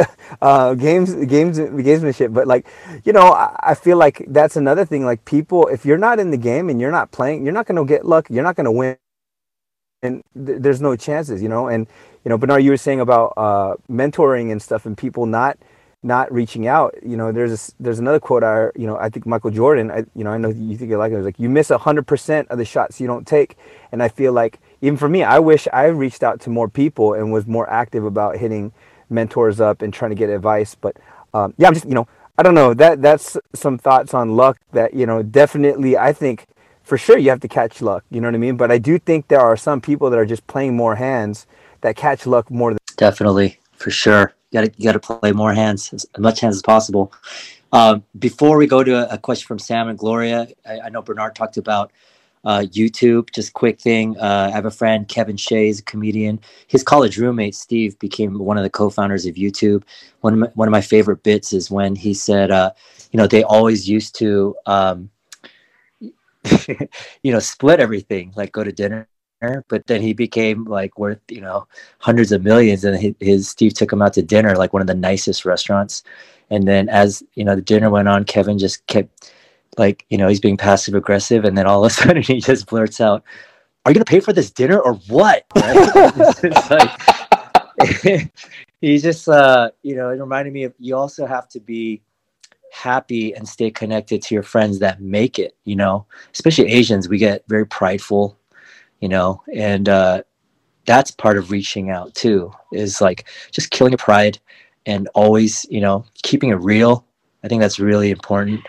uh, 0.41 0.73
games 0.73 1.13
games 1.13 1.59
gamesmanship. 1.59 2.33
But 2.33 2.47
like, 2.47 2.65
you 3.03 3.13
know, 3.13 3.31
I, 3.31 3.55
I, 3.61 3.75
feel 3.75 3.97
like 3.97 4.25
that's 4.27 4.55
another 4.55 4.83
thing. 4.83 5.05
Like 5.05 5.23
people, 5.23 5.67
if 5.67 5.85
you're 5.85 5.99
not 5.99 6.19
in 6.19 6.31
the 6.31 6.37
game 6.37 6.71
and 6.71 6.81
you're 6.81 6.91
not 6.91 7.11
playing, 7.11 7.43
you're 7.43 7.53
not 7.53 7.67
going 7.67 7.75
to 7.75 7.85
get 7.85 8.05
luck. 8.05 8.27
You're 8.31 8.43
not 8.43 8.55
going 8.55 8.65
to 8.65 8.71
win, 8.71 8.97
and 10.01 10.23
th- 10.33 10.57
there's 10.61 10.81
no 10.81 10.95
chances. 10.95 11.43
You 11.43 11.49
know, 11.49 11.67
and 11.67 11.85
you 12.25 12.29
know, 12.29 12.39
Bernard, 12.39 12.63
you 12.63 12.71
were 12.71 12.77
saying 12.77 13.01
about 13.01 13.33
uh, 13.37 13.75
mentoring 13.87 14.51
and 14.51 14.59
stuff, 14.59 14.87
and 14.87 14.97
people 14.97 15.27
not 15.27 15.59
not 16.03 16.31
reaching 16.31 16.67
out. 16.67 16.95
You 17.03 17.15
know, 17.15 17.31
there's 17.31 17.69
a, 17.69 17.71
there's 17.79 17.99
another 17.99 18.19
quote. 18.19 18.43
I 18.43 18.69
you 18.75 18.87
know 18.87 18.97
I 18.97 19.09
think 19.09 19.25
Michael 19.25 19.51
Jordan. 19.51 19.91
I 19.91 20.05
you 20.15 20.23
know 20.23 20.31
I 20.31 20.37
know 20.37 20.49
you 20.49 20.77
think 20.77 20.89
you 20.89 20.97
like 20.97 21.11
it. 21.11 21.17
Was 21.17 21.25
like 21.25 21.39
you 21.39 21.49
miss 21.49 21.69
hundred 21.69 22.07
percent 22.07 22.47
of 22.49 22.57
the 22.57 22.65
shots 22.65 22.99
you 22.99 23.07
don't 23.07 23.25
take, 23.27 23.57
and 23.91 24.01
I 24.01 24.07
feel 24.07 24.33
like 24.33 24.59
even 24.81 24.97
for 24.97 25.09
me, 25.09 25.23
I 25.23 25.39
wish 25.39 25.67
I 25.71 25.85
reached 25.85 26.23
out 26.23 26.39
to 26.41 26.49
more 26.49 26.67
people 26.67 27.13
and 27.13 27.31
was 27.31 27.45
more 27.45 27.69
active 27.69 28.03
about 28.03 28.37
hitting 28.37 28.71
mentors 29.09 29.61
up 29.61 29.81
and 29.81 29.93
trying 29.93 30.11
to 30.11 30.15
get 30.15 30.29
advice. 30.29 30.75
But 30.75 30.97
um, 31.33 31.53
yeah, 31.57 31.67
I'm 31.67 31.73
just 31.73 31.85
you 31.85 31.93
know 31.93 32.07
I 32.37 32.43
don't 32.43 32.55
know 32.55 32.73
that 32.73 33.01
that's 33.01 33.37
some 33.53 33.77
thoughts 33.77 34.13
on 34.13 34.35
luck 34.35 34.57
that 34.71 34.93
you 34.93 35.05
know 35.05 35.21
definitely 35.21 35.97
I 35.97 36.13
think 36.13 36.47
for 36.81 36.97
sure 36.97 37.17
you 37.17 37.29
have 37.29 37.41
to 37.41 37.47
catch 37.47 37.81
luck. 37.81 38.03
You 38.09 38.21
know 38.21 38.27
what 38.27 38.35
I 38.35 38.39
mean? 38.39 38.57
But 38.57 38.71
I 38.71 38.79
do 38.79 38.97
think 38.97 39.27
there 39.27 39.39
are 39.39 39.55
some 39.55 39.81
people 39.81 40.09
that 40.09 40.17
are 40.17 40.25
just 40.25 40.47
playing 40.47 40.75
more 40.75 40.95
hands 40.95 41.45
that 41.81 41.95
catch 41.95 42.25
luck 42.25 42.49
more 42.49 42.71
than 42.71 42.79
definitely 42.97 43.59
for 43.73 43.91
sure. 43.91 44.33
Got 44.53 44.61
to 44.61 44.71
you 44.77 44.85
got 44.85 45.01
to 45.01 45.19
play 45.19 45.31
more 45.31 45.53
hands 45.53 45.93
as 45.93 46.05
much 46.17 46.41
hands 46.41 46.55
as 46.55 46.61
possible. 46.61 47.13
Um, 47.73 48.03
before 48.19 48.57
we 48.57 48.67
go 48.67 48.83
to 48.83 49.09
a, 49.09 49.15
a, 49.15 49.17
question 49.17 49.47
from 49.47 49.59
Sam 49.59 49.87
and 49.87 49.97
Gloria, 49.97 50.47
I, 50.65 50.81
I 50.81 50.89
know 50.89 51.01
Bernard 51.01 51.35
talked 51.35 51.55
about 51.55 51.93
uh, 52.43 52.59
YouTube. 52.59 53.31
Just 53.31 53.53
quick 53.53 53.79
thing. 53.79 54.17
Uh, 54.17 54.49
I 54.51 54.55
have 54.55 54.65
a 54.65 54.71
friend, 54.71 55.07
Kevin 55.07 55.37
Shea, 55.37 55.69
is 55.69 55.79
a 55.79 55.83
comedian. 55.83 56.39
His 56.67 56.83
college 56.83 57.17
roommate, 57.17 57.55
Steve, 57.55 57.97
became 57.99 58.37
one 58.39 58.57
of 58.57 58.63
the 58.63 58.69
co-founders 58.69 59.25
of 59.25 59.35
YouTube. 59.35 59.83
One 60.21 60.33
of 60.33 60.39
my, 60.39 60.47
one 60.55 60.67
of 60.67 60.71
my 60.71 60.81
favorite 60.81 61.23
bits 61.23 61.53
is 61.53 61.71
when 61.71 61.95
he 61.95 62.13
said, 62.13 62.51
uh, 62.51 62.71
you 63.11 63.17
know, 63.17 63.27
they 63.27 63.43
always 63.43 63.87
used 63.87 64.15
to, 64.15 64.55
um, 64.65 65.09
you 67.23 67.31
know, 67.31 67.39
split 67.39 67.79
everything, 67.79 68.33
like 68.35 68.51
go 68.51 68.63
to 68.63 68.71
dinner. 68.71 69.07
But 69.67 69.87
then 69.87 70.01
he 70.01 70.13
became 70.13 70.65
like 70.65 70.97
worth, 70.99 71.19
you 71.29 71.41
know, 71.41 71.67
hundreds 71.99 72.31
of 72.31 72.43
millions, 72.43 72.83
and 72.83 72.99
his, 72.99 73.15
his 73.19 73.49
Steve 73.49 73.73
took 73.73 73.91
him 73.91 74.01
out 74.01 74.13
to 74.13 74.21
dinner, 74.21 74.55
like 74.55 74.73
one 74.73 74.81
of 74.81 74.87
the 74.87 74.93
nicest 74.95 75.45
restaurants. 75.45 76.03
And 76.49 76.67
then 76.67 76.89
as 76.89 77.23
you 77.33 77.43
know, 77.43 77.55
the 77.55 77.61
dinner 77.61 77.89
went 77.89 78.07
on, 78.07 78.25
Kevin 78.25 78.59
just 78.59 78.85
kept 78.87 79.31
like 79.77 80.05
you 80.09 80.17
know 80.17 80.27
he's 80.27 80.39
being 80.39 80.57
passive 80.57 80.95
aggressive 80.95 81.45
and 81.45 81.57
then 81.57 81.65
all 81.65 81.83
of 81.83 81.91
a 81.91 81.93
sudden 81.93 82.21
he 82.21 82.39
just 82.41 82.67
blurts 82.67 82.99
out 82.99 83.23
are 83.85 83.91
you 83.91 83.95
going 83.95 84.05
to 84.05 84.09
pay 84.09 84.19
for 84.19 84.33
this 84.33 84.51
dinner 84.51 84.79
or 84.79 84.93
what 85.07 85.45
right? 85.55 86.69
like 86.69 88.31
he's 88.81 89.01
just 89.01 89.27
uh 89.27 89.71
you 89.81 89.95
know 89.95 90.09
it 90.09 90.19
reminded 90.19 90.53
me 90.53 90.63
of 90.63 90.73
you 90.77 90.95
also 90.95 91.25
have 91.25 91.47
to 91.49 91.59
be 91.59 92.01
happy 92.71 93.33
and 93.33 93.47
stay 93.47 93.69
connected 93.69 94.21
to 94.21 94.33
your 94.33 94.43
friends 94.43 94.79
that 94.79 95.01
make 95.01 95.39
it 95.39 95.55
you 95.65 95.75
know 95.75 96.05
especially 96.33 96.71
asians 96.71 97.09
we 97.09 97.17
get 97.17 97.43
very 97.47 97.65
prideful 97.65 98.37
you 99.01 99.09
know? 99.09 99.43
And 99.53 99.89
uh 99.89 100.23
that's 100.85 101.11
part 101.11 101.37
of 101.37 101.51
reaching 101.51 101.89
out 101.89 102.13
too 102.15 102.51
is 102.71 103.01
like 103.01 103.27
just 103.51 103.71
killing 103.71 103.91
your 103.91 103.97
pride 103.97 104.39
and 104.85 105.07
always 105.13 105.65
you 105.69 105.81
know 105.81 106.05
keeping 106.23 106.49
it 106.49 106.55
real. 106.55 107.05
I 107.43 107.47
think 107.47 107.61
that's 107.61 107.79
really 107.79 108.11
important. 108.11 108.61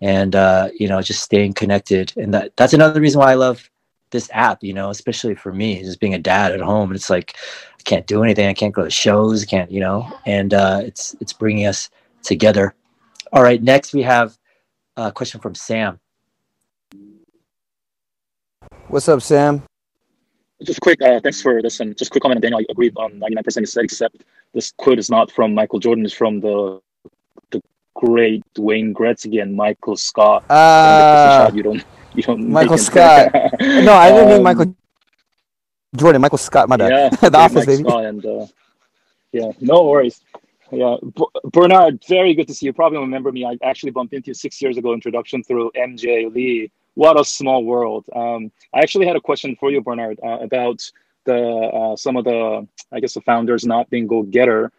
And 0.00 0.34
uh, 0.36 0.70
you 0.78 0.88
know 0.88 1.00
just 1.02 1.22
staying 1.22 1.54
connected. 1.54 2.12
And 2.16 2.32
that 2.34 2.56
that's 2.56 2.72
another 2.72 3.00
reason 3.00 3.20
why 3.20 3.32
i 3.32 3.34
love 3.34 3.68
this 4.10 4.30
app 4.32 4.64
you 4.64 4.72
know 4.72 4.88
especially 4.88 5.34
for 5.34 5.52
me 5.52 5.82
just 5.82 6.00
being 6.00 6.14
a 6.14 6.18
dad 6.18 6.52
at 6.52 6.60
home. 6.60 6.92
It's 6.92 7.10
like 7.10 7.36
i 7.78 7.82
can't 7.84 8.06
do 8.06 8.22
anything. 8.22 8.48
I 8.48 8.54
can't 8.54 8.74
go 8.74 8.84
to 8.84 8.90
shows. 8.90 9.44
Can't 9.44 9.70
you 9.70 9.80
know? 9.80 10.10
And 10.26 10.54
uh, 10.54 10.80
it's 10.84 11.14
it's 11.20 11.32
bringing 11.32 11.66
us 11.66 11.90
together. 12.22 12.74
All 13.32 13.42
right 13.42 13.62
next 13.62 13.92
we 13.92 14.02
have 14.02 14.38
a 14.96 15.12
question 15.12 15.40
from 15.40 15.54
sam. 15.54 16.00
What's 18.88 19.08
up 19.08 19.20
sam 19.20 19.67
just 20.64 20.80
quick 20.80 21.00
uh, 21.02 21.20
thanks 21.20 21.40
for 21.40 21.62
this 21.62 21.80
and 21.80 21.96
just 21.96 22.10
quick 22.10 22.22
comment 22.22 22.40
daniel 22.40 22.60
i 22.60 22.64
agree 22.70 22.90
on 22.96 23.12
99% 23.20 23.60
you 23.60 23.66
said 23.66 23.84
except 23.84 24.16
this 24.54 24.72
quote 24.76 24.98
is 24.98 25.10
not 25.10 25.30
from 25.30 25.54
michael 25.54 25.78
jordan 25.78 26.04
it's 26.04 26.14
from 26.14 26.40
the 26.40 26.80
the 27.50 27.62
great 27.98 28.44
Wayne 28.56 28.94
Gretzky 28.94 29.42
and 29.42 29.54
Michael 29.54 29.96
Scott. 29.96 30.48
Uh, 30.48 31.50
you 31.52 31.62
don't, 31.62 31.84
you 32.14 32.22
don't. 32.22 32.48
Michael 32.48 32.78
Scott. 32.78 33.30
no, 33.60 33.92
I 33.92 34.10
didn't 34.10 34.24
um, 34.24 34.28
mean 34.28 34.42
Michael 34.44 34.76
Jordan. 35.96 36.22
Michael 36.22 36.38
Scott. 36.38 36.68
My 36.68 36.76
bad. 36.76 36.90
Yeah, 36.90 37.08
the 37.28 37.38
Office, 37.38 37.66
baby. 37.66 37.82
Scott 37.82 38.04
and 38.04 38.24
uh, 38.24 38.46
yeah, 39.32 39.50
no 39.60 39.84
worries. 39.84 40.20
Yeah, 40.70 40.96
B- 41.02 41.26
Bernard, 41.44 42.04
very 42.06 42.34
good 42.34 42.46
to 42.48 42.54
see 42.54 42.66
you. 42.66 42.72
Probably 42.72 42.98
remember 42.98 43.32
me. 43.32 43.44
I 43.44 43.56
actually 43.62 43.90
bumped 43.90 44.12
into 44.12 44.28
you 44.28 44.34
six 44.34 44.60
years 44.60 44.76
ago. 44.76 44.92
Introduction 44.92 45.42
through 45.42 45.72
MJ 45.76 46.32
Lee. 46.32 46.70
What 46.98 47.20
a 47.20 47.24
small 47.24 47.62
world. 47.62 48.06
Um, 48.12 48.50
I 48.74 48.80
actually 48.80 49.06
had 49.06 49.14
a 49.14 49.20
question 49.20 49.54
for 49.54 49.70
you, 49.70 49.80
Bernard, 49.80 50.18
uh, 50.20 50.38
about 50.40 50.82
the 51.26 51.38
uh, 51.38 51.94
some 51.94 52.16
of 52.16 52.24
the 52.24 52.66
I 52.90 52.98
guess 52.98 53.14
the 53.14 53.20
founders 53.20 53.64
not 53.64 53.88
being 53.88 54.08
go 54.08 54.24
getter. 54.24 54.72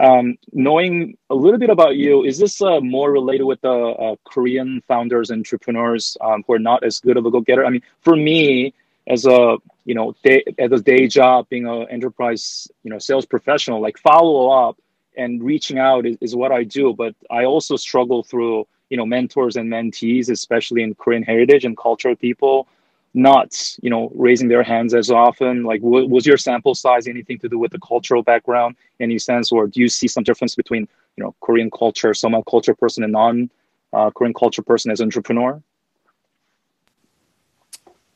Um, 0.00 0.38
knowing 0.54 1.18
a 1.28 1.34
little 1.34 1.58
bit 1.58 1.68
about 1.68 1.96
you, 1.96 2.24
is 2.24 2.38
this 2.38 2.62
uh, 2.62 2.80
more 2.80 3.12
related 3.12 3.44
with 3.44 3.60
the 3.60 3.76
uh, 4.04 4.16
Korean 4.24 4.82
founders, 4.88 5.30
entrepreneurs 5.30 6.16
um, 6.22 6.44
who 6.46 6.54
are 6.54 6.58
not 6.58 6.82
as 6.82 6.98
good 6.98 7.18
of 7.18 7.26
a 7.26 7.30
go-getter? 7.30 7.66
I 7.66 7.68
mean, 7.68 7.82
for 8.00 8.16
me, 8.16 8.72
as 9.06 9.26
a 9.26 9.58
you 9.84 9.94
know, 9.94 10.14
day, 10.24 10.44
as 10.58 10.72
a 10.72 10.80
day 10.80 11.06
job, 11.08 11.46
being 11.50 11.66
an 11.66 11.88
enterprise 11.90 12.68
you 12.84 12.90
know 12.90 12.98
sales 12.98 13.26
professional, 13.26 13.82
like 13.82 13.98
follow 13.98 14.48
up 14.48 14.78
and 15.14 15.42
reaching 15.42 15.78
out 15.78 16.06
is, 16.06 16.16
is 16.22 16.34
what 16.34 16.52
I 16.52 16.64
do. 16.64 16.94
But 16.94 17.14
I 17.30 17.44
also 17.44 17.76
struggle 17.76 18.22
through 18.22 18.66
you 18.90 18.96
know 18.96 19.06
mentors 19.06 19.56
and 19.56 19.70
mentees, 19.70 20.30
especially 20.30 20.82
in 20.82 20.94
Korean 20.94 21.22
heritage 21.22 21.64
and 21.64 21.76
cultural 21.76 22.16
people 22.16 22.68
not 23.16 23.74
you 23.82 23.88
know 23.88 24.12
raising 24.14 24.46
their 24.46 24.62
hands 24.62 24.94
as 24.94 25.10
often. 25.10 25.64
Like 25.64 25.80
w- 25.80 26.06
was 26.06 26.26
your 26.26 26.36
sample 26.36 26.74
size 26.74 27.08
anything 27.08 27.38
to 27.40 27.48
do 27.48 27.58
with 27.58 27.72
the 27.72 27.80
cultural 27.80 28.22
background 28.22 28.76
any 29.00 29.18
sense 29.18 29.50
or 29.50 29.66
do 29.66 29.80
you 29.80 29.88
see 29.88 30.06
some 30.06 30.22
difference 30.22 30.54
between 30.54 30.86
you 31.16 31.24
know 31.24 31.34
korean 31.40 31.70
culture 31.70 32.12
some 32.14 32.40
culture 32.48 32.74
person 32.74 33.02
and 33.02 33.12
non 33.12 33.50
uh, 33.92 34.10
korean 34.10 34.34
culture 34.34 34.62
person 34.62 34.90
as 34.90 35.00
entrepreneur? 35.00 35.60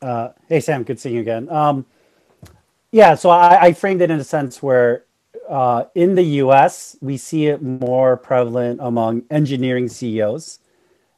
Uh, 0.03 0.29
hey 0.49 0.61
sam 0.61 0.83
good 0.83 1.01
seeing 1.01 1.15
you 1.15 1.23
again. 1.23 1.49
Um, 1.49 1.87
yeah 2.93 3.15
so 3.15 3.31
I, 3.31 3.67
I, 3.67 3.73
framed 3.73 4.03
it 4.03 4.11
in 4.11 4.21
a 4.21 4.25
sense 4.25 4.63
where 4.63 5.05
uh, 5.51 5.85
in 5.95 6.15
the 6.15 6.25
us 6.25 6.97
we 7.01 7.17
see 7.17 7.47
it 7.47 7.61
more 7.63 8.17
prevalent 8.17 8.81
among 8.83 9.23
engineering 9.31 9.89
ceos 9.89 10.61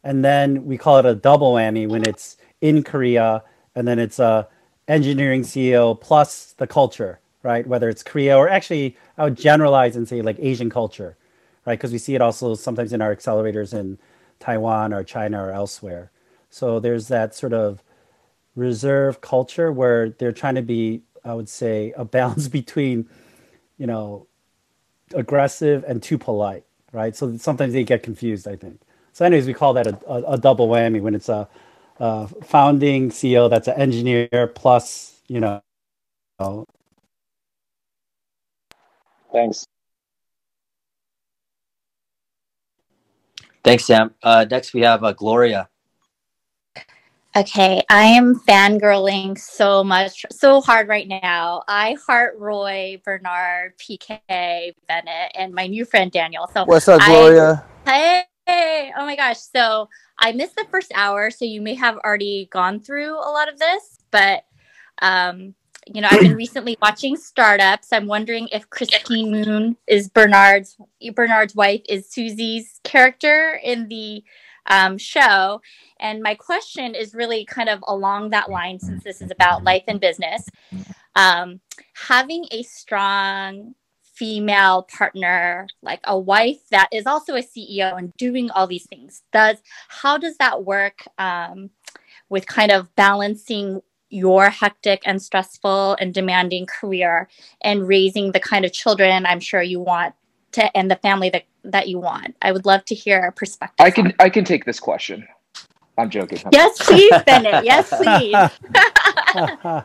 and 0.02 0.24
then 0.24 0.64
we 0.64 0.76
call 0.78 0.98
it 0.98 1.06
a 1.06 1.14
double 1.14 1.54
whammy 1.54 1.86
when 1.88 2.02
it's 2.08 2.36
in 2.60 2.82
korea 2.82 3.44
and 3.74 3.86
then 3.86 3.98
it's 3.98 4.18
a 4.18 4.48
engineering 4.88 5.42
CEO 5.42 5.98
plus 5.98 6.52
the 6.58 6.66
culture, 6.66 7.20
right? 7.42 7.66
Whether 7.66 7.88
it's 7.88 8.02
Korea 8.02 8.36
or 8.36 8.48
actually, 8.48 8.96
I 9.16 9.24
would 9.24 9.36
generalize 9.36 9.96
and 9.96 10.08
say 10.08 10.22
like 10.22 10.36
Asian 10.38 10.70
culture, 10.70 11.16
right? 11.64 11.78
Because 11.78 11.92
we 11.92 11.98
see 11.98 12.14
it 12.14 12.20
also 12.20 12.54
sometimes 12.54 12.92
in 12.92 13.00
our 13.02 13.14
accelerators 13.14 13.72
in 13.72 13.98
Taiwan 14.40 14.92
or 14.92 15.04
China 15.04 15.42
or 15.44 15.50
elsewhere. 15.50 16.10
So 16.50 16.80
there's 16.80 17.08
that 17.08 17.34
sort 17.34 17.52
of 17.52 17.82
reserve 18.54 19.20
culture 19.20 19.72
where 19.72 20.10
they're 20.10 20.32
trying 20.32 20.56
to 20.56 20.62
be, 20.62 21.02
I 21.24 21.34
would 21.34 21.48
say, 21.48 21.92
a 21.96 22.04
balance 22.04 22.48
between, 22.60 23.08
you 23.82 23.88
know, 23.88 24.28
aggressive 25.14 25.84
and 25.88 26.02
too 26.02 26.18
polite, 26.18 26.64
right? 26.92 27.16
So 27.16 27.36
sometimes 27.38 27.74
they 27.74 27.84
get 27.84 28.02
confused, 28.04 28.48
I 28.48 28.56
think. 28.56 28.80
So, 29.12 29.24
anyways, 29.26 29.46
we 29.48 29.54
call 29.54 29.74
that 29.74 29.86
a, 29.88 29.98
a, 30.08 30.34
a 30.34 30.38
double 30.38 30.68
whammy 30.68 31.00
when 31.02 31.14
it's 31.16 31.28
a 31.30 31.48
uh, 32.00 32.26
founding 32.44 33.10
CEO 33.10 33.50
that's 33.50 33.68
an 33.68 33.80
engineer 33.80 34.52
plus, 34.54 35.20
you 35.28 35.40
know. 35.40 35.62
Thanks. 39.32 39.66
Thanks, 43.64 43.84
Sam. 43.86 44.14
Uh, 44.22 44.46
next, 44.50 44.74
we 44.74 44.82
have 44.82 45.04
uh, 45.04 45.12
Gloria. 45.12 45.68
Okay, 47.34 47.82
I 47.88 48.02
am 48.02 48.38
fangirling 48.40 49.38
so 49.38 49.82
much, 49.82 50.26
so 50.30 50.60
hard 50.60 50.86
right 50.88 51.08
now. 51.08 51.62
I 51.66 51.96
heart 52.06 52.34
Roy, 52.38 53.00
Bernard, 53.02 53.72
PK, 53.78 54.74
Bennett, 54.86 55.32
and 55.34 55.54
my 55.54 55.66
new 55.66 55.86
friend 55.86 56.12
Daniel. 56.12 56.46
So 56.52 56.64
What's 56.66 56.88
up, 56.88 57.00
I- 57.00 57.06
Gloria? 57.06 57.64
Hey, 57.86 58.24
oh 58.98 59.06
my 59.06 59.16
gosh. 59.16 59.38
So 59.38 59.88
I 60.18 60.32
missed 60.32 60.56
the 60.56 60.66
first 60.70 60.92
hour, 60.94 61.30
so 61.30 61.46
you 61.46 61.62
may 61.62 61.74
have 61.74 61.96
already 61.98 62.50
gone 62.52 62.80
through 62.80 63.14
a 63.14 63.30
lot 63.32 63.50
of 63.50 63.58
this, 63.58 63.98
but 64.10 64.44
um, 65.00 65.54
you 65.86 66.02
know, 66.02 66.08
I've 66.10 66.20
been 66.20 66.36
recently 66.36 66.76
watching 66.82 67.16
startups. 67.16 67.94
I'm 67.94 68.08
wondering 68.08 68.48
if 68.52 68.68
Christine 68.68 69.30
Moon 69.30 69.76
is 69.86 70.10
Bernard's 70.10 70.76
Bernard's 71.14 71.54
wife 71.54 71.80
is 71.88 72.10
Suzy's 72.10 72.78
character 72.84 73.58
in 73.62 73.88
the 73.88 74.22
um, 74.66 74.98
show. 74.98 75.60
And 75.98 76.22
my 76.22 76.34
question 76.34 76.94
is 76.94 77.14
really 77.14 77.44
kind 77.44 77.68
of 77.68 77.82
along 77.86 78.30
that 78.30 78.50
line 78.50 78.78
since 78.78 79.04
this 79.04 79.20
is 79.20 79.30
about 79.30 79.64
life 79.64 79.84
and 79.88 80.00
business. 80.00 80.48
Um, 81.14 81.60
having 81.94 82.46
a 82.50 82.62
strong 82.62 83.74
female 84.14 84.82
partner 84.82 85.66
like 85.82 86.00
a 86.04 86.18
wife 86.18 86.68
that 86.70 86.88
is 86.92 87.06
also 87.06 87.34
a 87.34 87.42
ceo 87.42 87.96
and 87.96 88.12
doing 88.18 88.50
all 88.50 88.66
these 88.66 88.86
things 88.86 89.22
does 89.32 89.56
how 89.88 90.18
does 90.18 90.36
that 90.36 90.64
work 90.64 91.06
um, 91.18 91.70
with 92.28 92.46
kind 92.46 92.70
of 92.70 92.94
balancing 92.94 93.80
your 94.10 94.50
hectic 94.50 95.02
and 95.06 95.22
stressful 95.22 95.96
and 95.98 96.12
demanding 96.12 96.66
career 96.66 97.26
and 97.62 97.88
raising 97.88 98.32
the 98.32 98.38
kind 98.38 98.66
of 98.66 98.72
children 98.72 99.24
i'm 99.24 99.40
sure 99.40 99.62
you 99.62 99.80
want 99.80 100.14
to 100.52 100.76
and 100.76 100.90
the 100.90 100.96
family 100.96 101.30
that 101.30 101.44
that 101.64 101.88
you 101.88 101.98
want 101.98 102.34
i 102.42 102.52
would 102.52 102.66
love 102.66 102.84
to 102.84 102.94
hear 102.94 103.20
a 103.24 103.32
perspective 103.32 103.84
I 103.84 103.90
can 103.90 104.12
I 104.18 104.28
can 104.30 104.44
take 104.44 104.64
this 104.64 104.80
question. 104.80 105.26
I'm 105.98 106.10
joking. 106.10 106.38
I'm- 106.38 106.50
yes 106.52 106.78
please 106.86 107.12
bennett 107.26 107.64
yes 107.64 107.88
please 107.90 108.36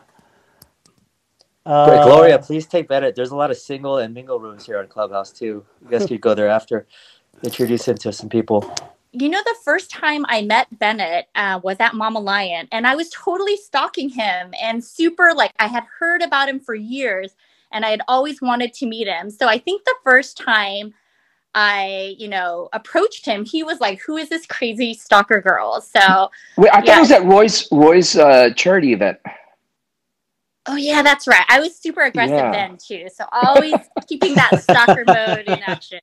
But 1.64 1.98
Uh, 1.98 2.04
Gloria, 2.06 2.38
please 2.38 2.66
take 2.66 2.88
Bennett. 2.88 3.14
There's 3.14 3.30
a 3.30 3.36
lot 3.36 3.50
of 3.50 3.58
single 3.58 3.98
and 3.98 4.14
mingle 4.14 4.40
rooms 4.40 4.64
here 4.64 4.78
on 4.78 4.86
Clubhouse 4.86 5.30
too. 5.30 5.66
You 5.82 5.90
guys 5.90 6.06
could 6.06 6.20
go 6.22 6.34
there 6.34 6.48
after. 6.48 6.86
Introduce 7.44 7.86
him 7.86 7.96
to 7.98 8.12
some 8.12 8.30
people. 8.30 8.64
you 9.12 9.28
know 9.28 9.40
the 9.44 9.56
first 9.64 9.90
time 9.90 10.24
i 10.28 10.42
met 10.42 10.66
bennett 10.78 11.26
uh, 11.34 11.58
was 11.62 11.76
at 11.80 11.94
mama 11.94 12.18
lion 12.20 12.68
and 12.72 12.86
i 12.86 12.94
was 12.94 13.08
totally 13.10 13.56
stalking 13.56 14.08
him 14.10 14.52
and 14.62 14.84
super 14.84 15.32
like 15.34 15.52
i 15.58 15.66
had 15.66 15.84
heard 15.98 16.20
about 16.22 16.48
him 16.48 16.60
for 16.60 16.74
years 16.74 17.34
and 17.72 17.84
i 17.86 17.90
had 17.90 18.02
always 18.06 18.42
wanted 18.42 18.72
to 18.74 18.86
meet 18.86 19.08
him 19.08 19.30
so 19.30 19.48
i 19.48 19.58
think 19.58 19.82
the 19.84 19.94
first 20.04 20.36
time 20.36 20.92
i 21.54 22.14
you 22.18 22.28
know 22.28 22.68
approached 22.72 23.24
him 23.24 23.44
he 23.44 23.62
was 23.62 23.80
like 23.80 24.00
who 24.00 24.16
is 24.16 24.28
this 24.28 24.46
crazy 24.46 24.92
stalker 24.94 25.40
girl 25.40 25.80
so 25.80 26.30
Wait, 26.56 26.70
I 26.70 26.76
thought 26.76 26.86
Yeah. 26.86 26.96
it 26.98 27.00
was 27.00 27.10
at 27.12 27.24
Roy's 27.24 27.68
Roy's 27.72 28.16
uh, 28.16 28.50
charity 28.54 28.92
event. 28.92 29.18
oh 30.66 30.76
yeah 30.76 31.02
that's 31.02 31.26
right 31.26 31.44
i 31.48 31.58
was 31.58 31.74
super 31.76 32.02
aggressive 32.02 32.36
Yeah. 32.36 32.50
then 32.52 32.76
too 32.76 33.08
so 33.14 33.24
always 33.32 33.74
keeping 34.06 34.34
that 34.34 34.60
stalker 34.60 35.04
mode 35.06 35.46
in 35.46 35.62
action 35.66 36.00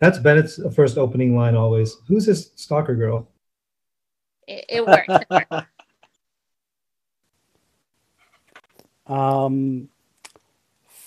That's 0.00 0.18
Bennett's 0.18 0.58
first 0.74 0.98
opening 0.98 1.36
line 1.36 1.54
always. 1.54 1.96
Who's 2.08 2.26
this 2.26 2.50
stalker 2.56 2.94
girl? 2.96 3.28
it, 4.48 4.64
it 4.68 4.86
works, 4.86 5.06
it 5.08 5.26
works. 5.30 5.66
Um, 9.06 9.88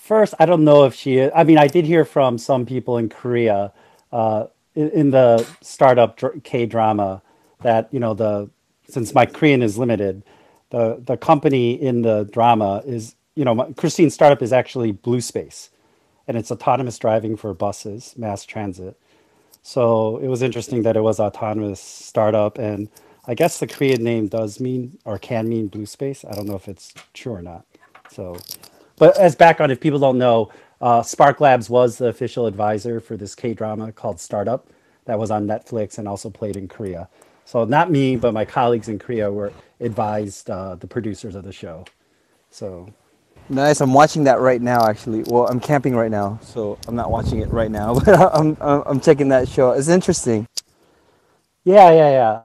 first, 0.08 0.34
I 0.40 0.46
don't 0.46 0.64
know 0.64 0.84
if 0.86 0.94
she. 0.94 1.22
I 1.30 1.44
mean, 1.44 1.58
I 1.58 1.68
did 1.68 1.86
hear 1.86 2.04
from 2.06 2.38
some 2.38 2.66
people 2.66 2.98
in 2.98 3.10
Korea, 3.10 3.72
uh, 4.12 4.46
in, 4.74 4.90
in 4.90 5.10
the 5.12 5.46
startup 5.62 6.18
K 6.44 6.66
drama, 6.66 7.22
that 7.62 7.88
you 7.92 8.00
know 8.00 8.14
the 8.14 8.50
since 8.88 9.14
my 9.14 9.26
Korean 9.26 9.62
is 9.62 9.78
limited, 9.78 10.24
the 10.70 11.00
the 11.04 11.18
company 11.18 11.72
in 11.74 12.02
the 12.02 12.28
drama 12.32 12.82
is 12.86 13.16
you 13.36 13.44
know 13.44 13.54
my, 13.54 13.72
Christine's 13.74 14.14
startup 14.14 14.42
is 14.42 14.52
actually 14.52 14.92
Blue 14.92 15.20
Space, 15.20 15.70
and 16.26 16.36
it's 16.38 16.50
autonomous 16.50 16.98
driving 16.98 17.36
for 17.36 17.54
buses, 17.54 18.14
mass 18.16 18.46
transit. 18.46 18.96
So 19.62 20.18
it 20.18 20.28
was 20.28 20.42
interesting 20.42 20.82
that 20.84 20.96
it 20.96 21.02
was 21.02 21.20
autonomous 21.20 21.80
startup, 21.80 22.58
and 22.58 22.88
I 23.26 23.34
guess 23.34 23.60
the 23.60 23.66
Korean 23.66 24.02
name 24.02 24.28
does 24.28 24.60
mean 24.60 24.98
or 25.04 25.18
can 25.18 25.48
mean 25.48 25.68
blue 25.68 25.86
space. 25.86 26.24
I 26.24 26.34
don't 26.34 26.46
know 26.46 26.56
if 26.56 26.68
it's 26.68 26.94
true 27.14 27.34
or 27.34 27.42
not. 27.42 27.66
So, 28.10 28.38
but 28.98 29.18
as 29.18 29.36
background, 29.36 29.72
if 29.72 29.80
people 29.80 30.00
don't 30.00 30.18
know, 30.18 30.52
uh, 30.82 31.02
Spark 31.02 31.40
Labs 31.40 31.70
was 31.70 31.98
the 31.98 32.08
official 32.08 32.46
advisor 32.46 33.00
for 33.00 33.16
this 33.16 33.34
K 33.36 33.54
drama 33.54 33.92
called 33.92 34.20
Startup 34.20 34.68
that 35.06 35.18
was 35.18 35.30
on 35.32 35.46
Netflix 35.46 35.98
and 35.98 36.08
also 36.08 36.30
played 36.30 36.56
in 36.56 36.68
Korea. 36.68 37.08
So 37.46 37.64
not 37.64 37.90
me, 37.90 38.16
but 38.16 38.34
my 38.34 38.44
colleagues 38.46 38.88
in 38.88 38.98
Korea 39.00 39.32
were 39.32 39.52
advised 39.80 40.50
uh, 40.50 40.76
the 40.76 40.88
producers 40.88 41.34
of 41.36 41.44
the 41.44 41.52
show. 41.52 41.86
So 42.50 42.92
Nice. 43.48 43.80
I'm 43.80 43.94
watching 43.94 44.24
that 44.24 44.40
right 44.40 44.62
now, 44.62 44.86
actually. 44.88 45.24
Well, 45.26 45.46
I'm 45.48 45.60
camping 45.60 45.96
right 45.96 46.10
now, 46.10 46.38
so 46.42 46.78
I'm 46.88 46.96
not 46.96 47.10
watching 47.10 47.40
it 47.40 47.50
right 47.50 47.70
now, 47.70 47.94
but 48.04 48.08
I'm 48.34 48.56
I'm, 48.60 48.82
I'm 48.86 49.00
checking 49.00 49.28
that 49.30 49.48
show. 49.48 49.72
It's 49.72 49.88
interesting. 49.88 50.46
Yeah, 51.64 51.90
yeah, 51.92 52.10
yeah. 52.10 52.42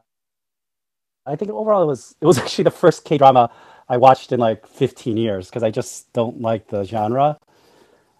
I 1.25 1.35
think 1.37 1.51
overall 1.51 1.83
it 1.83 1.87
was 1.87 2.15
it 2.21 2.25
was 2.27 2.37
actually 2.43 2.65
the 2.65 2.71
first 2.71 3.05
K 3.05 3.17
drama 3.19 3.51
I 3.93 3.97
watched 3.97 4.31
in 4.31 4.39
like 4.39 4.65
15 4.65 5.17
years 5.17 5.49
because 5.49 5.61
I 5.61 5.69
just 5.69 6.11
don't 6.13 6.41
like 6.41 6.67
the 6.69 6.83
genre. 6.83 7.37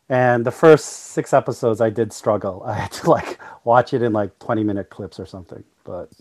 And 0.07 0.45
the 0.45 0.51
first 0.51 0.85
six 0.85 1.33
episodes 1.33 1.81
I 1.81 1.89
did 1.89 2.13
struggle. 2.13 2.61
I 2.67 2.73
had 2.73 2.91
to 2.91 3.09
like 3.09 3.39
watch 3.63 3.91
it 3.91 4.03
in 4.03 4.13
like 4.13 4.37
20 4.37 4.63
minute 4.63 4.91
clips 4.91 5.19
or 5.19 5.25
something. 5.25 5.63
But 5.83 6.11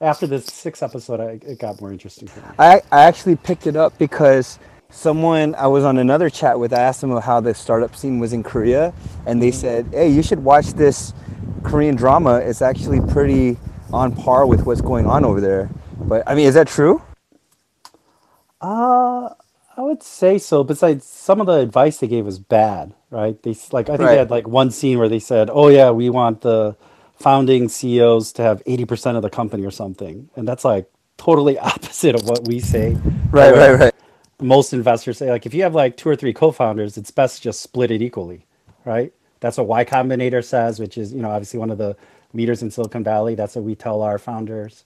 after 0.00 0.28
the 0.28 0.40
sixth 0.40 0.84
episode, 0.84 1.18
I, 1.18 1.40
it 1.44 1.58
got 1.58 1.80
more 1.80 1.90
interesting. 1.90 2.28
I 2.60 2.80
I 2.92 3.02
actually 3.02 3.34
picked 3.34 3.66
it 3.66 3.74
up 3.74 3.98
because 3.98 4.60
someone 4.90 5.56
I 5.56 5.66
was 5.66 5.82
on 5.82 5.98
another 5.98 6.30
chat 6.30 6.56
with. 6.60 6.72
I 6.72 6.78
asked 6.78 7.00
them 7.00 7.10
how 7.20 7.40
the 7.40 7.54
startup 7.54 7.96
scene 7.96 8.20
was 8.20 8.32
in 8.32 8.44
Korea, 8.44 8.94
and 9.26 9.42
they 9.42 9.50
said, 9.50 9.86
"Hey, 9.90 10.10
you 10.10 10.22
should 10.22 10.44
watch 10.44 10.74
this 10.74 11.12
Korean 11.64 11.96
drama. 11.96 12.36
It's 12.36 12.62
actually 12.62 13.00
pretty 13.00 13.56
on 13.92 14.14
par 14.14 14.46
with 14.46 14.64
what's 14.64 14.80
going 14.80 15.06
on 15.06 15.24
over 15.24 15.40
there." 15.40 15.70
But 15.98 16.22
I 16.28 16.36
mean, 16.36 16.46
is 16.46 16.54
that 16.54 16.68
true? 16.68 17.02
Uh, 18.66 19.30
I 19.76 19.82
would 19.82 20.02
say 20.02 20.38
so. 20.38 20.64
Besides, 20.64 21.06
some 21.06 21.40
of 21.40 21.46
the 21.46 21.54
advice 21.60 21.98
they 21.98 22.08
gave 22.08 22.24
was 22.26 22.38
bad, 22.40 22.94
right? 23.10 23.40
They 23.42 23.56
like 23.72 23.90
I 23.90 23.96
think 23.96 24.00
Right. 24.00 24.12
they 24.12 24.18
had 24.18 24.30
like 24.30 24.48
one 24.48 24.70
scene 24.72 24.98
where 24.98 25.08
they 25.08 25.20
said, 25.20 25.50
"Oh 25.52 25.68
yeah, 25.68 25.90
we 25.90 26.10
want 26.10 26.42
the 26.42 26.76
founding 27.14 27.68
CEOs 27.68 28.32
to 28.34 28.42
have 28.42 28.62
eighty 28.66 28.84
percent 28.86 29.16
of 29.16 29.22
the 29.22 29.30
company 29.30 29.64
or 29.64 29.70
something," 29.70 30.30
and 30.36 30.48
that's 30.48 30.64
like 30.64 30.90
totally 31.18 31.58
opposite 31.72 32.16
of 32.16 32.24
what 32.24 32.44
we 32.44 32.60
say. 32.60 32.98
Right, 33.30 33.54
right, 33.54 33.78
right. 33.78 33.94
Most 34.40 34.72
investors 34.74 35.18
say 35.18 35.30
like 35.30 35.46
if 35.46 35.54
you 35.54 35.62
have 35.64 35.74
like 35.74 35.96
two 35.96 36.08
or 36.08 36.16
three 36.16 36.32
co-founders, 36.34 36.98
it's 36.98 37.12
best 37.12 37.38
to 37.38 37.42
just 37.44 37.62
split 37.62 37.90
it 37.92 38.02
equally, 38.02 38.46
right? 38.84 39.12
That's 39.40 39.58
what 39.58 39.68
Y 39.68 39.84
Combinator 39.84 40.44
says, 40.44 40.80
which 40.80 40.98
is 40.98 41.12
you 41.14 41.22
know 41.22 41.30
obviously 41.30 41.60
one 41.60 41.70
of 41.70 41.78
the 41.78 41.96
leaders 42.34 42.62
in 42.62 42.70
Silicon 42.72 43.04
Valley. 43.04 43.34
That's 43.36 43.56
what 43.56 43.64
we 43.64 43.76
tell 43.76 44.02
our 44.02 44.18
founders. 44.18 44.84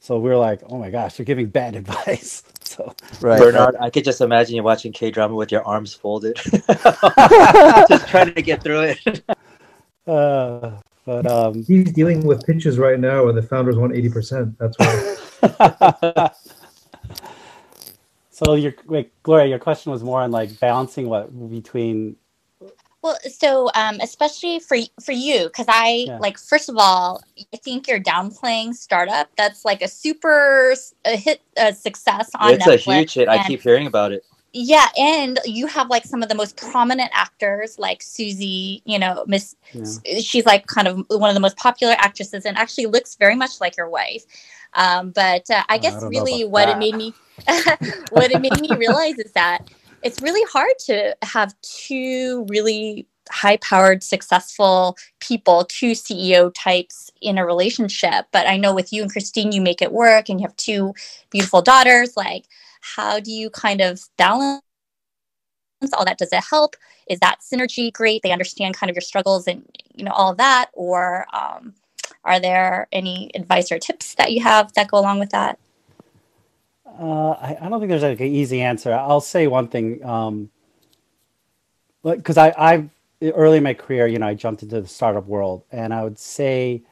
So 0.00 0.18
we're 0.18 0.36
like, 0.38 0.60
oh 0.68 0.78
my 0.78 0.90
gosh, 0.90 1.18
you're 1.18 1.24
giving 1.26 1.46
bad 1.48 1.76
advice. 1.82 2.42
So 2.74 2.94
Right. 3.20 3.38
Bernard, 3.38 3.76
I 3.80 3.90
could 3.90 4.04
just 4.04 4.20
imagine 4.20 4.56
you 4.56 4.62
watching 4.62 4.92
K 4.92 5.10
drama 5.10 5.34
with 5.34 5.52
your 5.52 5.64
arms 5.66 5.94
folded, 5.94 6.36
just 7.88 8.08
trying 8.08 8.34
to 8.34 8.42
get 8.42 8.62
through 8.62 8.94
it. 8.94 9.22
Uh, 10.06 10.78
but 11.06 11.26
um, 11.26 11.64
He's 11.64 11.90
dealing 11.90 12.26
with 12.26 12.44
pitches 12.44 12.78
right 12.78 13.00
now, 13.00 13.28
and 13.28 13.38
the 13.38 13.42
founders 13.42 13.78
want 13.78 13.96
eighty 13.96 14.10
percent. 14.10 14.54
That's 14.58 14.76
why. 14.78 16.30
so 18.30 18.52
your 18.52 18.74
wait, 18.84 19.10
Gloria, 19.22 19.46
your 19.46 19.58
question 19.58 19.92
was 19.92 20.02
more 20.02 20.20
on 20.20 20.30
like 20.30 20.60
balancing 20.60 21.08
what 21.08 21.50
between 21.50 22.16
Well, 23.04 23.18
so 23.38 23.70
um, 23.74 23.98
especially 24.00 24.58
for 24.60 24.78
for 25.04 25.12
you, 25.12 25.44
because 25.44 25.66
I 25.68 26.06
Yeah. 26.08 26.18
like 26.18 26.38
first 26.38 26.68
of 26.70 26.76
all, 26.78 27.20
I 27.52 27.58
think 27.58 27.86
you're 27.86 28.00
downplaying 28.00 28.74
startup. 28.74 29.28
That's 29.36 29.62
like 29.64 29.82
a 29.82 29.88
super 29.88 30.70
s- 30.72 30.94
a 31.04 31.14
hit 31.16 31.42
a 31.58 31.74
success 31.74 32.30
on 32.40 32.54
it's 32.54 32.64
Netflix. 32.64 32.86
a 32.88 32.94
huge 32.96 33.14
hit. 33.14 33.28
I 33.28 33.46
keep 33.46 33.60
hearing 33.60 33.86
about 33.86 34.12
it. 34.12 34.24
yeah, 34.56 34.86
and 34.96 35.38
you 35.44 35.66
have 35.66 35.90
like 35.90 36.04
some 36.06 36.22
of 36.22 36.28
the 36.30 36.34
most 36.34 36.56
prominent 36.56 37.10
actors, 37.12 37.78
like 37.78 38.00
Suzy. 38.02 38.80
You 38.86 38.98
know, 38.98 39.24
Miss. 39.26 39.54
Yeah. 39.74 40.20
She's 40.20 40.46
like 40.46 40.66
kind 40.66 40.88
of 40.88 41.04
one 41.10 41.28
of 41.28 41.34
the 41.34 41.40
most 41.48 41.58
popular 41.58 41.94
actresses, 41.98 42.46
and 42.46 42.56
actually 42.56 42.86
looks 42.86 43.16
very 43.16 43.36
much 43.36 43.60
like 43.60 43.76
your 43.76 43.90
wife. 43.90 44.24
Um, 44.74 45.10
but 45.10 45.44
uh, 45.50 45.62
I 45.68 45.74
I 45.74 45.78
guess 45.78 46.00
don't 46.00 46.08
really 46.08 46.44
what 46.44 46.66
that. 46.66 46.76
it 46.76 46.78
made 46.78 46.94
me 46.96 47.12
what 48.16 48.30
it 48.32 48.40
made 48.40 48.58
me 48.60 48.74
realize 48.76 49.18
is 49.18 49.32
that 49.32 49.58
it's 50.04 50.20
really 50.20 50.44
hard 50.52 50.78
to 50.86 51.16
have 51.22 51.54
two 51.62 52.46
really 52.48 53.08
high 53.30 53.56
powered 53.56 54.02
successful 54.02 54.98
people 55.18 55.64
two 55.64 55.92
ceo 55.92 56.52
types 56.54 57.10
in 57.22 57.38
a 57.38 57.46
relationship. 57.46 58.26
But 58.32 58.46
i 58.46 58.56
know 58.56 58.74
with 58.74 58.92
you 58.92 59.02
and 59.02 59.10
christine 59.10 59.50
you 59.50 59.62
make 59.62 59.82
it 59.82 59.92
work 59.92 60.28
and 60.28 60.38
you 60.40 60.46
have 60.46 60.56
two 60.56 60.94
beautiful 61.30 61.62
daughters. 61.62 62.16
Like 62.16 62.44
how 62.82 63.18
do 63.18 63.32
you 63.32 63.48
kind 63.50 63.80
of 63.80 64.02
balance 64.18 64.60
all 65.94 66.04
that? 66.04 66.18
Does 66.18 66.32
it 66.32 66.44
help? 66.44 66.76
Is 67.08 67.18
that 67.20 67.40
synergy 67.40 67.92
great? 67.92 68.22
They 68.22 68.32
understand 68.32 68.76
kind 68.76 68.90
of 68.90 68.96
your 68.96 69.02
struggles 69.02 69.46
and 69.46 69.64
you 69.94 70.04
know 70.04 70.12
all 70.12 70.34
that? 70.34 70.70
Or 70.74 71.26
um, 71.34 71.74
are 72.24 72.40
there 72.40 72.88
any 72.92 73.30
advice 73.34 73.72
or 73.72 73.78
tips 73.78 74.14
that 74.16 74.32
you 74.32 74.42
have 74.42 74.72
that 74.74 74.88
go 74.88 74.98
along 74.98 75.18
with 75.18 75.30
that 75.30 75.58
Uh, 76.86 77.30
I, 77.30 77.56
I 77.60 77.68
don't 77.68 77.80
think 77.80 77.90
there's 77.90 78.02
like 78.02 78.20
an 78.20 78.26
easy 78.26 78.60
answer. 78.60 78.92
I'll 78.92 79.20
say 79.20 79.46
one 79.46 79.68
thing. 79.68 80.04
Um, 80.04 80.50
because 82.02 82.36
I, 82.36 82.52
I 82.56 82.88
early 83.32 83.58
in 83.58 83.62
my 83.64 83.74
career, 83.74 84.06
you 84.06 84.18
know, 84.18 84.26
I 84.26 84.34
jumped 84.34 84.62
into 84.62 84.80
the 84.80 84.88
startup 84.88 85.26
world, 85.26 85.64
and 85.72 85.94
I 85.94 86.04
would 86.04 86.18
say 86.18 86.82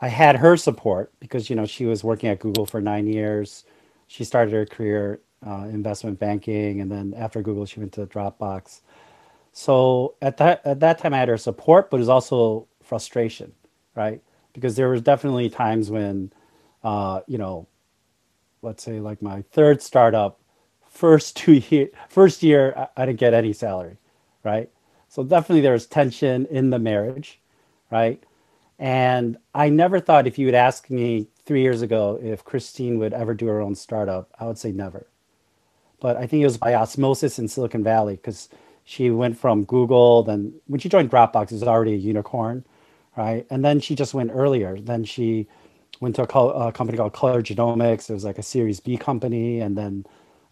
I 0.00 0.08
had 0.08 0.36
her 0.36 0.56
support 0.56 1.12
because 1.20 1.50
you 1.50 1.56
know 1.56 1.66
she 1.66 1.86
was 1.86 2.04
working 2.04 2.28
at 2.30 2.38
Google 2.38 2.66
for 2.66 2.80
nine 2.80 3.06
years. 3.06 3.64
She 4.06 4.24
started 4.24 4.54
her 4.54 4.66
career 4.66 5.20
uh, 5.46 5.66
investment 5.70 6.18
banking, 6.18 6.80
and 6.80 6.90
then 6.90 7.14
after 7.16 7.42
Google, 7.42 7.66
she 7.66 7.80
went 7.80 7.92
to 7.94 8.06
Dropbox. 8.06 8.80
So 9.52 10.14
at 10.22 10.36
that 10.38 10.64
at 10.64 10.80
that 10.80 10.98
time, 10.98 11.14
I 11.14 11.18
had 11.18 11.28
her 11.28 11.38
support, 11.38 11.90
but 11.90 11.96
it 11.98 12.00
was 12.00 12.08
also 12.08 12.68
frustration, 12.82 13.52
right? 13.94 14.22
Because 14.52 14.76
there 14.76 14.88
was 14.88 15.02
definitely 15.02 15.50
times 15.50 15.90
when, 15.90 16.32
uh, 16.84 17.22
you 17.26 17.38
know, 17.38 17.66
let's 18.64 18.82
say 18.82 19.00
like 19.00 19.22
my 19.22 19.42
third 19.52 19.82
startup, 19.82 20.40
first 20.88 21.36
two 21.36 21.54
year, 21.54 21.88
first 22.08 22.42
year, 22.42 22.74
I, 22.76 23.02
I 23.02 23.06
didn't 23.06 23.20
get 23.20 23.34
any 23.34 23.52
salary, 23.52 23.98
right? 24.42 24.70
So 25.08 25.22
definitely 25.22 25.60
there 25.60 25.72
was 25.72 25.86
tension 25.86 26.46
in 26.46 26.70
the 26.70 26.78
marriage, 26.78 27.40
right? 27.90 28.22
And 28.78 29.36
I 29.54 29.68
never 29.68 30.00
thought 30.00 30.26
if 30.26 30.38
you 30.38 30.46
would 30.46 30.54
ask 30.54 30.90
me 30.90 31.28
three 31.46 31.62
years 31.62 31.82
ago 31.82 32.18
if 32.22 32.44
Christine 32.44 32.98
would 32.98 33.12
ever 33.12 33.34
do 33.34 33.46
her 33.46 33.60
own 33.60 33.74
startup, 33.74 34.30
I 34.40 34.46
would 34.46 34.58
say 34.58 34.72
never. 34.72 35.06
But 36.00 36.16
I 36.16 36.26
think 36.26 36.42
it 36.42 36.46
was 36.46 36.58
by 36.58 36.74
osmosis 36.74 37.38
in 37.38 37.48
Silicon 37.48 37.84
Valley 37.84 38.16
because 38.16 38.48
she 38.84 39.10
went 39.10 39.38
from 39.38 39.64
Google, 39.64 40.22
then 40.22 40.54
when 40.66 40.80
she 40.80 40.88
joined 40.88 41.10
Dropbox, 41.10 41.44
it 41.44 41.52
was 41.52 41.62
already 41.62 41.94
a 41.94 41.96
unicorn, 41.96 42.64
right? 43.16 43.46
And 43.50 43.64
then 43.64 43.80
she 43.80 43.94
just 43.94 44.14
went 44.14 44.32
earlier. 44.34 44.78
Then 44.78 45.04
she 45.04 45.48
went 46.00 46.16
to 46.16 46.22
a, 46.22 46.68
a 46.68 46.72
company 46.72 46.98
called 46.98 47.12
Color 47.12 47.42
Genomics. 47.42 48.10
It 48.10 48.14
was 48.14 48.24
like 48.24 48.38
a 48.38 48.42
Series 48.42 48.80
B 48.80 48.96
company, 48.96 49.60
and 49.60 49.76
then 49.76 50.04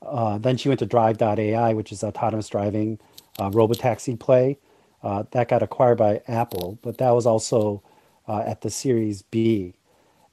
uh, 0.02 0.38
then 0.38 0.56
she 0.56 0.68
went 0.68 0.80
to 0.80 0.86
Drive.ai, 0.86 1.72
which 1.74 1.92
is 1.92 2.02
autonomous 2.02 2.48
driving 2.48 2.98
uh, 3.38 3.50
robotaxi 3.50 4.18
play. 4.18 4.58
Uh, 5.02 5.24
that 5.32 5.48
got 5.48 5.62
acquired 5.62 5.98
by 5.98 6.22
Apple, 6.28 6.78
but 6.82 6.98
that 6.98 7.10
was 7.10 7.26
also 7.26 7.82
uh, 8.28 8.40
at 8.40 8.60
the 8.60 8.70
Series 8.70 9.22
B. 9.22 9.74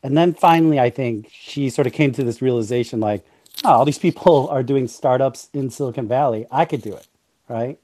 And 0.03 0.17
then 0.17 0.33
finally, 0.33 0.79
I 0.79 0.89
think 0.89 1.29
she 1.31 1.69
sort 1.69 1.87
of 1.87 1.93
came 1.93 2.11
to 2.13 2.23
this 2.23 2.41
realization 2.41 2.99
like, 2.99 3.25
oh, 3.65 3.71
all 3.71 3.85
these 3.85 3.99
people 3.99 4.47
are 4.51 4.63
doing 4.63 4.87
startups 4.87 5.49
in 5.53 5.69
Silicon 5.69 6.07
Valley. 6.07 6.45
I 6.51 6.65
could 6.65 6.81
do 6.81 6.93
it, 6.93 7.07
right? 7.47 7.79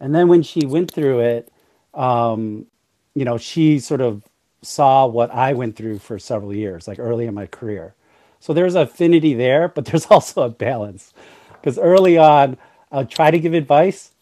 And 0.00 0.14
then 0.14 0.28
when 0.28 0.42
she 0.42 0.64
went 0.66 0.90
through 0.90 1.20
it, 1.20 1.52
um, 1.94 2.66
you 3.14 3.24
know, 3.24 3.36
she 3.36 3.78
sort 3.80 4.00
of 4.00 4.22
saw 4.62 5.06
what 5.06 5.30
I 5.30 5.52
went 5.52 5.76
through 5.76 5.98
for 5.98 6.18
several 6.18 6.54
years, 6.54 6.88
like 6.88 6.98
early 6.98 7.26
in 7.26 7.34
my 7.34 7.46
career. 7.46 7.94
So 8.40 8.52
there's 8.52 8.74
affinity 8.74 9.34
there, 9.34 9.68
but 9.68 9.84
there's 9.86 10.06
also 10.06 10.42
a 10.42 10.48
balance. 10.48 11.12
Because 11.52 11.78
early 11.78 12.18
on, 12.18 12.56
I'll 12.92 13.06
try 13.06 13.30
to 13.30 13.38
give 13.38 13.54
advice, 13.54 14.12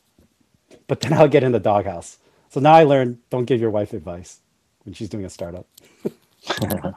but 0.87 1.01
then 1.01 1.13
I'll 1.13 1.29
get 1.29 1.43
in 1.43 1.53
the 1.53 1.61
doghouse. 1.61 2.19
So 2.49 2.61
now 2.61 2.75
I 2.75 2.85
learned 2.85 3.19
don't 3.31 3.45
give 3.45 3.61
your 3.61 3.71
wife 3.71 3.93
advice 3.93 4.41
when 4.85 4.95
she's 4.95 5.09
doing 5.09 5.25
a 5.25 5.31
startup. 5.31 5.67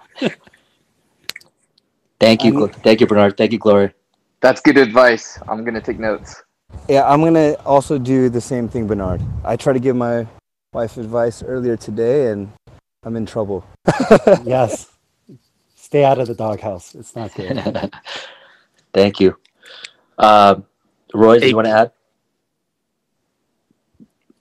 Thank 2.19 2.43
you, 2.43 2.55
um, 2.55 2.63
I'm- 2.63 2.71
thank 2.83 2.99
you, 3.01 3.07
Bernard. 3.07 3.37
Thank 3.37 3.53
you, 3.53 3.59
Gloria. 3.59 3.93
That's 4.41 4.61
good 4.61 4.77
advice. 4.77 5.39
I'm 5.47 5.63
gonna 5.63 5.81
take 5.81 5.99
notes. 5.99 6.43
Yeah, 6.87 7.09
I'm 7.09 7.21
gonna 7.21 7.53
also 7.65 7.97
do 7.97 8.29
the 8.29 8.41
same 8.41 8.67
thing, 8.69 8.87
Bernard. 8.87 9.21
I 9.43 9.55
tried 9.55 9.73
to 9.73 9.79
give 9.79 9.95
my 9.95 10.27
wife 10.73 10.97
advice 10.97 11.41
earlier 11.43 11.75
today, 11.77 12.27
and 12.27 12.51
I'm 13.03 13.15
in 13.15 13.25
trouble. 13.25 13.65
yes. 14.43 14.91
Stay 15.75 16.03
out 16.03 16.19
of 16.19 16.27
the 16.27 16.35
doghouse. 16.35 16.95
It's 16.95 17.15
not 17.15 17.33
good. 17.33 17.91
Thank 18.93 19.19
you. 19.19 19.37
Um, 20.17 20.65
Roy, 21.13 21.39
do 21.39 21.47
you 21.47 21.55
want 21.55 21.67
to 21.67 21.71
add? 21.71 21.91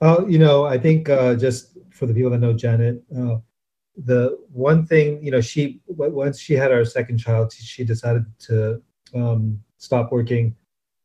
Oh, 0.01 0.27
you 0.27 0.39
know, 0.39 0.65
I 0.65 0.79
think 0.79 1.09
uh, 1.09 1.35
just 1.35 1.79
for 1.91 2.07
the 2.07 2.15
people 2.15 2.31
that 2.31 2.39
know 2.39 2.53
Janet, 2.53 3.03
uh, 3.17 3.37
the 3.97 4.39
one 4.53 4.87
thing, 4.87 5.23
you 5.25 5.31
know, 5.31 5.41
she 5.41 5.81
w- 5.89 6.13
once 6.13 6.39
she 6.39 6.55
had 6.55 6.73
our 6.73 6.85
second 6.85 7.19
child, 7.19 7.53
she 7.53 7.85
decided 7.85 8.25
to 8.41 8.83
um, 9.15 9.61
stop 9.79 10.13
working 10.13 10.55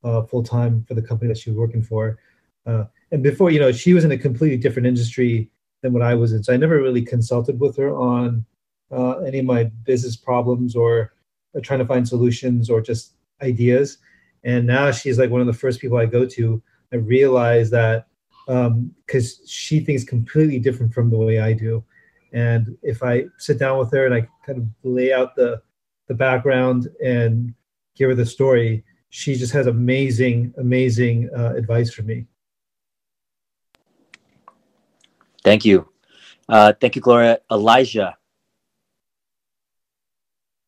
uh, 0.04 0.24
full 0.24 0.44
time 0.44 0.84
for 0.88 0.94
the 0.94 1.02
company 1.02 1.28
that 1.28 1.38
she 1.38 1.50
was 1.50 1.58
working 1.58 1.82
for. 1.82 2.20
Uh, 2.66 2.86
and 3.12 3.24
before, 3.24 3.52
you 3.52 3.60
know, 3.60 3.72
she 3.72 3.94
was 3.94 4.04
in 4.04 4.12
a 4.12 4.18
completely 4.18 4.58
different 4.58 4.88
industry 4.88 5.50
than 5.84 5.94
what 5.94 6.02
I 6.02 6.16
was 6.16 6.34
in, 6.34 6.44
so 6.44 6.54
I 6.54 6.58
never 6.58 6.82
really 6.82 7.04
consulted 7.04 7.60
with 7.60 7.78
her 7.78 7.96
on 7.96 8.46
uh, 8.92 9.20
any 9.20 9.40
of 9.40 9.46
my 9.46 9.66
business 9.86 10.16
problems 10.16 10.76
or 10.76 11.14
uh, 11.56 11.60
trying 11.62 11.80
to 11.80 11.86
find 11.86 12.08
solutions 12.08 12.70
or 12.70 12.82
just 12.82 13.14
ideas. 13.42 14.00
And 14.44 14.66
now 14.66 14.92
she's 14.92 15.20
like 15.20 15.30
one 15.30 15.42
of 15.42 15.48
the 15.48 15.54
first 15.54 15.80
people 15.80 15.98
I 15.98 16.08
go 16.08 16.26
to. 16.26 16.62
I 16.92 16.96
realize 16.98 17.70
that 17.70 18.08
because 18.48 19.40
she 19.48 19.80
thinks 19.80 20.04
completely 20.04 20.60
different 20.60 20.94
from 20.94 21.10
the 21.10 21.18
way 21.18 21.40
I 21.40 21.54
do. 21.54 21.84
And 22.34 22.78
if 22.82 23.04
I 23.04 23.26
sit 23.38 23.60
down 23.60 23.78
with 23.78 23.92
her 23.92 24.06
and 24.06 24.14
I 24.14 24.28
kind 24.46 24.58
of 24.60 24.68
lay 24.84 25.14
out 25.14 25.36
the 25.36 25.62
the 26.08 26.14
background 26.14 26.90
and 27.04 27.54
give 27.96 28.10
her 28.10 28.16
the 28.16 28.26
story, 28.26 28.84
she 29.10 29.36
just 29.36 29.54
has 29.54 29.68
amazing, 29.68 30.54
amazing 30.58 31.30
uh, 31.38 31.54
advice 31.56 31.94
for 31.94 32.04
me. 32.04 32.26
Thank 35.44 35.66
you. 35.66 35.88
Uh, 36.48 36.74
thank 36.80 36.96
you, 36.96 37.02
Gloria. 37.02 37.40
Elijah. 37.52 38.18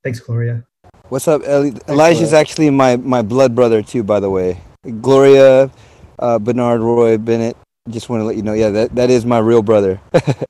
Thanks, 0.03 0.19
Gloria. 0.19 0.65
What's 1.09 1.27
up, 1.27 1.43
Eli- 1.43 1.79
Elijah's 1.87 2.33
actually 2.33 2.69
my 2.69 2.97
my 2.97 3.21
blood 3.21 3.55
brother 3.55 3.81
too, 3.81 4.03
by 4.03 4.19
the 4.19 4.29
way. 4.29 4.59
Gloria, 5.01 5.71
uh, 6.19 6.39
Bernard, 6.39 6.81
Roy, 6.81 7.17
Bennett. 7.17 7.57
Just 7.89 8.09
want 8.09 8.21
to 8.21 8.25
let 8.25 8.35
you 8.35 8.41
know, 8.41 8.53
yeah, 8.53 8.69
that, 8.69 8.95
that 8.95 9.11
is 9.11 9.25
my 9.25 9.37
real 9.37 9.61
brother. 9.61 9.99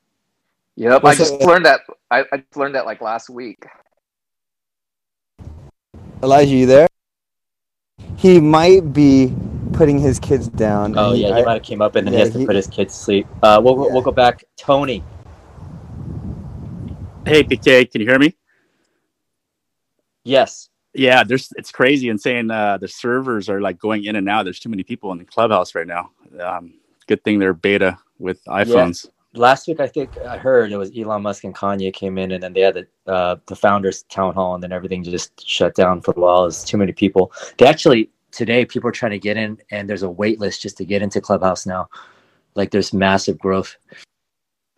Yep, 0.77 1.03
What's 1.03 1.22
I 1.22 1.23
just 1.23 1.34
up? 1.35 1.47
learned 1.47 1.65
that. 1.65 1.81
I, 2.11 2.26
I 2.34 2.38
just 2.38 2.57
learned 2.57 2.76
that 2.76 2.85
like 2.85 2.99
last 2.99 3.30
week. 3.30 3.65
Elijah, 6.22 6.52
you 6.53 6.65
there? 6.65 6.88
He 8.18 8.41
might 8.41 8.91
be 8.91 9.34
putting 9.76 9.99
his 9.99 10.19
kids 10.19 10.47
down. 10.47 10.97
Oh 10.97 11.14
he- 11.14 11.22
yeah, 11.23 11.27
he 11.35 11.41
I- 11.41 11.43
might 11.43 11.53
have 11.56 11.64
came 11.64 11.81
up 11.81 11.95
and 11.95 12.07
then 12.07 12.14
yeah, 12.14 12.19
he 12.19 12.23
has 12.26 12.34
to 12.34 12.39
he- 12.39 12.45
put 12.45 12.56
his 12.56 12.68
kids 12.68 12.97
to 12.97 13.03
sleep. 13.03 13.27
Uh, 13.43 13.61
we'll 13.64 13.76
Yeah. 13.85 13.93
we'll 13.93 14.02
go 14.02 14.11
back. 14.11 14.43
Tony. 14.57 15.03
Hey, 17.26 17.43
PK, 17.43 17.89
can 17.91 18.02
you 18.02 18.07
hear 18.07 18.19
me? 18.19 18.35
Yes. 20.23 20.69
Yeah, 20.93 21.23
there's 21.23 21.52
it's 21.57 21.72
crazy 21.72 22.10
and 22.10 22.19
saying 22.22 22.49
uh, 22.52 22.77
the 22.77 22.88
servers 22.88 23.49
are 23.49 23.60
like 23.60 23.77
going 23.80 24.06
in 24.06 24.15
and 24.15 24.30
out. 24.30 24.43
There's 24.43 24.60
too 24.60 24.69
many 24.69 24.84
people 24.84 25.11
in 25.11 25.18
the 25.18 25.26
clubhouse 25.26 25.76
right 25.76 25.88
now. 25.88 26.11
Um, 26.39 26.76
good 27.07 27.23
thing 27.23 27.39
they're 27.39 27.53
beta 27.53 27.97
with 28.18 28.43
iPhones. 28.45 29.07
Last 29.34 29.68
week, 29.68 29.81
I 29.81 29.88
think 29.88 30.18
I 30.19 30.38
heard 30.38 30.72
it 30.72 30.77
was 30.77 30.91
Elon 30.97 31.22
Musk 31.23 31.43
and 31.43 31.53
Kanye 31.53 31.91
came 31.93 32.18
in, 32.18 32.31
and 32.31 32.41
then 32.41 32.53
they 32.53 32.61
had 32.61 32.76
the 32.76 32.88
uh, 33.11 33.35
the 33.47 33.56
founders 33.57 34.03
town 34.03 34.34
hall, 34.34 34.56
and 34.56 34.64
then 34.64 34.72
everything 34.72 35.03
just 35.03 35.45
shut 35.45 35.76
down 35.76 35.99
for 35.99 36.11
a 36.15 36.19
while. 36.19 36.45
It's 36.45 36.64
too 36.64 36.77
many 36.77 36.93
people. 36.93 37.34
They 37.57 37.65
actually 37.68 38.10
today 38.36 38.66
people 38.66 38.90
are 38.90 38.94
trying 38.94 39.14
to 39.14 39.20
get 39.20 39.38
in, 39.38 39.57
and 39.72 39.90
there's 39.90 40.03
a 40.03 40.10
wait 40.10 40.40
list 40.40 40.62
just 40.62 40.78
to 40.78 40.86
get 40.86 41.02
into 41.02 41.22
Clubhouse 41.22 41.66
now. 41.66 41.88
Like 42.56 42.72
there's 42.72 42.94
massive 42.94 43.40
growth. 43.40 43.78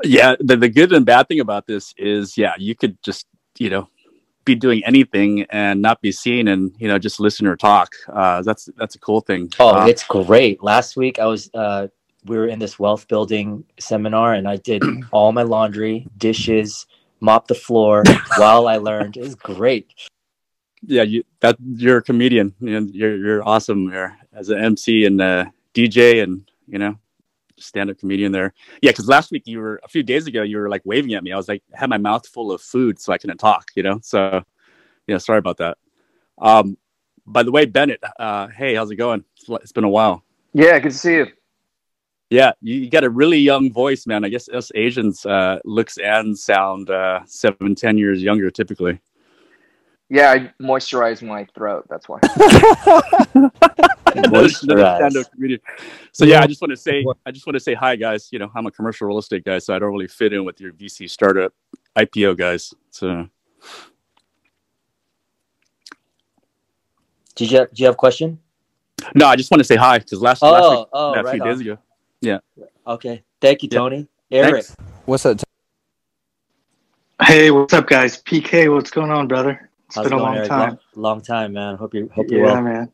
Yeah, 0.03 0.35
the, 0.39 0.57
the 0.57 0.69
good 0.69 0.93
and 0.93 1.05
bad 1.05 1.27
thing 1.27 1.39
about 1.39 1.67
this 1.67 1.93
is, 1.97 2.37
yeah, 2.37 2.53
you 2.57 2.75
could 2.75 3.01
just 3.03 3.25
you 3.59 3.69
know 3.69 3.89
be 4.45 4.55
doing 4.55 4.83
anything 4.85 5.43
and 5.49 5.81
not 5.81 6.01
be 6.01 6.11
seen, 6.11 6.47
and 6.47 6.73
you 6.79 6.87
know 6.87 6.99
just 6.99 7.19
listen 7.19 7.47
or 7.47 7.55
talk. 7.57 7.93
Uh, 8.11 8.41
that's 8.43 8.69
that's 8.77 8.95
a 8.95 8.99
cool 8.99 9.21
thing. 9.21 9.51
Oh, 9.59 9.75
Uh, 9.75 9.87
it's 9.87 10.03
great. 10.03 10.63
Last 10.63 10.97
week 10.97 11.19
I 11.19 11.25
was 11.25 11.49
uh 11.53 11.87
we 12.25 12.37
were 12.37 12.47
in 12.47 12.59
this 12.59 12.77
wealth 12.79 13.07
building 13.07 13.63
seminar 13.79 14.33
and 14.33 14.47
I 14.47 14.57
did 14.57 14.83
all 15.11 15.31
my 15.31 15.43
laundry, 15.43 16.07
dishes, 16.17 16.87
mop 17.21 17.47
the 17.47 17.55
floor 17.55 18.03
while 18.37 18.67
I 18.67 18.77
learned. 18.77 19.17
It 19.17 19.23
was 19.23 19.35
great. 19.35 19.93
Yeah, 20.81 21.03
you 21.03 21.23
that 21.41 21.57
you're 21.59 21.97
a 21.97 22.03
comedian. 22.03 22.53
You 22.59 22.79
know, 22.79 22.87
you're 22.91 23.17
you're 23.17 23.47
awesome 23.47 23.89
there 23.89 24.17
as 24.33 24.49
an 24.49 24.59
MC 24.59 25.05
and 25.05 25.21
uh, 25.21 25.45
DJ 25.73 26.23
and 26.23 26.49
you 26.67 26.79
know 26.79 26.97
stand 27.57 27.89
up 27.89 27.97
comedian 27.97 28.31
there. 28.31 28.53
Yeah, 28.81 28.91
because 28.91 29.07
last 29.07 29.31
week 29.31 29.43
you 29.45 29.59
were 29.59 29.79
a 29.83 29.87
few 29.87 30.03
days 30.03 30.27
ago 30.27 30.43
you 30.43 30.57
were 30.57 30.69
like 30.69 30.83
waving 30.85 31.13
at 31.13 31.23
me. 31.23 31.31
I 31.31 31.37
was 31.37 31.47
like 31.47 31.63
had 31.73 31.89
my 31.89 31.97
mouth 31.97 32.27
full 32.27 32.51
of 32.51 32.61
food 32.61 32.99
so 32.99 33.11
I 33.13 33.17
couldn't 33.17 33.37
talk. 33.37 33.65
You 33.75 33.83
know, 33.83 33.99
so 34.01 34.43
yeah, 35.07 35.17
sorry 35.17 35.39
about 35.39 35.57
that. 35.57 35.77
Um, 36.37 36.77
by 37.25 37.43
the 37.43 37.51
way, 37.51 37.65
Bennett, 37.65 38.01
uh, 38.19 38.47
hey, 38.47 38.75
how's 38.75 38.91
it 38.91 38.95
going? 38.95 39.23
It's, 39.49 39.71
been 39.71 39.83
a 39.83 39.89
while. 39.89 40.23
Yeah, 40.53 40.79
good 40.79 40.91
to 40.91 40.97
see 40.97 41.15
you. 41.15 41.27
Yeah, 42.29 42.51
you, 42.61 42.75
you 42.75 42.89
got 42.89 43.03
a 43.03 43.09
really 43.09 43.37
young 43.37 43.71
voice, 43.71 44.05
man. 44.05 44.23
I 44.23 44.29
guess 44.29 44.49
us 44.49 44.71
Asians 44.75 45.25
uh, 45.25 45.59
looks 45.65 45.97
and 45.97 46.37
sound 46.37 46.89
uh, 46.89 47.21
seven, 47.25 47.75
ten 47.75 47.97
years 47.97 48.21
younger 48.21 48.49
typically. 48.51 48.99
Yeah, 50.09 50.31
I 50.31 50.63
moisturize 50.63 51.21
my 51.21 51.45
throat. 51.53 51.85
That's 51.89 52.07
why. 52.07 52.19
Another 53.33 53.49
Moisturize. 54.47 54.97
stand-up 54.97 55.31
comedian. 55.33 55.59
So 56.13 56.23
yeah, 56.25 56.35
Yeah. 56.35 56.43
I 56.43 56.47
just 56.47 56.61
want 56.61 56.71
to 56.71 56.77
say, 56.77 57.05
I 57.25 57.31
just 57.31 57.45
want 57.45 57.55
to 57.55 57.59
say 57.59 57.73
hi, 57.73 57.95
guys. 57.97 58.29
You 58.31 58.39
know, 58.39 58.49
I'm 58.55 58.65
a 58.65 58.71
commercial 58.71 59.07
real 59.07 59.17
estate 59.17 59.43
guy, 59.43 59.59
so 59.59 59.75
I 59.75 59.79
don't 59.79 59.91
really 59.91 60.07
fit 60.07 60.31
in 60.33 60.45
with 60.45 60.61
your 60.61 60.71
VC 60.71 61.09
startup 61.09 61.53
IPO 61.97 62.37
guys. 62.37 62.73
So 62.89 63.27
Did 67.35 67.51
you 67.51 67.59
have, 67.59 67.73
do 67.73 67.81
you 67.81 67.85
have 67.87 67.95
a 67.95 67.97
question? 67.97 68.39
No, 69.13 69.27
I 69.27 69.35
just 69.35 69.51
want 69.51 69.59
to 69.59 69.65
say 69.65 69.75
hi 69.75 69.99
because 69.99 70.21
last 70.21 70.41
last 70.41 70.63
Oh, 70.63 70.79
week, 70.79 70.87
oh, 70.93 71.13
a 71.13 71.23
right 71.23 71.35
few 71.35 71.43
days 71.43 71.59
ago. 71.59 71.77
Yeah. 72.21 72.39
Okay. 72.87 73.23
Thank 73.41 73.61
you, 73.61 73.69
Yeah. 73.71 73.77
Tony. 73.77 74.07
Eric. 74.31 74.53
Thanks. 74.65 74.75
What's 75.05 75.25
up? 75.25 75.37
Hey, 77.21 77.51
what's 77.51 77.73
up, 77.73 77.87
guys? 77.87 78.21
PK, 78.23 78.73
what's 78.73 78.89
going 78.89 79.11
on, 79.11 79.27
brother? 79.27 79.66
It's 79.87 79.95
How's 79.95 80.05
been 80.05 80.13
it 80.13 80.15
a 80.15 80.19
long 80.19 80.35
Eric? 80.35 80.49
time. 80.49 80.59
Long, 80.59 80.79
long 80.95 81.21
time, 81.21 81.53
man. 81.53 81.75
Hope 81.77 81.93
you 81.93 82.09
hope 82.13 82.31
you're 82.31 82.41
Yeah, 82.41 82.41
well. 82.41 82.61
man. 82.61 82.91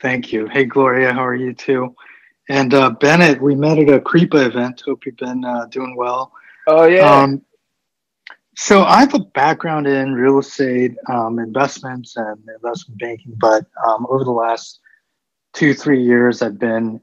Thank 0.00 0.32
you. 0.32 0.46
Hey, 0.48 0.64
Gloria, 0.64 1.12
how 1.12 1.24
are 1.24 1.34
you 1.34 1.52
too? 1.54 1.94
And 2.48 2.74
uh, 2.74 2.90
Bennett, 2.90 3.40
we 3.40 3.54
met 3.54 3.78
at 3.78 3.88
a 3.88 4.00
Creepa 4.00 4.46
event. 4.46 4.82
Hope 4.84 5.06
you've 5.06 5.16
been 5.16 5.44
uh, 5.44 5.66
doing 5.66 5.96
well. 5.96 6.32
Oh 6.66 6.84
yeah. 6.86 7.22
Um, 7.22 7.42
so 8.56 8.84
I 8.84 9.00
have 9.00 9.14
a 9.14 9.18
background 9.20 9.86
in 9.86 10.14
real 10.14 10.38
estate 10.38 10.96
um, 11.08 11.38
investments 11.38 12.16
and 12.16 12.38
investment 12.48 13.00
banking, 13.00 13.34
but 13.38 13.64
um, 13.86 14.06
over 14.08 14.24
the 14.24 14.30
last 14.30 14.80
two, 15.54 15.74
three 15.74 16.02
years, 16.02 16.42
I've 16.42 16.58
been 16.58 17.00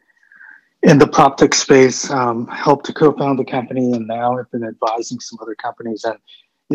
in 0.84 0.98
the 0.98 1.08
prop 1.08 1.38
tech 1.38 1.54
space, 1.54 2.10
um, 2.10 2.48
helped 2.48 2.86
to 2.88 2.94
co-found 2.94 3.38
the 3.38 3.46
company, 3.46 3.92
and 3.94 4.08
now 4.08 4.38
I've 4.38 4.50
been 4.52 4.64
advising 4.64 5.20
some 5.20 5.40
other 5.42 5.56
companies. 5.56 6.04
And 6.06 6.18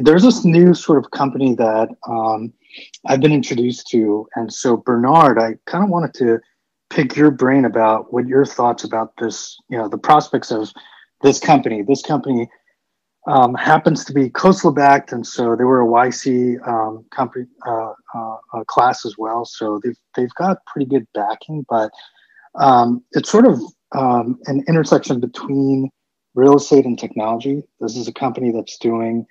there's 0.02 0.22
this 0.22 0.44
new 0.44 0.74
sort 0.74 0.98
of 1.02 1.10
company 1.10 1.54
that 1.54 1.88
um, 2.08 2.52
I've 3.06 3.20
been 3.20 3.32
introduced 3.32 3.88
to. 3.88 4.28
And 4.34 4.52
so, 4.52 4.76
Bernard, 4.76 5.38
I 5.38 5.54
kind 5.66 5.84
of 5.84 5.90
wanted 5.90 6.14
to 6.14 6.40
pick 6.90 7.16
your 7.16 7.30
brain 7.30 7.64
about 7.64 8.12
what 8.12 8.26
your 8.26 8.44
thoughts 8.44 8.84
about 8.84 9.12
this, 9.18 9.58
you 9.68 9.78
know, 9.78 9.88
the 9.88 9.98
prospects 9.98 10.50
of 10.50 10.70
this 11.22 11.40
company. 11.40 11.82
This 11.82 12.02
company 12.02 12.48
um, 13.26 13.54
happens 13.54 14.04
to 14.04 14.12
be 14.12 14.30
Khosla 14.30 14.74
backed, 14.74 15.12
and 15.12 15.26
so 15.26 15.56
they 15.56 15.64
were 15.64 15.82
a 15.82 15.86
YC 15.86 16.66
um, 16.66 17.04
company 17.10 17.46
uh, 17.66 17.92
uh, 18.14 18.64
class 18.66 19.04
as 19.04 19.16
well. 19.18 19.44
So 19.44 19.80
they've 19.82 19.98
they've 20.14 20.34
got 20.34 20.64
pretty 20.66 20.86
good 20.86 21.06
backing, 21.14 21.64
but 21.68 21.90
um, 22.54 23.02
it's 23.12 23.30
sort 23.30 23.46
of 23.46 23.60
um, 23.92 24.38
an 24.46 24.62
intersection 24.68 25.20
between 25.20 25.90
real 26.34 26.56
estate 26.56 26.84
and 26.84 26.98
technology. 26.98 27.62
This 27.80 27.96
is 27.96 28.06
a 28.06 28.12
company 28.12 28.52
that's 28.52 28.78
doing 28.78 29.26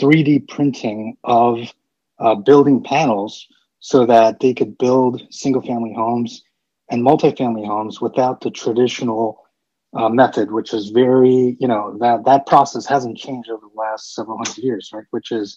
3D 0.00 0.48
printing 0.48 1.16
of 1.24 1.72
uh, 2.18 2.34
building 2.34 2.82
panels 2.82 3.46
so 3.80 4.06
that 4.06 4.40
they 4.40 4.54
could 4.54 4.76
build 4.78 5.22
single 5.30 5.62
family 5.62 5.92
homes 5.94 6.42
and 6.90 7.02
multifamily 7.02 7.66
homes 7.66 8.00
without 8.00 8.40
the 8.40 8.50
traditional 8.50 9.42
uh, 9.94 10.08
method, 10.08 10.50
which 10.50 10.74
is 10.74 10.90
very, 10.90 11.56
you 11.58 11.66
know, 11.66 11.96
that 12.00 12.24
that 12.24 12.46
process 12.46 12.86
hasn't 12.86 13.16
changed 13.16 13.48
over 13.48 13.66
the 13.66 13.80
last 13.80 14.14
several 14.14 14.36
hundred 14.36 14.58
years, 14.58 14.90
right? 14.92 15.04
Which 15.10 15.32
is 15.32 15.56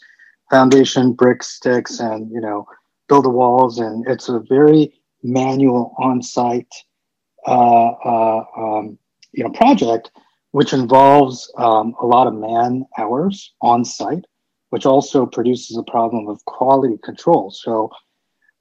foundation, 0.50 1.14
bricks, 1.14 1.48
sticks, 1.48 2.00
and 2.00 2.32
you 2.32 2.40
know, 2.40 2.66
build 3.08 3.26
the 3.26 3.30
walls, 3.30 3.80
and 3.80 4.08
it's 4.08 4.30
a 4.30 4.40
very 4.40 4.94
manual 5.24 5.94
on-site, 5.98 6.74
uh, 7.48 7.90
uh, 8.06 8.44
um, 8.58 8.98
you 9.34 9.44
know, 9.44 9.50
project, 9.52 10.12
which 10.52 10.74
involves 10.74 11.52
um, 11.58 11.94
a 12.02 12.06
lot 12.06 12.28
of 12.28 12.34
man 12.34 12.86
hours 12.98 13.54
on 13.62 13.84
site, 13.84 14.26
which 14.70 14.86
also 14.86 15.26
produces 15.26 15.78
a 15.78 15.84
problem 15.84 16.28
of 16.28 16.44
quality 16.46 16.98
control. 17.04 17.52
So 17.52 17.92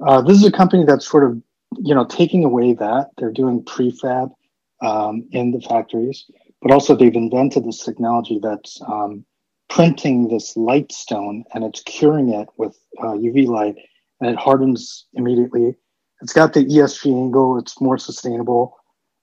uh, 0.06 0.22
this 0.22 0.39
is 0.39 0.47
a 0.47 0.52
company 0.52 0.85
that's 0.85 1.09
sort 1.09 1.24
of, 1.24 1.40
you 1.76 1.94
know, 1.94 2.05
taking 2.05 2.44
away 2.44 2.74
that 2.74 3.10
they're 3.16 3.32
doing 3.32 3.62
prefab 3.64 4.30
um, 4.82 5.28
in 5.32 5.52
the 5.52 5.60
factories, 5.60 6.24
but 6.62 6.70
also 6.70 6.94
they've 6.94 7.14
invented 7.14 7.64
this 7.64 7.85
technology 7.85 8.39
that's 8.43 8.80
um, 8.86 9.24
printing 9.68 10.28
this 10.28 10.56
light 10.56 10.90
stone 10.93 11.44
and 11.52 11.64
it's 11.64 11.82
curing 11.82 12.30
it 12.30 12.48
with 12.56 12.78
uh, 13.01 13.12
UV 13.12 13.47
light 13.47 13.76
and 14.20 14.30
it 14.30 14.36
hardens 14.36 15.06
immediately. 15.14 15.74
It's 16.20 16.32
got 16.32 16.52
the 16.52 16.64
ESG 16.64 17.06
angle. 17.06 17.59
It's 17.59 17.80
more 17.80 17.98
sustainable. 17.98 18.76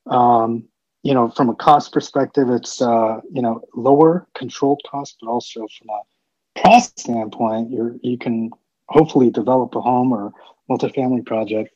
Um, 0.08 0.66
you 1.04 1.14
know, 1.14 1.30
from 1.30 1.50
a 1.50 1.56
cost 1.56 1.92
perspective, 1.92 2.50
it's 2.50 2.82
uh, 2.82 3.20
you 3.32 3.42
know 3.42 3.62
lower 3.76 4.28
controlled 4.34 4.82
cost, 4.90 5.18
but 5.22 5.30
also 5.30 5.68
from 5.78 5.90
a 5.90 6.02
process 6.56 6.94
standpoint, 6.98 7.72
you're 7.72 7.96
you 8.02 8.18
can 8.18 8.50
hopefully 8.88 9.30
develop 9.30 9.76
a 9.76 9.82
home 9.82 10.12
or 10.12 10.34
multifamily 10.70 11.26
project 11.26 11.74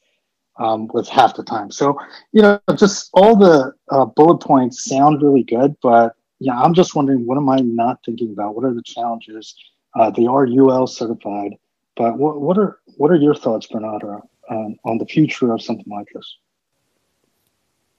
um, 0.59 0.87
with 0.93 1.07
half 1.07 1.35
the 1.35 1.43
time. 1.43 1.71
So, 1.71 1.97
you 2.31 2.41
know, 2.41 2.59
just 2.75 3.09
all 3.13 3.35
the 3.35 3.73
uh, 3.89 4.05
bullet 4.05 4.39
points 4.39 4.83
sound 4.83 5.21
really 5.21 5.43
good, 5.43 5.75
but 5.81 6.15
yeah, 6.39 6.59
I'm 6.59 6.73
just 6.73 6.95
wondering 6.95 7.25
what 7.25 7.37
am 7.37 7.49
I 7.49 7.57
not 7.57 7.99
thinking 8.05 8.31
about? 8.31 8.55
What 8.55 8.65
are 8.65 8.73
the 8.73 8.83
challenges? 8.83 9.55
Uh, 9.95 10.11
they 10.11 10.25
are 10.25 10.47
UL 10.47 10.87
certified, 10.87 11.55
but 11.95 12.17
what, 12.17 12.39
what 12.39 12.57
are 12.57 12.79
what 12.97 13.11
are 13.11 13.15
your 13.15 13.35
thoughts, 13.35 13.67
Bernard, 13.67 14.03
on, 14.03 14.77
on 14.85 14.97
the 14.97 15.05
future 15.05 15.51
of 15.51 15.61
something 15.61 15.85
like 15.89 16.07
this? 16.13 16.37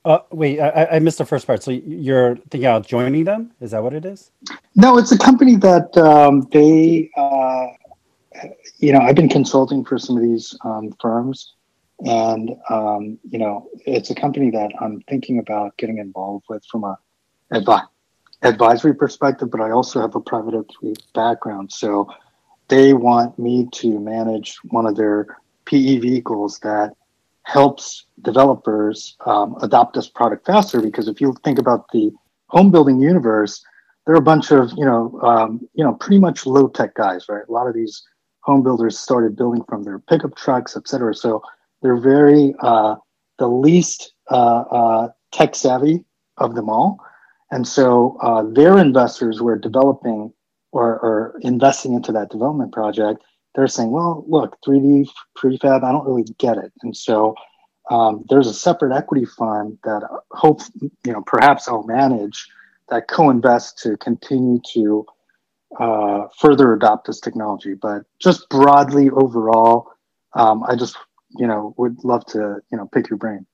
Uh, 0.05 0.19
wait, 0.31 0.59
I, 0.59 0.87
I 0.93 0.99
missed 0.99 1.19
the 1.19 1.27
first 1.27 1.47
part. 1.47 1.63
So 1.63 1.71
you're 1.71 2.37
thinking 2.37 2.65
about 2.65 2.87
joining 2.87 3.25
them? 3.25 3.53
Is 3.61 3.73
that 3.73 3.83
what 3.83 3.93
it 3.93 4.05
is? 4.05 4.31
No, 4.75 4.97
it's 4.97 5.13
a 5.13 5.19
company 5.19 5.57
that 5.57 5.95
um, 5.99 6.49
they, 6.53 7.11
uh, 7.17 7.67
you 8.79 8.93
know, 8.93 9.01
I've 9.01 9.15
been 9.15 9.29
consulting 9.29 9.85
for 9.85 9.99
some 9.99 10.17
of 10.17 10.23
these 10.23 10.57
um, 10.65 10.95
firms, 11.01 11.55
and 12.01 12.57
um, 12.71 13.19
you 13.29 13.39
know, 13.39 13.69
it's 13.85 14.11
a 14.11 14.15
company 14.15 14.51
that 14.51 14.71
I'm 14.81 15.03
thinking 15.03 15.39
about 15.39 15.77
getting 15.77 15.99
involved 15.99 16.47
with 16.49 16.65
from 16.71 16.85
a 16.85 16.99
advi- 17.53 17.87
advisory 18.41 18.95
perspective, 18.95 19.51
but 19.51 19.61
I 19.61 19.71
also 19.71 20.01
have 20.01 20.15
a 20.15 20.21
private 20.21 20.55
equity 20.55 20.99
background, 21.15 21.73
so 21.73 22.09
they 22.69 22.95
want 22.95 23.39
me 23.39 23.69
to 23.73 23.99
manage 23.99 24.57
one 24.71 24.87
of 24.87 24.97
their 24.97 25.37
PE 25.67 25.99
vehicles 25.99 26.59
that 26.61 26.95
helps 27.45 28.07
developers 28.23 29.17
um, 29.27 29.57
adopt 29.63 29.95
this 29.95 30.09
product 30.09 30.47
faster. 30.47 30.81
Because 30.81 31.09
if 31.09 31.21
you 31.21 31.35
think 31.45 31.59
about 31.59 31.91
the 31.93 32.13
home 32.49 32.71
building 32.71 33.01
universe, 33.01 33.63
there 34.07 34.15
are 34.15 34.19
a 34.19 34.23
bunch 34.23 34.51
of 34.51 34.71
you 34.77 34.85
know 34.85 35.19
um, 35.23 35.69
you 35.75 35.85
know 35.85 35.95
pretty 35.95 36.19
much 36.19 36.47
low 36.47 36.69
tech 36.69 36.95
guys, 36.95 37.27
right? 37.29 37.45
A 37.49 37.53
lot 37.53 37.67
of 37.67 37.75
these 37.75 38.03
home 38.41 38.63
builders 38.63 38.99
started 38.99 39.37
building 39.37 39.63
from 39.69 39.83
their 39.85 39.99
pickup 39.99 40.35
trucks, 40.35 40.77
et 40.77 40.89
cetera. 40.89 41.15
So 41.15 41.43
they're 41.83 42.01
very 42.01 42.55
uh, 42.61 42.97
the 43.39 43.49
least 43.49 44.15
uh, 44.31 44.65
uh, 44.71 45.09
tech 45.33 45.55
savvy 45.55 46.05
of 46.39 46.55
them 46.55 46.69
all, 46.71 46.99
and 47.51 47.67
so 47.67 48.17
uh, 48.23 48.43
their 48.43 48.79
investors 48.79 49.39
who 49.39 49.49
are 49.49 49.59
developing 49.59 50.33
or, 50.73 50.99
or 51.01 51.39
investing 51.43 51.95
into 51.95 52.13
that 52.13 52.31
development 52.31 52.73
project, 52.73 53.23
they're 53.55 53.69
saying, 53.69 53.91
well, 53.91 54.25
look, 54.29 54.57
3D 54.67 55.09
prefab, 55.37 55.83
I 55.83 55.93
don't 55.93 56.07
really 56.07 56.25
get 56.39 56.59
it, 56.59 56.73
and 56.83 56.97
so. 56.97 57.35
Um, 57.91 58.25
there's 58.29 58.47
a 58.47 58.55
separate 58.55 58.97
equity 58.97 59.25
fund 59.25 59.77
that 59.83 60.05
uh, 60.05 60.21
hope 60.31 60.61
you 60.81 61.13
know 61.13 61.23
perhaps 61.27 61.67
I'll 61.67 61.83
manage 61.83 62.47
that 62.89 63.09
co-invest 63.09 63.79
to 63.79 63.97
continue 63.97 64.61
to 64.75 65.07
uh, 65.79 66.27
further 66.39 66.73
adopt 66.73 67.07
this 67.07 67.21
technology. 67.21 67.75
But 67.75 68.03
just 68.19 68.49
broadly 68.49 69.11
overall, 69.11 69.93
um, 70.35 70.63
I 70.65 70.77
just 70.77 70.97
you 71.37 71.47
know 71.47 71.75
would 71.79 72.03
love 72.05 72.25
to 72.27 72.61
you 72.71 72.79
know 72.79 72.89
pick 72.93 73.09
your 73.09 73.19
brain. 73.19 73.47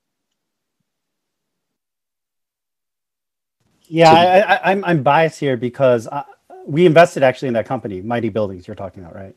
Yeah, 3.88 4.12
I, 4.12 4.54
I, 4.54 4.70
I'm 4.72 4.84
I'm 4.84 5.02
biased 5.02 5.38
here 5.38 5.56
because 5.56 6.08
I, 6.08 6.24
we 6.66 6.86
invested 6.86 7.22
actually 7.22 7.48
in 7.48 7.54
that 7.54 7.66
company, 7.66 8.02
Mighty 8.02 8.30
Buildings. 8.30 8.66
You're 8.66 8.74
talking 8.74 9.02
about, 9.02 9.14
right? 9.14 9.36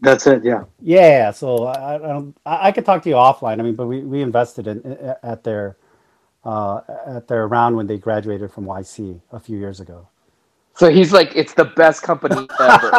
That's 0.00 0.26
it. 0.26 0.44
Yeah. 0.44 0.64
Yeah. 0.80 1.30
So 1.32 1.64
I, 1.66 1.94
I 1.96 1.98
don't. 1.98 2.36
I, 2.46 2.68
I 2.68 2.72
could 2.72 2.84
talk 2.84 3.02
to 3.02 3.08
you 3.08 3.16
offline. 3.16 3.60
I 3.60 3.62
mean, 3.62 3.74
but 3.74 3.86
we, 3.86 4.00
we 4.02 4.22
invested 4.22 4.66
in 4.66 4.84
at 5.22 5.44
their 5.44 5.76
uh, 6.44 6.80
at 7.06 7.28
their 7.28 7.48
round 7.48 7.76
when 7.76 7.86
they 7.86 7.98
graduated 7.98 8.52
from 8.52 8.66
YC 8.66 9.20
a 9.32 9.40
few 9.40 9.58
years 9.58 9.80
ago. 9.80 10.08
So 10.74 10.88
he's 10.90 11.12
like, 11.12 11.34
it's 11.34 11.54
the 11.54 11.64
best 11.64 12.04
company 12.04 12.48
ever. 12.60 12.90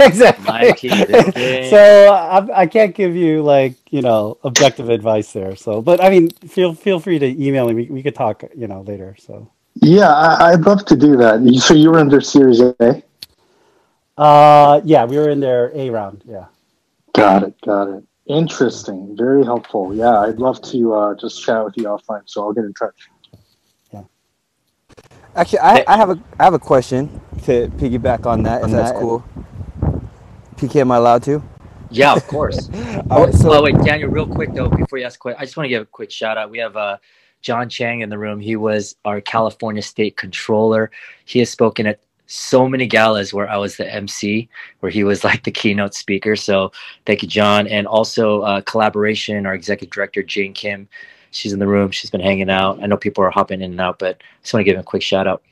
exactly. 0.00 0.44
Mikey. 0.46 0.90
So 1.68 2.12
I, 2.14 2.62
I 2.62 2.66
can't 2.66 2.94
give 2.94 3.16
you 3.16 3.42
like 3.42 3.74
you 3.90 4.02
know 4.02 4.38
objective 4.44 4.88
advice 4.88 5.32
there. 5.32 5.56
So, 5.56 5.82
but 5.82 6.02
I 6.02 6.10
mean, 6.10 6.30
feel 6.30 6.74
feel 6.74 7.00
free 7.00 7.18
to 7.18 7.26
email 7.26 7.66
me. 7.68 7.74
We, 7.74 7.84
we 7.86 8.02
could 8.02 8.14
talk 8.14 8.44
you 8.56 8.68
know 8.68 8.82
later. 8.82 9.16
So. 9.18 9.50
Yeah, 9.76 10.12
I, 10.12 10.52
I'd 10.52 10.60
love 10.60 10.84
to 10.86 10.96
do 10.96 11.16
that. 11.16 11.40
So 11.60 11.74
you 11.74 11.90
were 11.90 11.98
under 11.98 12.20
Series 12.20 12.60
A. 12.60 13.02
Uh, 14.22 14.80
yeah, 14.84 15.04
we 15.04 15.16
were 15.16 15.28
in 15.28 15.40
their 15.40 15.72
A 15.74 15.90
round. 15.90 16.22
Yeah. 16.24 16.46
Got 17.12 17.42
it. 17.42 17.60
Got 17.62 17.88
it. 17.88 18.04
Interesting. 18.26 19.16
Very 19.18 19.44
helpful. 19.44 19.92
Yeah, 19.92 20.20
I'd 20.20 20.38
love 20.38 20.62
to 20.70 20.94
uh, 20.94 21.14
just 21.16 21.42
chat 21.42 21.64
with 21.64 21.76
you 21.76 21.84
offline. 21.84 22.22
So 22.26 22.44
I'll 22.44 22.52
get 22.52 22.62
in 22.62 22.72
touch. 22.72 22.94
Yeah. 23.92 24.04
Actually, 25.34 25.58
I, 25.58 25.84
I 25.88 25.96
have 25.96 26.10
a 26.10 26.22
I 26.38 26.44
have 26.44 26.54
a 26.54 26.60
question 26.60 27.20
to 27.46 27.66
piggyback 27.70 28.24
on 28.24 28.44
that. 28.44 28.62
If 28.62 28.70
that's 28.70 28.92
that. 28.92 29.00
cool. 29.00 29.24
PK, 30.54 30.76
am 30.76 30.92
I 30.92 30.98
allowed 30.98 31.24
to? 31.24 31.42
Yeah, 31.90 32.14
of 32.14 32.24
course. 32.28 32.68
All 33.10 33.24
right, 33.24 33.34
so 33.34 33.52
oh 33.52 33.62
wait, 33.64 33.74
Daniel, 33.82 34.08
real 34.08 34.28
quick 34.28 34.54
though, 34.54 34.68
before 34.68 35.00
you 35.00 35.04
ask 35.04 35.16
a 35.16 35.18
question, 35.18 35.40
I 35.40 35.46
just 35.46 35.56
want 35.56 35.64
to 35.64 35.68
give 35.68 35.82
a 35.82 35.86
quick 35.86 36.12
shout 36.12 36.38
out. 36.38 36.48
We 36.48 36.58
have 36.58 36.76
uh, 36.76 36.98
John 37.40 37.68
Chiang 37.68 38.02
in 38.02 38.08
the 38.08 38.18
room. 38.18 38.38
He 38.38 38.54
was 38.54 38.94
our 39.04 39.20
California 39.20 39.82
State 39.82 40.16
Controller. 40.16 40.92
He 41.24 41.40
has 41.40 41.50
spoken 41.50 41.88
at 41.88 41.98
so 42.26 42.68
many 42.68 42.86
galas 42.86 43.34
where 43.34 43.48
I 43.48 43.56
was 43.56 43.76
the 43.76 43.92
MC, 43.92 44.48
where 44.80 44.90
he 44.90 45.04
was 45.04 45.24
like 45.24 45.44
the 45.44 45.50
keynote 45.50 45.94
speaker. 45.94 46.36
So 46.36 46.72
thank 47.06 47.22
you, 47.22 47.28
John. 47.28 47.66
And 47.66 47.86
also 47.86 48.42
uh, 48.42 48.60
collaboration, 48.62 49.46
our 49.46 49.54
executive 49.54 49.92
director, 49.92 50.22
Jane 50.22 50.54
Kim. 50.54 50.88
She's 51.30 51.52
in 51.52 51.58
the 51.58 51.66
room. 51.66 51.90
She's 51.90 52.10
been 52.10 52.20
hanging 52.20 52.50
out. 52.50 52.82
I 52.82 52.86
know 52.86 52.96
people 52.96 53.24
are 53.24 53.30
hopping 53.30 53.62
in 53.62 53.70
and 53.70 53.80
out, 53.80 53.98
but 53.98 54.16
I 54.20 54.42
just 54.42 54.52
want 54.52 54.62
to 54.62 54.64
give 54.64 54.74
him 54.74 54.80
a 54.80 54.84
quick 54.84 55.02
shout 55.02 55.26
out. 55.26 55.42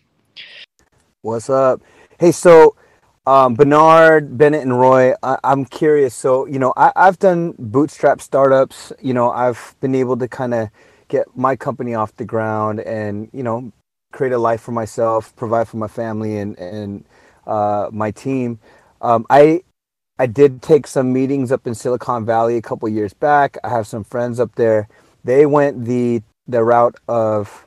What's 1.23 1.49
up? 1.49 1.81
Hey, 2.19 2.33
so 2.33 2.77
um, 3.27 3.55
Bernard, 3.55 4.37
Bennett, 4.37 4.63
and 4.63 4.79
Roy, 4.79 5.15
I, 5.23 5.39
am 5.45 5.65
curious. 5.65 6.15
So, 6.15 6.47
you 6.47 6.59
know, 6.59 6.73
I, 6.77 6.93
I've 6.97 7.19
done 7.19 7.55
bootstrap 7.59 8.21
startups. 8.21 8.93
You 9.01 9.15
know, 9.15 9.31
I've 9.31 9.75
been 9.81 9.95
able 9.95 10.17
to 10.19 10.29
kind 10.29 10.53
of 10.53 10.69
get 11.09 11.27
my 11.37 11.57
company 11.57 11.95
off 11.95 12.15
the 12.17 12.25
ground 12.25 12.81
and, 12.81 13.29
you 13.33 13.43
know, 13.43 13.73
create 14.13 14.33
a 14.33 14.39
life 14.39 14.61
for 14.61 14.73
myself, 14.73 15.35
provide 15.37 15.69
for 15.69 15.79
my 15.79 15.89
family 15.89 16.39
and 16.39 16.59
and 16.59 17.05
uh, 17.47 17.89
my 17.93 18.11
team. 18.11 18.59
Um, 19.03 19.27
I 19.31 19.63
I 20.19 20.27
did 20.27 20.63
take 20.63 20.87
some 20.87 21.13
meetings 21.13 21.53
up 21.53 21.67
in 21.67 21.75
Silicon 21.75 22.27
Valley 22.27 22.57
a 22.57 22.63
couple 22.63 22.89
years 22.89 23.15
back. 23.15 23.59
I 23.65 23.71
have 23.71 23.87
some 23.87 24.05
friends 24.05 24.41
up 24.41 24.55
there. 24.57 24.89
They 25.25 25.47
went 25.47 25.87
the 25.87 26.23
the 26.49 26.65
route 26.65 26.97
of 27.09 27.67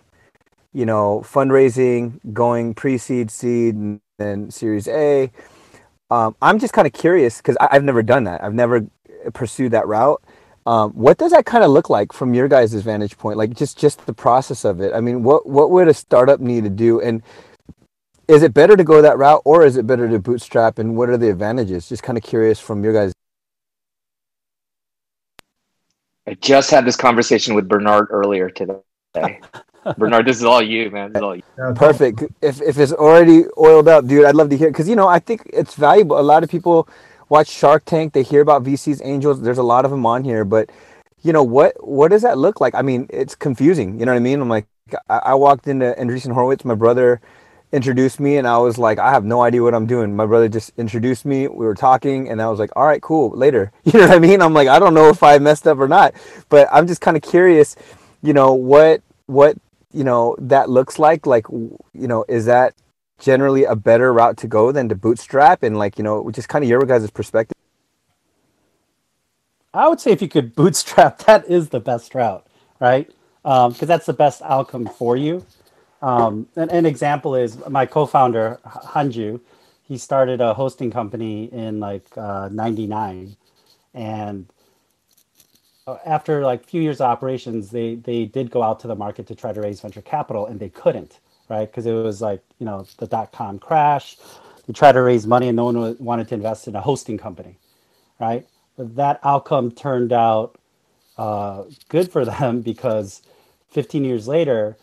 you 0.73 0.85
know 0.85 1.23
fundraising, 1.25 2.19
going 2.33 2.73
pre-seed, 2.75 3.31
seed, 3.31 3.75
and 3.75 4.01
then 4.19 4.51
Series 4.51 4.87
A. 4.87 5.31
Um, 6.11 6.35
I'm 6.41 6.59
just 6.59 6.73
kind 6.73 6.87
of 6.87 6.93
curious 6.93 7.37
because 7.37 7.57
I've 7.61 7.83
never 7.83 8.03
done 8.03 8.25
that. 8.25 8.43
I've 8.43 8.53
never 8.53 8.87
pursued 9.33 9.71
that 9.73 9.87
route. 9.87 10.23
Um, 10.65 10.91
what 10.91 11.17
does 11.17 11.31
that 11.31 11.45
kind 11.45 11.63
of 11.63 11.71
look 11.71 11.89
like 11.89 12.13
from 12.13 12.33
your 12.33 12.47
guys' 12.47 12.73
vantage 12.73 13.17
point? 13.17 13.37
Like 13.37 13.53
just 13.53 13.77
just 13.77 14.05
the 14.05 14.13
process 14.13 14.63
of 14.63 14.79
it. 14.79 14.93
I 14.93 15.01
mean, 15.01 15.23
what 15.23 15.47
what 15.47 15.71
would 15.71 15.87
a 15.87 15.93
startup 15.93 16.39
need 16.39 16.63
to 16.63 16.69
do? 16.69 17.01
And 17.01 17.21
is 18.27 18.43
it 18.43 18.53
better 18.53 18.77
to 18.77 18.83
go 18.83 19.01
that 19.01 19.17
route, 19.17 19.41
or 19.43 19.65
is 19.65 19.75
it 19.75 19.85
better 19.85 20.07
to 20.07 20.19
bootstrap? 20.19 20.79
And 20.79 20.95
what 20.95 21.09
are 21.09 21.17
the 21.17 21.29
advantages? 21.29 21.89
Just 21.89 22.03
kind 22.03 22.17
of 22.17 22.23
curious 22.23 22.59
from 22.59 22.83
your 22.83 22.93
guys. 22.93 23.13
I 26.25 26.35
just 26.35 26.71
had 26.71 26.85
this 26.85 26.95
conversation 26.95 27.53
with 27.53 27.67
Bernard 27.67 28.07
earlier 28.09 28.49
today. 28.49 28.79
Bernard, 29.97 30.25
this 30.25 30.37
is 30.37 30.45
all 30.45 30.61
you, 30.61 30.89
man. 30.89 31.11
This 31.11 31.19
is 31.19 31.23
all 31.23 31.35
you. 31.35 31.43
Perfect. 31.75 32.23
If 32.41 32.61
if 32.61 32.77
it's 32.77 32.93
already 32.93 33.43
oiled 33.57 33.89
up, 33.89 34.07
dude, 34.07 34.23
I'd 34.23 34.35
love 34.35 34.49
to 34.51 34.57
hear 34.57 34.69
because 34.69 34.87
you 34.87 34.95
know 34.95 35.09
I 35.09 35.19
think 35.19 35.41
it's 35.51 35.75
valuable. 35.75 36.17
A 36.17 36.21
lot 36.21 36.43
of 36.43 36.49
people 36.49 36.87
watch 37.33 37.49
Shark 37.49 37.83
Tank. 37.85 38.13
They 38.13 38.21
hear 38.21 38.41
about 38.41 38.63
VCs, 38.63 39.01
angels. 39.03 39.41
There's 39.41 39.57
a 39.57 39.63
lot 39.63 39.85
of 39.85 39.91
them 39.91 40.05
on 40.05 40.23
here, 40.23 40.45
but 40.45 40.69
you 41.23 41.33
know 41.33 41.41
what? 41.41 41.73
What 41.85 42.09
does 42.11 42.21
that 42.21 42.37
look 42.37 42.61
like? 42.61 42.75
I 42.75 42.83
mean, 42.83 43.07
it's 43.09 43.33
confusing. 43.33 43.99
You 43.99 44.05
know 44.05 44.11
what 44.11 44.17
I 44.17 44.27
mean? 44.29 44.39
I'm 44.39 44.49
like, 44.49 44.67
I, 45.09 45.17
I 45.17 45.33
walked 45.33 45.67
into 45.67 45.95
Andreessen 45.97 46.31
Horowitz. 46.31 46.63
My 46.63 46.75
brother 46.75 47.21
introduced 47.71 48.19
me, 48.19 48.37
and 48.37 48.47
I 48.47 48.59
was 48.59 48.77
like, 48.77 48.99
I 48.99 49.09
have 49.09 49.25
no 49.25 49.41
idea 49.41 49.63
what 49.63 49.73
I'm 49.73 49.87
doing. 49.87 50.15
My 50.15 50.27
brother 50.27 50.47
just 50.47 50.73
introduced 50.77 51.25
me. 51.25 51.47
We 51.47 51.65
were 51.65 51.73
talking, 51.73 52.29
and 52.29 52.39
I 52.39 52.49
was 52.49 52.59
like, 52.59 52.69
all 52.75 52.85
right, 52.85 53.01
cool. 53.01 53.31
Later. 53.31 53.71
You 53.83 53.99
know 53.99 54.07
what 54.09 54.15
I 54.15 54.19
mean? 54.19 54.39
I'm 54.39 54.53
like, 54.53 54.67
I 54.67 54.77
don't 54.77 54.93
know 54.93 55.09
if 55.09 55.23
I 55.23 55.39
messed 55.39 55.67
up 55.67 55.79
or 55.79 55.87
not, 55.87 56.13
but 56.49 56.67
I'm 56.71 56.85
just 56.85 57.01
kind 57.01 57.17
of 57.17 57.23
curious. 57.23 57.75
You 58.21 58.33
know 58.33 58.53
what? 58.53 59.01
What 59.25 59.57
you 59.91 60.03
know 60.03 60.35
that 60.37 60.69
looks 60.69 60.99
like? 60.99 61.25
Like, 61.25 61.47
you 61.49 62.07
know, 62.07 62.25
is 62.29 62.45
that 62.45 62.75
generally 63.19 63.63
a 63.63 63.75
better 63.75 64.11
route 64.13 64.37
to 64.37 64.47
go 64.47 64.71
than 64.71 64.89
to 64.89 64.95
bootstrap 64.95 65.63
and 65.63 65.77
like 65.77 65.97
you 65.97 66.03
know 66.03 66.29
just 66.31 66.49
kind 66.49 66.63
of 66.63 66.69
your 66.69 66.81
guys' 66.81 67.09
perspective? 67.09 67.57
I 69.73 69.87
would 69.87 69.99
say 69.99 70.11
if 70.11 70.21
you 70.21 70.29
could 70.29 70.55
bootstrap 70.59 71.19
that 71.19 71.45
is 71.49 71.69
the 71.69 71.79
best 71.79 72.13
route 72.15 72.47
right? 72.83 73.07
Because 73.43 73.81
um, 73.81 73.87
that's 73.87 74.05
the 74.05 74.13
best 74.13 74.41
outcome 74.43 74.87
for 74.87 75.15
you. 75.15 75.45
Um, 76.01 76.47
an, 76.57 76.69
an, 76.69 76.85
example 76.85 77.33
is 77.33 77.57
my 77.69 77.85
co-founder 77.85 78.59
hanju 78.65 79.39
he 79.83 79.97
started 79.97 80.41
a 80.41 80.53
hosting 80.53 80.91
company 80.91 81.45
in 81.45 81.79
like 81.79 82.05
uh, 82.17 82.49
99 82.51 83.37
and 83.93 84.45
uh, 85.87 85.95
after 86.05 86.43
like 86.43 86.63
a 86.63 86.67
few 86.67 86.81
years 86.81 86.99
of 86.99 87.05
operations 87.05 87.71
they 87.71 87.95
they 87.95 88.25
did 88.25 88.51
go 88.51 88.61
out 88.61 88.81
to 88.81 88.87
the 88.87 88.95
market 88.95 89.27
to 89.27 89.35
try 89.35 89.53
to 89.53 89.61
raise 89.61 89.79
venture 89.79 90.01
capital 90.01 90.45
and 90.45 90.59
they 90.59 90.67
couldn't 90.67 91.21
right? 91.49 91.69
Because 91.69 91.85
it 91.85 91.93
was 91.93 92.21
like, 92.21 92.41
you 92.59 92.65
know, 92.65 92.87
the 92.99 93.07
dot 93.07 93.31
com 93.31 93.59
crash. 93.59 94.17
You 94.67 94.73
tried 94.73 94.93
to 94.93 95.01
raise 95.01 95.27
money 95.27 95.49
and 95.49 95.57
no 95.57 95.65
one 95.65 95.97
wanted 95.99 96.27
to 96.29 96.35
invest 96.35 96.67
in 96.67 96.75
a 96.75 96.81
hosting 96.81 97.17
company, 97.17 97.57
right? 98.19 98.47
But 98.77 98.95
that 98.97 99.19
outcome 99.23 99.71
turned 99.71 100.13
out 100.13 100.57
uh, 101.17 101.65
good 101.89 102.11
for 102.11 102.25
them 102.33 102.61
because 102.61 103.21
15 103.71 104.05
years 104.05 104.27
later, 104.27 104.77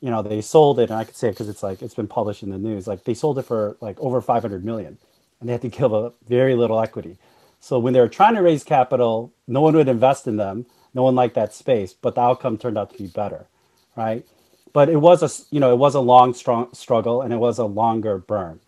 you 0.00 0.10
know, 0.10 0.22
they 0.22 0.40
sold 0.40 0.80
it, 0.80 0.90
and 0.90 0.98
I 0.98 1.04
could 1.04 1.16
say 1.16 1.28
it 1.28 1.32
because 1.32 1.48
it's 1.48 1.62
like 1.62 1.82
it's 1.82 1.94
been 1.94 2.08
published 2.08 2.42
in 2.42 2.50
the 2.50 2.58
news. 2.58 2.86
Like 2.86 3.04
they 3.04 3.14
sold 3.14 3.38
it 3.38 3.44
for 3.44 3.76
like 3.80 3.98
over 4.00 4.20
500 4.20 4.64
million, 4.64 4.98
and 5.40 5.48
they 5.48 5.52
had 5.52 5.62
to 5.62 5.68
give 5.68 5.92
a 5.92 6.12
very 6.28 6.54
little 6.54 6.80
equity. 6.80 7.18
So 7.60 7.78
when 7.78 7.94
they 7.94 8.00
were 8.00 8.08
trying 8.08 8.34
to 8.34 8.42
raise 8.42 8.64
capital, 8.64 9.32
no 9.48 9.60
one 9.62 9.74
would 9.76 9.88
invest 9.88 10.26
in 10.26 10.36
them. 10.36 10.66
No 10.94 11.02
one 11.02 11.14
liked 11.16 11.34
that 11.36 11.54
space, 11.54 11.94
but 11.94 12.14
the 12.14 12.22
outcome 12.22 12.58
turned 12.58 12.78
out 12.78 12.90
to 12.92 12.98
be 12.98 13.08
better, 13.08 13.48
right? 13.96 14.26
But 14.74 14.90
it 14.90 14.98
was 14.98 15.22
a 15.24 15.30
you 15.54 15.60
know 15.60 15.72
it 15.72 15.78
was 15.78 15.96
a 15.96 16.00
long 16.00 16.34
strong 16.34 16.74
struggle 16.74 17.22
and 17.22 17.34
it 17.34 17.38
was 17.38 17.58
a 17.58 17.66
longer 17.66 18.18
burn 18.18 18.60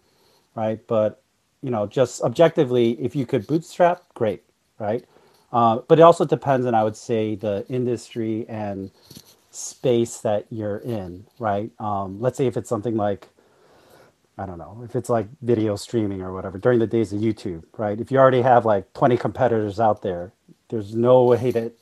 right? 0.57 0.81
But 0.89 1.23
you 1.62 1.70
know 1.70 1.87
just 1.87 2.23
objectively 2.23 2.93
if 3.03 3.16
you 3.16 3.27
could 3.27 3.47
bootstrap 3.49 4.05
great 4.15 4.45
right? 4.81 5.05
Uh, 5.53 5.81
but 5.89 5.99
it 6.01 6.03
also 6.03 6.24
depends 6.27 6.66
on 6.66 6.74
i 6.74 6.85
would 6.85 6.97
say 6.97 7.37
the 7.37 7.66
industry 7.69 8.47
and 8.49 8.91
space 9.51 10.19
that 10.19 10.47
you're 10.51 10.78
in 10.78 11.27
right? 11.39 11.70
Um, 11.81 12.20
let's 12.20 12.39
say 12.39 12.47
if 12.47 12.57
it's 12.57 12.69
something 12.70 12.97
like 12.97 13.28
i 14.39 14.47
don't 14.47 14.59
know 14.59 14.83
if 14.85 14.97
it's 14.97 15.11
like 15.11 15.28
video 15.43 15.77
streaming 15.77 16.23
or 16.23 16.33
whatever 16.35 16.59
during 16.59 16.78
the 16.81 16.87
days 16.89 17.12
of 17.12 17.20
youtube 17.20 17.65
right? 17.78 18.01
If 18.01 18.11
you 18.12 18.19
already 18.19 18.43
have 18.43 18.66
like 18.66 18.93
20 18.95 19.16
competitors 19.19 19.81
out 19.81 20.03
there 20.03 20.33
there's 20.70 20.95
no 20.95 21.24
way 21.24 21.53
that 21.53 21.74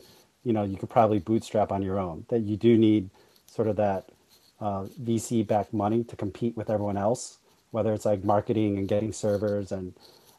you 0.44 0.52
know 0.55 0.64
you 0.64 0.76
could 0.78 0.90
probably 0.90 1.20
bootstrap 1.20 1.72
on 1.72 1.82
your 1.82 1.98
own 2.01 2.26
that 2.30 2.40
you 2.42 2.56
do 2.56 2.78
need 2.78 3.10
sort 3.46 3.68
of 3.68 3.76
that 3.76 4.10
uh, 4.60 4.85
VC 5.02 5.47
backed 5.47 5.72
money 5.72 6.05
to 6.05 6.16
compete 6.16 6.56
with 6.56 6.70
everyone 6.70 6.97
else, 6.97 7.39
whether 7.70 7.93
it's 7.93 8.05
like 8.05 8.24
marketing 8.24 8.78
and 8.78 8.89
getting 8.89 9.12
servers 9.12 9.72
and 9.72 9.94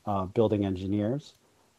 uh, 0.06 0.26
building 0.26 0.66
engineers. 0.66 1.34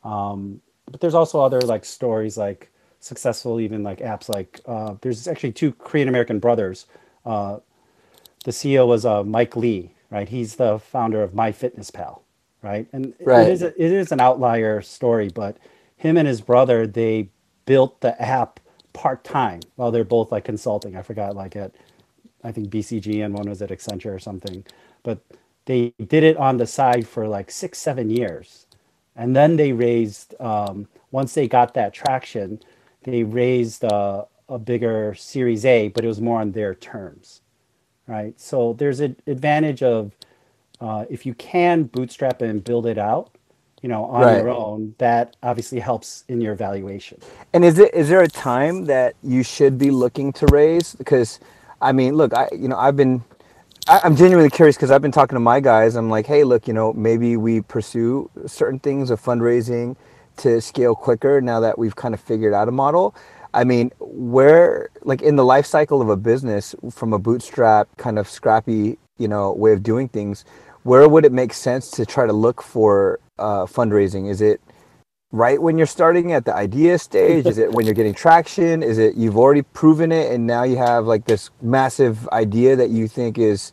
Um, 0.04 0.60
but 0.90 1.00
there's 1.00 1.14
also 1.14 1.40
other 1.40 1.60
like 1.60 1.84
stories 1.84 2.36
like 2.36 2.70
successful 3.00 3.60
even 3.60 3.82
like 3.82 3.98
apps 3.98 4.28
like 4.28 4.60
uh, 4.66 4.94
there's 5.00 5.28
actually 5.28 5.52
two 5.52 5.72
Korean 5.72 6.08
American 6.08 6.38
brothers. 6.38 6.86
Uh, 7.24 7.58
the 8.44 8.50
CEO 8.52 8.86
was 8.86 9.04
uh, 9.04 9.24
Mike 9.24 9.56
Lee, 9.56 9.92
right? 10.10 10.28
He's 10.28 10.56
the 10.56 10.78
founder 10.78 11.22
of 11.22 11.32
MyFitnessPal, 11.32 12.20
right? 12.62 12.86
And 12.92 13.14
right. 13.20 13.48
it 13.48 13.52
is 13.52 13.62
a, 13.62 13.68
it 13.68 13.92
is 13.92 14.12
an 14.12 14.20
outlier 14.20 14.80
story, 14.82 15.28
but 15.28 15.56
him 15.96 16.16
and 16.16 16.28
his 16.28 16.40
brother 16.40 16.86
they 16.86 17.28
built 17.64 18.00
the 18.00 18.20
app 18.22 18.60
part 18.92 19.24
time 19.24 19.60
while 19.74 19.90
they're 19.90 20.04
both 20.04 20.30
like 20.32 20.44
consulting. 20.44 20.96
I 20.96 21.02
forgot 21.02 21.34
like 21.34 21.56
at 21.56 21.72
I 22.46 22.52
think 22.52 22.68
BCG 22.68 23.24
and 23.24 23.34
one 23.34 23.48
was 23.48 23.60
at 23.60 23.70
Accenture 23.70 24.14
or 24.14 24.18
something. 24.20 24.64
But 25.02 25.18
they 25.66 25.92
did 26.06 26.22
it 26.22 26.36
on 26.36 26.56
the 26.56 26.66
side 26.66 27.06
for 27.06 27.26
like 27.26 27.50
six, 27.50 27.78
seven 27.78 28.08
years. 28.08 28.66
And 29.16 29.34
then 29.34 29.56
they 29.56 29.72
raised, 29.72 30.40
um, 30.40 30.88
once 31.10 31.34
they 31.34 31.48
got 31.48 31.74
that 31.74 31.92
traction, 31.92 32.60
they 33.02 33.24
raised 33.24 33.84
uh, 33.84 34.24
a 34.48 34.58
bigger 34.58 35.14
Series 35.14 35.64
A, 35.64 35.88
but 35.88 36.04
it 36.04 36.08
was 36.08 36.20
more 36.20 36.40
on 36.40 36.52
their 36.52 36.74
terms, 36.74 37.40
right? 38.06 38.38
So 38.38 38.74
there's 38.74 39.00
an 39.00 39.16
advantage 39.26 39.82
of 39.82 40.12
uh, 40.80 41.06
if 41.10 41.26
you 41.26 41.34
can 41.34 41.84
bootstrap 41.84 42.42
and 42.42 42.62
build 42.62 42.86
it 42.86 42.98
out, 42.98 43.30
you 43.82 43.88
know, 43.88 44.04
on 44.04 44.22
right. 44.22 44.38
your 44.38 44.50
own, 44.50 44.94
that 44.98 45.36
obviously 45.42 45.80
helps 45.80 46.24
in 46.28 46.40
your 46.40 46.54
valuation. 46.54 47.18
And 47.52 47.64
is 47.64 47.78
it 47.78 47.94
is 47.94 48.08
there 48.08 48.22
a 48.22 48.28
time 48.28 48.84
that 48.86 49.14
you 49.22 49.42
should 49.42 49.78
be 49.78 49.90
looking 49.90 50.32
to 50.34 50.46
raise? 50.46 50.94
Because 50.94 51.40
I 51.80 51.92
mean, 51.92 52.14
look, 52.14 52.34
I 52.34 52.48
you 52.52 52.68
know 52.68 52.76
I've 52.76 52.96
been 52.96 53.24
I, 53.88 54.00
am 54.04 54.16
genuinely 54.16 54.50
curious 54.50 54.76
because 54.76 54.90
I've 54.90 55.02
been 55.02 55.12
talking 55.12 55.36
to 55.36 55.40
my 55.40 55.60
guys. 55.60 55.94
I'm 55.94 56.10
like, 56.10 56.26
hey, 56.26 56.42
look, 56.42 56.66
you 56.66 56.74
know, 56.74 56.92
maybe 56.92 57.36
we 57.36 57.60
pursue 57.60 58.28
certain 58.46 58.80
things 58.80 59.10
of 59.10 59.22
fundraising 59.22 59.96
to 60.38 60.60
scale 60.60 60.94
quicker 60.96 61.40
now 61.40 61.60
that 61.60 61.78
we've 61.78 61.94
kind 61.94 62.12
of 62.12 62.20
figured 62.20 62.52
out 62.52 62.68
a 62.68 62.72
model. 62.72 63.14
I 63.54 63.62
mean, 63.62 63.92
where 64.00 64.90
like 65.02 65.22
in 65.22 65.36
the 65.36 65.44
life 65.44 65.66
cycle 65.66 66.02
of 66.02 66.08
a 66.08 66.16
business 66.16 66.74
from 66.90 67.12
a 67.12 67.18
bootstrap 67.18 67.88
kind 67.96 68.18
of 68.18 68.28
scrappy, 68.28 68.98
you 69.18 69.28
know, 69.28 69.52
way 69.52 69.72
of 69.72 69.84
doing 69.84 70.08
things, 70.08 70.44
where 70.82 71.08
would 71.08 71.24
it 71.24 71.32
make 71.32 71.54
sense 71.54 71.90
to 71.92 72.04
try 72.04 72.26
to 72.26 72.32
look 72.32 72.62
for 72.62 73.20
uh, 73.38 73.66
fundraising? 73.66 74.28
Is 74.28 74.40
it 74.40 74.60
right 75.32 75.60
when 75.60 75.78
you're 75.78 75.86
starting 75.86 76.32
at 76.32 76.44
the 76.44 76.54
idea 76.54 76.98
stage? 76.98 77.46
Is 77.46 77.58
it 77.58 77.72
when 77.72 77.86
you're 77.86 77.94
getting 77.94 78.14
traction? 78.14 78.82
Is 78.82 78.98
it 78.98 79.16
you've 79.16 79.36
already 79.38 79.62
proven 79.62 80.12
it 80.12 80.32
and 80.32 80.46
now 80.46 80.64
you 80.64 80.76
have 80.76 81.06
like 81.06 81.26
this 81.26 81.50
massive 81.62 82.28
idea 82.28 82.76
that 82.76 82.90
you 82.90 83.08
think 83.08 83.38
is 83.38 83.72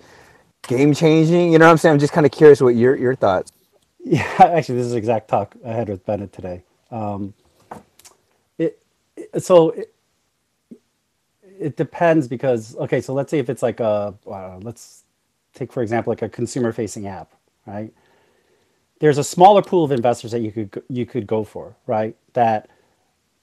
game 0.67 0.93
changing? 0.93 1.53
You 1.53 1.59
know 1.59 1.65
what 1.65 1.71
I'm 1.71 1.77
saying? 1.77 1.93
I'm 1.93 1.99
just 1.99 2.13
kind 2.13 2.25
of 2.25 2.31
curious 2.31 2.61
what 2.61 2.75
your 2.75 2.95
your 2.97 3.15
thoughts. 3.15 3.51
Yeah, 4.05 4.25
actually, 4.39 4.77
this 4.79 4.87
is 4.87 4.95
exact 4.95 5.29
talk 5.29 5.55
I 5.65 5.71
had 5.71 5.89
with 5.89 6.05
Bennett 6.05 6.33
today. 6.33 6.63
Um, 6.91 7.33
it, 8.57 8.79
it 9.15 9.43
so 9.43 9.71
it, 9.71 9.93
it 11.59 11.77
depends 11.77 12.27
because 12.27 12.75
okay, 12.77 13.01
so 13.01 13.13
let's 13.13 13.31
say 13.31 13.39
if 13.39 13.49
it's 13.49 13.63
like 13.63 13.79
a 13.79 14.13
uh, 14.27 14.59
let's 14.61 15.03
take 15.53 15.73
for 15.73 15.83
example 15.83 16.11
like 16.11 16.21
a 16.21 16.29
consumer 16.29 16.73
facing 16.73 17.07
app, 17.07 17.31
right? 17.65 17.93
There's 19.03 19.19
a 19.19 19.25
smaller 19.25 19.63
pool 19.63 19.85
of 19.85 19.93
investors 19.93 20.31
that 20.33 20.41
you 20.41 20.53
could 20.53 20.83
you 20.89 21.05
could 21.07 21.27
go 21.27 21.43
for, 21.45 21.77
right? 21.87 22.15
That 22.35 22.69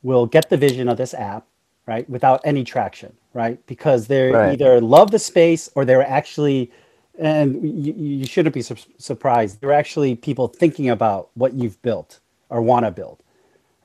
will 0.02 0.26
get 0.26 0.50
the 0.50 0.58
vision 0.58 0.88
of 0.88 0.98
this 0.98 1.14
app, 1.14 1.46
right, 1.86 2.08
without 2.10 2.40
any 2.44 2.64
traction, 2.64 3.14
right? 3.34 3.64
Because 3.66 4.08
they 4.08 4.32
Right. 4.32 4.42
either 4.42 4.80
love 4.80 5.10
the 5.12 5.20
space 5.20 5.70
or 5.76 5.84
they're 5.86 6.06
actually 6.06 6.72
and 7.18 7.62
you, 7.86 7.94
you 7.94 8.26
shouldn't 8.26 8.54
be 8.54 8.62
sur- 8.62 8.76
surprised. 8.98 9.60
They're 9.60 9.72
actually 9.72 10.16
people 10.16 10.48
thinking 10.48 10.90
about 10.90 11.30
what 11.34 11.54
you've 11.54 11.80
built 11.82 12.20
or 12.50 12.62
want 12.62 12.86
to 12.86 12.92
build, 12.92 13.22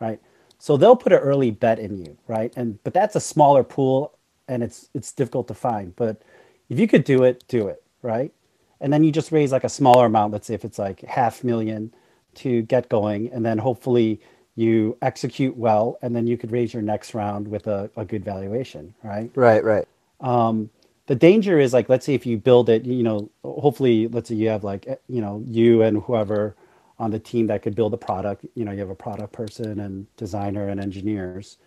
right? 0.01 0.19
So 0.59 0.77
they'll 0.77 0.95
put 0.97 1.13
an 1.13 1.19
early 1.19 1.51
bet 1.51 1.79
in 1.79 1.97
you, 1.97 2.17
right? 2.27 2.53
And 2.57 2.83
but 2.83 2.93
that's 2.93 3.15
a 3.15 3.21
smaller 3.21 3.63
pool, 3.63 4.17
and 4.47 4.63
it's 4.63 4.89
it's 4.95 5.13
difficult 5.13 5.47
to 5.49 5.55
find. 5.55 5.95
But 5.95 6.21
if 6.69 6.79
you 6.79 6.87
could 6.87 7.05
do 7.05 7.23
it, 7.23 7.45
do 7.47 7.67
it, 7.69 7.83
right? 8.03 8.33
And 8.81 8.91
then 8.91 9.03
you 9.03 9.11
just 9.11 9.31
raise 9.31 9.51
like 9.51 9.63
a 9.63 9.69
smaller 9.69 10.05
amount. 10.05 10.33
Let's 10.33 10.47
say 10.47 10.53
if 10.53 10.65
it's 10.65 10.79
like 10.79 11.01
half 11.01 11.43
million 11.43 11.93
to 12.35 12.61
get 12.63 12.89
going, 12.89 13.31
and 13.31 13.45
then 13.45 13.57
hopefully 13.57 14.19
you 14.55 14.97
execute 15.01 15.55
well, 15.57 15.97
and 16.01 16.15
then 16.15 16.27
you 16.27 16.37
could 16.37 16.51
raise 16.51 16.73
your 16.73 16.83
next 16.83 17.13
round 17.13 17.47
with 17.47 17.67
a, 17.67 17.89
a 17.97 18.05
good 18.05 18.23
valuation, 18.23 18.93
right? 19.03 19.29
Right, 19.35 19.63
right. 19.63 19.87
Um, 20.21 20.69
the 21.07 21.15
danger 21.15 21.59
is 21.59 21.73
like, 21.73 21.89
let's 21.89 22.05
say 22.05 22.13
if 22.13 22.25
you 22.25 22.37
build 22.37 22.69
it, 22.69 22.85
you 22.85 23.03
know, 23.03 23.29
hopefully, 23.43 24.07
let's 24.07 24.29
say 24.29 24.35
you 24.35 24.49
have 24.49 24.63
like, 24.63 24.87
eh, 24.87 24.95
you 25.07 25.21
know, 25.21 25.43
you 25.45 25.81
and 25.81 26.01
whoever 26.03 26.55
on 26.97 27.11
the 27.11 27.19
team 27.19 27.47
that 27.47 27.61
could 27.61 27.75
build 27.75 27.93
a 27.93 27.97
product, 27.97 28.45
you 28.55 28.65
know, 28.65 28.71
you 28.71 28.79
have 28.79 28.89
a 28.89 28.95
product 28.95 29.33
person 29.33 29.79
and 29.79 30.07
designer 30.15 30.69
and 30.69 30.79
engineers. 30.79 31.57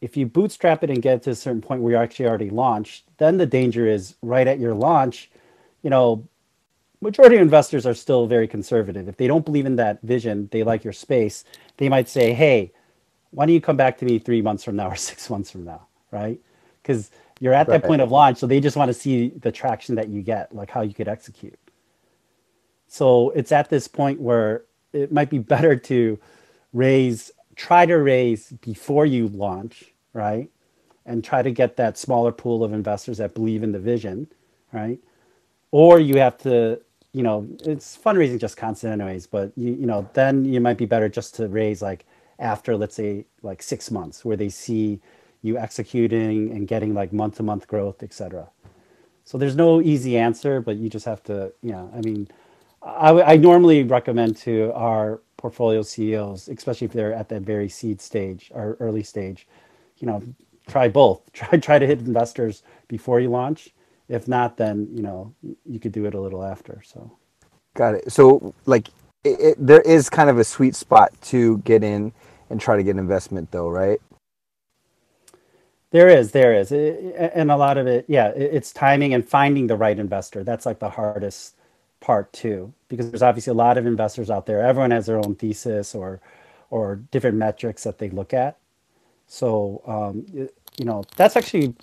If 0.00 0.16
you 0.16 0.26
bootstrap 0.26 0.82
it 0.82 0.90
and 0.90 1.00
get 1.00 1.22
to 1.22 1.30
a 1.30 1.34
certain 1.34 1.62
point 1.62 1.80
where 1.80 1.92
you're 1.92 2.02
actually 2.02 2.26
already 2.26 2.50
launched, 2.50 3.04
then 3.18 3.38
the 3.38 3.46
danger 3.46 3.86
is 3.86 4.16
right 4.20 4.48
at 4.48 4.58
your 4.58 4.74
launch, 4.74 5.30
you 5.82 5.90
know, 5.90 6.26
majority 7.00 7.36
of 7.36 7.42
investors 7.42 7.86
are 7.86 7.94
still 7.94 8.26
very 8.26 8.46
conservative. 8.46 9.08
If 9.08 9.16
they 9.16 9.26
don't 9.26 9.44
believe 9.44 9.66
in 9.66 9.76
that 9.76 10.00
vision, 10.02 10.48
they 10.52 10.62
like 10.62 10.84
your 10.84 10.92
space, 10.92 11.44
they 11.76 11.88
might 11.88 12.08
say, 12.08 12.32
hey, 12.32 12.72
why 13.30 13.46
don't 13.46 13.54
you 13.54 13.60
come 13.60 13.76
back 13.76 13.98
to 13.98 14.04
me 14.04 14.18
three 14.18 14.42
months 14.42 14.62
from 14.64 14.76
now 14.76 14.88
or 14.88 14.96
six 15.10 15.28
months 15.28 15.50
from 15.50 15.64
now, 15.64 15.86
right? 16.10 16.40
Because 16.82 17.10
you're 17.40 17.54
at 17.54 17.66
that 17.66 17.82
point 17.84 18.00
of 18.00 18.10
launch, 18.12 18.38
so 18.38 18.46
they 18.46 18.60
just 18.60 18.76
want 18.76 18.88
to 18.88 18.94
see 18.94 19.30
the 19.30 19.50
traction 19.50 19.96
that 19.96 20.08
you 20.08 20.22
get, 20.22 20.54
like 20.54 20.70
how 20.70 20.82
you 20.82 20.94
could 20.94 21.08
execute. 21.08 21.58
So 22.86 23.30
it's 23.30 23.52
at 23.52 23.68
this 23.68 23.88
point 23.88 24.20
where 24.20 24.64
it 24.92 25.10
might 25.10 25.30
be 25.30 25.38
better 25.38 25.74
to 25.76 26.18
raise, 26.72 27.32
try 27.56 27.86
to 27.86 27.96
raise 27.96 28.52
before 28.52 29.06
you 29.06 29.28
launch, 29.28 29.92
right? 30.12 30.50
And 31.04 31.24
try 31.24 31.42
to 31.42 31.50
get 31.50 31.76
that 31.76 31.98
smaller 31.98 32.30
pool 32.30 32.62
of 32.62 32.72
investors 32.72 33.18
that 33.18 33.34
believe 33.34 33.62
in 33.62 33.72
the 33.72 33.80
vision, 33.80 34.28
right? 34.72 35.00
Or 35.72 36.00
you 36.00 36.18
have 36.18 36.38
to, 36.40 36.80
you 37.14 37.24
know, 37.24 37.48
it's 37.64 37.98
fundraising 37.98 38.40
just 38.40 38.58
constant 38.58 38.94
anyways, 38.94 39.28
but 39.28 39.52
you, 39.56 39.74
you 39.74 39.86
know, 39.86 40.08
then 40.14 40.46
you 40.46 40.60
might 40.60 40.78
be 40.78 40.86
better 40.86 41.10
just 41.10 41.36
to 41.36 41.48
raise 41.48 41.82
like 41.82 42.06
after, 42.40 42.76
let's 42.76 42.96
say, 42.96 43.26
like 43.42 43.62
six 43.62 43.90
months 43.92 44.24
where 44.24 44.38
they 44.38 44.50
see 44.50 45.00
you 45.42 45.58
executing 45.58 46.52
and 46.52 46.68
getting 46.68 46.94
like 46.94 47.12
month 47.12 47.36
to 47.38 47.44
month 47.44 47.68
growth, 47.68 48.02
et 48.04 48.14
cetera. 48.14 48.48
So 49.24 49.38
there's 49.38 49.56
no 49.56 49.82
easy 49.82 50.18
answer, 50.18 50.60
but 50.62 50.76
you 50.78 50.90
just 50.90 51.06
have 51.06 51.24
to, 51.24 51.52
yeah. 51.62 51.86
I 51.94 52.00
mean, 52.02 52.28
I 53.26 53.36
normally 53.38 53.84
recommend 53.84 54.36
to 54.38 54.72
our 54.74 55.20
portfolio 55.38 55.82
CEOs, 55.82 56.48
especially 56.48 56.86
if 56.86 56.92
they're 56.92 57.14
at 57.14 57.28
that 57.30 57.42
very 57.42 57.68
seed 57.68 58.00
stage 58.00 58.50
or 58.54 58.76
early 58.80 59.04
stage, 59.04 59.46
you 59.98 60.06
know, 60.08 60.22
try 60.68 60.88
both. 60.88 61.32
Try 61.34 61.58
try 61.58 61.78
to 61.80 61.86
hit 61.86 62.00
investors 62.00 62.62
before 62.88 63.20
you 63.20 63.30
launch. 63.30 63.70
If 64.12 64.28
not, 64.28 64.58
then 64.58 64.88
you 64.94 65.02
know 65.02 65.34
you 65.66 65.80
could 65.80 65.92
do 65.92 66.06
it 66.06 66.14
a 66.14 66.20
little 66.22 66.44
after. 66.44 66.82
So 66.86 67.12
Got 67.76 67.96
it. 67.96 68.12
So, 68.12 68.54
like, 68.66 68.88
it, 69.24 69.40
it, 69.40 69.56
there 69.58 69.82
is 69.82 70.10
kind 70.10 70.30
of 70.30 70.38
a 70.38 70.44
sweet 70.44 70.76
spot 70.76 71.12
to 71.24 71.58
get 71.60 71.84
in 71.84 72.12
and 72.50 72.60
try 72.60 72.76
to 72.76 72.84
get 72.84 72.96
investment, 72.98 73.50
though, 73.52 73.70
right? 73.70 74.00
there 75.92 76.08
is, 76.08 76.32
there 76.32 76.54
is, 76.54 76.72
I- 76.72 76.76
I- 76.76 77.32
and 77.34 77.50
a 77.50 77.56
lot 77.56 77.78
of 77.78 77.86
it, 77.86 78.06
yeah, 78.08 78.28
it's 78.28 78.72
timing 78.72 79.14
and 79.14 79.28
finding 79.28 79.66
the 79.68 79.76
right 79.76 79.98
investor. 79.98 80.44
That's 80.44 80.66
like 80.66 80.80
the 80.80 80.90
hardest 80.90 81.56
part 82.00 82.32
too, 82.32 82.74
because 82.88 83.10
there's 83.10 83.22
obviously 83.22 83.52
a 83.52 83.54
lot 83.54 83.78
of 83.78 83.86
investors 83.86 84.30
out 84.30 84.46
there. 84.46 84.62
Everyone 84.62 84.90
has 84.92 85.06
their 85.06 85.18
own 85.18 85.34
thesis 85.36 85.94
or 85.94 86.20
or 86.70 86.96
different 87.12 87.36
metrics 87.38 87.84
that 87.84 87.98
they 87.98 88.10
look 88.10 88.34
at. 88.34 88.58
So, 89.26 89.82
um, 89.86 90.26
you 90.78 90.84
know, 90.86 91.04
that's 91.16 91.36
actually 91.36 91.74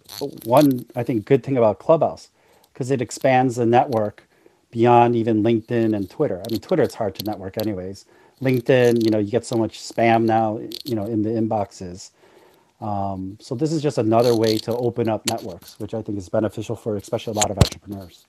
one, 0.45 0.85
I 0.95 1.03
think, 1.03 1.25
good 1.25 1.43
thing 1.43 1.57
about 1.57 1.79
Clubhouse 1.79 2.29
because 2.73 2.91
it 2.91 3.01
expands 3.01 3.57
the 3.57 3.65
network 3.65 4.27
beyond 4.71 5.15
even 5.15 5.43
LinkedIn 5.43 5.95
and 5.95 6.09
Twitter. 6.09 6.41
I 6.41 6.51
mean, 6.51 6.61
Twitter, 6.61 6.83
it's 6.83 6.95
hard 6.95 7.15
to 7.15 7.25
network 7.25 7.57
anyways. 7.61 8.05
LinkedIn, 8.41 9.05
you 9.05 9.11
know, 9.11 9.19
you 9.19 9.31
get 9.31 9.45
so 9.45 9.57
much 9.57 9.79
spam 9.79 10.25
now, 10.25 10.59
you 10.85 10.95
know, 10.95 11.05
in 11.05 11.23
the 11.23 11.29
inboxes. 11.31 12.11
Um, 12.81 13.37
so 13.41 13.55
this 13.55 13.71
is 13.73 13.81
just 13.83 13.97
another 13.99 14.35
way 14.35 14.57
to 14.59 14.75
open 14.77 15.09
up 15.09 15.25
networks, 15.27 15.79
which 15.79 15.93
I 15.93 16.01
think 16.03 16.17
is 16.17 16.29
beneficial 16.29 16.75
for 16.75 16.95
especially 16.97 17.33
a 17.33 17.35
lot 17.37 17.51
of 17.51 17.57
entrepreneurs. 17.57 18.27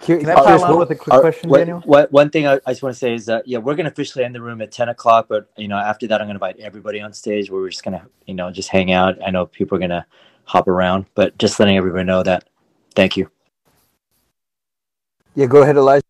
Cur- 0.00 0.18
Can 0.18 0.28
I 0.30 0.34
pile 0.34 0.44
curious, 0.44 0.62
on 0.62 0.70
what- 0.70 0.78
with 0.78 0.90
a 0.90 0.94
quick 0.94 1.14
Are- 1.14 1.20
question, 1.20 1.50
what- 1.50 1.58
Daniel? 1.58 1.80
what- 1.84 2.12
one 2.12 2.30
thing 2.30 2.46
I, 2.46 2.54
I 2.66 2.70
just 2.72 2.82
want 2.82 2.94
to 2.94 2.98
say 2.98 3.14
is 3.14 3.26
that 3.26 3.46
yeah, 3.46 3.58
we're 3.58 3.74
gonna 3.74 3.88
officially 3.88 4.24
end 4.24 4.34
the 4.34 4.40
room 4.40 4.60
at 4.62 4.72
ten 4.72 4.88
o'clock, 4.88 5.26
but 5.28 5.48
you 5.56 5.68
know 5.68 5.76
after 5.76 6.06
that 6.08 6.20
I'm 6.20 6.26
gonna 6.26 6.36
invite 6.36 6.58
everybody 6.58 7.00
on 7.00 7.12
stage 7.12 7.50
where 7.50 7.60
we're 7.60 7.70
just 7.70 7.84
gonna 7.84 8.06
you 8.26 8.34
know 8.34 8.50
just 8.50 8.68
hang 8.68 8.92
out. 8.92 9.16
I 9.26 9.30
know 9.30 9.46
people 9.46 9.76
are 9.76 9.80
gonna 9.80 10.06
hop 10.44 10.68
around, 10.68 11.06
but 11.14 11.36
just 11.38 11.58
letting 11.58 11.76
everybody 11.76 12.04
know 12.04 12.22
that. 12.22 12.44
Thank 12.94 13.16
you. 13.16 13.30
Yeah, 15.34 15.46
go 15.46 15.62
ahead, 15.62 15.76
Elijah. 15.76 16.02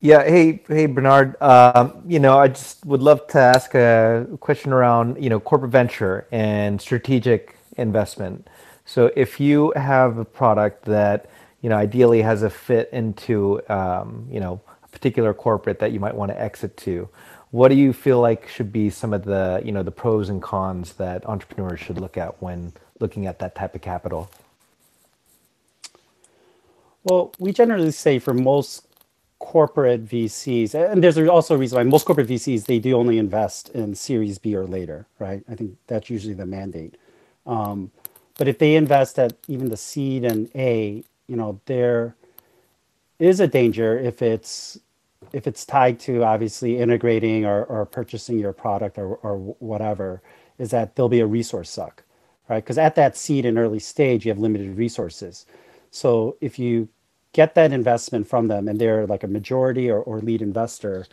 Yeah, 0.00 0.22
hey, 0.22 0.62
hey, 0.68 0.86
Bernard. 0.86 1.40
Um, 1.42 2.02
you 2.06 2.20
know, 2.20 2.38
I 2.38 2.48
just 2.48 2.86
would 2.86 3.02
love 3.02 3.26
to 3.28 3.38
ask 3.38 3.74
a 3.74 4.26
question 4.40 4.72
around, 4.72 5.20
you 5.22 5.28
know, 5.28 5.40
corporate 5.40 5.72
venture 5.72 6.28
and 6.30 6.80
strategic 6.80 7.56
investment. 7.76 8.48
So, 8.84 9.10
if 9.16 9.40
you 9.40 9.72
have 9.74 10.18
a 10.18 10.24
product 10.24 10.84
that, 10.84 11.28
you 11.60 11.68
know, 11.68 11.76
ideally 11.76 12.22
has 12.22 12.42
a 12.42 12.50
fit 12.50 12.88
into, 12.92 13.60
um, 13.68 14.26
you 14.30 14.40
know, 14.40 14.60
a 14.82 14.88
particular 14.88 15.34
corporate 15.34 15.78
that 15.80 15.92
you 15.92 16.00
might 16.00 16.14
want 16.14 16.30
to 16.30 16.40
exit 16.40 16.76
to, 16.78 17.08
what 17.50 17.68
do 17.68 17.74
you 17.74 17.92
feel 17.92 18.20
like 18.20 18.48
should 18.48 18.72
be 18.72 18.90
some 18.90 19.12
of 19.12 19.24
the, 19.24 19.62
you 19.64 19.72
know, 19.72 19.82
the 19.82 19.90
pros 19.90 20.28
and 20.28 20.42
cons 20.42 20.94
that 20.94 21.26
entrepreneurs 21.26 21.80
should 21.80 21.98
look 21.98 22.16
at 22.16 22.40
when 22.42 22.72
looking 23.00 23.26
at 23.26 23.38
that 23.38 23.54
type 23.54 23.74
of 23.74 23.80
capital? 23.80 24.30
Well, 27.04 27.32
we 27.38 27.52
generally 27.52 27.90
say 27.90 28.18
for 28.18 28.34
most 28.34 28.86
corporate 29.38 30.04
VCs, 30.04 30.74
and 30.74 31.02
there's 31.02 31.16
also 31.16 31.54
a 31.54 31.58
reason 31.58 31.76
why 31.76 31.84
most 31.84 32.04
corporate 32.04 32.28
VCs 32.28 32.66
they 32.66 32.78
do 32.78 32.94
only 32.94 33.18
invest 33.18 33.70
in 33.70 33.94
Series 33.94 34.36
B 34.38 34.54
or 34.54 34.66
later, 34.66 35.06
right? 35.18 35.42
I 35.48 35.54
think 35.54 35.78
that's 35.86 36.10
usually 36.10 36.34
the 36.34 36.44
mandate. 36.44 36.96
Um, 37.46 37.92
but 38.36 38.46
if 38.46 38.58
they 38.58 38.74
invest 38.76 39.18
at 39.18 39.32
even 39.46 39.70
the 39.70 39.76
seed 39.76 40.24
and 40.24 40.50
A, 40.54 41.02
you 41.28 41.36
know, 41.36 41.60
there 41.66 42.16
is 43.18 43.40
a 43.40 43.46
danger 43.46 43.98
if 43.98 44.22
it's 44.22 44.78
if 45.32 45.46
it's 45.46 45.66
tied 45.66 45.98
to 46.00 46.22
obviously 46.24 46.78
integrating 46.78 47.44
or, 47.44 47.64
or 47.64 47.84
purchasing 47.84 48.38
your 48.38 48.52
product 48.52 48.98
or, 48.98 49.16
or 49.16 49.36
whatever, 49.58 50.22
is 50.58 50.70
that 50.70 50.96
there'll 50.96 51.08
be 51.08 51.20
a 51.20 51.26
resource 51.26 51.68
suck, 51.70 52.02
right? 52.48 52.64
Because 52.64 52.78
at 52.78 52.94
that 52.94 53.16
seed 53.16 53.44
and 53.44 53.58
early 53.58 53.78
stage, 53.78 54.24
you 54.24 54.30
have 54.30 54.38
limited 54.38 54.76
resources. 54.76 55.44
So 55.90 56.36
if 56.40 56.58
you 56.58 56.88
get 57.32 57.54
that 57.54 57.72
investment 57.72 58.26
from 58.26 58.48
them 58.48 58.68
and 58.68 58.80
they're 58.80 59.06
like 59.06 59.22
a 59.22 59.28
majority 59.28 59.90
or, 59.90 60.00
or 60.00 60.20
lead 60.20 60.40
investor, 60.40 61.06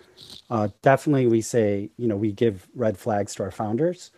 uh, 0.49 0.69
definitely 0.81 1.27
we 1.27 1.41
say, 1.41 1.89
you 1.97 2.07
know, 2.07 2.15
we 2.15 2.31
give 2.31 2.67
red 2.75 2.97
flags 2.97 3.35
to 3.35 3.43
our 3.43 3.51
founders. 3.51 4.11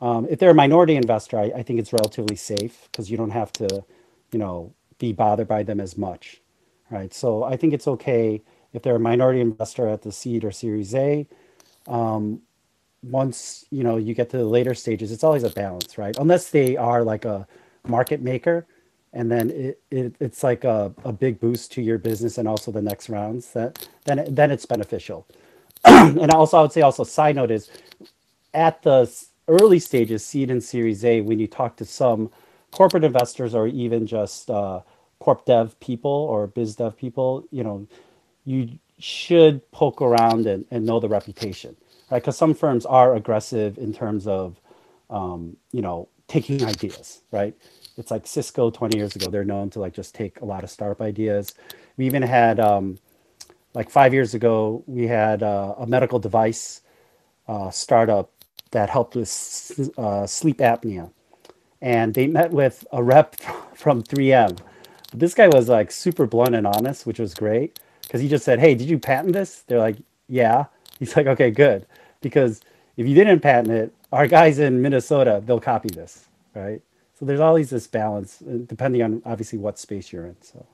Um, 0.00 0.26
if 0.30 0.38
they're 0.38 0.50
a 0.50 0.54
minority 0.54 0.96
investor, 0.96 1.38
I, 1.38 1.44
I 1.56 1.62
think 1.62 1.78
it's 1.78 1.92
relatively 1.92 2.36
safe 2.36 2.88
because 2.90 3.10
you 3.10 3.16
don't 3.16 3.30
have 3.30 3.52
to, 3.54 3.84
you 4.32 4.38
know, 4.38 4.72
be 5.02 5.12
bothered 5.12 5.48
by 5.48 5.64
them 5.64 5.80
as 5.80 5.98
much, 5.98 6.42
right? 6.90 7.14
So 7.14 7.44
I 7.44 7.58
think 7.58 7.74
it's 7.74 7.88
okay 7.88 8.42
if 8.74 8.82
they're 8.82 8.96
a 8.96 9.00
minority 9.00 9.42
investor 9.42 9.88
at 9.88 10.02
the 10.02 10.12
seed 10.12 10.44
or 10.46 10.52
Series 10.52 10.94
A. 10.96 11.28
Um, 11.88 12.42
once 13.04 13.66
you 13.70 13.84
know 13.84 13.96
you 13.98 14.14
get 14.14 14.30
to 14.30 14.38
the 14.38 14.44
later 14.46 14.74
stages, 14.74 15.12
it's 15.12 15.24
always 15.24 15.44
a 15.44 15.50
balance, 15.50 15.98
right? 15.98 16.16
Unless 16.18 16.50
they 16.50 16.76
are 16.76 17.04
like 17.04 17.24
a 17.26 17.46
market 17.88 18.22
maker, 18.22 18.66
and 19.14 19.30
then 19.30 19.50
it, 19.50 19.82
it 19.90 20.16
it's 20.20 20.42
like 20.44 20.64
a, 20.64 20.94
a 21.04 21.12
big 21.12 21.40
boost 21.40 21.72
to 21.74 21.82
your 21.82 21.98
business 21.98 22.38
and 22.38 22.48
also 22.48 22.72
the 22.72 22.82
next 22.82 23.10
rounds. 23.10 23.52
That 23.54 23.88
then 24.06 24.24
then 24.30 24.50
it's 24.52 24.66
beneficial. 24.66 25.26
and 25.84 26.32
also, 26.32 26.58
I 26.58 26.62
would 26.62 26.72
say 26.72 26.82
also 26.82 27.04
side 27.04 27.36
note 27.36 27.50
is 27.52 27.70
at 28.54 28.82
the 28.82 29.02
early 29.48 29.80
stages, 29.80 30.24
seed 30.24 30.50
and 30.50 30.62
Series 30.64 31.04
A, 31.04 31.22
when 31.22 31.40
you 31.40 31.48
talk 31.48 31.76
to 31.78 31.86
some 31.86 32.30
corporate 32.72 33.04
investors 33.04 33.54
or 33.54 33.68
even 33.68 34.06
just 34.06 34.50
uh, 34.50 34.80
corp 35.22 35.46
dev 35.46 35.78
people 35.80 36.10
or 36.10 36.48
biz 36.48 36.76
dev 36.76 36.96
people, 36.96 37.44
you 37.52 37.64
know, 37.64 37.86
you 38.44 38.78
should 38.98 39.70
poke 39.72 40.02
around 40.02 40.46
and, 40.46 40.66
and 40.70 40.86
know 40.86 41.00
the 41.00 41.08
reputation, 41.08 41.76
right? 42.10 42.22
Because 42.22 42.36
some 42.38 42.54
firms 42.54 42.86
are 42.86 43.14
aggressive 43.16 43.78
in 43.78 43.94
terms 43.94 44.26
of, 44.26 44.60
um, 45.10 45.56
you 45.72 45.82
know, 45.82 46.08
taking 46.28 46.64
ideas, 46.64 47.22
right? 47.32 47.54
it's 47.98 48.10
like 48.10 48.26
Cisco 48.26 48.70
20 48.70 48.96
years 48.96 49.16
ago. 49.16 49.30
They're 49.30 49.44
known 49.44 49.70
to 49.70 49.80
like 49.80 49.94
just 49.94 50.14
take 50.14 50.40
a 50.40 50.44
lot 50.44 50.64
of 50.64 50.70
startup 50.70 51.02
ideas. 51.02 51.54
We 51.96 52.06
even 52.06 52.22
had 52.22 52.60
um, 52.60 52.98
like 53.74 53.90
five 53.90 54.14
years 54.14 54.34
ago, 54.34 54.82
we 54.86 55.06
had 55.06 55.42
uh, 55.42 55.74
a 55.78 55.86
medical 55.86 56.18
device 56.18 56.82
uh, 57.48 57.70
startup 57.70 58.32
that 58.72 58.90
helped 58.90 59.16
with 59.16 59.92
uh, 59.98 60.26
sleep 60.26 60.58
apnea, 60.58 61.10
and 61.82 62.14
they 62.14 62.26
met 62.26 62.52
with 62.52 62.86
a 62.92 63.02
rep 63.02 63.36
from 63.74 64.02
3M. 64.02 64.58
This 65.14 65.34
guy 65.34 65.48
was 65.48 65.68
like 65.68 65.90
super 65.90 66.26
blunt 66.26 66.54
and 66.54 66.66
honest, 66.66 67.06
which 67.06 67.18
was 67.18 67.34
great 67.34 67.78
because 68.02 68.20
he 68.20 68.28
just 68.28 68.44
said, 68.44 68.58
"Hey, 68.60 68.74
did 68.74 68.88
you 68.88 68.98
patent 68.98 69.34
this?" 69.34 69.62
They're 69.66 69.78
like, 69.78 69.96
"Yeah." 70.28 70.66
He's 70.98 71.16
like, 71.16 71.26
"Okay, 71.26 71.50
good," 71.50 71.86
because 72.20 72.60
if 72.96 73.06
you 73.06 73.14
didn't 73.14 73.40
patent 73.40 73.70
it, 73.72 73.92
our 74.12 74.26
guys 74.26 74.58
in 74.58 74.82
Minnesota 74.82 75.42
they'll 75.44 75.60
copy 75.60 75.88
this, 75.88 76.28
right? 76.54 76.82
So 77.18 77.26
there's 77.26 77.40
always 77.40 77.70
this 77.70 77.86
balance, 77.86 78.42
uh, 78.42 78.58
depending 78.66 79.02
on 79.02 79.22
obviously 79.24 79.58
what 79.58 79.78
space 79.78 80.12
you're 80.12 80.26
in. 80.26 80.36
So. 80.42 80.66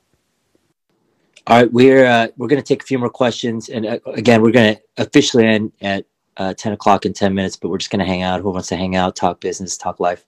All 1.46 1.56
right, 1.56 1.72
we're 1.72 2.04
uh, 2.04 2.28
we're 2.36 2.48
gonna 2.48 2.62
take 2.62 2.82
a 2.82 2.86
few 2.86 2.98
more 2.98 3.10
questions, 3.10 3.68
and 3.68 3.86
uh, 3.86 3.98
again, 4.06 4.42
we're 4.42 4.52
gonna 4.52 4.78
officially 4.96 5.46
end 5.46 5.72
at 5.80 6.04
uh, 6.36 6.54
ten 6.54 6.72
o'clock 6.72 7.06
in 7.06 7.12
ten 7.12 7.34
minutes. 7.34 7.56
But 7.56 7.70
we're 7.70 7.78
just 7.78 7.90
gonna 7.90 8.04
hang 8.04 8.22
out. 8.22 8.40
Who 8.40 8.50
wants 8.50 8.68
to 8.68 8.76
hang 8.76 8.96
out, 8.96 9.16
talk 9.16 9.40
business, 9.40 9.76
talk 9.76 10.00
life? 10.00 10.24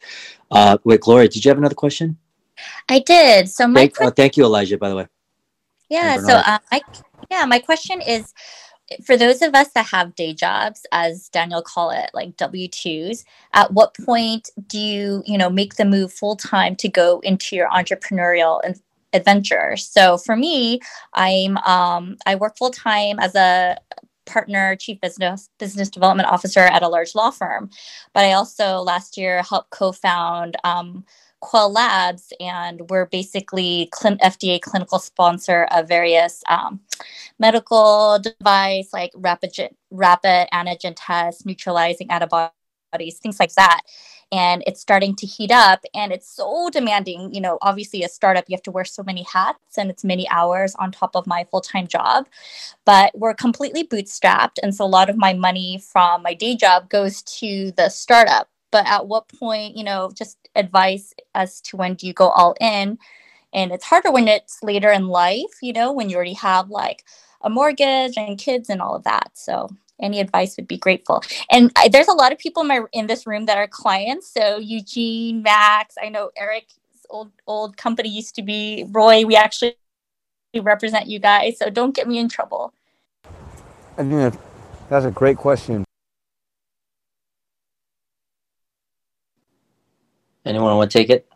Uh, 0.51 0.79
wait, 0.85 1.01
Gloria, 1.01 1.29
did 1.29 1.45
you 1.45 1.51
have 1.51 1.59
another 1.59 1.75
question? 1.75 2.17
I 2.89 3.01
did. 3.01 3.49
So 3.49 3.67
my 3.67 3.81
Thank, 3.81 4.01
uh, 4.01 4.11
thank 4.11 4.37
you, 4.37 4.45
Elijah. 4.45 4.79
By 4.79 4.89
the 4.89 4.97
way, 4.97 5.07
yeah. 5.89 6.17
So 6.19 6.35
uh, 6.35 6.59
my 6.71 6.81
yeah, 7.31 7.45
my 7.45 7.59
question 7.59 8.01
is 8.01 8.33
for 9.05 9.17
those 9.17 9.41
of 9.43 9.55
us 9.55 9.69
that 9.69 9.87
have 9.87 10.15
day 10.17 10.35
jobs, 10.35 10.85
as 10.93 11.29
Daniel 11.29 11.63
call 11.63 11.91
it, 11.91 12.11
like 12.13 12.37
W 12.37 12.69
twos. 12.69 13.25
At 13.53 13.73
what 13.73 13.97
point 14.05 14.51
do 14.67 14.79
you 14.79 15.23
you 15.27 15.39
know 15.39 15.51
make 15.51 15.75
the 15.75 15.85
move 15.85 16.13
full 16.13 16.37
time 16.37 16.77
to 16.77 16.89
go 16.89 17.21
into 17.21 17.57
your 17.57 17.69
entrepreneurial 17.69 18.61
and 18.65 18.81
adventure? 19.13 19.77
So 19.77 20.19
for 20.19 20.37
me, 20.37 20.81
I'm 21.15 21.57
um, 21.59 22.17
I 22.27 22.35
work 22.35 22.57
full 22.57 22.71
time 22.71 23.19
as 23.19 23.35
a 23.35 23.79
partner 24.27 24.77
chief 24.77 25.01
business 25.01 25.49
business 25.59 25.89
development 25.89 26.29
officer 26.29 26.61
at 26.61 26.83
a 26.83 26.89
large 26.89 27.17
law 27.17 27.31
firm 27.31 27.69
but 28.15 28.25
i 28.25 28.33
also 28.33 28.79
last 28.79 29.17
year 29.17 29.43
helped 29.43 29.71
co-found 29.71 30.57
um, 30.63 31.05
Quell 31.41 31.73
Labs, 31.73 32.33
and 32.39 32.89
we're 32.91 33.07
basically 33.07 33.89
clin- 33.93 34.21
FDA 34.21 34.61
clinical 34.61 34.99
sponsor 34.99 35.67
of 35.71 35.89
various 35.89 36.43
um, 36.49 36.81
medical 37.39 38.19
device 38.19 38.93
like 38.93 39.11
rapid 39.15 39.57
rapid 39.91 40.49
antigen 40.53 40.95
tests, 40.97 41.47
neutralizing 41.47 42.11
antibodies, 42.11 43.19
things 43.23 43.41
like 43.41 43.55
that. 43.55 43.81
And 44.33 44.63
it's 44.67 44.81
starting 44.81 45.17
to 45.17 45.27
heat 45.27 45.51
up, 45.51 45.85
and 45.93 46.13
it's 46.13 46.29
so 46.31 46.71
demanding. 46.71 47.35
You 47.35 47.41
know, 47.41 47.59
obviously, 47.63 48.05
a 48.05 48.09
startup 48.09 48.45
you 48.49 48.55
have 48.55 48.63
to 48.65 48.71
wear 48.71 48.85
so 48.85 49.03
many 49.03 49.25
hats, 49.25 49.79
and 49.79 49.91
it's 49.91 50.05
many 50.05 50.29
hours 50.29 50.75
on 50.77 50.93
top 50.93 51.17
of 51.17 51.27
my 51.27 51.47
full 51.51 51.63
time 51.63 51.89
job. 51.89 52.29
But 52.85 53.13
we're 53.19 53.35
completely 53.35 53.85
bootstrapped, 53.85 54.59
and 54.63 54.75
so 54.75 54.85
a 54.85 54.87
lot 54.87 55.11
of 55.11 55.17
my 55.17 55.33
money 55.33 55.79
from 55.79 56.23
my 56.23 56.35
day 56.35 56.55
job 56.55 56.91
goes 56.91 57.23
to 57.41 57.73
the 57.73 57.89
startup 57.89 58.49
but 58.71 58.87
at 58.87 59.07
what 59.07 59.29
point 59.29 59.77
you 59.77 59.85
know 59.85 60.11
just 60.15 60.39
advice 60.55 61.15
as 61.35 61.61
to 61.63 61.77
when 61.77 61.95
do 61.95 62.07
you 62.07 62.13
go 62.13 62.29
all 62.31 62.55
in? 62.61 62.99
And 63.53 63.73
it's 63.73 63.85
harder 63.85 64.13
when 64.13 64.29
it's 64.29 64.63
later 64.63 64.91
in 64.91 65.09
life 65.09 65.63
you 65.63 65.73
know 65.73 65.93
when 65.93 66.09
you 66.09 66.17
already 66.17 66.35
have 66.35 66.71
like 66.71 67.05
a 67.43 67.51
mortgage 67.51 68.15
and 68.17 68.39
kids 68.39 68.69
and 68.69 68.83
all 68.83 68.95
of 68.95 69.05
that. 69.05 69.31
So 69.35 69.69
any 70.01 70.21
advice 70.21 70.57
would 70.57 70.69
be 70.69 70.79
grateful. 70.79 71.23
And 71.51 71.71
I, 71.77 71.89
there's 71.89 72.09
a 72.09 72.13
lot 72.13 72.33
of 72.33 72.39
people 72.39 72.63
in 72.63 72.69
my 72.69 72.81
in 72.93 73.07
this 73.07 73.27
room 73.27 73.47
that 73.47 73.59
are 73.59 73.69
clients. 73.69 74.33
So 74.33 74.59
eugene 74.59 75.43
max 75.43 75.95
i 76.03 76.09
know 76.09 76.31
eric's 76.37 76.75
old 77.11 77.31
old 77.47 77.77
company 77.77 78.09
used 78.09 78.35
to 78.37 78.43
be 78.43 78.87
roy. 78.91 79.25
We 79.25 79.37
actually 79.37 79.77
represent 80.59 81.07
you 81.07 81.19
guys. 81.19 81.59
So 81.59 81.71
don't 81.71 81.95
get 81.95 82.09
me 82.09 82.19
in 82.19 82.29
trouble. 82.29 82.73
I 83.99 84.03
that- 84.05 84.39
that's 84.89 85.05
a 85.05 85.11
great 85.11 85.37
question. 85.37 85.85
Anyone 90.45 90.77
want 90.77 90.91
to 90.91 90.99
take 90.99 91.11
it? 91.11 91.27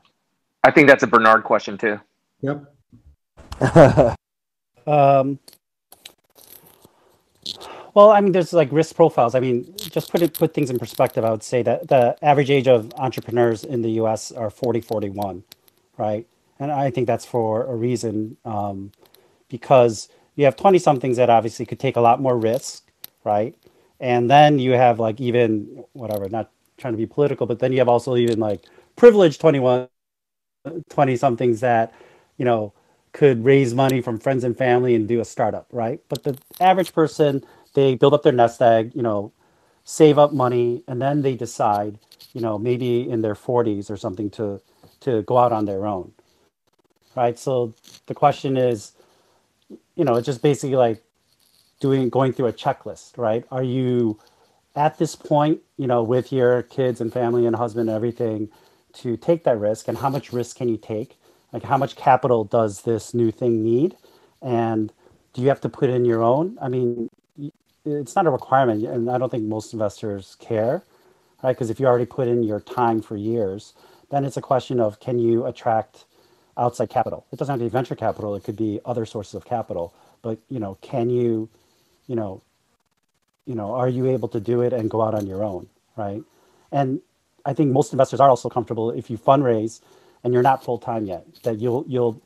I 0.62 0.70
think 0.70 0.88
that's 0.88 1.02
a 1.02 1.06
Bernard 1.06 1.44
question 1.44 1.78
too. 1.78 2.00
Yep. 2.40 4.16
Um, 4.86 5.38
well, 7.94 8.10
I 8.10 8.20
mean, 8.20 8.32
there's 8.32 8.52
like 8.52 8.70
risk 8.72 8.96
profiles. 8.96 9.34
I 9.34 9.40
mean, 9.40 9.72
just 9.76 10.10
put 10.10 10.20
it 10.20 10.34
put 10.34 10.52
things 10.52 10.70
in 10.70 10.78
perspective. 10.78 11.24
I 11.24 11.30
would 11.30 11.42
say 11.42 11.62
that 11.62 11.88
the 11.88 12.16
average 12.22 12.50
age 12.50 12.66
of 12.66 12.92
entrepreneurs 12.94 13.64
in 13.64 13.82
the 13.82 13.90
U.S. 13.92 14.32
are 14.32 14.50
40, 14.50 14.80
41, 14.80 15.44
right? 15.96 16.26
And 16.58 16.72
I 16.72 16.90
think 16.90 17.06
that's 17.06 17.24
for 17.24 17.64
a 17.66 17.74
reason, 17.74 18.36
um, 18.44 18.92
because 19.48 20.08
you 20.34 20.44
have 20.44 20.56
20 20.56 20.78
somethings 20.78 21.16
that 21.16 21.30
obviously 21.30 21.66
could 21.66 21.78
take 21.78 21.96
a 21.96 22.00
lot 22.00 22.20
more 22.20 22.36
risk, 22.36 22.84
right? 23.22 23.54
And 24.00 24.28
then 24.28 24.58
you 24.58 24.72
have 24.72 24.98
like 24.98 25.20
even 25.20 25.84
whatever, 25.92 26.28
not 26.28 26.50
trying 26.76 26.94
to 26.94 26.98
be 26.98 27.06
political, 27.06 27.46
but 27.46 27.60
then 27.60 27.72
you 27.72 27.78
have 27.78 27.88
also 27.88 28.16
even 28.16 28.40
like 28.40 28.64
privileged 28.96 29.40
21, 29.40 29.88
20 30.90 31.16
somethings 31.16 31.60
that, 31.60 31.92
you 32.36 32.44
know, 32.44 32.72
could 33.12 33.44
raise 33.44 33.74
money 33.74 34.00
from 34.00 34.18
friends 34.18 34.44
and 34.44 34.56
family 34.56 34.94
and 34.94 35.06
do 35.08 35.20
a 35.20 35.24
startup, 35.24 35.66
right? 35.72 36.00
But 36.08 36.24
the 36.24 36.36
average 36.60 36.92
person, 36.92 37.44
they 37.74 37.94
build 37.94 38.14
up 38.14 38.22
their 38.22 38.32
nest 38.32 38.60
egg, 38.60 38.92
you 38.94 39.02
know, 39.02 39.32
save 39.84 40.18
up 40.18 40.32
money, 40.32 40.82
and 40.88 41.00
then 41.00 41.22
they 41.22 41.36
decide, 41.36 41.98
you 42.32 42.40
know, 42.40 42.58
maybe 42.58 43.08
in 43.08 43.22
their 43.22 43.34
40s 43.34 43.90
or 43.90 43.96
something 43.96 44.30
to 44.30 44.60
to 45.00 45.22
go 45.22 45.38
out 45.38 45.52
on 45.52 45.66
their 45.66 45.86
own, 45.86 46.12
right? 47.16 47.38
So 47.38 47.74
the 48.06 48.14
question 48.14 48.56
is, 48.56 48.92
you 49.96 50.04
know, 50.04 50.16
it's 50.16 50.26
just 50.26 50.42
basically 50.42 50.76
like 50.76 51.02
doing 51.80 52.08
going 52.08 52.32
through 52.32 52.46
a 52.46 52.52
checklist, 52.52 53.18
right? 53.18 53.44
Are 53.50 53.62
you 53.62 54.18
at 54.76 54.98
this 54.98 55.14
point, 55.16 55.60
you 55.76 55.86
know, 55.86 56.02
with 56.02 56.32
your 56.32 56.62
kids 56.62 57.00
and 57.00 57.12
family 57.12 57.46
and 57.46 57.56
husband 57.56 57.88
and 57.88 57.96
everything, 57.96 58.50
to 58.94 59.16
take 59.16 59.44
that 59.44 59.58
risk, 59.58 59.88
and 59.88 59.98
how 59.98 60.08
much 60.08 60.32
risk 60.32 60.56
can 60.56 60.68
you 60.68 60.76
take? 60.76 61.18
Like, 61.52 61.64
how 61.64 61.78
much 61.78 61.96
capital 61.96 62.44
does 62.44 62.82
this 62.82 63.14
new 63.14 63.30
thing 63.30 63.62
need? 63.62 63.96
And 64.42 64.92
do 65.32 65.42
you 65.42 65.48
have 65.48 65.60
to 65.62 65.68
put 65.68 65.90
in 65.90 66.04
your 66.04 66.22
own? 66.22 66.58
I 66.60 66.68
mean, 66.68 67.10
it's 67.84 68.16
not 68.16 68.26
a 68.26 68.30
requirement, 68.30 68.84
and 68.84 69.10
I 69.10 69.18
don't 69.18 69.30
think 69.30 69.44
most 69.44 69.72
investors 69.72 70.36
care, 70.40 70.82
right? 71.42 71.52
Because 71.52 71.70
if 71.70 71.78
you 71.78 71.86
already 71.86 72.06
put 72.06 72.28
in 72.28 72.42
your 72.42 72.60
time 72.60 73.02
for 73.02 73.16
years, 73.16 73.74
then 74.10 74.24
it's 74.24 74.36
a 74.36 74.42
question 74.42 74.80
of 74.80 75.00
can 75.00 75.18
you 75.18 75.46
attract 75.46 76.04
outside 76.56 76.90
capital? 76.90 77.26
It 77.32 77.38
doesn't 77.38 77.52
have 77.52 77.60
to 77.60 77.64
be 77.64 77.68
venture 77.68 77.94
capital; 77.94 78.34
it 78.34 78.44
could 78.44 78.56
be 78.56 78.80
other 78.84 79.04
sources 79.06 79.34
of 79.34 79.44
capital. 79.44 79.92
But 80.22 80.38
you 80.48 80.58
know, 80.58 80.78
can 80.80 81.10
you, 81.10 81.48
you 82.06 82.16
know, 82.16 82.42
you 83.46 83.54
know, 83.54 83.74
are 83.74 83.88
you 83.88 84.06
able 84.06 84.28
to 84.28 84.40
do 84.40 84.62
it 84.62 84.72
and 84.72 84.90
go 84.90 85.02
out 85.02 85.14
on 85.14 85.26
your 85.26 85.44
own, 85.44 85.68
right? 85.96 86.22
And 86.72 87.00
I 87.46 87.54
think 87.54 87.72
most 87.72 87.92
investors 87.92 88.20
are 88.20 88.30
also 88.30 88.48
comfortable 88.48 88.90
if 88.90 89.10
you 89.10 89.18
fundraise 89.18 89.80
and 90.24 90.32
you're 90.34 90.42
not 90.42 90.64
full 90.64 90.78
time 90.78 91.06
yet, 91.06 91.26
that 91.44 91.60
you'll 91.60 91.84
you'll 91.88 92.20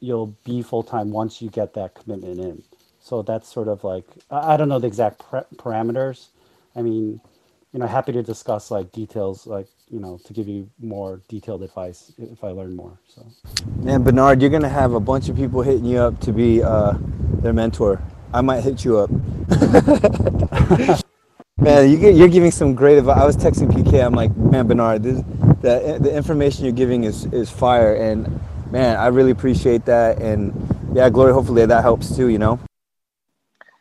you'll 0.00 0.36
be 0.44 0.62
full 0.62 0.82
time 0.82 1.10
once 1.10 1.42
you 1.42 1.50
get 1.50 1.74
that 1.74 1.94
commitment 1.94 2.40
in. 2.40 2.62
So 3.00 3.22
that's 3.22 3.52
sort 3.52 3.68
of 3.68 3.84
like 3.84 4.06
I 4.30 4.56
don't 4.56 4.68
know 4.68 4.78
the 4.78 4.88
exact 4.88 5.20
parameters. 5.56 6.28
I 6.76 6.82
mean, 6.82 7.20
you 7.72 7.80
know, 7.80 7.86
happy 7.86 8.12
to 8.12 8.22
discuss 8.22 8.70
like 8.70 8.92
details, 8.92 9.46
like 9.46 9.68
you 9.90 10.00
know, 10.00 10.20
to 10.24 10.32
give 10.32 10.48
you 10.48 10.70
more 10.80 11.20
detailed 11.28 11.62
advice 11.62 12.12
if 12.18 12.44
I 12.44 12.48
learn 12.48 12.76
more. 12.76 12.98
So 13.08 13.26
Man, 13.82 14.02
Bernard, 14.04 14.40
you're 14.42 14.50
gonna 14.50 14.68
have 14.68 14.94
a 14.94 15.00
bunch 15.00 15.28
of 15.28 15.36
people 15.36 15.62
hitting 15.62 15.86
you 15.86 15.98
up 15.98 16.20
to 16.20 16.32
be 16.32 16.62
uh, 16.62 16.94
their 17.42 17.52
mentor. 17.52 18.02
I 18.34 18.40
might 18.42 18.62
hit 18.62 18.84
you 18.84 18.98
up. 18.98 19.10
man, 21.62 21.90
you 21.90 21.96
get, 21.96 22.14
you're 22.14 22.28
giving 22.28 22.50
some 22.50 22.74
great 22.74 22.98
advice. 22.98 23.18
I 23.18 23.24
was 23.24 23.36
texting 23.36 23.70
PK. 23.70 24.04
I'm 24.04 24.14
like, 24.14 24.34
man, 24.36 24.66
Bernard, 24.66 25.02
this, 25.02 25.22
the 25.62 25.98
the 26.00 26.14
information 26.14 26.64
you're 26.64 26.74
giving 26.74 27.04
is 27.04 27.26
is 27.26 27.50
fire, 27.50 27.94
and 27.94 28.40
man, 28.70 28.96
I 28.96 29.06
really 29.06 29.30
appreciate 29.30 29.84
that. 29.86 30.20
And 30.20 30.52
yeah, 30.94 31.08
Gloria, 31.08 31.34
hopefully 31.34 31.64
that 31.66 31.82
helps 31.82 32.14
too. 32.16 32.28
You 32.28 32.38
know. 32.38 32.60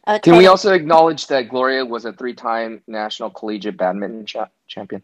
uh, 0.06 0.20
Can 0.20 0.38
we 0.38 0.48
also 0.48 0.74
acknowledge 0.74 1.28
that 1.28 1.50
Gloria 1.50 1.86
was 1.86 2.06
a 2.06 2.14
three-time 2.14 2.82
national 2.88 3.32
collegiate 3.32 3.78
badminton 3.78 4.26
cha- 4.26 4.50
champion? 4.68 5.02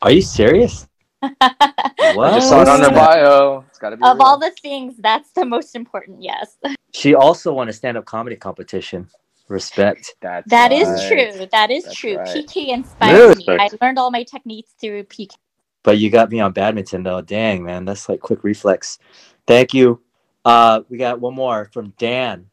Are 0.00 0.10
you 0.10 0.22
serious? 0.22 0.86
I 1.22 2.30
just 2.32 2.48
saw 2.48 2.62
it 2.62 2.68
on 2.68 2.80
her 2.80 2.90
bio. 2.90 3.64
It's 3.68 3.78
got 3.78 3.90
to 3.90 3.96
be 3.96 4.04
of 4.04 4.16
real. 4.16 4.22
all 4.26 4.38
the 4.38 4.52
things 4.62 4.94
that's 4.98 5.30
the 5.32 5.44
most 5.44 5.74
important 5.74 6.22
yes 6.22 6.56
She 6.94 7.14
also 7.14 7.52
won 7.52 7.68
a 7.68 7.72
stand-up 7.72 8.04
comedy 8.04 8.36
competition. 8.36 9.08
Respect. 9.48 10.14
That's 10.20 10.48
That 10.50 10.72
is 10.72 10.88
right. 10.88 11.08
true. 11.08 11.46
That 11.50 11.70
is 11.70 11.84
That's 11.84 11.96
true. 11.96 12.16
right. 12.16 12.28
PK 12.28 12.68
inspired 12.68 13.14
Really? 13.14 13.34
me. 13.36 13.44
I 13.48 13.70
learned 13.80 13.98
all 13.98 14.10
my 14.10 14.22
techniques 14.22 14.72
through 14.80 15.04
PK. 15.04 15.34
But 15.82 15.98
you 15.98 16.10
got 16.10 16.30
me 16.30 16.40
on 16.40 16.52
badminton 16.52 17.02
though. 17.02 17.22
Dang, 17.22 17.64
man, 17.64 17.84
that's 17.84 18.08
like 18.08 18.20
quick 18.20 18.44
reflex. 18.44 18.98
Thank 19.46 19.72
you. 19.72 20.02
Uh, 20.44 20.82
we 20.88 20.98
got 20.98 21.20
one 21.20 21.34
more 21.34 21.70
from 21.72 21.94
Dan. 21.98 22.46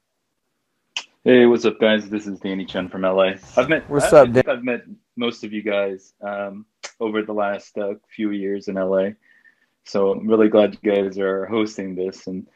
Hey, 1.24 1.46
what's 1.46 1.66
up, 1.66 1.80
guys? 1.80 2.08
This 2.08 2.28
is 2.28 2.40
Danny 2.40 2.66
Chen 2.66 2.88
from 2.88 3.02
LA. 3.02 3.34
I've 3.58 3.68
met. 3.68 3.90
What's 3.90 4.14
I, 4.14 4.22
up, 4.22 4.30
I 4.30 4.32
think 4.32 4.48
I've 4.48 4.64
met 4.64 4.84
most 5.18 5.44
of 5.44 5.52
you 5.52 5.64
guys 5.64 6.14
um, 6.22 6.66
over 7.00 7.24
the 7.24 7.34
last 7.34 7.78
uh, 7.78 7.96
few 8.08 8.32
years 8.32 8.68
in 8.68 8.76
LA. 8.76 9.10
So 9.86 10.12
I'm 10.12 10.28
really 10.28 10.50
glad 10.50 10.78
you 10.82 10.94
guys 10.94 11.18
are 11.18 11.46
hosting 11.48 11.96
this. 11.96 12.28
And 12.28 12.48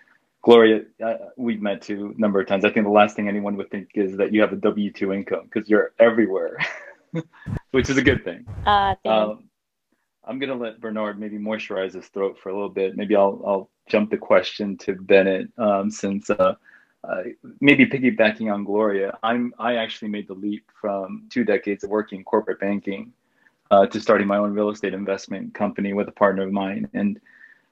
Gloria, 0.42 0.82
uh, 1.06 1.16
we've 1.38 1.62
met 1.62 1.82
too 1.82 2.14
a 2.18 2.22
number 2.22 2.40
of 2.40 2.48
times. 2.48 2.64
I 2.64 2.72
think 2.72 2.86
the 2.86 2.92
last 2.92 3.16
thing 3.16 3.28
anyone 3.28 3.58
would 3.58 3.70
think 3.70 3.90
is 3.96 4.16
that 4.18 4.34
you 4.34 4.42
have 4.42 4.54
a 4.54 4.58
W 4.58 4.92
two 4.92 5.12
income 5.12 5.50
because 5.52 5.70
you're 5.70 5.94
everywhere, 6.00 6.58
which 7.72 7.90
is 7.90 7.98
a 7.98 8.02
good 8.02 8.24
thing. 8.24 8.46
Uh. 8.66 8.96
Um, 9.06 9.50
I'm 10.24 10.38
gonna 10.38 10.56
let 10.56 10.80
Bernard 10.80 11.20
maybe 11.20 11.38
moisturize 11.38 11.94
his 11.94 12.08
throat 12.08 12.38
for 12.42 12.50
a 12.50 12.54
little 12.54 12.70
bit. 12.70 12.96
Maybe 12.96 13.16
I'll 13.16 13.42
I'll 13.46 13.70
jump 13.90 14.12
the 14.12 14.18
question 14.18 14.78
to 14.78 14.94
Bennett 14.94 15.50
um, 15.58 15.90
since 15.90 16.30
uh, 16.30 16.54
uh, 17.04 17.24
maybe 17.60 17.86
piggybacking 17.86 18.54
on 18.54 18.64
Gloria. 18.64 19.18
I'm 19.24 19.54
I 19.58 19.76
actually 19.76 20.10
made 20.10 20.28
the 20.28 20.36
leap 20.36 20.70
from 20.80 21.28
two 21.30 21.44
decades 21.44 21.84
of 21.84 21.90
working 21.90 22.20
in 22.20 22.26
corporate 22.26 22.60
banking 22.60 23.12
uh, 23.72 23.88
to 23.88 24.00
starting 24.00 24.28
my 24.28 24.38
own 24.38 24.54
real 24.54 24.70
estate 24.70 24.94
investment 24.94 25.54
company 25.54 25.94
with 25.94 26.08
a 26.08 26.14
partner 26.14 26.44
of 26.44 26.52
mine, 26.52 26.88
and 26.94 27.20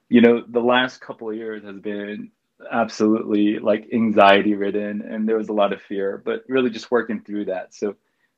you 0.08 0.20
know 0.20 0.42
the 0.48 0.60
last 0.60 1.00
couple 1.00 1.30
of 1.30 1.36
years 1.36 1.62
has 1.62 1.78
been 1.78 2.30
absolutely 2.70 3.58
like 3.58 3.88
anxiety 3.92 4.54
ridden 4.54 5.02
and 5.02 5.28
there 5.28 5.36
was 5.36 5.48
a 5.48 5.52
lot 5.52 5.72
of 5.72 5.80
fear 5.82 6.20
but 6.24 6.42
really 6.48 6.70
just 6.70 6.90
working 6.90 7.20
through 7.20 7.44
that. 7.44 7.74
So 7.74 7.96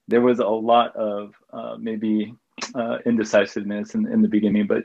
there 0.08 0.20
was 0.20 0.40
a 0.40 0.46
lot 0.46 0.94
of 0.96 1.34
uh, 1.52 1.76
maybe 1.78 2.34
uh, 2.74 2.98
indecisiveness 3.06 3.94
in, 3.94 4.06
in 4.12 4.22
the 4.22 4.28
beginning 4.28 4.66
but 4.66 4.84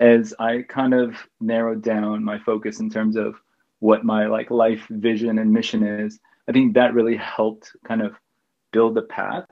as 0.00 0.34
i 0.38 0.62
kind 0.68 0.92
of 0.92 1.16
narrowed 1.40 1.82
down 1.82 2.22
my 2.22 2.38
focus 2.38 2.80
in 2.80 2.90
terms 2.90 3.16
of 3.16 3.36
what 3.78 4.04
my 4.04 4.26
like 4.26 4.50
life 4.50 4.84
vision 4.90 5.38
and 5.38 5.52
mission 5.52 5.82
is 5.82 6.18
i 6.48 6.52
think 6.52 6.74
that 6.74 6.92
really 6.92 7.16
helped 7.16 7.70
kind 7.86 8.02
of 8.02 8.14
build 8.72 8.94
the 8.96 9.02
path. 9.02 9.46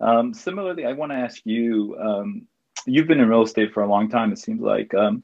Um, 0.00 0.32
similarly 0.32 0.84
i 0.84 0.92
want 0.92 1.10
to 1.10 1.16
ask 1.16 1.40
you 1.44 1.96
um, 2.00 2.46
you've 2.86 3.08
been 3.08 3.20
in 3.20 3.28
real 3.28 3.42
estate 3.42 3.72
for 3.72 3.82
a 3.82 3.88
long 3.88 4.08
time 4.08 4.32
it 4.32 4.38
seems 4.38 4.60
like. 4.60 4.94
Um, 4.94 5.22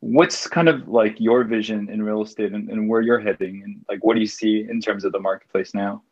what's 0.00 0.46
kind 0.46 0.68
of 0.68 0.88
like 0.88 1.20
your 1.20 1.44
vision 1.44 1.88
in 1.90 2.02
real 2.02 2.22
estate 2.22 2.52
and, 2.52 2.68
and, 2.70 2.88
where 2.88 3.02
you're 3.02 3.20
heading 3.20 3.62
and 3.62 3.84
like 3.88 4.02
what 4.02 4.14
do 4.14 4.20
you 4.20 4.26
see 4.26 4.66
in 4.68 4.80
terms 4.80 5.04
of 5.04 5.12
the 5.12 5.20
marketplace 5.20 5.74
now? 5.74 6.02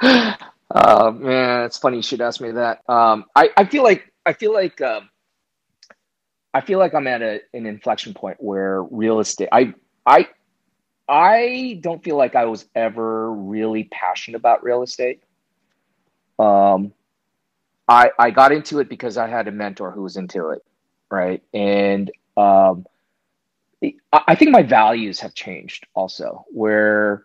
Uh, 0.68 1.12
man 1.12 1.62
it's 1.64 1.78
funny 1.78 1.96
you 1.96 2.02
should 2.02 2.20
ask 2.20 2.40
me 2.40 2.50
that. 2.50 2.82
Um, 2.88 3.24
I, 3.36 3.50
I 3.56 3.64
feel 3.64 3.84
like 3.84 4.12
i 4.26 4.32
feel 4.32 4.52
like 4.52 4.80
um, 4.82 5.08
i 6.52 6.60
feel 6.60 6.80
like 6.80 6.92
i'm 6.92 7.06
at 7.06 7.22
a, 7.22 7.40
an 7.54 7.66
inflection 7.66 8.12
point 8.12 8.36
where 8.40 8.82
real 8.82 9.20
estate 9.20 9.48
i 9.52 9.72
i 10.04 10.26
i 11.08 11.78
don't 11.82 12.02
feel 12.02 12.16
like 12.16 12.34
i 12.34 12.46
was 12.46 12.66
ever 12.74 13.32
really 13.32 13.84
passionate 13.84 14.36
about 14.36 14.64
real 14.64 14.82
estate. 14.82 15.22
Um, 16.38 16.92
I, 17.88 18.10
I 18.18 18.30
got 18.30 18.52
into 18.52 18.80
it 18.80 18.88
because 18.88 19.16
I 19.16 19.28
had 19.28 19.48
a 19.48 19.52
mentor 19.52 19.90
who 19.90 20.02
was 20.02 20.16
into 20.16 20.50
it, 20.50 20.64
right? 21.10 21.42
And 21.54 22.10
um, 22.36 22.86
I 24.12 24.34
think 24.34 24.50
my 24.50 24.62
values 24.62 25.20
have 25.20 25.34
changed 25.34 25.86
also, 25.94 26.44
where 26.48 27.24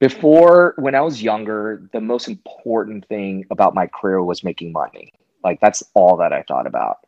before 0.00 0.74
when 0.78 0.94
I 0.94 1.00
was 1.00 1.22
younger, 1.22 1.88
the 1.92 2.00
most 2.00 2.28
important 2.28 3.06
thing 3.08 3.44
about 3.50 3.74
my 3.74 3.86
career 3.86 4.22
was 4.22 4.44
making 4.44 4.72
money. 4.72 5.12
Like 5.42 5.60
that's 5.60 5.82
all 5.94 6.16
that 6.18 6.32
I 6.32 6.42
thought 6.42 6.66
about. 6.66 6.98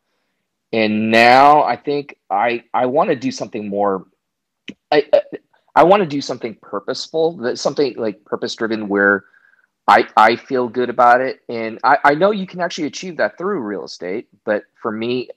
And 0.72 1.10
now 1.10 1.62
I 1.62 1.76
think 1.76 2.16
I 2.30 2.64
I 2.72 2.86
want 2.86 3.10
to 3.10 3.16
do 3.16 3.30
something 3.30 3.68
more 3.68 4.06
I 4.90 5.04
I 5.74 5.84
want 5.84 6.02
to 6.02 6.08
do 6.08 6.20
something 6.20 6.56
purposeful, 6.60 7.56
something 7.56 7.94
like 7.96 8.24
purpose 8.24 8.54
driven 8.54 8.88
where 8.88 9.24
I, 9.88 10.06
I 10.16 10.36
feel 10.36 10.68
good 10.68 10.90
about 10.90 11.20
it. 11.20 11.40
And 11.48 11.78
I, 11.84 11.98
I 12.04 12.14
know 12.14 12.30
you 12.30 12.46
can 12.46 12.60
actually 12.60 12.86
achieve 12.86 13.16
that 13.18 13.38
through 13.38 13.60
real 13.60 13.84
estate. 13.84 14.28
But 14.44 14.64
for 14.80 14.92
me, 14.92 15.28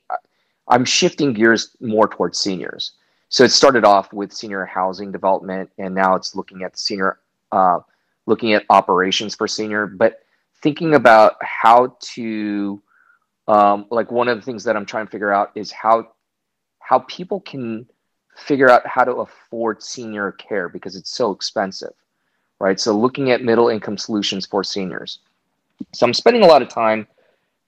I'm 0.68 0.86
shifting 0.86 1.34
gears 1.34 1.76
more 1.80 2.08
towards 2.08 2.40
seniors. 2.40 2.94
So 3.30 3.44
it 3.44 3.52
started 3.52 3.84
off 3.84 4.14
with 4.14 4.32
senior 4.32 4.66
housing 4.66 5.12
development, 5.12 5.72
and 5.78 5.96
now 5.96 6.16
it's 6.16 6.36
looking 6.36 6.64
at 6.64 6.78
senior, 6.78 7.20
uh, 7.52 7.80
looking 8.26 8.54
at 8.54 8.64
operations 8.70 9.36
for 9.36 9.48
senior. 9.48 9.88
But 9.88 10.20
thinking 10.62 10.94
about 10.96 11.36
how 11.42 11.98
to, 12.14 12.82
um, 13.48 13.88
like 13.90 14.12
one 14.12 14.28
of 14.28 14.38
the 14.38 14.44
things 14.44 14.64
that 14.66 14.76
I'm 14.76 14.86
trying 14.86 15.08
to 15.08 15.12
figure 15.12 15.32
out 15.32 15.52
is 15.56 15.72
how 15.72 16.10
how 16.80 17.00
people 17.00 17.40
can 17.40 17.88
figure 18.36 18.70
out 18.70 18.86
how 18.86 19.04
to 19.04 19.14
afford 19.14 19.82
senior 19.82 20.34
care 20.34 20.68
because 20.70 20.96
it's 20.96 21.10
so 21.10 21.32
expensive, 21.32 21.94
right? 22.60 22.80
So 22.80 22.98
looking 22.98 23.32
at 23.32 23.42
middle 23.42 23.70
income 23.70 23.98
solutions 23.98 24.46
for 24.46 24.64
seniors. 24.64 25.20
So 25.94 26.06
I'm 26.06 26.14
spending 26.14 26.44
a 26.44 26.48
lot 26.48 26.62
of 26.62 26.70
time 26.70 27.08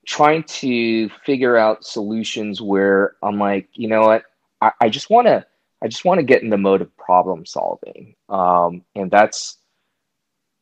trying 0.05 0.43
to 0.43 1.09
figure 1.25 1.57
out 1.57 1.83
solutions 1.83 2.61
where 2.61 3.15
I'm 3.23 3.39
like, 3.39 3.69
you 3.73 3.87
know 3.87 4.01
what, 4.01 4.23
I, 4.61 4.71
I 4.81 4.89
just 4.89 5.09
want 5.09 5.27
to, 5.27 5.45
I 5.81 5.87
just 5.87 6.05
want 6.05 6.19
to 6.19 6.23
get 6.23 6.43
in 6.43 6.49
the 6.49 6.57
mode 6.57 6.81
of 6.81 6.95
problem 6.97 7.45
solving, 7.45 8.15
um, 8.29 8.83
and 8.95 9.11
that's 9.11 9.57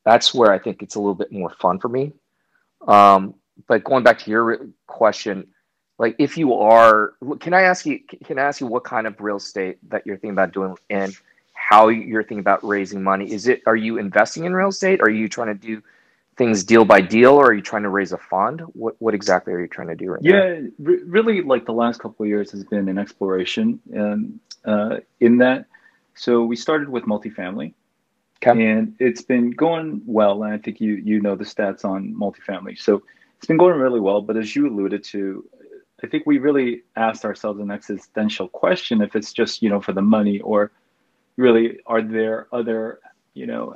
that's 0.05 0.33
where 0.33 0.51
I 0.51 0.59
think 0.59 0.81
it's 0.81 0.95
a 0.95 0.99
little 0.99 1.15
bit 1.15 1.31
more 1.31 1.49
fun 1.49 1.79
for 1.79 1.89
me. 1.89 2.13
Um, 2.87 3.35
but 3.67 3.83
going 3.83 4.03
back 4.03 4.19
to 4.19 4.31
your 4.31 4.67
question, 4.87 5.47
like 5.99 6.15
if 6.19 6.37
you 6.37 6.53
are, 6.55 7.13
can 7.39 7.53
I 7.53 7.61
ask 7.61 7.85
you, 7.85 7.99
can 8.25 8.39
I 8.39 8.43
ask 8.43 8.59
you 8.59 8.67
what 8.67 8.83
kind 8.83 9.07
of 9.07 9.19
real 9.21 9.37
estate 9.37 9.77
that 9.89 10.05
you're 10.05 10.17
thinking 10.17 10.31
about 10.31 10.51
doing 10.51 10.75
and 10.89 11.15
how 11.53 11.87
you're 11.87 12.23
thinking 12.23 12.39
about 12.39 12.63
raising 12.63 13.03
money? 13.03 13.31
Is 13.31 13.47
it, 13.47 13.61
are 13.65 13.75
you 13.75 13.97
investing 13.97 14.43
in 14.45 14.53
real 14.53 14.69
estate? 14.69 14.99
Are 15.01 15.09
you 15.09 15.29
trying 15.29 15.47
to 15.47 15.53
do 15.53 15.81
things 16.35 16.63
deal 16.63 16.85
by 16.85 17.01
deal 17.01 17.33
or 17.33 17.47
are 17.47 17.53
you 17.53 17.61
trying 17.61 17.83
to 17.83 17.89
raise 17.89 18.11
a 18.11 18.17
fund 18.17 18.61
what 18.73 18.95
what 18.99 19.13
exactly 19.13 19.53
are 19.53 19.59
you 19.59 19.67
trying 19.67 19.87
to 19.87 19.95
do 19.95 20.09
right 20.09 20.21
now? 20.21 20.35
yeah 20.35 20.59
re- 20.79 21.03
really 21.05 21.41
like 21.41 21.65
the 21.65 21.73
last 21.73 21.99
couple 21.99 22.23
of 22.23 22.27
years 22.27 22.51
has 22.51 22.63
been 22.63 22.89
an 22.89 22.97
exploration 22.97 23.79
and 23.93 24.39
uh, 24.65 24.97
in 25.19 25.37
that 25.37 25.65
so 26.15 26.43
we 26.43 26.55
started 26.55 26.89
with 26.89 27.03
multifamily 27.03 27.73
okay. 28.45 28.65
and 28.65 28.95
it's 28.99 29.21
been 29.21 29.51
going 29.51 30.01
well 30.05 30.43
and 30.43 30.53
i 30.53 30.57
think 30.57 30.81
you 30.81 30.95
you 30.95 31.21
know 31.21 31.35
the 31.35 31.43
stats 31.43 31.85
on 31.85 32.13
multifamily 32.13 32.79
so 32.79 33.01
it's 33.37 33.47
been 33.47 33.57
going 33.57 33.77
really 33.79 33.99
well 33.99 34.21
but 34.21 34.37
as 34.37 34.55
you 34.55 34.67
alluded 34.67 35.03
to 35.03 35.47
i 36.03 36.07
think 36.07 36.23
we 36.25 36.39
really 36.39 36.81
asked 36.95 37.25
ourselves 37.25 37.59
an 37.59 37.69
existential 37.69 38.47
question 38.47 39.01
if 39.01 39.15
it's 39.15 39.33
just 39.33 39.61
you 39.61 39.69
know 39.69 39.81
for 39.81 39.93
the 39.93 40.01
money 40.01 40.39
or 40.41 40.71
really 41.37 41.79
are 41.85 42.01
there 42.01 42.47
other 42.51 42.99
you 43.33 43.45
know 43.45 43.75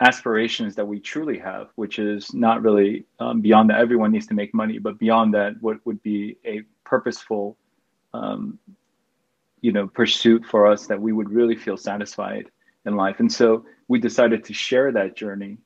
aspirations 0.00 0.74
that 0.76 0.86
we 0.86 1.00
truly 1.00 1.38
have, 1.38 1.68
which 1.74 1.98
is 1.98 2.32
not 2.32 2.62
really 2.62 3.04
um, 3.18 3.40
beyond 3.40 3.68
that. 3.70 3.80
Everyone 3.80 4.12
needs 4.12 4.26
to 4.28 4.34
make 4.34 4.54
money, 4.54 4.78
but 4.78 4.98
beyond 4.98 5.34
that, 5.34 5.60
what 5.60 5.84
would 5.84 6.02
be 6.02 6.36
a 6.44 6.62
purposeful, 6.84 7.56
um, 8.14 8.58
you 9.60 9.72
know, 9.72 9.88
pursuit 9.88 10.44
for 10.46 10.66
us 10.66 10.86
that 10.86 11.00
we 11.00 11.12
would 11.12 11.30
really 11.30 11.56
feel 11.56 11.76
satisfied 11.76 12.46
in 12.86 12.94
life. 12.96 13.18
And 13.18 13.32
so 13.32 13.64
we 13.88 13.98
decided 13.98 14.44
to 14.44 14.54
share 14.54 14.92
that 14.92 15.16
journey 15.16 15.58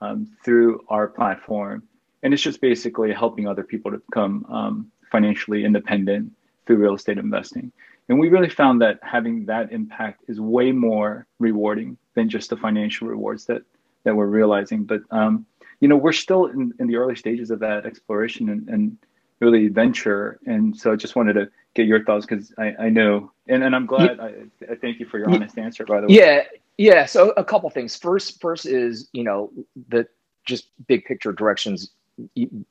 um, 0.00 0.28
through 0.44 0.84
our 0.88 1.08
platform, 1.08 1.82
and 2.22 2.34
it's 2.34 2.42
just 2.42 2.60
basically 2.60 3.12
helping 3.12 3.48
other 3.48 3.64
people 3.64 3.90
to 3.90 3.98
become 3.98 4.44
um, 4.50 4.92
financially 5.10 5.64
independent 5.64 6.30
through 6.66 6.76
real 6.76 6.94
estate 6.94 7.18
investing. 7.18 7.72
And 8.08 8.18
we 8.18 8.28
really 8.28 8.48
found 8.48 8.80
that 8.82 8.98
having 9.02 9.46
that 9.46 9.72
impact 9.72 10.24
is 10.28 10.40
way 10.40 10.72
more 10.72 11.26
rewarding 11.38 11.96
than 12.14 12.28
just 12.28 12.50
the 12.50 12.56
financial 12.56 13.08
rewards 13.08 13.44
that 13.46 13.62
that 14.08 14.16
we're 14.16 14.26
realizing. 14.26 14.84
But 14.84 15.02
um, 15.10 15.44
you 15.80 15.88
know, 15.88 15.96
we're 15.96 16.12
still 16.12 16.46
in, 16.46 16.72
in 16.80 16.86
the 16.86 16.96
early 16.96 17.14
stages 17.14 17.50
of 17.50 17.60
that 17.60 17.84
exploration 17.84 18.48
and, 18.48 18.68
and 18.68 18.96
really 19.40 19.68
venture. 19.68 20.40
And 20.46 20.76
so 20.76 20.90
I 20.90 20.96
just 20.96 21.14
wanted 21.14 21.34
to 21.34 21.50
get 21.74 21.86
your 21.86 22.04
thoughts 22.04 22.26
because 22.26 22.52
I, 22.58 22.74
I 22.78 22.88
know, 22.88 23.30
and, 23.46 23.62
and 23.62 23.76
I'm 23.76 23.86
glad. 23.86 24.18
I, 24.18 24.32
I 24.70 24.74
thank 24.74 24.98
you 24.98 25.06
for 25.06 25.18
your 25.18 25.30
honest 25.30 25.58
answer, 25.58 25.84
by 25.84 26.00
the 26.00 26.06
way. 26.08 26.14
Yeah, 26.14 26.44
yeah. 26.78 27.06
So 27.06 27.30
a 27.36 27.44
couple 27.44 27.68
things. 27.70 27.96
First, 27.96 28.40
first 28.40 28.64
is 28.66 29.08
you 29.12 29.24
know 29.24 29.52
the 29.88 30.08
just 30.44 30.68
big 30.86 31.04
picture 31.04 31.32
directions 31.32 31.90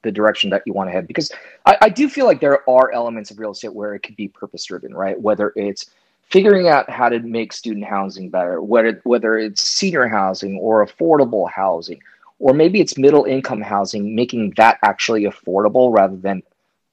the 0.01 0.11
direction 0.11 0.49
that 0.49 0.61
you 0.65 0.73
want 0.73 0.89
to 0.89 0.91
head 0.91 1.07
because 1.07 1.31
I, 1.65 1.77
I, 1.83 1.89
do 1.89 2.09
feel 2.09 2.25
like 2.25 2.41
there 2.41 2.69
are 2.69 2.91
elements 2.91 3.31
of 3.31 3.39
real 3.39 3.51
estate 3.51 3.73
where 3.73 3.95
it 3.95 4.01
could 4.01 4.17
be 4.17 4.27
purpose 4.27 4.65
driven 4.65 4.93
right 4.93 5.17
whether 5.17 5.53
it's 5.55 5.89
figuring 6.29 6.67
out 6.67 6.89
how 6.89 7.09
to 7.09 7.19
make 7.19 7.53
student 7.53 7.85
housing 7.85 8.29
better, 8.29 8.61
whether 8.61 9.01
whether 9.03 9.37
it's 9.37 9.61
senior 9.61 10.07
housing 10.07 10.57
or 10.57 10.85
affordable 10.85 11.49
housing, 11.49 11.99
or 12.39 12.53
maybe 12.53 12.81
it's 12.81 12.97
middle 12.97 13.25
income 13.25 13.61
housing, 13.61 14.15
making 14.15 14.53
that 14.57 14.77
actually 14.83 15.23
affordable 15.23 15.93
rather 15.93 16.17
than 16.17 16.43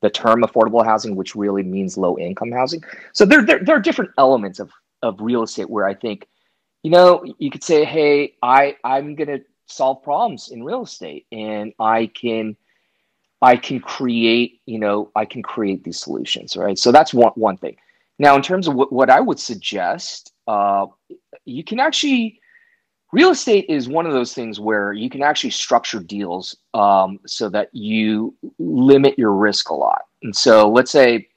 the 0.00 0.10
term 0.10 0.42
affordable 0.42 0.84
housing, 0.84 1.16
which 1.16 1.34
really 1.34 1.62
means 1.62 1.96
low 1.96 2.18
income 2.18 2.52
housing. 2.52 2.82
So 3.12 3.24
there, 3.24 3.42
there, 3.42 3.60
there 3.60 3.76
are 3.76 3.80
different 3.80 4.10
elements 4.18 4.60
of, 4.60 4.70
of 5.02 5.18
real 5.20 5.42
estate 5.42 5.70
where 5.70 5.86
I 5.86 5.94
think, 5.94 6.28
you 6.82 6.90
know, 6.90 7.24
you 7.38 7.50
could 7.50 7.64
say, 7.64 7.84
hey, 7.84 8.34
I, 8.42 8.76
I'm 8.84 9.14
gonna 9.14 9.38
solve 9.66 10.02
problems 10.02 10.50
in 10.50 10.62
real 10.62 10.82
estate 10.82 11.26
and 11.32 11.72
I 11.78 12.06
can 12.06 12.56
I 13.40 13.56
can 13.56 13.80
create, 13.80 14.60
you 14.64 14.78
know, 14.78 15.10
I 15.14 15.26
can 15.26 15.42
create 15.42 15.84
these 15.84 16.00
solutions, 16.00 16.56
right? 16.56 16.78
So 16.78 16.92
that's 16.92 17.12
one 17.12 17.32
one 17.34 17.56
thing. 17.56 17.76
Now, 18.18 18.36
in 18.36 18.42
terms 18.42 18.68
of 18.68 18.74
what, 18.74 18.92
what 18.92 19.10
I 19.10 19.20
would 19.20 19.40
suggest, 19.40 20.32
uh, 20.46 20.86
you 21.44 21.64
can 21.64 21.80
actually, 21.80 22.40
real 23.12 23.30
estate 23.30 23.66
is 23.68 23.88
one 23.88 24.06
of 24.06 24.12
those 24.12 24.34
things 24.34 24.60
where 24.60 24.92
you 24.92 25.10
can 25.10 25.22
actually 25.22 25.50
structure 25.50 26.00
deals 26.00 26.56
um, 26.74 27.18
so 27.26 27.48
that 27.48 27.70
you 27.72 28.34
limit 28.58 29.18
your 29.18 29.32
risk 29.32 29.70
a 29.70 29.74
lot. 29.74 30.02
And 30.22 30.34
so 30.34 30.70
let's 30.70 30.90
say 30.90 31.28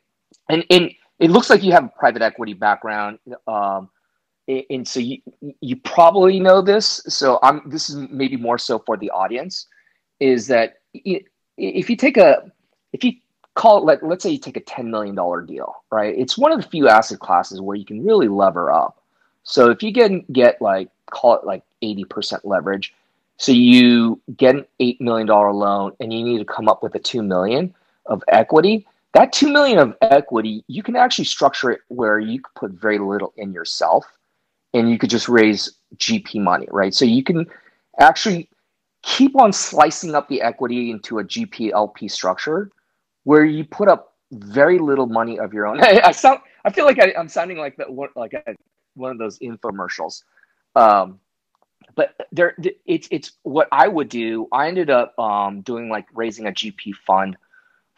and 0.49 0.63
and 0.69 0.91
it 1.19 1.31
looks 1.31 1.49
like 1.49 1.63
you 1.63 1.71
have 1.71 1.85
a 1.85 1.91
private 1.99 2.21
equity 2.21 2.53
background. 2.53 3.19
Um, 3.47 3.89
and 4.47 4.87
so 4.87 4.99
you 4.99 5.17
you 5.61 5.75
probably 5.77 6.39
know 6.39 6.61
this. 6.61 7.01
So 7.07 7.39
I'm 7.43 7.61
this 7.69 7.89
is 7.89 7.95
maybe 7.95 8.37
more 8.37 8.57
so 8.57 8.79
for 8.79 8.97
the 8.97 9.09
audience, 9.09 9.67
is 10.19 10.47
that 10.47 10.75
if 10.93 11.89
you 11.89 11.95
take 11.95 12.17
a 12.17 12.51
if 12.93 13.03
you 13.03 13.13
call 13.57 13.79
it 13.79 13.85
like 13.85 14.03
let's 14.03 14.21
say 14.21 14.29
you 14.29 14.37
take 14.37 14.55
a 14.55 14.61
ten 14.61 14.91
million 14.91 15.15
dollar 15.15 15.41
deal, 15.41 15.83
right? 15.91 16.15
It's 16.15 16.37
one 16.37 16.51
of 16.51 16.61
the 16.61 16.67
few 16.67 16.87
asset 16.87 17.19
classes 17.19 17.59
where 17.59 17.75
you 17.75 17.85
can 17.85 18.05
really 18.05 18.27
lever 18.27 18.71
up. 18.71 19.01
So 19.43 19.71
if 19.71 19.81
you 19.81 19.91
can 19.91 20.23
get 20.31 20.61
like 20.61 20.89
call 21.09 21.35
it 21.35 21.45
like 21.45 21.63
eighty 21.81 22.05
percent 22.05 22.45
leverage, 22.45 22.93
so 23.37 23.51
you 23.51 24.21
get 24.37 24.55
an 24.55 24.65
eight 24.79 25.01
million 25.01 25.25
dollar 25.25 25.51
loan 25.51 25.93
and 25.99 26.13
you 26.13 26.23
need 26.23 26.37
to 26.37 26.45
come 26.45 26.69
up 26.69 26.83
with 26.83 26.93
a 26.95 26.99
two 26.99 27.23
million 27.23 27.73
of 28.05 28.23
equity 28.27 28.85
that 29.13 29.33
2 29.33 29.51
million 29.51 29.79
of 29.79 29.95
equity 30.01 30.63
you 30.67 30.83
can 30.83 30.95
actually 30.95 31.25
structure 31.25 31.71
it 31.71 31.81
where 31.87 32.19
you 32.19 32.39
could 32.39 32.53
put 32.53 32.71
very 32.71 32.99
little 32.99 33.33
in 33.35 33.51
yourself 33.51 34.05
and 34.73 34.89
you 34.89 34.97
could 34.97 35.09
just 35.09 35.27
raise 35.27 35.73
gp 35.97 36.39
money 36.39 36.67
right 36.71 36.93
so 36.93 37.03
you 37.03 37.23
can 37.23 37.45
actually 37.99 38.47
keep 39.01 39.35
on 39.35 39.51
slicing 39.51 40.13
up 40.15 40.29
the 40.29 40.41
equity 40.41 40.91
into 40.91 41.19
a 41.19 41.23
gp 41.23 41.71
lp 41.71 42.07
structure 42.07 42.71
where 43.27 43.43
you 43.43 43.65
put 43.65 43.89
up 43.89 44.15
very 44.31 44.79
little 44.79 45.05
money 45.05 45.37
of 45.37 45.53
your 45.53 45.67
own. 45.67 45.81
I, 45.83 46.11
sound 46.13 46.39
i 46.63 46.71
feel 46.71 46.85
like 46.85 46.97
I, 46.97 47.11
am 47.17 47.27
sounding 47.27 47.57
like 47.57 47.75
that 47.75 47.87
like 48.15 48.31
a, 48.31 48.55
one 48.93 49.11
of 49.11 49.17
those 49.17 49.37
infomercials. 49.39 50.23
Um, 50.77 51.19
but 51.95 52.15
there 52.31 52.55
it's 52.85 53.09
it's 53.11 53.33
what 53.43 53.67
i 53.73 53.85
would 53.85 54.07
do. 54.07 54.47
I 54.53 54.69
ended 54.69 54.89
up 54.89 55.19
um, 55.19 55.59
doing 55.61 55.89
like 55.89 56.05
raising 56.13 56.47
a 56.47 56.51
gp 56.51 56.95
fund 57.05 57.35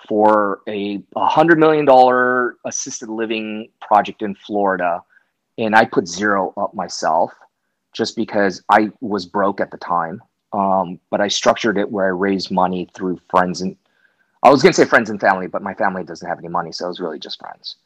for 0.08 0.62
a 0.68 1.00
hundred 1.16 1.60
million 1.60 1.86
dollar 1.86 2.56
assisted 2.66 3.10
living 3.10 3.70
project 3.82 4.24
in 4.24 4.34
Florida, 4.34 5.04
and 5.60 5.76
I 5.76 5.86
put 5.86 6.08
zero 6.08 6.54
up 6.58 6.74
myself 6.74 7.32
just 7.94 8.16
because 8.16 8.64
I 8.72 8.92
was 9.00 9.28
broke 9.28 9.62
at 9.62 9.70
the 9.70 9.78
time. 9.78 10.24
Um, 10.54 11.00
but 11.12 11.22
I 11.22 11.28
structured 11.28 11.78
it 11.78 11.92
where 11.92 12.06
I 12.06 12.18
raised 12.18 12.50
money 12.50 12.90
through 12.96 13.20
friends 13.30 13.62
and 13.62 13.76
I 14.41 14.49
was 14.49 14.61
going 14.61 14.72
to 14.72 14.78
say 14.78 14.86
friends 14.86 15.10
and 15.10 15.20
family, 15.20 15.48
but 15.48 15.61
my 15.61 15.74
family 15.74 16.03
doesn't 16.03 16.28
have 16.28 16.40
any 16.40 16.48
money, 16.48 16.72
so 16.72 16.86
it 16.86 16.90
was 16.90 16.99
really 16.99 17.20
just 17.20 17.40
friends. 17.40 17.78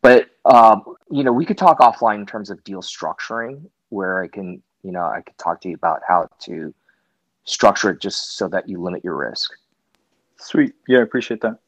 But 0.00 0.30
um, 0.44 0.82
you 1.10 1.22
know, 1.22 1.32
we 1.32 1.44
could 1.44 1.58
talk 1.58 1.78
offline 1.78 2.16
in 2.16 2.26
terms 2.26 2.50
of 2.50 2.62
deal 2.64 2.82
structuring, 2.82 3.66
where 3.90 4.22
I 4.22 4.28
can, 4.28 4.62
you 4.82 4.90
know, 4.90 5.04
I 5.04 5.20
could 5.20 5.38
talk 5.38 5.60
to 5.62 5.68
you 5.68 5.74
about 5.74 6.00
how 6.06 6.28
to 6.40 6.74
structure 7.44 7.90
it 7.90 8.00
just 8.00 8.36
so 8.36 8.48
that 8.48 8.68
you 8.68 8.80
limit 8.80 9.04
your 9.04 9.16
risk. 9.16 9.52
Sweet. 10.38 10.72
Yeah, 10.88 11.00
I 11.00 11.02
appreciate 11.02 11.40
that. 11.42 11.58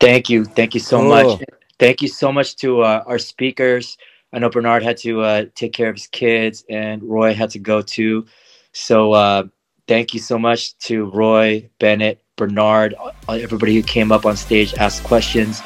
Thank 0.00 0.28
you. 0.28 0.44
Thank 0.44 0.74
you 0.74 0.80
so 0.80 1.00
cool. 1.00 1.08
much. 1.08 1.42
Thank 1.78 2.02
you 2.02 2.08
so 2.08 2.30
much 2.30 2.56
to 2.56 2.82
uh, 2.82 3.02
our 3.06 3.18
speakers. 3.18 3.96
I 4.32 4.38
know 4.38 4.50
Bernard 4.50 4.82
had 4.82 4.96
to 4.98 5.22
uh, 5.22 5.44
take 5.54 5.72
care 5.72 5.88
of 5.88 5.96
his 5.96 6.06
kids 6.06 6.64
and 6.68 7.02
Roy 7.02 7.34
had 7.34 7.50
to 7.50 7.58
go 7.58 7.82
too. 7.82 8.26
So 8.72 9.12
uh, 9.12 9.44
thank 9.88 10.14
you 10.14 10.20
so 10.20 10.38
much 10.38 10.78
to 10.78 11.06
Roy, 11.06 11.68
Bennett, 11.80 12.22
Bernard, 12.36 12.94
everybody 13.28 13.74
who 13.74 13.82
came 13.82 14.12
up 14.12 14.24
on 14.24 14.36
stage, 14.36 14.72
asked 14.74 15.02
questions. 15.02 15.60